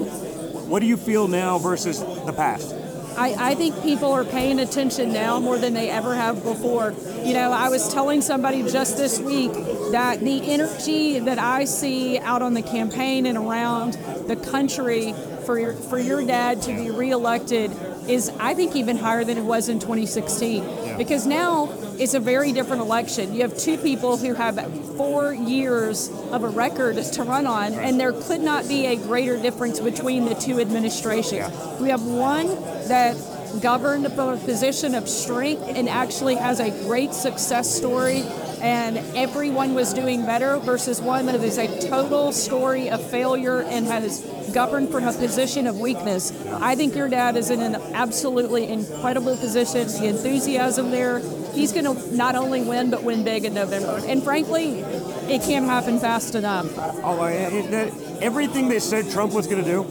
What 0.69 0.79
do 0.79 0.85
you 0.85 0.97
feel 0.97 1.27
now 1.27 1.57
versus 1.57 1.99
the 1.99 2.33
past? 2.33 2.75
I, 3.17 3.51
I 3.51 3.55
think 3.55 3.81
people 3.81 4.11
are 4.11 4.25
paying 4.25 4.59
attention 4.59 5.13
now 5.13 5.39
more 5.39 5.57
than 5.57 5.73
they 5.73 5.89
ever 5.89 6.15
have 6.15 6.43
before. 6.43 6.93
You 7.23 7.33
know, 7.33 7.51
I 7.51 7.69
was 7.69 7.93
telling 7.93 8.21
somebody 8.21 8.63
just 8.63 8.97
this 8.97 9.19
week 9.19 9.53
that 9.91 10.19
the 10.19 10.51
energy 10.51 11.19
that 11.19 11.39
I 11.39 11.65
see 11.65 12.19
out 12.19 12.41
on 12.41 12.53
the 12.53 12.61
campaign 12.61 13.25
and 13.25 13.37
around 13.37 13.93
the 14.27 14.35
country 14.35 15.13
for 15.45 15.59
your, 15.59 15.73
for 15.73 15.99
your 15.99 16.25
dad 16.25 16.61
to 16.63 16.73
be 16.73 16.89
reelected 16.89 17.71
is, 18.09 18.29
I 18.39 18.53
think, 18.53 18.75
even 18.75 18.97
higher 18.97 19.23
than 19.23 19.37
it 19.37 19.43
was 19.43 19.69
in 19.69 19.79
2016. 19.79 20.97
Because 20.97 21.25
now 21.25 21.67
it's 21.99 22.13
a 22.13 22.19
very 22.19 22.51
different 22.51 22.81
election. 22.81 23.33
You 23.33 23.41
have 23.41 23.57
two 23.57 23.77
people 23.77 24.17
who 24.17 24.33
have 24.33 24.55
four 24.95 25.33
years 25.33 26.09
of 26.31 26.43
a 26.43 26.49
record 26.49 26.97
to 26.97 27.23
run 27.23 27.47
on, 27.47 27.73
and 27.73 27.99
there 27.99 28.13
could 28.13 28.41
not 28.41 28.67
be 28.67 28.87
a 28.87 28.95
greater 28.95 29.41
difference 29.41 29.79
between 29.79 30.25
the 30.25 30.35
two 30.35 30.59
administrations. 30.59 31.53
We 31.79 31.89
have 31.89 32.03
one 32.03 32.47
that 32.87 33.15
governed 33.61 34.11
from 34.13 34.29
a 34.29 34.37
position 34.37 34.95
of 34.95 35.07
strength 35.07 35.63
and 35.67 35.87
actually 35.87 36.35
has 36.35 36.59
a 36.59 36.71
great 36.85 37.13
success 37.13 37.73
story 37.73 38.23
and 38.61 38.97
everyone 39.15 39.75
was 39.75 39.93
doing 39.93 40.25
better 40.25 40.57
versus 40.57 40.99
one 40.99 41.27
that 41.27 41.35
is 41.35 41.57
a 41.57 41.87
total 41.87 42.31
story 42.31 42.89
of 42.89 43.09
failure 43.11 43.61
and 43.61 43.85
has 43.85 44.21
governed 44.53 44.89
from 44.89 45.07
a 45.07 45.13
position 45.13 45.67
of 45.67 45.79
weakness. 45.79 46.31
I 46.47 46.75
think 46.75 46.95
your 46.95 47.09
dad 47.09 47.35
is 47.35 47.49
in 47.49 47.59
an 47.59 47.75
absolutely 47.93 48.67
incredible 48.67 49.37
position. 49.37 49.87
The 49.87 50.07
enthusiasm 50.07 50.91
there, 50.91 51.19
he's 51.55 51.71
going 51.71 51.85
to 51.85 52.15
not 52.15 52.35
only 52.35 52.61
win 52.61 52.89
but 52.91 53.03
win 53.03 53.23
big 53.23 53.45
in 53.45 53.53
November. 53.53 54.01
And 54.05 54.21
frankly, 54.23 54.79
it 55.29 55.41
can't 55.41 55.65
happen 55.65 55.99
fast 55.99 56.35
enough. 56.35 56.67
Oh, 57.03 57.23
it- 57.25 57.53
it- 57.53 57.71
that- 57.71 57.91
everything 58.21 58.67
they 58.69 58.79
said 58.79 59.09
Trump 59.09 59.33
was 59.33 59.47
going 59.47 59.63
to 59.63 59.69
do, 59.69 59.85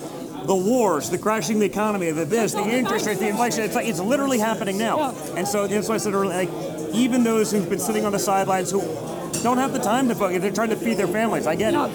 the 0.46 0.54
wars, 0.54 1.08
the 1.10 1.18
crashing 1.18 1.58
the 1.58 1.64
economy, 1.66 2.10
the 2.10 2.24
this, 2.26 2.52
the 2.52 2.62
interest 2.62 3.06
rates, 3.06 3.18
the 3.18 3.28
inflation, 3.28 3.62
it's 3.62 3.74
like 3.74 3.88
it's 3.88 3.98
literally 4.00 4.38
happening 4.38 4.76
now. 4.78 5.14
And 5.36 5.48
so 5.48 5.66
that's 5.66 5.88
why 5.88 5.94
I 5.94 5.98
said 5.98 6.12
earlier, 6.14 6.34
like 6.34 6.50
even 6.92 7.24
those 7.24 7.50
who've 7.50 7.68
been 7.68 7.78
sitting 7.78 8.04
on 8.04 8.12
the 8.12 8.18
sidelines 8.18 8.70
who 8.70 8.82
don't 9.42 9.56
have 9.58 9.72
the 9.72 9.78
time 9.78 10.08
to 10.08 10.14
focus, 10.14 10.40
they're 10.42 10.50
trying 10.50 10.68
to 10.70 10.76
feed 10.76 10.98
their 10.98 11.08
families. 11.08 11.46
I 11.46 11.54
get 11.56 11.72
it. 11.74 11.90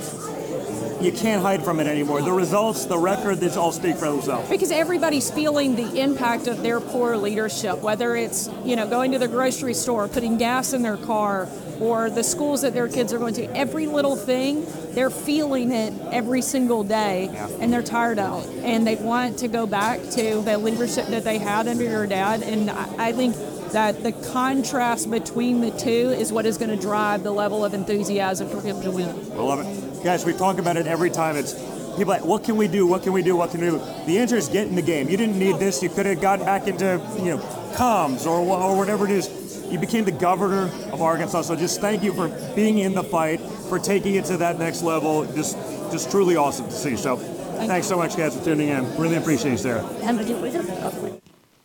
You 1.02 1.14
can't 1.14 1.42
hide 1.42 1.64
from 1.64 1.80
it 1.80 1.88
anymore. 1.88 2.22
The 2.22 2.32
results, 2.32 2.86
the 2.86 2.98
record, 2.98 3.38
this 3.38 3.56
all 3.56 3.72
speak 3.72 3.96
for 3.96 4.10
themselves. 4.10 4.50
Because 4.50 4.72
everybody's 4.72 5.32
feeling 5.32 5.76
the 5.76 6.02
impact 6.02 6.48
of 6.48 6.62
their 6.62 6.82
poor 6.82 7.16
leadership, 7.16 7.80
whether 7.80 8.18
it's, 8.18 8.50
you 8.66 8.76
know, 8.76 8.86
going 8.86 9.14
to 9.14 9.20
the 9.20 9.28
grocery 9.28 9.74
store, 9.74 10.10
putting 10.10 10.38
gas 10.38 10.74
in 10.74 10.82
their 10.82 10.98
car, 10.98 11.48
or 11.80 12.10
the 12.10 12.24
schools 12.24 12.62
that 12.64 12.74
their 12.74 12.90
kids 12.90 13.14
are 13.14 13.18
going 13.18 13.34
to. 13.36 13.46
Every 13.56 13.88
little 13.88 14.18
thing 14.18 14.66
they're 14.94 15.10
feeling 15.10 15.72
it 15.72 15.94
every 16.12 16.42
single 16.42 16.84
day 16.84 17.30
and 17.60 17.72
they're 17.72 17.84
tired 17.84 18.20
of 18.20 18.44
it 18.44 18.64
and 18.64 18.86
they 18.86 18.96
want 18.96 19.38
to 19.40 19.48
go 19.48 19.66
back 19.66 20.02
to 20.02 20.42
the 20.42 20.58
leadership 20.58 21.06
that 21.08 21.24
they 21.24 21.38
had 21.38 21.68
under 21.68 21.84
your 21.84 22.08
dad 22.08 22.42
and 22.42 22.70
I, 22.70 23.10
I 23.10 23.12
think 23.14 23.36
that 23.72 24.04
the 24.04 24.12
contrast 24.34 25.10
between 25.10 25.62
the 25.62 25.72
two 25.72 26.10
is 26.10 26.34
what 26.34 26.46
is 26.46 26.58
going 26.58 26.72
to 26.72 26.82
drive 26.82 27.24
the 27.24 27.32
level 27.32 27.64
of 27.64 27.74
enthusiasm 27.74 28.50
for 28.50 28.62
him 28.62 28.82
to 28.82 28.92
win. 28.92 29.10
I 29.10 29.36
love 29.36 29.60
it. 29.60 29.89
Guys, 30.04 30.24
we 30.24 30.32
talk 30.32 30.60
about 30.60 30.78
it 30.78 30.88
every 30.88 31.10
time. 31.10 31.36
It's 31.36 31.54
people 31.98 32.08
like, 32.08 32.24
what 32.24 32.46
can 32.46 32.56
we 32.56 32.70
do? 32.70 32.88
What 32.88 33.04
can 33.04 33.12
we 33.12 33.22
do? 33.22 33.36
What 33.36 33.52
can 33.52 33.60
we 33.60 33.68
do? 33.68 33.80
The 34.06 34.18
answer 34.18 34.38
is 34.38 34.48
get 34.48 34.68
in 34.68 34.76
the 34.76 34.82
game. 34.82 35.10
You 35.10 35.18
didn't 35.18 35.38
need 35.38 35.58
this. 35.58 35.84
You 35.84 35.90
could 35.90 36.06
have 36.06 36.22
gotten 36.22 36.46
back 36.46 36.68
into, 36.68 37.06
you 37.18 37.36
know, 37.36 37.38
comms 37.74 38.26
or, 38.26 38.40
or 38.40 38.78
whatever 38.78 39.06
it 39.06 39.12
is. 39.12 39.30
You 39.70 39.78
became 39.78 40.06
the 40.06 40.12
governor 40.12 40.72
of 40.94 41.02
Arkansas. 41.02 41.44
So 41.44 41.56
just 41.56 41.82
thank 41.82 42.02
you 42.02 42.14
for 42.14 42.30
being 42.56 42.80
in 42.80 42.94
the 42.94 43.04
fight, 43.04 43.42
for 43.42 43.78
taking 43.78 44.16
it 44.16 44.26
to 44.26 44.38
that 44.38 44.58
next 44.58 44.84
level. 44.84 45.26
Just, 45.34 45.58
just 45.92 46.10
truly 46.10 46.38
awesome 46.38 46.68
to 46.68 46.72
see. 46.72 46.96
So 46.96 47.18
thanks 47.18 47.86
so 47.86 47.98
much, 47.98 48.16
guys, 48.16 48.38
for 48.38 48.44
tuning 48.44 48.70
in. 48.70 48.98
Really 48.98 49.18
appreciate 49.18 49.52
you, 49.52 49.58
Sarah. 49.58 49.88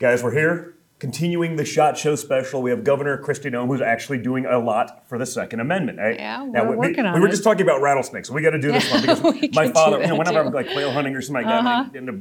Guys, 0.01 0.25
we're 0.25 0.33
here 0.33 0.74
continuing 1.05 1.57
the 1.57 1.67
SHOT 1.67 1.99
Show 1.99 2.15
special. 2.17 2.63
We 2.63 2.71
have 2.71 2.83
Governor 2.83 3.19
Kristi 3.23 3.53
Noem, 3.53 3.67
who's 3.67 3.83
actually 3.83 4.17
doing 4.23 4.47
a 4.47 4.59
lot 4.59 5.07
for 5.07 5.19
the 5.19 5.27
Second 5.27 5.61
Amendment. 5.61 5.99
right? 5.99 6.19
Yeah, 6.19 6.43
we're 6.45 6.71
we, 6.71 6.77
working 6.77 7.05
we, 7.05 7.09
on 7.11 7.15
we 7.15 7.21
were 7.21 7.27
it. 7.27 7.31
just 7.33 7.45
talking 7.45 7.61
about 7.61 7.83
rattlesnakes. 7.83 8.31
We 8.31 8.41
got 8.41 8.53
to 8.53 8.59
do 8.59 8.73
this 8.73 8.91
one 8.91 9.03
because 9.41 9.55
my 9.55 9.71
father, 9.71 10.01
you 10.01 10.07
know, 10.07 10.17
whenever 10.17 10.41
too. 10.41 10.47
I'm 10.49 10.53
like 10.55 10.73
quail 10.73 10.93
hunting 10.93 11.15
or 11.15 11.21
something 11.21 11.45
like 11.45 11.53
that, 11.53 11.59
Uh-huh. 11.67 11.85
and 11.89 11.95
I 11.95 11.99
end 11.99 12.09
up 12.09 12.15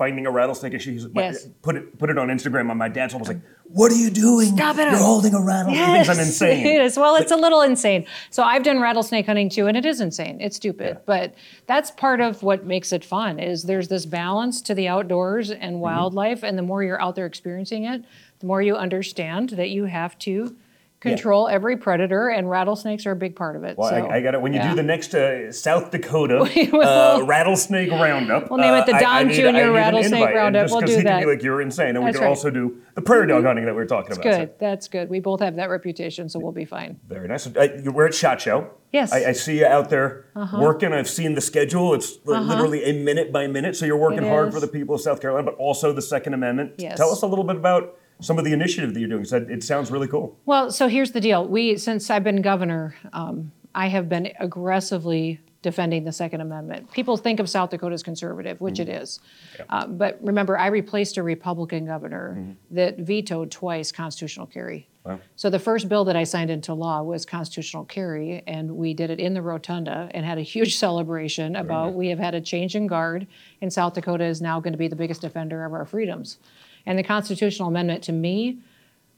finding 0.00 0.24
a 0.24 0.30
rattlesnake, 0.30 0.72
and 0.72 0.80
she's 0.80 1.06
my, 1.12 1.24
Yes. 1.24 1.46
put 1.60 1.76
it 1.76 1.98
put 1.98 2.08
it 2.08 2.16
on 2.16 2.28
Instagram, 2.28 2.70
and 2.70 2.78
my 2.78 2.88
dad's 2.88 3.12
almost 3.12 3.28
like, 3.30 3.40
"What 3.64 3.92
are 3.92 3.96
you 3.96 4.08
doing? 4.08 4.56
Stop 4.56 4.78
it. 4.78 4.88
You're 4.90 4.96
holding 4.96 5.34
a 5.34 5.42
rattlesnake." 5.44 5.86
He 5.86 5.92
thinks 5.92 6.08
I'm 6.08 6.18
insane. 6.18 6.66
Is. 6.80 6.96
Well, 6.96 7.16
it's 7.16 7.30
a 7.30 7.36
little 7.36 7.60
insane. 7.60 8.06
So 8.30 8.42
I've 8.42 8.62
done 8.62 8.80
rattlesnake 8.80 9.26
hunting 9.26 9.50
too, 9.50 9.66
and 9.66 9.76
it 9.76 9.84
is 9.84 10.00
insane. 10.00 10.38
It's 10.40 10.56
stupid, 10.56 11.00
but 11.04 11.34
that's 11.66 11.90
part 11.90 12.22
of 12.22 12.42
what 12.42 12.64
makes 12.64 12.92
it 12.94 13.04
fun. 13.04 13.38
Is 13.38 13.64
there's 13.64 13.88
this 13.88 14.06
balance 14.06 14.62
to 14.62 14.74
the 14.74 14.88
outdoors 14.88 15.50
and 15.50 15.74
Mm-hmm. 15.74 15.80
wildlife, 15.80 16.42
and 16.42 16.56
the 16.56 16.62
more 16.62 16.82
you're 16.82 17.00
out 17.02 17.14
there 17.14 17.26
experiencing 17.26 17.84
it, 17.84 18.02
the 18.38 18.46
more 18.46 18.62
you 18.62 18.76
understand 18.76 19.50
that 19.50 19.68
you 19.68 19.84
have 19.84 20.18
to 20.20 20.56
control 21.00 21.48
every 21.48 21.76
predator, 21.76 22.28
and 22.28 22.48
rattlesnakes 22.48 23.06
are 23.06 23.12
a 23.12 23.16
big 23.16 23.34
part 23.34 23.56
of 23.56 23.64
it. 23.64 23.76
Well, 23.78 23.88
so, 23.88 23.96
I, 23.96 24.16
I 24.16 24.20
got 24.20 24.34
it. 24.34 24.40
When 24.42 24.52
you 24.52 24.58
yeah. 24.60 24.68
do 24.70 24.76
the 24.76 24.82
next 24.82 25.14
uh, 25.14 25.50
South 25.50 25.90
Dakota 25.90 26.40
uh, 26.74 27.24
rattlesnake 27.24 27.90
roundup, 27.90 28.50
We'll 28.50 28.60
name 28.60 28.74
it 28.74 28.86
the 28.86 28.92
uh, 28.94 28.96
I- 28.96 28.98
I 29.20 29.24
Don 29.24 29.32
Jr. 29.32 29.48
I 29.48 29.52
need 29.52 29.62
an 29.62 29.72
Rattlesnake 29.72 30.34
Roundup. 30.34 30.64
Just 30.64 30.72
We'll 30.74 30.82
do 30.86 30.96
he 30.96 31.02
can 31.02 31.20
be 31.20 31.26
like, 31.26 31.42
"You're 31.42 31.62
insane," 31.62 31.96
and 31.96 32.00
we 32.00 32.06
That's 32.06 32.18
can 32.18 32.24
right. 32.24 32.28
also 32.30 32.50
do 32.50 32.80
the 32.94 33.02
prairie 33.02 33.26
dog 33.26 33.44
hunting 33.44 33.64
that 33.64 33.72
we 33.72 33.76
were 33.80 33.86
talking 33.86 34.10
It's 34.10 34.18
about. 34.18 34.32
So- 34.32 34.38
good. 34.40 34.58
That's 34.58 34.88
good. 34.88 35.08
We 35.10 35.20
both 35.20 35.40
have 35.40 35.56
that 35.56 35.70
reputation, 35.70 36.28
so 36.28 36.38
we'll 36.38 36.52
be 36.52 36.64
fine. 36.66 36.98
Very 37.08 37.28
nice. 37.28 37.46
Uh, 37.46 37.80
we're 37.86 38.06
at 38.06 38.14
Shot 38.14 38.40
Show. 38.40 38.70
Yes. 38.92 39.12
I, 39.12 39.26
I 39.26 39.32
see 39.32 39.60
you 39.60 39.66
out 39.66 39.88
there 39.88 40.26
Uh-huh. 40.34 40.58
working. 40.60 40.92
I've 40.92 41.08
seen 41.08 41.34
the 41.34 41.40
schedule. 41.40 41.94
It's 41.94 42.18
Uh-huh. 42.26 42.40
literally 42.42 42.82
a 42.84 42.92
minute 42.92 43.32
by 43.32 43.46
minute. 43.46 43.76
So 43.76 43.86
you're 43.86 43.96
working 43.96 44.24
hard 44.24 44.52
for 44.52 44.58
the 44.60 44.66
people 44.68 44.96
of 44.96 45.00
South 45.00 45.20
Carolina, 45.20 45.44
but 45.50 45.54
also 45.54 45.92
the 45.92 46.02
Second 46.02 46.34
Amendment. 46.34 46.72
Yes. 46.78 46.96
Tell 46.98 47.10
us 47.10 47.22
a 47.22 47.26
little 47.26 47.44
bit 47.44 47.54
about 47.56 47.96
some 48.20 48.38
of 48.38 48.44
the 48.44 48.52
initiative 48.52 48.94
that 48.94 49.00
you're 49.00 49.08
doing. 49.08 49.24
That, 49.24 49.50
it 49.50 49.62
sounds 49.62 49.90
really 49.90 50.08
cool. 50.08 50.36
Well, 50.46 50.70
so 50.70 50.88
here's 50.88 51.12
the 51.12 51.20
deal. 51.20 51.46
We, 51.46 51.76
since 51.76 52.10
I've 52.10 52.24
been 52.24 52.42
governor, 52.42 52.94
um, 53.12 53.52
I 53.74 53.88
have 53.88 54.08
been 54.08 54.32
aggressively 54.38 55.40
defending 55.62 56.04
the 56.04 56.12
Second 56.12 56.40
Amendment. 56.40 56.90
People 56.90 57.16
think 57.16 57.38
of 57.38 57.48
South 57.48 57.70
Dakota 57.70 57.92
as 57.92 58.02
conservative, 58.02 58.60
which 58.60 58.80
it 58.80 58.88
is. 58.88 59.20
Uh, 59.68 59.86
but 59.86 60.18
remember, 60.22 60.56
I 60.56 60.68
replaced 60.68 61.18
a 61.18 61.22
Republican 61.22 61.84
governor 61.84 62.56
that 62.70 62.98
vetoed 62.98 63.50
twice 63.50 63.92
constitutional 63.92 64.46
carry. 64.46 64.88
Wow. 65.04 65.20
So 65.36 65.48
the 65.48 65.58
first 65.58 65.88
bill 65.88 66.04
that 66.04 66.16
I 66.16 66.24
signed 66.24 66.50
into 66.50 66.74
law 66.74 67.02
was 67.02 67.24
constitutional 67.26 67.84
carry, 67.84 68.42
and 68.46 68.76
we 68.76 68.94
did 68.94 69.10
it 69.10 69.18
in 69.18 69.34
the 69.34 69.42
rotunda 69.42 70.10
and 70.12 70.24
had 70.24 70.38
a 70.38 70.42
huge 70.42 70.76
celebration 70.78 71.56
about 71.56 71.94
we 71.94 72.08
have 72.08 72.18
had 72.18 72.34
a 72.34 72.40
change 72.40 72.74
in 72.74 72.86
guard, 72.86 73.26
and 73.60 73.72
South 73.72 73.94
Dakota 73.94 74.24
is 74.24 74.40
now 74.40 74.60
going 74.60 74.72
to 74.72 74.78
be 74.78 74.88
the 74.88 74.96
biggest 74.96 75.20
defender 75.20 75.64
of 75.64 75.72
our 75.72 75.84
freedoms. 75.84 76.38
And 76.86 76.98
the 76.98 77.02
constitutional 77.02 77.68
amendment, 77.68 78.02
to 78.04 78.12
me, 78.12 78.58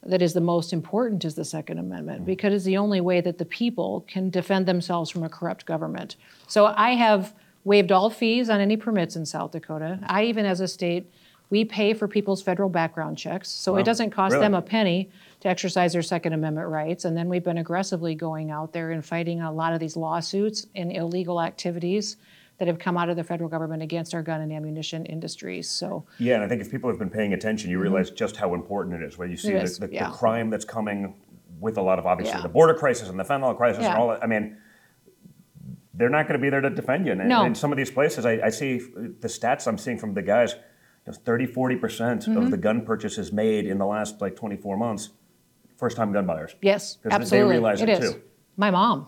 that 0.05 0.21
is 0.21 0.33
the 0.33 0.41
most 0.41 0.73
important 0.73 1.23
is 1.25 1.35
the 1.35 1.45
Second 1.45 1.79
Amendment 1.79 2.19
mm-hmm. 2.19 2.25
because 2.25 2.53
it's 2.53 2.65
the 2.65 2.77
only 2.77 3.01
way 3.01 3.21
that 3.21 3.37
the 3.37 3.45
people 3.45 4.05
can 4.07 4.29
defend 4.29 4.65
themselves 4.65 5.09
from 5.09 5.23
a 5.23 5.29
corrupt 5.29 5.65
government. 5.65 6.17
So 6.47 6.73
I 6.75 6.91
have 6.91 7.33
waived 7.63 7.91
all 7.91 8.09
fees 8.09 8.49
on 8.49 8.59
any 8.59 8.75
permits 8.75 9.15
in 9.15 9.25
South 9.25 9.51
Dakota. 9.51 9.99
I 10.03 10.25
even, 10.25 10.45
as 10.45 10.59
a 10.59 10.67
state, 10.67 11.09
we 11.49 11.63
pay 11.63 11.93
for 11.93 12.07
people's 12.07 12.41
federal 12.41 12.67
background 12.67 13.17
checks, 13.17 13.49
so 13.49 13.73
Wow. 13.73 13.79
it 13.79 13.83
doesn't 13.85 14.09
cost 14.09 14.33
Really? 14.33 14.45
them 14.45 14.55
a 14.55 14.61
penny 14.61 15.09
to 15.41 15.47
exercise 15.47 15.93
their 15.93 16.01
Second 16.01 16.33
Amendment 16.33 16.67
rights. 16.67 17.05
And 17.05 17.15
then 17.15 17.29
we've 17.29 17.43
been 17.43 17.59
aggressively 17.59 18.15
going 18.15 18.49
out 18.49 18.73
there 18.73 18.91
and 18.91 19.05
fighting 19.05 19.41
a 19.41 19.51
lot 19.51 19.71
of 19.71 19.79
these 19.79 19.95
lawsuits 19.95 20.67
and 20.75 20.91
illegal 20.91 21.41
activities 21.41 22.17
that 22.63 22.69
have 22.69 22.79
come 22.79 22.95
out 22.95 23.09
of 23.09 23.17
the 23.17 23.23
federal 23.25 23.49
government 23.49 23.83
against 23.83 24.15
our 24.15 24.21
gun 24.23 24.39
and 24.39 24.53
ammunition 24.53 25.05
industries. 25.05 25.67
So 25.69 26.05
Yeah, 26.17 26.35
and 26.35 26.43
I 26.45 26.47
think 26.47 26.61
if 26.61 26.71
people 26.71 26.89
have 26.89 26.97
been 26.97 27.09
paying 27.09 27.33
attention, 27.33 27.69
you 27.69 27.77
realize 27.77 28.09
just 28.09 28.37
how 28.37 28.53
important 28.53 29.01
it 29.01 29.05
is. 29.05 29.17
Where 29.17 29.27
you 29.27 29.35
see 29.35 29.49
Mm-hmm. 29.51 29.81
The, 29.81 29.87
the, 29.87 29.93
yeah. 29.93 30.07
the 30.09 30.13
crime 30.15 30.49
that's 30.49 30.63
coming 30.63 31.13
with 31.59 31.77
a 31.77 31.81
lot 31.81 31.99
of 31.99 32.05
obviously 32.05 32.35
Yeah. 32.37 32.41
the 32.43 32.47
border 32.49 32.73
crisis 32.73 33.09
and 33.09 33.19
the 33.19 33.25
fentanyl 33.25 33.57
crisis 33.57 33.83
and 33.83 33.97
all 33.97 34.07
that. 34.09 34.23
I 34.23 34.27
mean, 34.27 34.55
they're 35.93 36.09
not 36.09 36.25
going 36.27 36.39
to 36.39 36.41
be 36.41 36.49
there 36.49 36.61
to 36.61 36.69
defend 36.69 37.05
you. 37.05 37.11
And 37.11 37.27
No. 37.27 37.43
in 37.43 37.53
some 37.53 37.73
of 37.73 37.77
these 37.77 37.91
places, 37.91 38.25
I, 38.25 38.39
I 38.45 38.49
see 38.49 38.77
the 38.79 39.27
stats 39.27 39.67
I'm 39.67 39.77
seeing 39.77 39.97
from 39.97 40.13
the 40.13 40.21
guys. 40.21 40.55
You 41.05 41.11
30, 41.11 41.47
40 41.47 41.75
percent 41.75 42.25
Mhm. 42.27 42.37
of 42.37 42.49
the 42.51 42.57
gun 42.57 42.85
purchases 42.85 43.33
made 43.33 43.65
in 43.65 43.77
the 43.77 43.85
last 43.85 44.21
like 44.21 44.37
24 44.37 44.77
months, 44.77 45.09
first-time 45.75 46.13
gun 46.13 46.25
buyers. 46.25 46.55
Yes, 46.61 46.97
absolutely. 47.11 47.37
They 47.39 47.43
realize 47.59 47.81
it, 47.81 47.89
is. 47.89 48.13
too. 48.13 48.21
My 48.55 48.71
mom, 48.71 49.07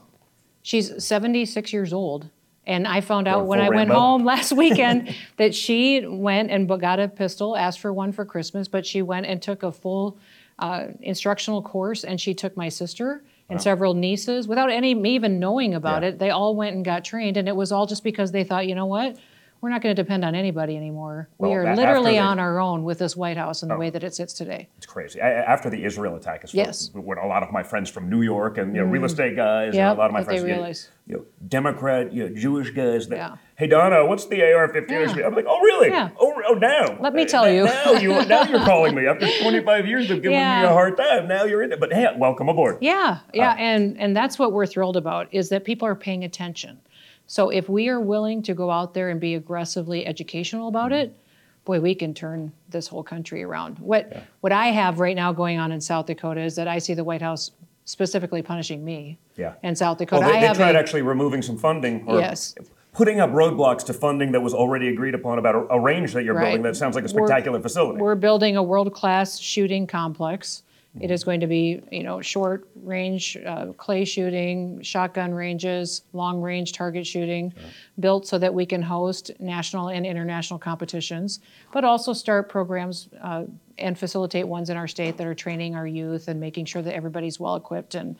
she's 0.61 1.01
76 1.01 1.71
years 1.71 1.93
old. 1.93 2.29
And 2.67 2.87
I 2.87 3.01
found 3.01 3.27
out 3.27 3.39
Going 3.39 3.47
when 3.49 3.59
I 3.59 3.69
went 3.69 3.89
Rambo. 3.89 3.99
home 3.99 4.25
last 4.25 4.51
weekend 4.63 5.15
that 5.37 5.53
she 5.53 6.05
went 6.05 6.49
and 6.51 6.67
got 6.67 6.99
a 6.99 7.07
pistol, 7.07 7.55
asked 7.55 7.79
for 7.79 7.93
one 7.93 8.11
for 8.11 8.25
Christmas, 8.25 8.67
but 8.67 8.85
she 8.85 9.01
went 9.01 9.25
and 9.25 9.41
took 9.41 9.63
a 9.63 9.71
full 9.71 10.17
uh, 10.57 10.87
instructional 11.01 11.61
course 11.61 12.03
and 12.03 12.19
she 12.19 12.33
took 12.33 12.55
my 12.57 12.69
sister 12.69 13.23
and 13.49 13.57
Wow. 13.57 13.63
several 13.63 13.93
nieces 13.93 14.47
without 14.47 14.71
any 14.71 14.95
me 14.95 15.13
even 15.13 15.39
knowing 15.39 15.75
about 15.75 16.01
Yeah. 16.01 16.09
it. 16.09 16.19
They 16.19 16.31
all 16.31 16.55
went 16.55 16.75
and 16.75 16.83
got 16.83 17.05
trained 17.05 17.37
and 17.37 17.47
it 17.47 17.55
was 17.55 17.71
all 17.71 17.85
just 17.85 18.03
because 18.03 18.31
they 18.31 18.43
thought, 18.43 18.65
you 18.67 18.73
know 18.73 18.87
what? 18.87 19.17
We're 19.65 19.71
not 19.71 19.81
going 19.81 19.95
to 19.95 19.99
depend 20.03 20.23
on 20.23 20.35
anybody 20.35 20.77
anymore. 20.77 21.27
we 21.39 21.51
are 21.55 21.75
literally 21.75 22.11
they- 22.11 22.17
on 22.19 22.37
our 22.37 22.59
own 22.59 22.83
with 22.83 22.99
this 22.99 23.17
White 23.17 23.35
House 23.35 23.63
and 23.63 23.71
the 23.71 23.73
Oh. 23.73 23.79
way 23.79 23.89
that 23.89 24.03
it 24.03 24.13
sits 24.13 24.31
today. 24.31 24.69
It's 24.77 24.85
crazy. 24.85 25.19
I, 25.19 25.27
after 25.27 25.71
the 25.71 25.83
Israel 25.83 26.15
attack, 26.15 26.43
is 26.43 26.53
Yes. 26.53 26.91
what 26.93 27.17
a 27.17 27.25
lot 27.25 27.41
of 27.41 27.51
my 27.51 27.63
friends 27.63 27.89
from 27.89 28.07
New 28.07 28.21
York 28.21 28.59
and 28.59 28.75
you 28.75 28.83
know, 28.83 28.87
real 28.87 29.01
Mm. 29.01 29.05
estate 29.05 29.35
guys 29.35 29.75
and 29.75 29.83
a 29.87 29.93
lot 29.95 30.05
of 30.05 30.11
my 30.11 30.23
friends, 30.23 30.43
you 30.43 30.49
know, 30.49 30.53
realize. 30.53 30.89
you 31.07 31.15
know, 31.17 31.23
Democrat, 31.47 32.13
you 32.13 32.29
know, 32.29 32.35
Jewish 32.35 32.69
guys. 32.69 33.07
That, 33.07 33.15
Yeah. 33.15 33.35
Hey 33.55 33.65
Donna, 33.65 34.05
what's 34.05 34.27
the 34.27 34.43
AR-15? 34.43 35.25
I'm 35.25 35.33
like, 35.33 35.45
oh 35.49 35.59
really? 35.61 35.89
Yeah. 35.89 36.09
Oh, 36.19 36.39
oh 36.47 36.53
now. 36.53 36.97
Let 36.99 37.15
me 37.15 37.25
tell 37.25 37.45
Uh, 37.45 37.47
you. 37.47 37.63
Now 37.65 37.91
you 37.93 38.23
now 38.27 38.43
you're 38.43 38.59
calling 38.65 38.93
me 38.93 39.07
after 39.07 39.25
25 39.41 39.87
years 39.87 40.11
of 40.11 40.21
giving 40.21 40.37
Yeah. 40.37 40.61
me 40.61 40.67
a 40.67 40.73
hard 40.73 40.95
time. 40.95 41.27
Now 41.27 41.45
you're 41.45 41.63
in 41.63 41.71
it. 41.71 41.79
But 41.79 41.91
hey, 41.91 42.05
welcome 42.15 42.49
aboard. 42.49 42.77
Yeah, 42.81 43.17
yeah, 43.33 43.55
and 43.57 43.97
and 43.99 44.15
that's 44.15 44.37
what 44.37 44.51
we're 44.53 44.67
thrilled 44.67 44.95
about 44.95 45.27
is 45.31 45.49
that 45.49 45.63
people 45.63 45.87
are 45.87 45.95
paying 45.95 46.23
attention. 46.23 46.81
So 47.27 47.49
if 47.49 47.67
we 47.69 47.89
are 47.89 47.99
willing 47.99 48.41
to 48.43 48.53
go 48.53 48.69
out 48.69 48.93
there 48.93 49.09
and 49.09 49.19
be 49.19 49.35
aggressively 49.35 50.05
educational 50.05 50.67
about 50.67 50.91
mm-hmm. 50.91 51.11
it, 51.11 51.17
boy, 51.65 51.79
we 51.79 51.95
can 51.95 52.13
turn 52.13 52.51
this 52.69 52.87
whole 52.87 53.03
country 53.03 53.43
around. 53.43 53.79
What 53.79 54.23
what 54.41 54.51
I 54.51 54.67
have 54.67 54.99
right 54.99 55.15
now 55.15 55.33
going 55.33 55.57
on 55.57 55.71
in 55.71 55.81
South 55.81 56.05
Dakota 56.05 56.41
is 56.41 56.55
that 56.55 56.67
I 56.67 56.77
see 56.77 56.93
the 56.93 57.03
White 57.03 57.21
House 57.21 57.51
specifically 57.85 58.41
punishing 58.41 58.83
me 58.83 59.17
Yeah. 59.35 59.53
in 59.63 59.75
South 59.75 59.97
Dakota. 59.97 60.21
Well, 60.25 60.31
they, 60.31 60.45
I 60.45 60.53
they 60.53 60.57
tried 60.57 60.75
a- 60.75 60.79
actually 60.79 61.03
removing 61.03 61.41
some 61.41 61.57
funding 61.57 62.03
or 62.07 62.19
Yes. 62.19 62.55
putting 62.93 63.19
up 63.19 63.29
roadblocks 63.31 63.85
to 63.85 63.93
funding 63.93 64.31
that 64.31 64.41
was 64.41 64.53
already 64.53 64.87
agreed 64.87 65.13
upon 65.13 65.37
about 65.37 65.55
a, 65.55 65.73
a 65.73 65.79
range 65.79 66.13
that 66.13 66.23
you're 66.23 66.33
Right. 66.33 66.45
building 66.45 66.61
that 66.63 66.75
sounds 66.75 66.95
like 66.95 67.05
a 67.07 67.13
We're- 67.13 67.27
spectacular 67.27 67.59
facility. 67.59 68.01
We're 68.01 68.15
building 68.15 68.57
a 68.57 68.63
world-class 68.63 69.37
shooting 69.39 69.85
complex. 69.85 70.63
It 71.01 71.11
is 71.11 71.23
going 71.23 71.41
to 71.41 71.47
be, 71.47 71.81
you 71.91 72.03
know, 72.03 72.21
short 72.21 72.67
range 72.75 73.37
uh, 73.45 73.73
clay 73.73 74.05
shooting, 74.05 74.81
shotgun 74.81 75.33
ranges, 75.33 76.03
long 76.13 76.41
range 76.41 76.71
target 76.71 77.05
shooting, 77.05 77.53
built 77.99 78.27
so 78.27 78.37
that 78.37 78.53
we 78.53 78.65
can 78.65 78.81
host 78.81 79.31
national 79.39 79.89
and 79.89 80.05
international 80.05 80.57
competitions, 80.57 81.41
but 81.73 81.83
also 81.83 82.13
start 82.13 82.47
programs 82.47 83.09
uh, 83.21 83.43
and 83.77 83.99
facilitate 83.99 84.47
ones 84.47 84.69
in 84.69 84.77
our 84.77 84.87
state 84.87 85.17
that 85.17 85.27
are 85.27 85.35
training 85.35 85.75
our 85.75 85.85
youth 85.85 86.29
and 86.29 86.39
making 86.39 86.65
sure 86.65 86.81
that 86.81 86.95
everybody's 86.95 87.39
well 87.39 87.55
equipped 87.55 87.95
and 87.95 88.15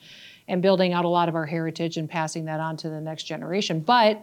and 0.48 0.62
building 0.62 0.92
out 0.92 1.04
a 1.04 1.08
lot 1.08 1.28
of 1.28 1.34
our 1.34 1.46
heritage 1.46 1.96
and 1.96 2.08
passing 2.08 2.44
that 2.44 2.60
on 2.60 2.76
to 2.76 2.88
the 2.88 3.00
next 3.00 3.24
generation. 3.24 3.80
But 3.80 4.22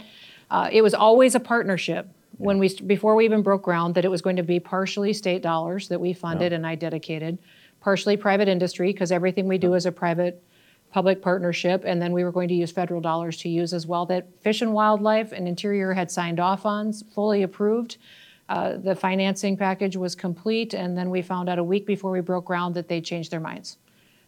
uh, 0.49 0.69
it 0.71 0.81
was 0.81 0.93
always 0.93 1.35
a 1.35 1.39
partnership. 1.39 2.07
When 2.37 2.59
we 2.59 2.69
before 2.85 3.15
we 3.15 3.25
even 3.25 3.41
broke 3.41 3.63
ground 3.63 3.95
that 3.95 4.05
it 4.05 4.09
was 4.09 4.21
going 4.21 4.37
to 4.37 4.43
be 4.43 4.59
partially 4.59 5.13
state 5.13 5.41
dollars 5.41 5.87
that 5.89 5.99
we 5.99 6.13
funded 6.13 6.51
and 6.53 6.65
I 6.65 6.75
dedicated, 6.75 7.37
partially 7.83 8.15
private 8.15 8.47
industry 8.47 8.93
because 8.93 9.11
everything 9.11 9.45
we 9.45 9.57
do 9.57 9.73
is 9.73 9.85
a 9.85 9.91
private 9.91 10.41
public 10.91 11.21
partnership 11.21 11.83
and 11.85 12.01
then 12.01 12.13
we 12.13 12.23
were 12.23 12.31
going 12.31 12.47
to 12.47 12.53
use 12.53 12.71
federal 12.71 13.01
dollars 13.01 13.37
to 13.37 13.49
use 13.49 13.73
as 13.73 13.85
well 13.85 14.05
that 14.05 14.25
Fish 14.41 14.61
and 14.61 14.73
Wildlife 14.73 15.33
and 15.33 15.47
Interior 15.47 15.93
had 15.93 16.09
signed 16.09 16.39
off 16.39 16.65
on, 16.65 16.93
fully 16.93 17.43
approved. 17.43 17.97
Uh, 18.47 18.77
the 18.77 18.95
financing 18.95 19.57
package 19.57 19.97
was 19.97 20.15
complete 20.15 20.73
and 20.73 20.97
then 20.97 21.09
we 21.09 21.21
found 21.21 21.49
out 21.49 21.59
a 21.59 21.63
week 21.63 21.85
before 21.85 22.11
we 22.11 22.21
broke 22.21 22.45
ground 22.45 22.73
that 22.75 22.87
they 22.87 23.01
changed 23.01 23.31
their 23.31 23.41
minds. 23.41 23.77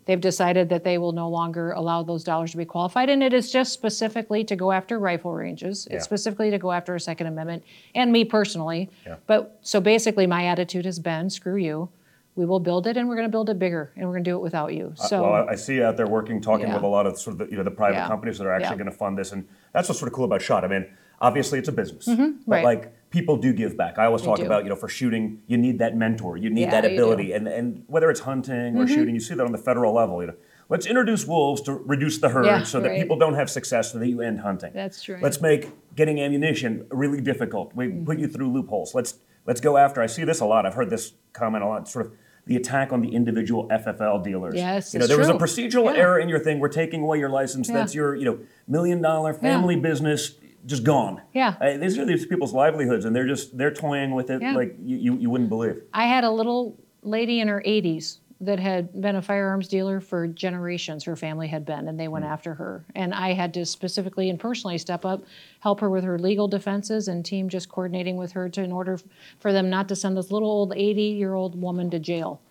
They've 0.05 0.21
decided 0.21 0.69
that 0.69 0.83
they 0.83 0.97
will 0.97 1.13
no 1.13 1.29
longer 1.29 1.71
allow 1.71 2.03
those 2.03 2.23
dollars 2.23 2.51
to 2.51 2.57
be 2.57 2.65
qualified, 2.65 3.09
and 3.09 3.23
it 3.23 3.33
is 3.33 3.51
just 3.51 3.73
specifically 3.73 4.43
to 4.43 4.55
go 4.55 4.71
after 4.71 4.99
rifle 4.99 5.33
ranges. 5.33 5.87
Yeah. 5.89 5.95
It's 5.95 6.05
specifically 6.05 6.51
to 6.51 6.59
go 6.59 6.71
after 6.71 6.93
a 6.93 6.99
Second 6.99 7.25
Amendment, 7.25 7.63
and 7.95 8.11
me 8.11 8.23
personally. 8.23 8.91
Yeah. 9.03 9.15
But 9.25 9.57
so 9.63 9.81
basically, 9.81 10.27
my 10.27 10.45
attitude 10.45 10.85
has 10.85 10.99
been, 10.99 11.31
screw 11.31 11.55
you. 11.55 11.89
We 12.35 12.45
will 12.45 12.59
build 12.59 12.85
it, 12.85 12.97
and 12.97 13.07
we're 13.07 13.15
going 13.15 13.27
to 13.27 13.31
build 13.31 13.49
it 13.49 13.57
bigger, 13.57 13.91
and 13.95 14.05
we're 14.05 14.13
going 14.15 14.25
to 14.25 14.29
do 14.31 14.35
it 14.35 14.41
without 14.41 14.73
you. 14.73 14.93
Uh, 14.99 15.03
So 15.07 15.21
well, 15.23 15.47
I 15.49 15.55
see 15.55 15.75
you 15.75 15.85
out 15.85 15.95
there 15.95 16.07
working, 16.07 16.41
talking 16.41 16.67
Yeah. 16.67 16.73
with 16.75 16.83
a 16.83 16.87
lot 16.87 17.07
of 17.07 17.17
sort 17.17 17.33
of 17.33 17.37
the, 17.39 17.45
you 17.51 17.55
know 17.57 17.63
the 17.63 17.71
private 17.71 17.95
Yeah. 17.97 18.07
companies 18.07 18.37
that 18.39 18.45
are 18.47 18.51
actually 18.53 18.71
Yeah. 18.71 18.83
going 18.83 18.91
to 18.91 18.97
fund 18.97 19.17
this, 19.17 19.31
and 19.31 19.45
that's 19.73 19.87
what's 19.87 19.99
sort 19.99 20.09
of 20.11 20.15
cool 20.15 20.25
about 20.25 20.41
Shot. 20.41 20.65
I 20.65 20.67
mean, 20.67 20.85
obviously 21.21 21.59
it's 21.59 21.69
a 21.69 21.71
business, 21.71 22.07
Mhm, 22.09 22.39
but 22.45 22.55
right. 22.55 22.65
like 22.65 23.09
people 23.09 23.37
do 23.37 23.53
give 23.53 23.77
back. 23.77 23.97
I 23.97 24.05
always 24.05 24.21
They 24.21 24.27
talk 24.27 24.37
do. 24.39 24.45
about 24.45 24.63
you 24.63 24.69
know 24.69 24.75
for 24.75 24.89
shooting, 24.89 25.39
you 25.47 25.57
need 25.57 25.79
that 25.79 25.95
mentor, 25.95 26.35
you 26.35 26.49
need 26.49 26.71
that 26.71 26.83
ability, 26.83 27.31
and 27.31 27.47
and 27.47 27.83
whether 27.87 28.09
it's 28.09 28.19
hunting 28.21 28.75
or 28.77 28.83
Mhm. 28.83 28.89
shooting, 28.89 29.13
you 29.13 29.21
see 29.21 29.33
that 29.35 29.45
on 29.45 29.53
the 29.53 29.57
federal 29.57 29.93
level. 29.93 30.19
You 30.21 30.27
know, 30.27 30.33
let's 30.67 30.85
introduce 30.85 31.25
wolves 31.25 31.61
to 31.61 31.73
reduce 31.85 32.17
the 32.17 32.27
herd, 32.29 32.45
Yeah, 32.47 32.63
so 32.63 32.81
that 32.81 32.89
right. 32.89 32.99
people 33.01 33.15
don't 33.17 33.35
have 33.35 33.49
success, 33.49 33.93
so 33.93 33.99
that 33.99 34.07
you 34.09 34.19
end 34.19 34.41
hunting. 34.41 34.71
That's 34.73 35.01
true. 35.01 35.19
Let's 35.21 35.39
make 35.41 35.69
getting 35.95 36.19
ammunition 36.19 36.85
really 36.91 37.21
difficult. 37.21 37.73
We 37.73 37.87
Mm-hmm. 37.87 38.03
put 38.03 38.19
you 38.19 38.27
through 38.27 38.51
loopholes. 38.51 38.93
Let's 38.93 39.19
let's 39.45 39.61
go 39.61 39.77
after. 39.77 40.01
I 40.01 40.07
see 40.07 40.25
this 40.25 40.41
a 40.41 40.45
lot. 40.45 40.65
I've 40.65 40.73
heard 40.73 40.89
this 40.89 41.13
comment 41.31 41.63
a 41.63 41.67
lot. 41.67 41.87
Sort 41.87 42.07
of 42.07 42.11
the 42.45 42.55
attack 42.55 42.93
on 42.93 43.01
the 43.01 43.09
individual 43.09 43.67
FFL 43.69 44.23
dealers. 44.23 44.55
Yes, 44.55 44.93
you 44.93 44.99
know 44.99 45.07
there 45.07 45.17
was 45.17 45.29
a 45.29 45.33
procedural 45.33 45.85
Yeah. 45.85 46.01
error 46.01 46.19
in 46.19 46.29
your 46.29 46.39
thing. 46.39 46.59
We're 46.59 46.67
taking 46.69 47.01
away 47.01 47.19
your 47.19 47.29
license. 47.29 47.67
Yeah. 47.69 47.75
That's 47.75 47.95
your 47.95 48.15
you 48.15 48.25
know 48.25 48.39
million 48.67 49.01
dollar 49.01 49.33
family 49.33 49.75
business 49.75 50.35
just 50.65 50.83
gone. 50.83 51.21
Yeah. 51.33 51.55
Uh, 51.61 51.77
these 51.77 51.97
are 51.97 52.05
these 52.05 52.25
people's 52.25 52.53
livelihoods, 52.53 53.05
and 53.05 53.15
they're 53.15 53.27
just 53.27 53.57
they're 53.57 53.73
toying 53.73 54.13
with 54.15 54.29
it 54.29 54.41
Yeah. 54.41 54.53
like 54.55 54.75
you, 54.83 54.97
you 54.97 55.17
you 55.17 55.29
wouldn't 55.29 55.49
believe. 55.49 55.81
I 55.93 56.05
had 56.05 56.23
a 56.23 56.31
little 56.31 56.77
lady 57.01 57.39
in 57.39 57.47
her 57.47 57.61
80s 57.65 58.19
that 58.41 58.59
had 58.59 58.99
been 59.01 59.15
a 59.15 59.21
firearms 59.21 59.67
dealer 59.67 60.01
for 60.01 60.27
generations. 60.27 61.03
Her 61.05 61.15
family 61.15 61.47
had 61.47 61.65
been, 61.65 61.87
and 61.87 61.99
they 61.99 62.07
went 62.07 62.25
hmm. 62.25 62.31
after 62.31 62.53
her. 62.55 62.85
And 62.93 63.13
I 63.13 63.33
had 63.33 63.53
to 63.55 63.65
specifically 63.65 64.29
and 64.29 64.39
personally 64.39 64.77
step 64.77 65.05
up, 65.05 65.23
help 65.61 65.79
her 65.79 65.89
with 65.89 66.03
her 66.03 66.19
legal 66.19 66.47
defenses, 66.47 67.07
and 67.07 67.23
team 67.23 67.47
just 67.47 67.69
coordinating 67.69 68.17
with 68.17 68.33
her 68.33 68.49
to 68.49 68.61
in 68.61 68.71
order 68.71 68.93
f- 68.93 69.03
for 69.39 69.53
them 69.53 69.69
not 69.69 69.87
to 69.89 69.95
send 69.95 70.17
this 70.17 70.31
little 70.31 70.49
old 70.49 70.73
80 70.75 71.01
year 71.01 71.33
old 71.33 71.59
woman 71.59 71.89
to 71.91 71.99
jail. 71.99 72.41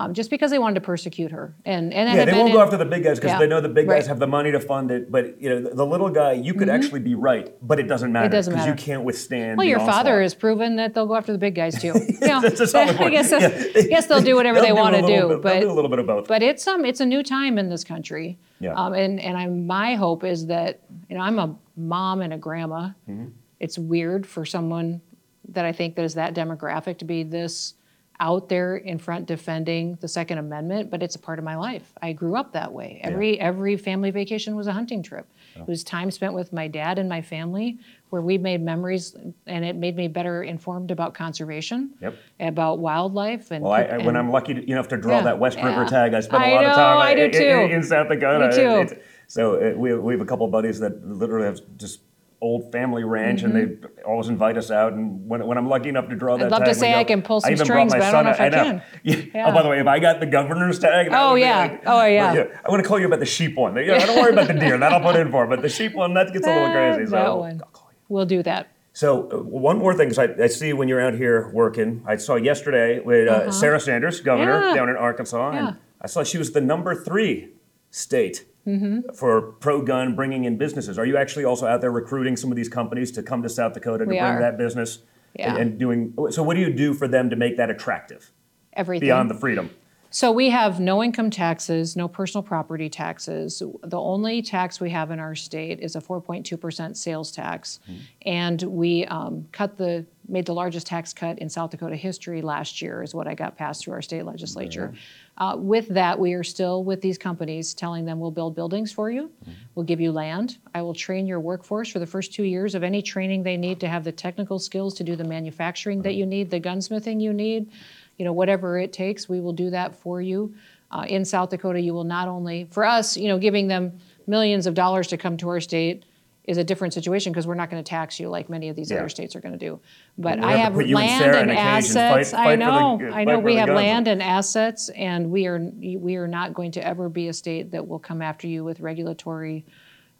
Um, 0.00 0.14
just 0.14 0.30
because 0.30 0.52
they 0.52 0.60
wanted 0.60 0.76
to 0.76 0.80
persecute 0.80 1.32
her, 1.32 1.56
and 1.64 1.92
and 1.92 2.08
yeah, 2.16 2.24
they 2.24 2.32
won't 2.32 2.50
in- 2.50 2.54
go 2.54 2.62
after 2.62 2.76
the 2.76 2.84
big 2.84 3.02
guys 3.02 3.18
because 3.18 3.32
Yeah. 3.32 3.38
they 3.40 3.48
know 3.48 3.60
the 3.60 3.68
big 3.68 3.88
guys 3.88 4.02
Right. 4.04 4.06
have 4.06 4.20
the 4.20 4.28
money 4.28 4.52
to 4.52 4.60
fund 4.60 4.92
it. 4.92 5.10
But 5.10 5.42
you 5.42 5.48
know 5.50 5.60
the, 5.74 5.84
little 5.84 6.08
guy, 6.08 6.34
you 6.34 6.54
could 6.54 6.68
Mhm. 6.68 6.74
actually 6.74 7.00
be 7.00 7.16
right, 7.16 7.52
but 7.60 7.80
it 7.80 7.88
doesn't 7.88 8.12
matter 8.12 8.28
doesn't 8.28 8.64
you 8.64 8.74
can't 8.74 9.02
withstand. 9.02 9.58
Well, 9.58 9.66
your 9.66 9.80
father 9.80 10.10
onslaught. 10.12 10.22
has 10.22 10.34
proven 10.34 10.76
that 10.76 10.94
they'll 10.94 11.08
go 11.08 11.16
after 11.16 11.32
the 11.32 11.38
big 11.38 11.56
guys 11.56 11.80
too. 11.82 11.94
You 12.22 12.28
know, 12.28 12.40
That's 12.40 12.58
just 12.60 12.76
how 12.76 12.82
I 12.82 13.10
guess, 13.10 13.32
Yeah. 13.32 13.82
guess 13.88 14.06
they'll 14.06 14.20
do 14.22 14.36
whatever 14.36 14.60
they 14.60 14.70
want 14.72 14.94
to 14.94 15.02
do. 15.02 15.28
bit- 15.30 15.42
but 15.42 15.60
do 15.62 15.70
a 15.70 15.72
little 15.72 15.90
bit 15.90 15.98
of 15.98 16.06
both. 16.06 16.28
But 16.28 16.44
it's 16.44 16.64
um 16.68 16.84
it's 16.84 17.00
a 17.00 17.06
new 17.06 17.24
time 17.24 17.58
in 17.58 17.68
this 17.68 17.82
country. 17.82 18.38
Yeah. 18.60 18.74
Um, 18.74 18.92
and 18.92 19.18
and 19.18 19.36
I'm, 19.36 19.66
my 19.66 19.96
hope 19.96 20.22
is 20.22 20.46
that 20.46 20.78
you 21.10 21.16
know 21.16 21.22
I'm 21.24 21.40
a 21.40 21.56
mom 21.76 22.20
and 22.20 22.32
a 22.32 22.38
grandma. 22.38 22.90
Mhm. 23.10 23.32
It's 23.58 23.76
weird 23.76 24.26
for 24.26 24.44
someone 24.44 25.00
that 25.48 25.64
I 25.64 25.72
think 25.72 25.96
that 25.96 26.04
is 26.04 26.14
that 26.14 26.34
demographic 26.34 26.98
to 26.98 27.04
be 27.04 27.24
this 27.24 27.74
out 28.20 28.48
there 28.48 28.76
in 28.76 28.98
front 28.98 29.26
defending 29.26 29.96
the 30.00 30.08
Second 30.08 30.38
Amendment, 30.38 30.90
but 30.90 31.02
it's 31.02 31.14
a 31.14 31.18
part 31.18 31.38
of 31.38 31.44
my 31.44 31.54
life. 31.56 31.92
I 32.02 32.12
grew 32.12 32.36
up 32.36 32.52
that 32.52 32.72
way. 32.72 33.00
Every 33.04 33.38
every 33.38 33.76
family 33.76 34.10
vacation 34.10 34.56
was 34.56 34.66
a 34.66 34.72
hunting 34.72 35.02
trip. 35.02 35.26
It 35.56 35.66
was 35.66 35.82
time 35.84 36.10
spent 36.10 36.34
with 36.34 36.52
my 36.52 36.68
dad 36.68 36.98
and 36.98 37.08
my 37.08 37.20
family 37.22 37.78
where 38.10 38.22
we 38.22 38.38
made 38.38 38.60
memories 38.62 39.16
and 39.46 39.64
it 39.64 39.76
made 39.76 39.96
me 39.96 40.08
better 40.08 40.42
informed 40.42 40.90
about 40.90 41.14
conservation, 41.14 41.90
Yep. 42.00 42.14
about 42.40 42.78
wildlife 42.78 43.50
and 43.50 43.62
Well, 43.64 43.72
I, 43.72 43.82
I, 43.82 43.98
when 43.98 44.16
I'm 44.16 44.30
lucky 44.30 44.54
to, 44.54 44.70
enough 44.70 44.88
to 44.88 44.96
draw 44.96 45.18
Yeah, 45.18 45.24
that 45.24 45.38
West 45.38 45.56
River 45.58 45.82
yeah. 45.82 45.88
tag, 45.88 46.14
I 46.14 46.20
spend 46.20 46.42
a 46.42 46.46
I 46.46 46.50
lot 46.54 46.64
of 46.64 46.74
time 46.76 46.98
I 46.98 47.14
do 47.14 47.22
in, 47.24 47.32
too. 47.32 47.38
in, 47.38 47.70
in 47.72 47.82
South 47.82 48.08
Dakota. 48.08 48.46
It's- 48.48 48.94
so 49.30 49.74
we, 49.76 49.94
we 49.94 50.14
have 50.14 50.22
a 50.22 50.24
couple 50.24 50.46
of 50.46 50.52
buddies 50.52 50.78
that 50.80 51.06
literally 51.06 51.44
have 51.46 51.60
just 51.76 52.00
old 52.40 52.70
family 52.70 53.02
ranch, 53.02 53.42
and 53.42 53.54
they 53.54 53.88
always 54.04 54.28
invite 54.28 54.56
us 54.56 54.70
out. 54.70 54.92
And 54.92 55.28
when, 55.28 55.44
when 55.46 55.58
I'm 55.58 55.68
lucky 55.68 55.88
enough 55.88 56.08
to 56.08 56.14
draw 56.16 56.36
Mm-hmm. 56.36 56.44
I'd 56.44 56.50
love 56.52 56.64
to 56.64 56.74
say 56.74 56.92
go. 56.92 56.98
I 56.98 57.04
can 57.04 57.20
pull 57.22 57.40
some 57.40 57.52
even 57.52 57.64
strings, 57.66 57.92
brought 57.92 58.00
my 58.00 58.06
but 58.06 58.14
I 58.14 58.22
don't 58.22 58.34
son 58.36 58.46
know 58.46 58.46
if 58.46 58.54
I 58.54 58.58
out- 58.58 58.64
can. 58.64 58.82
Yeah. 59.02 59.16
Yeah. 59.34 59.48
Oh, 59.48 59.52
by 59.52 59.62
the 59.62 59.68
way, 59.68 59.80
if 59.80 59.86
I 59.86 59.98
got 59.98 60.20
the 60.20 60.26
governor's 60.26 60.78
tag, 60.78 61.08
Oh, 61.10 61.34
yeah. 61.34 61.58
like- 61.58 61.82
Oh, 61.86 62.04
yeah. 62.04 62.34
but 62.34 62.52
I 62.64 62.70
want 62.70 62.82
to 62.82 62.88
call 62.88 62.98
you 63.00 63.06
about 63.06 63.20
the 63.20 63.26
sheep 63.26 63.56
one. 63.56 63.74
Yeah, 63.76 64.04
don't 64.06 64.16
worry 64.20 64.32
about 64.32 64.46
the 64.46 64.54
deer. 64.54 64.78
that 64.78 64.92
I'll 64.92 65.00
put 65.00 65.16
in 65.16 65.30
for. 65.32 65.46
But 65.46 65.62
the 65.62 65.68
sheep 65.68 65.94
one, 65.94 66.14
that 66.14 66.32
gets 66.32 66.46
a 66.46 66.50
little 66.54 66.70
crazy. 66.70 67.06
So. 67.06 67.10
that 67.16 67.36
one. 67.36 67.60
We'll 68.08 68.26
do 68.26 68.42
that. 68.44 68.68
So 68.92 69.30
uh, 69.30 69.36
one 69.42 69.78
more 69.78 69.94
thing, 69.94 70.08
'cause 70.08 70.18
I, 70.18 70.28
I 70.42 70.46
see 70.48 70.72
when 70.72 70.88
you're 70.88 71.00
out 71.00 71.14
here 71.14 71.50
working. 71.52 72.02
I 72.06 72.16
saw 72.16 72.34
yesterday 72.36 72.98
with 73.00 73.28
uh, 73.28 73.32
Uh-huh. 73.32 73.50
Sarah 73.52 73.78
Sanders, 73.80 74.20
governor 74.20 74.60
Yeah. 74.68 74.74
down 74.74 74.88
in 74.88 74.96
Arkansas, 74.96 75.52
Yeah. 75.52 75.68
and 75.68 75.76
I 76.00 76.06
saw 76.08 76.24
she 76.24 76.38
was 76.38 76.52
the 76.52 76.60
number 76.60 76.94
three 76.94 77.50
state 77.90 78.44
Mm-hmm. 78.68 79.14
for 79.14 79.40
pro-gun 79.40 80.14
bringing 80.14 80.44
in 80.44 80.58
businesses. 80.58 80.98
Are 80.98 81.06
you 81.06 81.16
actually 81.16 81.46
also 81.46 81.66
out 81.66 81.80
there 81.80 81.90
recruiting 81.90 82.36
some 82.36 82.50
of 82.52 82.56
these 82.56 82.68
companies 82.68 83.10
to 83.12 83.22
come 83.22 83.42
to 83.42 83.48
South 83.48 83.72
Dakota 83.72 84.04
to 84.04 84.08
We 84.10 84.18
bring 84.18 84.20
are. 84.20 84.40
that 84.40 84.58
business? 84.58 84.98
Yeah. 85.34 85.52
And, 85.52 85.58
and 85.58 85.78
doing 85.78 86.14
so, 86.30 86.42
what 86.42 86.54
do 86.54 86.60
you 86.60 86.70
do 86.72 86.92
for 86.92 87.08
them 87.08 87.30
to 87.30 87.36
make 87.36 87.56
that 87.56 87.70
attractive 87.70 88.30
Everything. 88.74 89.06
beyond 89.06 89.30
the 89.30 89.34
freedom? 89.34 89.70
So 90.10 90.32
we 90.32 90.48
have 90.50 90.80
no 90.80 91.02
income 91.02 91.30
taxes, 91.30 91.94
no 91.94 92.08
personal 92.08 92.42
property 92.42 92.88
taxes. 92.88 93.62
The 93.82 94.00
only 94.00 94.40
tax 94.40 94.80
we 94.80 94.88
have 94.90 95.10
in 95.10 95.18
our 95.18 95.34
state 95.34 95.80
is 95.80 95.96
a 95.96 96.00
4.2% 96.00 96.96
sales 96.96 97.30
tax, 97.30 97.80
and 98.24 98.62
we 98.62 99.04
um, 99.06 99.46
cut 99.52 99.76
the 99.76 100.06
made 100.26 100.46
the 100.46 100.54
largest 100.54 100.86
tax 100.86 101.12
cut 101.14 101.38
in 101.38 101.48
South 101.48 101.70
Dakota 101.70 101.96
history 101.96 102.42
last 102.42 102.80
year. 102.82 103.02
Is 103.02 103.14
what 103.14 103.26
I 103.28 103.34
got 103.34 103.56
passed 103.56 103.84
through 103.84 103.94
our 103.94 104.02
state 104.02 104.24
legislature. 104.24 104.94
Uh, 105.38 105.56
with 105.56 105.88
that, 105.88 106.18
we 106.18 106.34
are 106.34 106.42
still 106.42 106.84
with 106.84 107.00
these 107.00 107.16
companies 107.16 107.72
telling 107.72 108.04
them 108.04 108.18
we'll 108.18 108.30
build 108.30 108.54
buildings 108.54 108.92
for 108.92 109.10
you, 109.10 109.30
we'll 109.74 109.86
give 109.86 110.00
you 110.00 110.10
land, 110.10 110.58
I 110.74 110.82
will 110.82 110.94
train 110.94 111.26
your 111.26 111.40
workforce 111.40 111.88
for 111.88 112.00
the 112.00 112.06
first 112.06 112.34
two 112.34 112.42
years 112.42 112.74
of 112.74 112.82
any 112.82 113.00
training 113.00 113.44
they 113.44 113.56
need 113.56 113.78
to 113.80 113.88
have 113.88 114.02
the 114.02 114.12
technical 114.12 114.58
skills 114.58 114.94
to 114.94 115.04
do 115.04 115.14
the 115.14 115.24
manufacturing 115.24 116.02
that 116.02 116.14
you 116.14 116.26
need, 116.26 116.50
the 116.50 116.60
gunsmithing 116.60 117.20
you 117.20 117.32
need 117.32 117.70
you 118.18 118.24
know, 118.24 118.32
whatever 118.32 118.78
it 118.78 118.92
takes, 118.92 119.28
we 119.28 119.40
will 119.40 119.52
do 119.52 119.70
that 119.70 119.94
for 119.94 120.20
you. 120.20 120.54
Uh, 120.90 121.04
in 121.08 121.24
South 121.24 121.50
Dakota, 121.50 121.80
you 121.80 121.94
will 121.94 122.04
not 122.04 122.28
only, 122.28 122.66
for 122.70 122.84
us, 122.84 123.16
you 123.16 123.28
know, 123.28 123.38
giving 123.38 123.68
them 123.68 123.98
millions 124.26 124.66
of 124.66 124.74
dollars 124.74 125.06
to 125.08 125.16
come 125.16 125.36
to 125.36 125.48
our 125.48 125.60
state 125.60 126.04
is 126.48 126.56
a 126.56 126.64
different 126.64 126.94
situation 126.94 127.30
because 127.30 127.46
we're 127.46 127.54
not 127.54 127.68
going 127.68 127.82
to 127.84 127.86
tax 127.88 128.18
you 128.18 128.30
like 128.30 128.48
many 128.48 128.70
of 128.70 128.74
these 128.74 128.90
Yeah. 128.90 128.96
other 129.00 129.10
states 129.10 129.36
are 129.36 129.40
going 129.40 129.52
to 129.52 129.58
do. 129.58 129.78
But 130.16 130.38
I 130.42 130.52
have 130.52 130.72
have 130.72 130.72
put 130.72 130.86
and 130.86 130.94
land 130.94 131.34
and 131.36 131.50
assets. 131.52 132.30
fight- 132.30 132.40
I 132.40 132.44
fight 132.44 132.58
know, 132.58 132.98
I 133.12 133.24
know. 133.24 133.38
We 133.38 133.56
have 133.56 133.66
guns. 133.66 133.76
land 133.76 134.08
and 134.08 134.22
assets, 134.22 134.88
and 134.88 135.30
we 135.30 135.46
are 135.46 135.58
we 135.58 136.16
are 136.16 136.26
not 136.26 136.54
going 136.54 136.70
to 136.72 136.84
ever 136.84 137.10
be 137.10 137.28
a 137.28 137.34
state 137.34 137.70
that 137.72 137.86
will 137.86 137.98
come 137.98 138.22
after 138.22 138.46
you 138.48 138.64
with 138.64 138.80
regulatory 138.80 139.66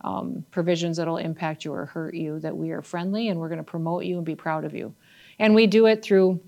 um, 0.03 0.45
provisions 0.51 0.99
that'll 0.99 1.17
impact 1.17 1.65
you 1.65 1.73
or 1.73 1.87
hurt 1.87 2.13
you. 2.15 2.39
That 2.41 2.55
we 2.55 2.73
are 2.73 2.83
friendly 2.83 3.29
and 3.31 3.41
we're 3.41 3.49
going 3.49 3.57
to 3.57 3.65
promote 3.65 4.05
you 4.05 4.17
and 4.19 4.27
be 4.27 4.35
proud 4.37 4.65
of 4.67 4.75
you, 4.75 4.95
and 5.39 5.55
we 5.55 5.67
do 5.67 5.87
it 5.87 6.03
through 6.03 6.41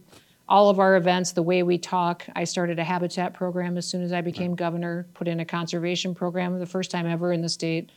all 0.47 0.69
of 0.69 0.79
our 0.79 0.97
events, 0.97 1.33
the 1.33 1.43
way 1.43 1.63
we 1.63 1.79
talk. 1.79 2.27
I 2.37 2.45
started 2.45 2.79
a 2.79 2.85
habitat 2.85 3.33
program 3.33 3.79
as 3.79 3.87
soon 3.87 4.03
as 4.03 4.13
I 4.13 4.21
became 4.21 4.55
governor, 4.57 5.07
put 5.15 5.27
in 5.27 5.41
a 5.41 5.45
conservation 5.47 6.15
program 6.15 6.59
the 6.59 6.67
first 6.67 6.91
time 6.91 7.07
ever 7.07 7.33
in 7.33 7.41
the 7.41 7.49
state 7.49 7.91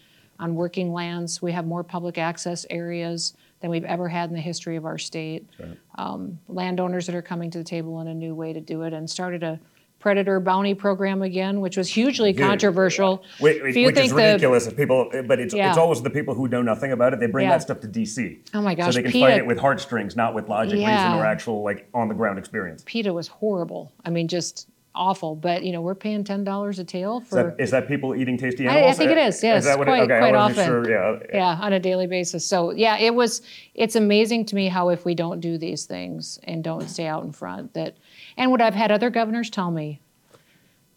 on 0.44 0.56
working 0.56 0.91
lands. 0.91 1.41
We 1.41 1.53
have 1.53 1.65
more 1.65 1.84
public 1.86 2.18
access 2.18 2.65
areas 2.70 3.34
than 3.61 3.70
we've 3.72 3.86
ever 3.86 4.10
had 4.10 4.30
in 4.30 4.36
the 4.36 4.41
history 4.41 4.76
of 4.76 4.86
our 4.86 4.98
state. 4.98 5.48
Um, 5.95 6.38
landowners 6.49 7.06
that 7.06 7.15
are 7.15 7.22
coming 7.22 7.49
to 7.52 7.57
the 7.60 7.64
table 7.64 8.02
in 8.02 8.07
a 8.10 8.14
new 8.14 8.36
way 8.36 8.52
to 8.52 8.60
do 8.60 8.82
it, 8.82 8.91
and 8.91 9.10
started 9.10 9.41
a 9.41 9.57
predator 9.99 10.41
bounty 10.41 10.74
program 10.74 11.22
again, 11.22 11.61
which 11.61 11.78
was 11.78 11.88
hugely 11.88 12.32
Huge. 12.34 12.41
controversial. 12.41 13.24
Which, 13.40 13.56
If 13.64 13.78
you 13.78 13.86
which 13.86 13.95
is 13.95 14.02
think 14.02 14.10
the- 14.11 14.15
ridiculous. 14.18 14.68
if 14.68 14.76
people, 14.76 15.10
but 15.26 15.40
it's, 15.40 15.53
Yeah. 15.53 15.70
it's 15.70 15.78
always 15.78 16.02
the 16.02 16.10
people 16.10 16.34
who 16.34 16.49
know 16.49 16.61
nothing 16.61 16.91
about 16.91 17.14
it. 17.14 17.22
They 17.22 17.28
bring 17.28 17.45
Yeah. 17.45 17.52
that 17.53 17.61
stuff 17.61 17.80
to 17.80 17.88
DC. 17.88 18.40
Oh 18.53 18.61
my 18.61 18.76
gosh, 18.76 18.88
So 18.88 18.98
they 18.99 19.03
can 19.03 19.11
PETA 19.14 19.26
fight 19.26 19.38
it 19.38 19.48
with 19.48 19.60
heartstrings, 19.60 20.18
not 20.18 20.34
with 20.36 20.49
logic, 20.49 20.78
Yeah. 20.78 21.06
reason, 21.07 21.22
or 21.22 21.26
actual 21.26 21.64
like 21.64 21.88
on 21.94 22.10
the 22.10 22.15
ground 22.15 22.38
experience. 22.38 22.84
PETA 22.86 23.14
was 23.14 23.30
horrible. 23.30 23.94
I 24.03 24.10
mean, 24.10 24.28
just 24.28 24.68
awful. 24.95 25.36
But 25.36 25.64
you 25.64 25.72
know, 25.72 25.82
we're 25.82 25.95
paying 25.95 26.24
ten 26.24 26.44
dollars 26.44 26.80
a 26.80 26.84
tail 26.84 27.20
Is 27.24 27.30
for. 27.30 27.36
that, 27.36 27.56
is 27.60 27.72
that 27.72 27.88
people 27.88 28.15
eating 28.15 28.38
tasty 28.38 28.68
I, 28.68 28.74
animals? 28.74 28.95
I 28.95 28.98
think 28.98 29.11
it 29.11 29.18
is. 29.18 29.44
Yes, 29.44 29.65
that 29.65 29.78
what 29.78 29.88
it- 29.88 29.91
quite, 29.91 30.02
okay, 30.03 30.20
quite 30.20 30.36
often. 30.36 30.65
Sure, 30.65 30.90
yeah. 30.90 31.20
yeah, 31.34 31.57
on 31.61 31.74
a 31.74 31.80
daily 31.80 32.07
basis. 32.07 32.45
So 32.45 32.72
yeah, 32.72 32.98
it 32.98 33.14
was. 33.14 33.41
It's 33.76 33.95
amazing 33.95 34.45
to 34.48 34.56
me 34.56 34.68
how 34.68 34.90
if 34.90 35.06
we 35.06 35.15
don't 35.15 35.40
do 35.40 35.57
these 35.57 35.86
things 35.86 36.40
and 36.44 36.64
don't 36.64 36.88
stay 36.90 37.07
out 37.07 37.24
in 37.24 37.32
front, 37.32 37.74
that, 37.74 37.95
and 38.38 38.52
what 38.52 38.61
I've 38.61 38.76
had 38.76 38.91
other 38.91 39.10
governors 39.10 39.49
tell 39.49 39.72
me, 39.72 39.99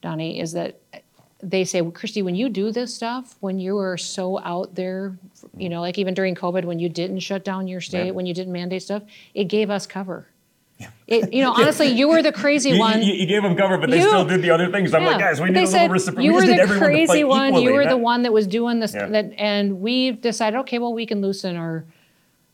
Donnie, 0.03 0.41
is 0.41 0.53
that 0.53 0.81
they 1.43 1.65
say, 1.65 1.81
well, 1.83 1.93
Kristi, 1.93 2.25
when 2.25 2.35
you 2.35 2.49
do 2.49 2.73
this 2.73 2.95
stuff, 2.95 3.37
when 3.41 3.59
you 3.59 3.77
are 3.79 3.97
so 3.99 4.39
out 4.41 4.75
there, 4.75 5.19
you 5.57 5.69
know, 5.69 5.81
like 5.81 5.99
even 5.99 6.15
during 6.15 6.35
COVID, 6.35 6.65
when 6.65 6.79
you 6.79 6.89
didn't 6.89 7.21
shut 7.21 7.45
down 7.45 7.69
your 7.69 7.81
state, 7.81 8.07
Yeah. 8.07 8.11
when 8.13 8.25
you 8.27 8.33
didn't 8.35 8.53
mandate 8.55 8.83
stuff, 8.83 9.03
it 9.35 9.45
gave 9.45 9.69
us 9.71 9.87
cover. 9.87 10.27
It, 11.07 11.33
you 11.33 11.41
know, 11.41 11.53
honestly, 11.53 11.87
you 11.87 12.09
were 12.09 12.21
the 12.21 12.33
crazy 12.33 12.71
You, 12.71 12.81
one. 12.81 13.01
you, 13.01 13.15
you 13.15 13.27
gave 13.27 13.43
them 13.43 13.57
cover, 13.57 13.79
but 13.79 13.91
they 13.91 13.99
You- 14.01 14.09
still 14.09 14.25
did 14.25 14.43
the 14.43 14.51
other 14.51 14.71
things. 14.73 14.93
I'm 14.93 15.05
like, 15.05 15.21
guys, 15.21 15.41
we 15.41 15.51
need 15.51 15.63
a 15.63 15.67
said 15.67 15.83
little 15.83 15.93
reciprocity. 15.95 16.25
You 16.25 16.35
were 16.35 16.47
the 16.47 16.79
crazy 16.79 17.23
one. 17.25 17.49
equally. 17.51 17.65
You 17.65 17.73
were 17.75 17.85
That- 17.85 17.91
the 17.91 17.97
one 17.97 18.23
that 18.25 18.33
was 18.33 18.47
doing 18.49 18.81
this. 18.81 18.93
Yeah. 18.93 19.07
That, 19.07 19.33
and 19.39 19.81
we 19.81 20.11
decided, 20.11 20.59
okay, 20.61 20.79
well, 20.81 20.93
we 20.93 21.07
can 21.07 21.21
loosen 21.21 21.57
our, 21.57 21.85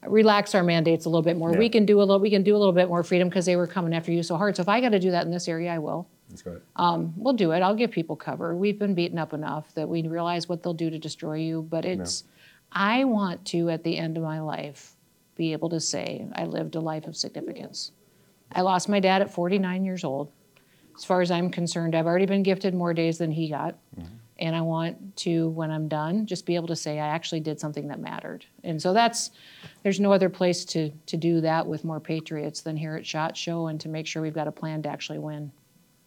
relax 0.06 0.54
our 0.54 0.62
mandates 0.62 1.06
a 1.06 1.08
little 1.08 1.22
bit 1.22 1.36
more. 1.38 1.52
Yeah. 1.52 1.58
We 1.58 1.68
can 1.70 1.86
do 1.86 1.98
a 1.98 2.04
little. 2.04 2.20
We 2.20 2.28
can 2.30 2.42
do 2.42 2.54
a 2.54 2.58
little 2.58 2.74
bit 2.74 2.88
more 2.88 3.02
freedom 3.02 3.28
because 3.28 3.46
they 3.46 3.56
were 3.56 3.66
coming 3.66 3.94
after 3.94 4.12
you 4.12 4.22
so 4.22 4.36
hard. 4.36 4.54
So 4.56 4.60
if 4.62 4.68
I 4.68 4.80
got 4.82 4.90
to 4.90 5.00
do 5.00 5.12
that 5.12 5.24
in 5.24 5.30
this 5.32 5.48
area, 5.48 5.72
I 5.72 5.78
will. 5.78 6.06
That's 6.28 6.42
great. 6.42 6.58
um, 6.76 7.14
we'll 7.16 7.34
do 7.34 7.52
it. 7.52 7.60
I'll 7.60 7.74
give 7.74 7.90
people 7.90 8.16
cover. 8.16 8.54
We've 8.56 8.78
been 8.78 8.94
beaten 8.94 9.18
up 9.18 9.32
enough 9.32 9.72
that 9.74 9.88
we 9.88 10.06
realize 10.06 10.48
what 10.48 10.62
they'll 10.62 10.72
do 10.74 10.90
to 10.90 10.98
destroy 10.98 11.34
you. 11.36 11.62
But 11.62 11.84
it's, 11.84 12.24
I 12.70 13.04
want 13.04 13.44
to, 13.46 13.68
at 13.70 13.82
the 13.84 13.96
end 13.98 14.16
of 14.16 14.22
my 14.22 14.40
life, 14.40 14.92
be 15.36 15.52
able 15.52 15.68
to 15.70 15.80
say 15.80 16.26
I 16.34 16.44
lived 16.44 16.74
a 16.74 16.80
life 16.80 17.06
of 17.06 17.16
significance. 17.16 17.92
I 18.54 18.60
lost 18.62 18.88
my 18.88 19.00
dad 19.00 19.22
at 19.22 19.30
49 19.30 19.84
years 19.84 20.04
old. 20.04 20.30
As 20.96 21.04
far 21.04 21.20
as 21.20 21.30
I'm 21.30 21.50
concerned, 21.50 21.94
I've 21.94 22.06
already 22.06 22.26
been 22.26 22.42
gifted 22.42 22.74
more 22.74 22.92
days 22.92 23.18
than 23.18 23.30
he 23.30 23.48
got. 23.48 23.76
Mm-hmm. 23.98 24.14
And 24.38 24.56
I 24.56 24.60
want 24.60 25.16
to, 25.18 25.50
when 25.50 25.70
I'm 25.70 25.88
done, 25.88 26.26
just 26.26 26.46
be 26.46 26.56
able 26.56 26.66
to 26.68 26.76
say 26.76 26.98
I 26.98 27.06
actually 27.06 27.40
did 27.40 27.60
something 27.60 27.88
that 27.88 28.00
mattered. 28.00 28.44
And 28.64 28.80
so 28.80 28.92
that's, 28.92 29.30
there's 29.82 30.00
no 30.00 30.12
other 30.12 30.28
place 30.28 30.64
to, 30.66 30.90
to 31.06 31.16
do 31.16 31.40
that 31.42 31.66
with 31.66 31.84
more 31.84 32.00
patriots 32.00 32.60
than 32.60 32.76
here 32.76 32.96
at 32.96 33.06
SHOT 33.06 33.36
Show 33.36 33.68
and 33.68 33.80
to 33.80 33.88
make 33.88 34.06
sure 34.06 34.20
we've 34.20 34.34
got 34.34 34.48
a 34.48 34.52
plan 34.52 34.82
to 34.82 34.88
actually 34.88 35.20
win. 35.20 35.52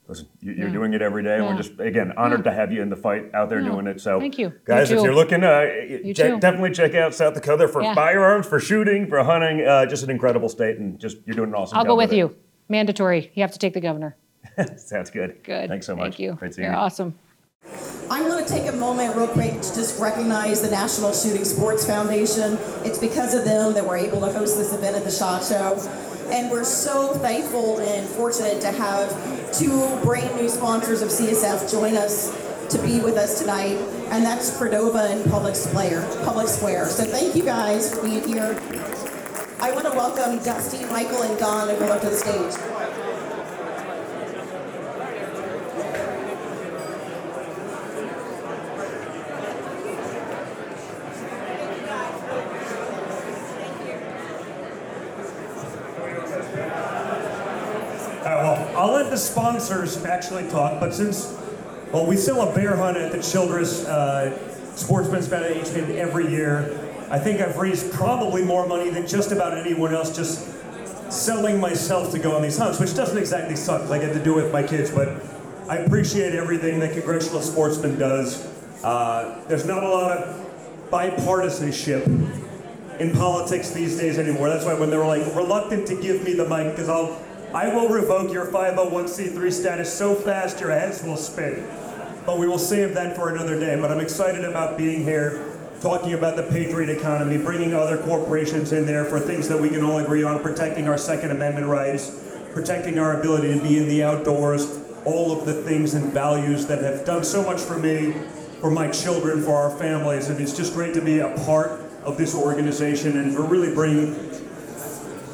Listen, 0.08 0.28
you- 0.40 0.54
you're 0.54 0.68
Yeah. 0.68 0.74
doing 0.74 0.94
it 0.94 1.02
every 1.02 1.24
day, 1.24 1.36
and 1.38 1.46
we're 1.48 1.58
just 1.58 1.80
again 1.80 2.14
honored 2.16 2.44
to 2.44 2.52
have 2.52 2.72
you 2.72 2.82
in 2.84 2.90
the 2.90 2.96
fight 2.96 3.32
out 3.34 3.50
there 3.50 3.60
Yeah. 3.60 3.70
doing 3.72 3.88
it. 3.88 4.00
So, 4.00 4.20
Thank 4.20 4.38
you. 4.38 4.54
guys. 4.64 4.92
You 4.92 4.98
if 5.00 5.04
you're 5.04 5.16
looking, 5.16 5.44
uh, 5.44 5.62
You 6.04 6.14
check- 6.14 6.40
definitely 6.40 6.72
check 6.72 6.94
out 6.94 7.14
South 7.16 7.34
Dakota 7.34 7.68
for 7.68 7.82
Yeah. 7.82 7.96
firearms, 7.96 8.46
for 8.46 8.60
shooting, 8.60 9.08
for 9.08 9.24
hunting. 9.24 9.66
Uh, 9.66 9.86
just 9.88 10.04
an 10.04 10.12
incredible 10.12 10.48
state, 10.50 10.78
and 10.78 11.00
just 11.00 11.18
you're 11.26 11.36
doing 11.36 11.50
an 11.50 11.56
awesome. 11.56 11.78
I'll 11.80 11.84
job 11.86 11.90
go 11.90 11.96
with 11.96 12.14
it. 12.14 12.18
you. 12.18 12.36
Mandatory. 12.70 13.32
You 13.34 13.42
have 13.42 13.52
to 13.54 13.60
take 13.60 13.74
the 13.74 13.82
governor. 13.82 14.16
Sounds 14.78 15.10
good. 15.10 15.38
Good. 15.44 15.70
Thanks 15.70 15.88
so 15.88 15.96
much. 15.96 16.04
Thank 16.04 16.20
you. 16.20 16.34
Great 16.34 16.54
seeing 16.54 16.66
You're 16.66 16.74
you. 16.74 16.80
awesome. 16.80 17.16
I 18.12 18.22
want 18.22 18.46
to 18.46 18.54
take 18.54 18.72
a 18.72 18.76
moment 18.76 19.16
real 19.16 19.28
quick 19.28 19.54
to 19.54 19.74
just 19.74 20.00
recognize 20.00 20.62
the 20.62 20.70
National 20.70 21.12
Shooting 21.14 21.44
Sports 21.44 21.84
Foundation. 21.88 22.60
It's 22.84 23.00
because 23.00 23.34
of 23.34 23.44
them 23.44 23.74
that 23.74 23.84
we're 23.88 23.98
able 23.98 24.20
to 24.22 24.28
host 24.28 24.56
this 24.60 24.72
event 24.72 24.96
at 24.96 25.04
the 25.04 25.10
SHOT 25.10 25.44
Show. 25.44 25.78
And 26.32 26.52
we're 26.52 26.64
so 26.64 27.08
thankful 27.16 27.80
and 27.80 28.06
fortunate 28.08 28.62
to 28.62 28.68
have 28.68 29.10
two 29.58 30.00
brand 30.04 30.36
new 30.36 30.50
sponsors 30.50 31.02
of 31.02 31.10
CSF 31.10 31.72
join 31.72 31.96
us 31.96 32.32
to 32.70 32.82
be 32.82 33.00
with 33.00 33.16
us 33.16 33.40
tonight, 33.40 33.78
and 34.10 34.26
that's 34.26 34.52
Credova 34.60 35.12
and 35.12 35.32
Public 35.32 35.56
Square. 35.56 36.06
Public 36.26 36.48
Square. 36.48 36.88
So 36.88 37.06
thank 37.06 37.36
you 37.36 37.44
guys 37.44 37.94
for 37.94 38.04
being 38.04 38.28
here. 38.28 38.60
I 39.62 39.72
want 39.72 39.86
to 39.86 39.92
welcome 39.92 40.44
Dusty, 40.44 40.84
Michael, 40.86 41.24
and 41.24 41.40
Don 41.40 41.70
up 41.70 42.02
to 42.02 42.10
the 42.10 42.16
stage. 42.16 42.76
All 58.26 58.32
right, 58.32 58.42
well, 58.42 58.78
I'll 58.78 58.92
let 58.92 59.04
the 59.16 59.22
sponsors 59.22 60.04
actually 60.04 60.46
talk, 60.50 60.78
but 60.78 60.94
since, 60.94 61.34
well, 61.94 62.06
we 62.06 62.18
sell 62.18 62.50
a 62.50 62.54
bear 62.54 62.76
hunt 62.76 62.98
at 62.98 63.14
the 63.14 63.22
Childress 63.22 63.86
uh, 63.86 64.38
Sportsman's 64.76 65.30
Foundation 65.30 65.96
every 65.96 66.30
year, 66.30 66.78
I 67.10 67.18
think 67.18 67.40
I've 67.40 67.56
raised 67.56 67.94
probably 67.94 68.44
more 68.44 68.68
money 68.68 68.90
than 68.90 69.08
just 69.08 69.32
about 69.32 69.58
anyone 69.58 69.96
else 69.96 70.14
just 70.14 70.52
selling 71.10 71.62
myself 71.62 72.12
to 72.12 72.20
go 72.20 72.36
on 72.36 72.42
these 72.42 72.58
hunts, 72.58 72.78
which 72.78 72.94
doesn't 72.94 73.18
exactly 73.18 73.56
suck. 73.56 73.90
Like 73.90 74.02
I 74.02 74.08
get 74.08 74.14
to 74.16 74.24
do 74.24 74.34
with 74.34 74.52
my 74.52 74.64
kids, 74.64 74.92
but 74.92 75.24
I 75.70 75.78
appreciate 75.78 76.36
everything 76.36 76.82
that 76.82 76.92
Congressional 76.92 77.42
Sportsman 77.42 77.98
does. 77.98 78.46
Uh, 78.84 79.42
there's 79.48 79.66
not 79.66 79.82
a 79.82 79.88
lot 79.88 80.12
of 80.12 80.90
bipartisanship 80.92 82.06
in 83.00 83.14
politics 83.14 83.70
these 83.70 83.98
days 83.98 84.20
anymore. 84.20 84.50
That's 84.50 84.66
why 84.66 84.74
when 84.74 84.90
they 84.90 84.98
were 84.98 85.08
like 85.08 85.24
reluctant 85.36 85.88
to 85.88 86.02
give 86.02 86.22
me 86.26 86.34
the 86.34 86.50
mic, 86.50 86.72
because 86.72 86.90
I'll, 86.90 87.22
I 87.54 87.74
will 87.74 87.90
revoke 87.90 88.34
your 88.34 88.48
501c3 88.48 89.52
status 89.52 89.94
so 89.94 90.16
fast 90.16 90.60
your 90.60 90.72
heads 90.72 91.04
will 91.04 91.18
spin. 91.18 91.68
But 92.26 92.40
we 92.40 92.48
will 92.48 92.60
save 92.60 92.94
that 92.96 93.16
for 93.16 93.30
another 93.30 93.60
day. 93.60 93.80
But 93.80 93.92
I'm 93.92 94.00
excited 94.00 94.44
about 94.44 94.78
being 94.78 95.04
here, 95.04 95.58
talking 95.82 96.14
about 96.14 96.36
the 96.36 96.44
patriot 96.44 96.90
economy, 96.90 97.38
bringing 97.38 97.74
other 97.74 97.98
corporations 97.98 98.72
in 98.72 98.86
there 98.86 99.06
for 99.06 99.20
things 99.20 99.48
that 99.48 99.60
we 99.60 99.70
can 99.70 99.84
all 99.84 100.00
agree 100.00 100.24
on, 100.24 100.42
protecting 100.42 100.88
our 100.88 100.98
Second 100.98 101.32
Amendment 101.32 101.68
rights, 101.68 102.20
protecting 102.52 102.98
our 102.98 103.20
ability 103.20 103.54
to 103.54 103.62
be 103.62 103.78
in 103.78 103.88
the 103.88 104.04
outdoors, 104.04 104.80
all 105.06 105.38
of 105.38 105.46
the 105.46 105.54
things 105.54 105.94
and 105.94 106.12
values 106.12 106.66
that 106.66 106.82
have 106.82 107.06
done 107.06 107.24
so 107.24 107.44
much 107.44 107.62
for 107.62 107.78
me, 107.78 108.14
for 108.60 108.72
my 108.72 108.90
children, 108.90 109.44
for 109.44 109.56
our 109.56 109.78
families. 109.78 110.30
And 110.30 110.42
it's 110.42 110.58
just 110.58 110.74
great 110.74 110.94
to 110.96 111.02
be 111.02 111.20
a 111.20 111.30
part 111.46 111.80
of 112.04 112.18
this 112.18 112.34
organization 112.34 113.18
and 113.18 113.36
for 113.36 113.44
really 113.44 113.74
bringing 113.74 114.16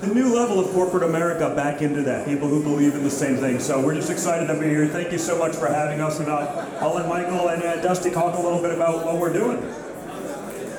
the 0.01 0.07
new 0.07 0.33
level 0.33 0.59
of 0.59 0.71
corporate 0.73 1.03
America 1.03 1.53
back 1.55 1.83
into 1.83 2.01
that. 2.01 2.25
People 2.25 2.47
who 2.47 2.63
believe 2.63 2.95
in 2.95 3.03
the 3.03 3.11
same 3.11 3.37
thing. 3.37 3.59
So 3.59 3.79
we're 3.85 3.93
just 3.93 4.09
excited 4.09 4.47
to 4.47 4.59
be 4.59 4.67
here. 4.67 4.87
Thank 4.87 5.11
you 5.11 5.19
so 5.19 5.37
much 5.37 5.55
for 5.55 5.67
having 5.67 6.01
us. 6.01 6.19
And 6.19 6.27
I'll, 6.27 6.67
I'll 6.81 6.95
let 6.95 7.07
Michael 7.07 7.49
and 7.49 7.61
uh, 7.61 7.81
Dusty 7.81 8.09
talk 8.09 8.35
a 8.35 8.41
little 8.41 8.61
bit 8.61 8.71
about 8.71 9.05
what 9.05 9.19
we're 9.19 9.31
doing. 9.31 9.61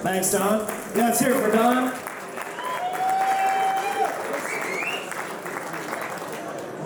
Thanks, 0.03 0.33
Don. 0.33 0.67
Yeah, 0.97 1.07
let's 1.07 1.21
hear 1.21 1.35
for 1.35 1.53
Don. 1.53 1.93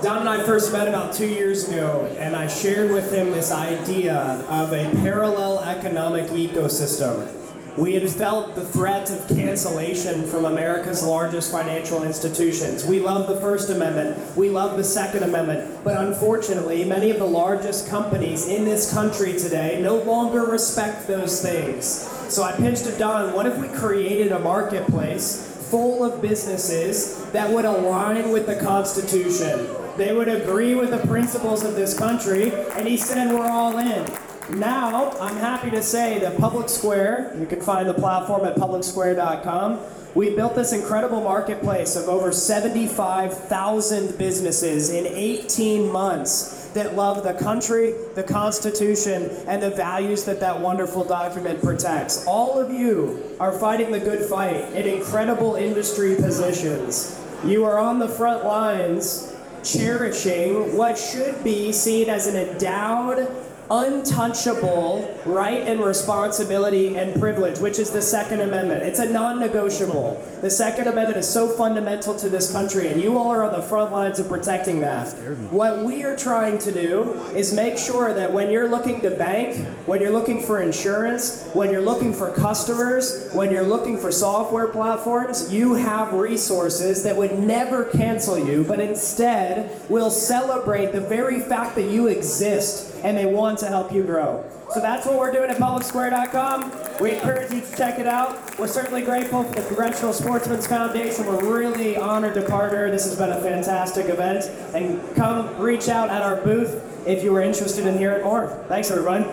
Don 0.02 0.18
and 0.18 0.28
I 0.28 0.44
first 0.44 0.72
met 0.72 0.86
about 0.86 1.14
two 1.14 1.26
years 1.26 1.66
ago, 1.68 2.14
and 2.18 2.36
I 2.36 2.48
shared 2.48 2.90
with 2.92 3.10
him 3.10 3.30
this 3.30 3.50
idea 3.50 4.14
of 4.50 4.74
a 4.74 4.90
parallel 4.96 5.60
economic 5.60 6.26
ecosystem. 6.26 7.45
We 7.76 7.92
had 7.92 8.08
felt 8.08 8.54
the 8.54 8.64
threat 8.64 9.10
of 9.10 9.28
cancellation 9.28 10.26
from 10.26 10.46
America's 10.46 11.02
largest 11.02 11.52
financial 11.52 12.04
institutions. 12.04 12.86
We 12.86 13.00
love 13.00 13.28
the 13.28 13.38
First 13.38 13.68
Amendment, 13.68 14.34
we 14.34 14.48
love 14.48 14.78
the 14.78 14.84
Second 14.84 15.24
Amendment, 15.24 15.84
but 15.84 15.94
unfortunately, 15.98 16.86
many 16.86 17.10
of 17.10 17.18
the 17.18 17.26
largest 17.26 17.86
companies 17.90 18.48
in 18.48 18.64
this 18.64 18.90
country 18.90 19.34
today 19.34 19.78
no 19.82 19.96
longer 19.96 20.46
respect 20.46 21.06
those 21.06 21.42
things. 21.42 22.08
So 22.32 22.42
I 22.42 22.52
pitched 22.52 22.84
to 22.84 22.92
Don, 22.92 23.34
what 23.34 23.44
if 23.44 23.58
we 23.58 23.68
created 23.68 24.32
a 24.32 24.38
marketplace 24.38 25.46
full 25.70 26.02
of 26.02 26.22
businesses 26.22 27.30
that 27.32 27.50
would 27.50 27.66
align 27.66 28.30
with 28.30 28.46
the 28.46 28.56
Constitution? 28.56 29.68
They 29.98 30.14
would 30.14 30.28
agree 30.28 30.74
with 30.74 30.90
the 30.90 31.06
principles 31.06 31.62
of 31.62 31.74
this 31.74 31.96
country, 31.96 32.52
and 32.72 32.88
he 32.88 32.96
said, 32.96 33.32
We're 33.34 33.50
all 33.50 33.76
in. 33.76 34.25
Now, 34.50 35.10
I'm 35.18 35.36
happy 35.36 35.70
to 35.70 35.82
say 35.82 36.20
that 36.20 36.38
Public 36.38 36.68
Square, 36.68 37.34
you 37.38 37.46
can 37.46 37.60
find 37.60 37.88
the 37.88 37.94
platform 37.94 38.44
at 38.44 38.54
publicsquare.com. 38.54 39.80
We 40.14 40.36
built 40.36 40.54
this 40.54 40.72
incredible 40.72 41.20
marketplace 41.20 41.96
of 41.96 42.08
over 42.08 42.30
75,000 42.30 44.16
businesses 44.16 44.90
in 44.90 45.04
18 45.04 45.90
months 45.90 46.68
that 46.74 46.94
love 46.94 47.24
the 47.24 47.34
country, 47.34 47.94
the 48.14 48.22
Constitution, 48.22 49.30
and 49.48 49.60
the 49.60 49.70
values 49.70 50.24
that 50.24 50.38
that 50.40 50.60
wonderful 50.60 51.04
document 51.04 51.60
protects. 51.60 52.24
All 52.26 52.58
of 52.58 52.70
you 52.70 53.36
are 53.40 53.58
fighting 53.58 53.90
the 53.90 54.00
good 54.00 54.28
fight 54.28 54.72
in 54.74 54.86
incredible 54.86 55.56
industry 55.56 56.14
positions. 56.14 57.20
You 57.44 57.64
are 57.64 57.78
on 57.78 57.98
the 57.98 58.08
front 58.08 58.44
lines 58.44 59.34
cherishing 59.64 60.76
what 60.76 60.96
should 60.96 61.42
be 61.42 61.72
seen 61.72 62.08
as 62.08 62.28
an 62.28 62.36
endowed, 62.36 63.28
untouchable 63.70 65.20
right 65.24 65.62
and 65.62 65.80
responsibility 65.80 66.96
and 66.96 67.18
privilege, 67.20 67.58
which 67.58 67.78
is 67.78 67.90
the 67.90 68.02
Second 68.02 68.40
Amendment. 68.40 68.82
It's 68.82 68.98
a 68.98 69.10
non 69.10 69.40
negotiable. 69.40 70.22
The 70.40 70.50
Second 70.50 70.88
Amendment 70.88 71.18
is 71.18 71.28
so 71.28 71.48
fundamental 71.48 72.14
to 72.16 72.28
this 72.28 72.52
country, 72.52 72.88
and 72.88 73.02
you 73.02 73.18
all 73.18 73.30
are 73.32 73.44
on 73.44 73.52
the 73.52 73.62
front 73.62 73.92
lines 73.92 74.18
of 74.18 74.28
protecting 74.28 74.80
that. 74.80 75.08
What 75.50 75.82
we 75.82 76.04
are 76.04 76.16
trying 76.16 76.58
to 76.58 76.72
do 76.72 77.14
is 77.34 77.52
make 77.52 77.78
sure 77.78 78.14
that 78.14 78.32
when 78.32 78.50
you're 78.50 78.68
looking 78.68 79.00
to 79.00 79.10
bank, 79.10 79.66
when 79.86 80.00
you're 80.00 80.12
looking 80.12 80.42
for 80.42 80.60
insurance, 80.60 81.48
when 81.52 81.70
you're 81.70 81.80
looking 81.80 82.12
for 82.12 82.32
customers, 82.32 83.30
when 83.32 83.50
you're 83.50 83.66
looking 83.66 83.98
for 83.98 84.12
software 84.12 84.68
platforms, 84.68 85.52
you 85.52 85.74
have 85.74 86.12
resources 86.12 87.02
that 87.02 87.16
would 87.16 87.38
never 87.38 87.84
cancel 87.84 88.38
you, 88.38 88.64
but 88.64 88.78
instead 88.78 89.70
will 89.88 90.10
celebrate 90.10 90.92
the 90.92 91.00
very 91.00 91.40
fact 91.40 91.74
that 91.74 91.90
you 91.90 92.06
exist 92.06 92.95
and 93.02 93.16
they 93.16 93.26
want 93.26 93.58
to 93.60 93.66
help 93.66 93.92
you 93.92 94.02
grow. 94.02 94.44
So 94.72 94.80
that's 94.80 95.06
what 95.06 95.18
we're 95.18 95.32
doing 95.32 95.50
at 95.50 95.58
publicsquare.com. 95.58 97.00
We 97.00 97.14
encourage 97.14 97.52
you 97.52 97.60
to 97.60 97.76
check 97.76 97.98
it 97.98 98.06
out. 98.06 98.58
We're 98.58 98.66
certainly 98.66 99.02
grateful 99.02 99.44
for 99.44 99.54
the 99.54 99.66
Congressional 99.66 100.12
Sportsman's 100.12 100.66
Foundation. 100.66 101.26
We're 101.26 101.58
really 101.58 101.96
honored 101.96 102.34
to 102.34 102.42
partner. 102.42 102.90
This 102.90 103.04
has 103.04 103.16
been 103.16 103.30
a 103.30 103.40
fantastic 103.40 104.06
event. 104.06 104.44
And 104.74 105.14
come 105.14 105.56
reach 105.58 105.88
out 105.88 106.10
at 106.10 106.22
our 106.22 106.36
booth 106.42 107.06
if 107.06 107.22
you 107.22 107.32
were 107.32 107.42
interested 107.42 107.86
in 107.86 107.96
hearing 107.98 108.24
more. 108.24 108.48
Thanks, 108.68 108.90
everyone. 108.90 109.26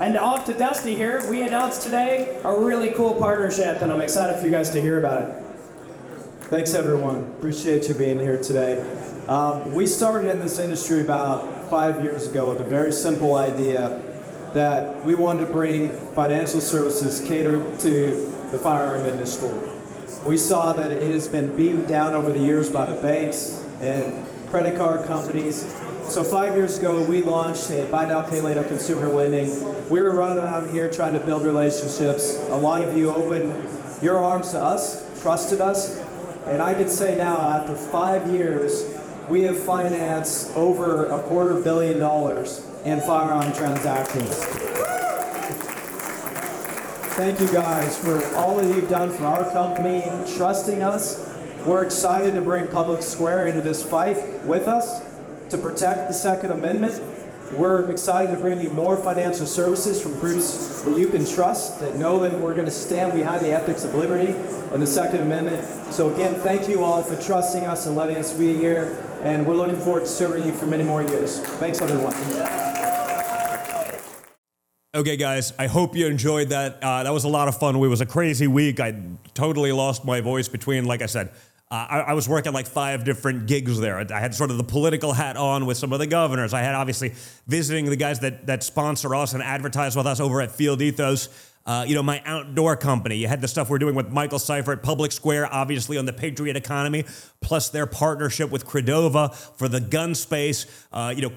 And 0.00 0.16
off 0.16 0.46
to 0.46 0.54
Dusty 0.54 0.94
here. 0.94 1.28
We 1.28 1.42
announced 1.42 1.82
today 1.82 2.40
a 2.44 2.56
really 2.56 2.90
cool 2.92 3.14
partnership, 3.14 3.82
and 3.82 3.92
I'm 3.92 4.00
excited 4.00 4.38
for 4.38 4.46
you 4.46 4.52
guys 4.52 4.70
to 4.70 4.80
hear 4.80 4.98
about 4.98 5.22
it. 5.22 5.44
Thanks, 6.42 6.72
everyone. 6.72 7.24
Appreciate 7.38 7.88
you 7.88 7.94
being 7.94 8.18
here 8.18 8.40
today. 8.40 8.80
Um, 9.26 9.74
we 9.74 9.86
started 9.86 10.30
in 10.30 10.38
this 10.38 10.58
industry 10.58 11.02
about 11.02 11.57
five 11.68 12.02
years 12.02 12.26
ago 12.26 12.48
with 12.48 12.60
a 12.60 12.64
very 12.64 12.92
simple 12.92 13.34
idea 13.34 14.00
that 14.54 15.04
we 15.04 15.14
wanted 15.14 15.46
to 15.46 15.52
bring 15.52 15.90
financial 16.14 16.60
services 16.60 17.26
catered 17.28 17.78
to 17.80 18.32
the 18.50 18.58
firearm 18.58 19.04
industry. 19.06 19.50
We 20.26 20.36
saw 20.36 20.72
that 20.72 20.90
it 20.90 21.12
has 21.12 21.28
been 21.28 21.54
beaten 21.54 21.86
down 21.86 22.14
over 22.14 22.32
the 22.32 22.38
years 22.38 22.70
by 22.70 22.86
the 22.86 23.00
banks 23.02 23.64
and 23.80 24.26
credit 24.48 24.78
card 24.78 25.06
companies, 25.06 25.62
So 26.08 26.24
five 26.24 26.56
years 26.56 26.78
ago, 26.78 27.04
we 27.04 27.20
launched 27.20 27.70
a 27.70 27.84
buy 27.90 28.06
now, 28.06 28.22
pay 28.22 28.40
later 28.40 28.64
consumer 28.64 29.08
lending. 29.08 29.50
We 29.90 30.00
were 30.00 30.12
running 30.12 30.42
around 30.42 30.70
here 30.70 30.90
trying 30.90 31.12
to 31.12 31.20
build 31.20 31.44
relationships. 31.44 32.38
A 32.48 32.56
lot 32.56 32.82
of 32.82 32.96
you 32.96 33.10
opened 33.14 33.52
your 34.00 34.16
arms 34.16 34.52
to 34.52 34.58
us, 34.58 35.04
trusted 35.20 35.60
us, 35.60 35.98
and 36.46 36.62
I 36.62 36.72
can 36.72 36.88
say 36.88 37.18
now, 37.18 37.36
after 37.36 37.74
five 37.74 38.26
years, 38.32 38.97
we 39.28 39.42
have 39.42 39.58
financed 39.58 40.56
over 40.56 41.06
a 41.06 41.20
quarter 41.22 41.60
billion 41.60 41.98
dollars 41.98 42.66
in 42.84 43.00
firearm 43.00 43.52
transactions. 43.52 44.44
Thank 47.14 47.40
you 47.40 47.48
guys 47.52 47.98
for 47.98 48.24
all 48.36 48.56
that 48.56 48.74
you've 48.74 48.88
done 48.88 49.10
for 49.10 49.26
our 49.26 49.50
company, 49.52 50.04
trusting 50.36 50.82
us. 50.82 51.26
We're 51.66 51.84
excited 51.84 52.34
to 52.34 52.40
bring 52.40 52.68
Public 52.68 53.02
Square 53.02 53.48
into 53.48 53.60
this 53.60 53.82
fight 53.82 54.16
with 54.44 54.68
us 54.68 55.02
to 55.50 55.58
protect 55.58 56.08
the 56.08 56.14
Second 56.14 56.52
Amendment. 56.52 56.94
We're 57.52 57.90
excited 57.90 58.34
to 58.34 58.40
bring 58.40 58.60
you 58.60 58.70
more 58.70 58.96
financial 58.96 59.46
services 59.46 60.02
from 60.02 60.18
groups 60.20 60.82
that 60.82 60.98
you 60.98 61.08
can 61.08 61.24
trust, 61.24 61.80
that 61.80 61.96
know 61.96 62.18
that 62.20 62.38
we're 62.38 62.52
going 62.52 62.66
to 62.66 62.70
stand 62.70 63.14
behind 63.14 63.44
the 63.44 63.52
ethics 63.52 63.84
of 63.84 63.94
liberty 63.94 64.32
and 64.72 64.82
the 64.82 64.86
Second 64.86 65.20
Amendment. 65.20 65.64
So 65.92 66.12
again, 66.12 66.34
thank 66.34 66.68
you 66.68 66.84
all 66.84 67.02
for 67.02 67.20
trusting 67.20 67.64
us 67.64 67.86
and 67.86 67.96
letting 67.96 68.16
us 68.16 68.34
be 68.34 68.54
here, 68.54 69.02
and 69.22 69.46
we're 69.46 69.54
looking 69.54 69.76
forward 69.76 70.00
to 70.00 70.06
serving 70.06 70.44
you 70.44 70.52
for 70.52 70.66
many 70.66 70.84
more 70.84 71.02
years. 71.02 71.40
Thanks, 71.40 71.80
everyone. 71.80 72.14
Okay, 74.94 75.16
guys, 75.16 75.52
I 75.58 75.68
hope 75.68 75.96
you 75.96 76.06
enjoyed 76.06 76.48
that. 76.48 76.82
Uh, 76.82 77.02
that 77.02 77.12
was 77.12 77.24
a 77.24 77.28
lot 77.28 77.48
of 77.48 77.58
fun. 77.58 77.76
It 77.76 77.78
was 77.78 78.00
a 78.00 78.06
crazy 78.06 78.46
week. 78.46 78.78
I 78.80 79.00
totally 79.32 79.72
lost 79.72 80.04
my 80.04 80.20
voice 80.20 80.48
between, 80.48 80.84
like 80.84 81.02
I 81.02 81.06
said, 81.06 81.30
uh, 81.70 81.86
I, 81.90 81.98
I, 82.00 82.12
was 82.14 82.26
working 82.26 82.54
like 82.54 82.66
five 82.66 83.04
different 83.04 83.46
gigs 83.46 83.78
there. 83.78 83.98
I 83.98 84.20
had 84.20 84.34
sort 84.34 84.50
of 84.50 84.56
the 84.56 84.64
political 84.64 85.12
hat 85.12 85.36
on 85.36 85.66
with 85.66 85.76
some 85.76 85.92
of 85.92 85.98
the 85.98 86.06
governors. 86.06 86.54
I 86.54 86.62
had 86.62 86.74
obviously 86.74 87.12
visiting 87.46 87.84
the 87.84 87.96
guys 87.96 88.20
that, 88.20 88.46
that 88.46 88.62
sponsor 88.62 89.14
us 89.14 89.34
and 89.34 89.42
advertise 89.42 89.94
with 89.94 90.06
us 90.06 90.18
over 90.18 90.40
at 90.40 90.50
Field 90.50 90.80
Ethos. 90.80 91.28
Uh, 91.66 91.84
you 91.86 91.94
know, 91.94 92.02
my 92.02 92.22
outdoor 92.24 92.74
company. 92.74 93.16
You 93.16 93.28
had 93.28 93.42
the 93.42 93.48
stuff 93.48 93.68
we're 93.68 93.78
doing 93.78 93.94
with 93.94 94.10
Michael 94.10 94.38
Seifert 94.38 94.78
at 94.78 94.82
Public 94.82 95.12
Square, 95.12 95.52
obviously 95.52 95.98
on 95.98 96.06
the 96.06 96.14
Patriot 96.14 96.56
economy, 96.56 97.04
plus 97.42 97.68
their 97.68 97.84
partnership 97.84 98.50
with 98.50 98.64
Credova 98.64 99.34
for 99.34 99.68
the 99.68 99.80
gun 99.80 100.14
space. 100.14 100.64
Uh, 100.90 101.12
you 101.14 101.20
know, 101.20 101.32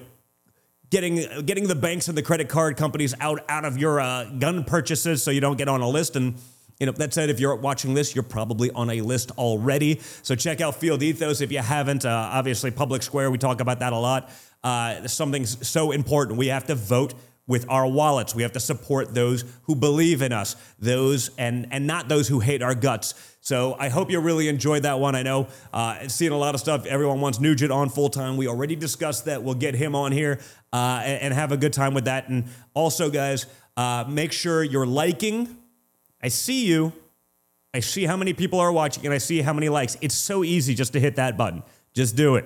getting 0.88 1.44
getting 1.44 1.68
the 1.68 1.74
banks 1.74 2.08
and 2.08 2.16
the 2.16 2.22
credit 2.22 2.48
card 2.48 2.78
companies 2.78 3.14
out 3.20 3.44
out 3.50 3.66
of 3.66 3.76
your 3.76 4.00
uh, 4.00 4.24
gun 4.38 4.64
purchases 4.64 5.22
so 5.22 5.30
you 5.30 5.42
don't 5.42 5.58
get 5.58 5.68
on 5.68 5.82
a 5.82 5.88
list 5.88 6.16
and 6.16 6.36
you 6.82 6.86
know, 6.86 6.92
that 6.94 7.14
said, 7.14 7.30
if 7.30 7.38
you're 7.38 7.54
watching 7.54 7.94
this, 7.94 8.12
you're 8.12 8.24
probably 8.24 8.68
on 8.72 8.90
a 8.90 9.02
list 9.02 9.30
already. 9.38 10.00
So 10.22 10.34
check 10.34 10.60
out 10.60 10.74
Field 10.74 11.00
Ethos 11.00 11.40
if 11.40 11.52
you 11.52 11.60
haven't. 11.60 12.04
Uh, 12.04 12.10
obviously, 12.32 12.72
Public 12.72 13.04
Square, 13.04 13.30
we 13.30 13.38
talk 13.38 13.60
about 13.60 13.78
that 13.78 13.92
a 13.92 13.96
lot. 13.96 14.28
Uh, 14.64 15.06
something's 15.06 15.64
so 15.64 15.92
important. 15.92 16.40
We 16.40 16.48
have 16.48 16.66
to 16.66 16.74
vote 16.74 17.14
with 17.46 17.66
our 17.68 17.86
wallets. 17.86 18.34
We 18.34 18.42
have 18.42 18.50
to 18.54 18.60
support 18.60 19.14
those 19.14 19.44
who 19.62 19.76
believe 19.76 20.22
in 20.22 20.32
us, 20.32 20.56
those 20.80 21.30
and 21.38 21.68
and 21.70 21.86
not 21.86 22.08
those 22.08 22.26
who 22.26 22.40
hate 22.40 22.62
our 22.62 22.74
guts. 22.74 23.14
So 23.42 23.76
I 23.78 23.88
hope 23.88 24.10
you 24.10 24.18
really 24.18 24.48
enjoyed 24.48 24.82
that 24.82 24.98
one. 24.98 25.14
I 25.14 25.22
know 25.22 25.46
uh, 25.72 26.08
seeing 26.08 26.32
a 26.32 26.36
lot 26.36 26.56
of 26.56 26.60
stuff. 26.60 26.84
Everyone 26.84 27.20
wants 27.20 27.38
Nugent 27.38 27.70
on 27.70 27.90
full 27.90 28.10
time. 28.10 28.36
We 28.36 28.48
already 28.48 28.74
discussed 28.74 29.26
that. 29.26 29.44
We'll 29.44 29.54
get 29.54 29.76
him 29.76 29.94
on 29.94 30.10
here 30.10 30.40
uh, 30.72 31.02
and, 31.04 31.22
and, 31.22 31.34
have 31.34 31.52
a 31.52 31.56
good 31.56 31.72
time 31.72 31.94
with 31.94 32.06
that. 32.06 32.28
And 32.28 32.46
also, 32.74 33.08
guys, 33.08 33.46
uh, 33.76 34.04
make 34.08 34.32
sure 34.32 34.64
you're 34.64 34.86
liking 34.86 35.61
I 36.22 36.28
see 36.28 36.66
you. 36.66 36.92
I 37.74 37.80
see 37.80 38.04
how 38.04 38.16
many 38.16 38.32
people 38.32 38.60
are 38.60 38.72
watching 38.72 39.04
and 39.04 39.14
I 39.14 39.18
see 39.18 39.40
how 39.42 39.52
many 39.52 39.68
likes. 39.68 39.96
It's 40.00 40.14
so 40.14 40.44
easy 40.44 40.74
just 40.74 40.92
to 40.92 41.00
hit 41.00 41.16
that 41.16 41.36
button. 41.36 41.62
Just 41.94 42.16
do 42.16 42.36
it. 42.36 42.44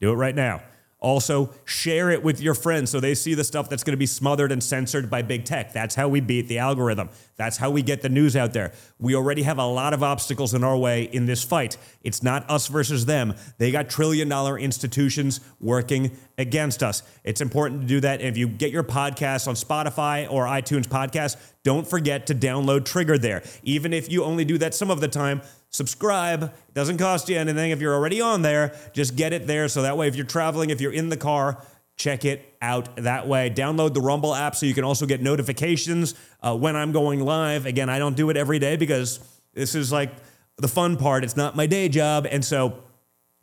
Do 0.00 0.10
it 0.10 0.16
right 0.16 0.34
now. 0.34 0.60
Also, 0.98 1.50
share 1.66 2.10
it 2.10 2.22
with 2.22 2.40
your 2.40 2.54
friends 2.54 2.90
so 2.90 3.00
they 3.00 3.14
see 3.14 3.34
the 3.34 3.44
stuff 3.44 3.68
that's 3.68 3.84
going 3.84 3.92
to 3.92 3.98
be 3.98 4.06
smothered 4.06 4.50
and 4.50 4.62
censored 4.62 5.10
by 5.10 5.20
big 5.20 5.44
tech. 5.44 5.72
That's 5.72 5.94
how 5.94 6.08
we 6.08 6.20
beat 6.20 6.48
the 6.48 6.58
algorithm. 6.58 7.10
That's 7.36 7.58
how 7.58 7.70
we 7.70 7.82
get 7.82 8.00
the 8.00 8.08
news 8.08 8.34
out 8.34 8.54
there. 8.54 8.72
We 8.98 9.14
already 9.14 9.42
have 9.42 9.58
a 9.58 9.66
lot 9.66 9.92
of 9.92 10.02
obstacles 10.02 10.54
in 10.54 10.64
our 10.64 10.76
way 10.76 11.02
in 11.02 11.26
this 11.26 11.44
fight. 11.44 11.76
It's 12.02 12.22
not 12.22 12.48
us 12.50 12.68
versus 12.68 13.04
them. 13.04 13.34
They 13.58 13.70
got 13.70 13.90
trillion 13.90 14.28
dollar 14.30 14.58
institutions 14.58 15.40
working 15.60 16.16
against 16.38 16.82
us. 16.82 17.02
It's 17.24 17.42
important 17.42 17.82
to 17.82 17.86
do 17.86 18.00
that. 18.00 18.22
if 18.22 18.38
you 18.38 18.48
get 18.48 18.70
your 18.70 18.84
podcast 18.84 19.48
on 19.48 19.54
Spotify 19.54 20.30
or 20.30 20.46
iTunes 20.46 20.86
podcast, 20.86 21.36
don't 21.62 21.86
forget 21.86 22.26
to 22.28 22.34
download 22.34 22.84
Trigger 22.84 23.18
there. 23.18 23.42
Even 23.62 23.92
if 23.92 24.10
you 24.10 24.24
only 24.24 24.44
do 24.44 24.56
that 24.58 24.74
some 24.74 24.90
of 24.90 25.00
the 25.00 25.08
time, 25.08 25.42
subscribe. 25.76 26.42
It 26.44 26.74
doesn't 26.74 26.98
cost 26.98 27.28
you 27.28 27.38
anything. 27.38 27.70
If 27.70 27.80
you're 27.80 27.94
already 27.94 28.20
on 28.20 28.42
there, 28.42 28.74
just 28.92 29.14
get 29.14 29.32
it 29.32 29.46
there. 29.46 29.68
So 29.68 29.82
that 29.82 29.96
way, 29.96 30.08
if 30.08 30.16
you're 30.16 30.26
traveling, 30.26 30.70
if 30.70 30.80
you're 30.80 30.92
in 30.92 31.10
the 31.10 31.16
car, 31.16 31.62
check 31.96 32.24
it 32.24 32.56
out 32.60 32.96
that 32.96 33.28
way. 33.28 33.50
Download 33.50 33.94
the 33.94 34.00
Rumble 34.00 34.34
app 34.34 34.56
so 34.56 34.66
you 34.66 34.74
can 34.74 34.84
also 34.84 35.06
get 35.06 35.22
notifications 35.22 36.14
uh, 36.42 36.56
when 36.56 36.76
I'm 36.76 36.92
going 36.92 37.20
live. 37.20 37.66
Again, 37.66 37.88
I 37.88 37.98
don't 37.98 38.16
do 38.16 38.30
it 38.30 38.36
every 38.36 38.58
day 38.58 38.76
because 38.76 39.20
this 39.54 39.74
is 39.74 39.92
like 39.92 40.10
the 40.56 40.68
fun 40.68 40.96
part. 40.96 41.24
It's 41.24 41.36
not 41.36 41.56
my 41.56 41.66
day 41.66 41.88
job. 41.88 42.26
And 42.30 42.44
so 42.44 42.82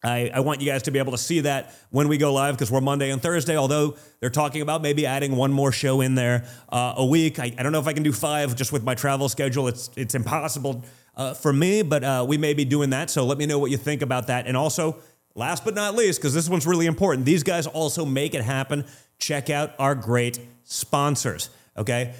I, 0.04 0.32
I, 0.34 0.42
want 0.42 0.60
you 0.60 0.70
guys 0.70 0.84
to 0.84 0.92
be 0.92 1.00
able 1.00 1.14
to 1.14 1.18
see 1.18 1.42
that 1.42 1.74
when 1.90 2.10
we 2.10 2.18
go 2.18 2.34
live 2.34 2.56
because 2.56 2.70
we're 2.70 2.82
Monday 2.82 3.10
and 3.10 3.22
Thursday, 3.22 3.56
although 3.56 3.96
they're 4.20 4.30
talking 4.30 4.62
about 4.62 4.82
maybe 4.82 5.06
adding 5.06 5.36
one 5.36 5.54
more 5.54 5.72
show 5.72 6.02
in 6.02 6.16
there 6.16 6.46
uh, 6.70 6.96
a 6.98 7.06
week. 7.06 7.40
I, 7.40 7.54
I, 7.58 7.64
don't 7.64 7.72
know 7.72 7.80
if 7.80 7.88
I 7.88 7.94
can 7.94 8.04
do 8.04 8.12
five 8.12 8.56
just 8.56 8.74
with 8.74 8.84
my 8.84 8.96
travel 8.96 9.30
schedule. 9.30 9.68
It's, 9.68 9.90
it's 9.96 10.14
impossible 10.14 10.84
uh, 11.16 11.34
for 11.34 11.54
me, 11.54 11.82
but 11.82 12.04
uh, 12.04 12.26
we 12.28 12.38
may 12.38 12.54
be 12.54 12.66
doing 12.66 12.90
that. 12.92 13.10
So 13.10 13.26
let 13.26 13.38
me 13.38 13.46
know 13.46 13.60
what 13.60 13.72
you 13.72 13.78
think 13.78 14.02
about 14.02 14.28
that. 14.28 14.48
And 14.48 14.58
also, 14.58 14.98
last 15.36 15.66
but 15.66 15.76
not 15.76 15.96
least, 15.96 16.20
because 16.20 16.34
this 16.34 16.50
one's 16.50 16.66
really 16.66 16.86
important, 16.86 17.26
these 17.26 17.44
guys 17.44 17.68
also 17.68 18.06
make 18.06 18.34
it 18.34 18.44
happen. 18.44 18.86
Check 19.20 19.50
out 19.50 19.74
our 19.80 19.96
great 19.96 20.40
sponsors. 20.64 21.50
Okay. 21.78 22.14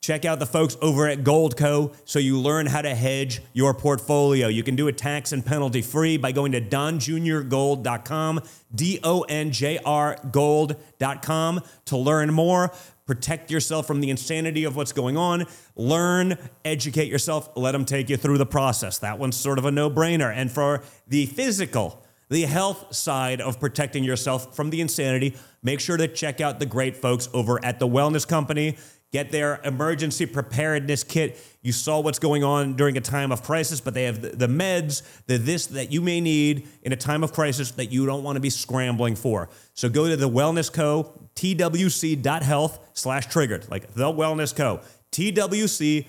Check 0.00 0.24
out 0.24 0.38
the 0.38 0.46
folks 0.46 0.78
over 0.80 1.06
at 1.08 1.18
Goldco 1.24 1.94
so 2.06 2.18
you 2.18 2.38
learn 2.40 2.64
how 2.64 2.80
to 2.80 2.94
hedge 2.94 3.42
your 3.52 3.74
portfolio. 3.74 4.48
You 4.48 4.62
can 4.62 4.74
do 4.74 4.88
it 4.88 4.96
tax 4.96 5.32
and 5.32 5.44
penalty 5.44 5.82
free 5.82 6.16
by 6.16 6.32
going 6.32 6.52
to 6.52 6.60
donjrgold.com, 6.60 8.40
D 8.74 8.98
O 9.02 9.22
N 9.22 9.50
J 9.52 9.78
R 9.84 10.16
gold.com 10.32 11.60
to 11.84 11.96
learn 11.98 12.32
more 12.32 12.72
protect 13.10 13.50
yourself 13.50 13.88
from 13.88 14.00
the 14.00 14.08
insanity 14.08 14.62
of 14.62 14.76
what's 14.76 14.92
going 14.92 15.16
on, 15.16 15.44
learn, 15.74 16.38
educate 16.64 17.08
yourself, 17.08 17.50
let 17.56 17.72
them 17.72 17.84
take 17.84 18.08
you 18.08 18.16
through 18.16 18.38
the 18.38 18.46
process. 18.46 18.98
That 18.98 19.18
one's 19.18 19.34
sort 19.34 19.58
of 19.58 19.64
a 19.64 19.72
no 19.72 19.90
brainer. 19.90 20.32
And 20.32 20.48
for 20.48 20.84
the 21.08 21.26
physical, 21.26 22.04
the 22.28 22.42
health 22.42 22.94
side 22.94 23.40
of 23.40 23.58
protecting 23.58 24.04
yourself 24.04 24.54
from 24.54 24.70
the 24.70 24.80
insanity, 24.80 25.36
make 25.60 25.80
sure 25.80 25.96
to 25.96 26.06
check 26.06 26.40
out 26.40 26.60
the 26.60 26.66
great 26.66 26.96
folks 26.96 27.28
over 27.34 27.58
at 27.64 27.80
the 27.80 27.88
Wellness 27.88 28.28
Company. 28.28 28.78
Get 29.12 29.32
their 29.32 29.60
emergency 29.64 30.24
preparedness 30.24 31.02
kit. 31.02 31.36
You 31.62 31.72
saw 31.72 31.98
what's 31.98 32.20
going 32.20 32.44
on 32.44 32.74
during 32.74 32.96
a 32.96 33.00
time 33.00 33.32
of 33.32 33.42
crisis, 33.42 33.80
but 33.80 33.92
they 33.92 34.04
have 34.04 34.22
the, 34.22 34.46
meds, 34.46 35.02
the 35.26 35.36
this 35.36 35.66
that 35.68 35.90
you 35.90 36.00
may 36.00 36.20
need 36.20 36.68
in 36.82 36.92
a 36.92 36.96
time 36.96 37.24
of 37.24 37.32
crisis 37.32 37.72
that 37.72 37.86
you 37.86 38.06
don't 38.06 38.22
want 38.22 38.36
to 38.36 38.40
be 38.40 38.50
scrambling 38.50 39.16
for. 39.16 39.48
So 39.74 39.88
go 39.88 40.06
to 40.06 40.16
the 40.16 40.28
Wellness 40.28 40.72
Co. 40.72 41.12
twc.health 41.34 42.78
slash 42.92 43.26
triggered, 43.26 43.68
like 43.68 43.94
the 43.94 44.12
Wellness 44.12 44.54
Co. 44.54 44.80
twc.health 45.10 46.06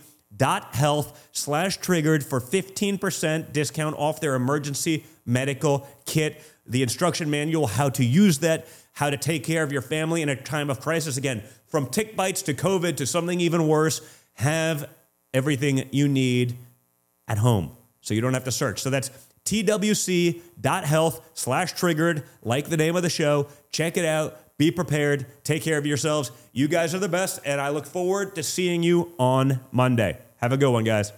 slash 1.31 1.77
triggered 1.77 2.23
for 2.23 2.39
15% 2.39 3.51
discount 3.51 3.95
off 3.97 4.21
their 4.21 4.35
emergency 4.35 5.05
medical 5.25 5.87
kit. 6.05 6.43
The 6.67 6.83
instruction 6.83 7.31
manual, 7.31 7.65
how 7.65 7.89
to 7.89 8.05
use 8.05 8.37
that, 8.39 8.67
how 8.93 9.09
to 9.09 9.17
take 9.17 9.43
care 9.43 9.63
of 9.63 9.71
your 9.71 9.81
family 9.81 10.21
in 10.21 10.29
a 10.29 10.35
time 10.35 10.69
of 10.69 10.79
crisis. 10.79 11.17
Again, 11.17 11.41
from 11.71 11.87
tick 11.87 12.15
bites 12.15 12.43
to 12.43 12.53
COVID 12.53 12.97
to 12.97 13.07
something 13.07 13.39
even 13.39 13.67
worse, 13.67 14.01
have 14.33 14.89
everything 15.33 15.87
you 15.91 16.07
need 16.07 16.57
at 17.27 17.37
home 17.37 17.71
so 18.01 18.13
you 18.13 18.21
don't 18.21 18.33
have 18.33 18.43
to 18.43 18.51
search. 18.51 18.81
So 18.81 18.89
that's 18.89 19.09
twc.health 19.45 21.21
slash 21.33 21.73
triggered, 21.73 22.23
like 22.43 22.69
the 22.69 22.77
name 22.77 22.95
of 22.95 23.03
the 23.03 23.09
show. 23.09 23.47
Check 23.71 23.97
it 23.97 24.05
out. 24.05 24.37
Be 24.57 24.69
prepared. 24.69 25.25
Take 25.43 25.63
care 25.63 25.77
of 25.77 25.87
yourselves. 25.87 26.31
You 26.51 26.67
guys 26.67 26.93
are 26.93 26.99
the 26.99 27.09
best, 27.09 27.39
and 27.45 27.59
I 27.59 27.69
look 27.69 27.85
forward 27.85 28.35
to 28.35 28.43
seeing 28.43 28.83
you 28.83 29.13
on 29.17 29.59
Monday. 29.71 30.19
Have 30.37 30.51
a 30.51 30.57
good 30.57 30.71
one, 30.71 30.83
guys. 30.83 31.11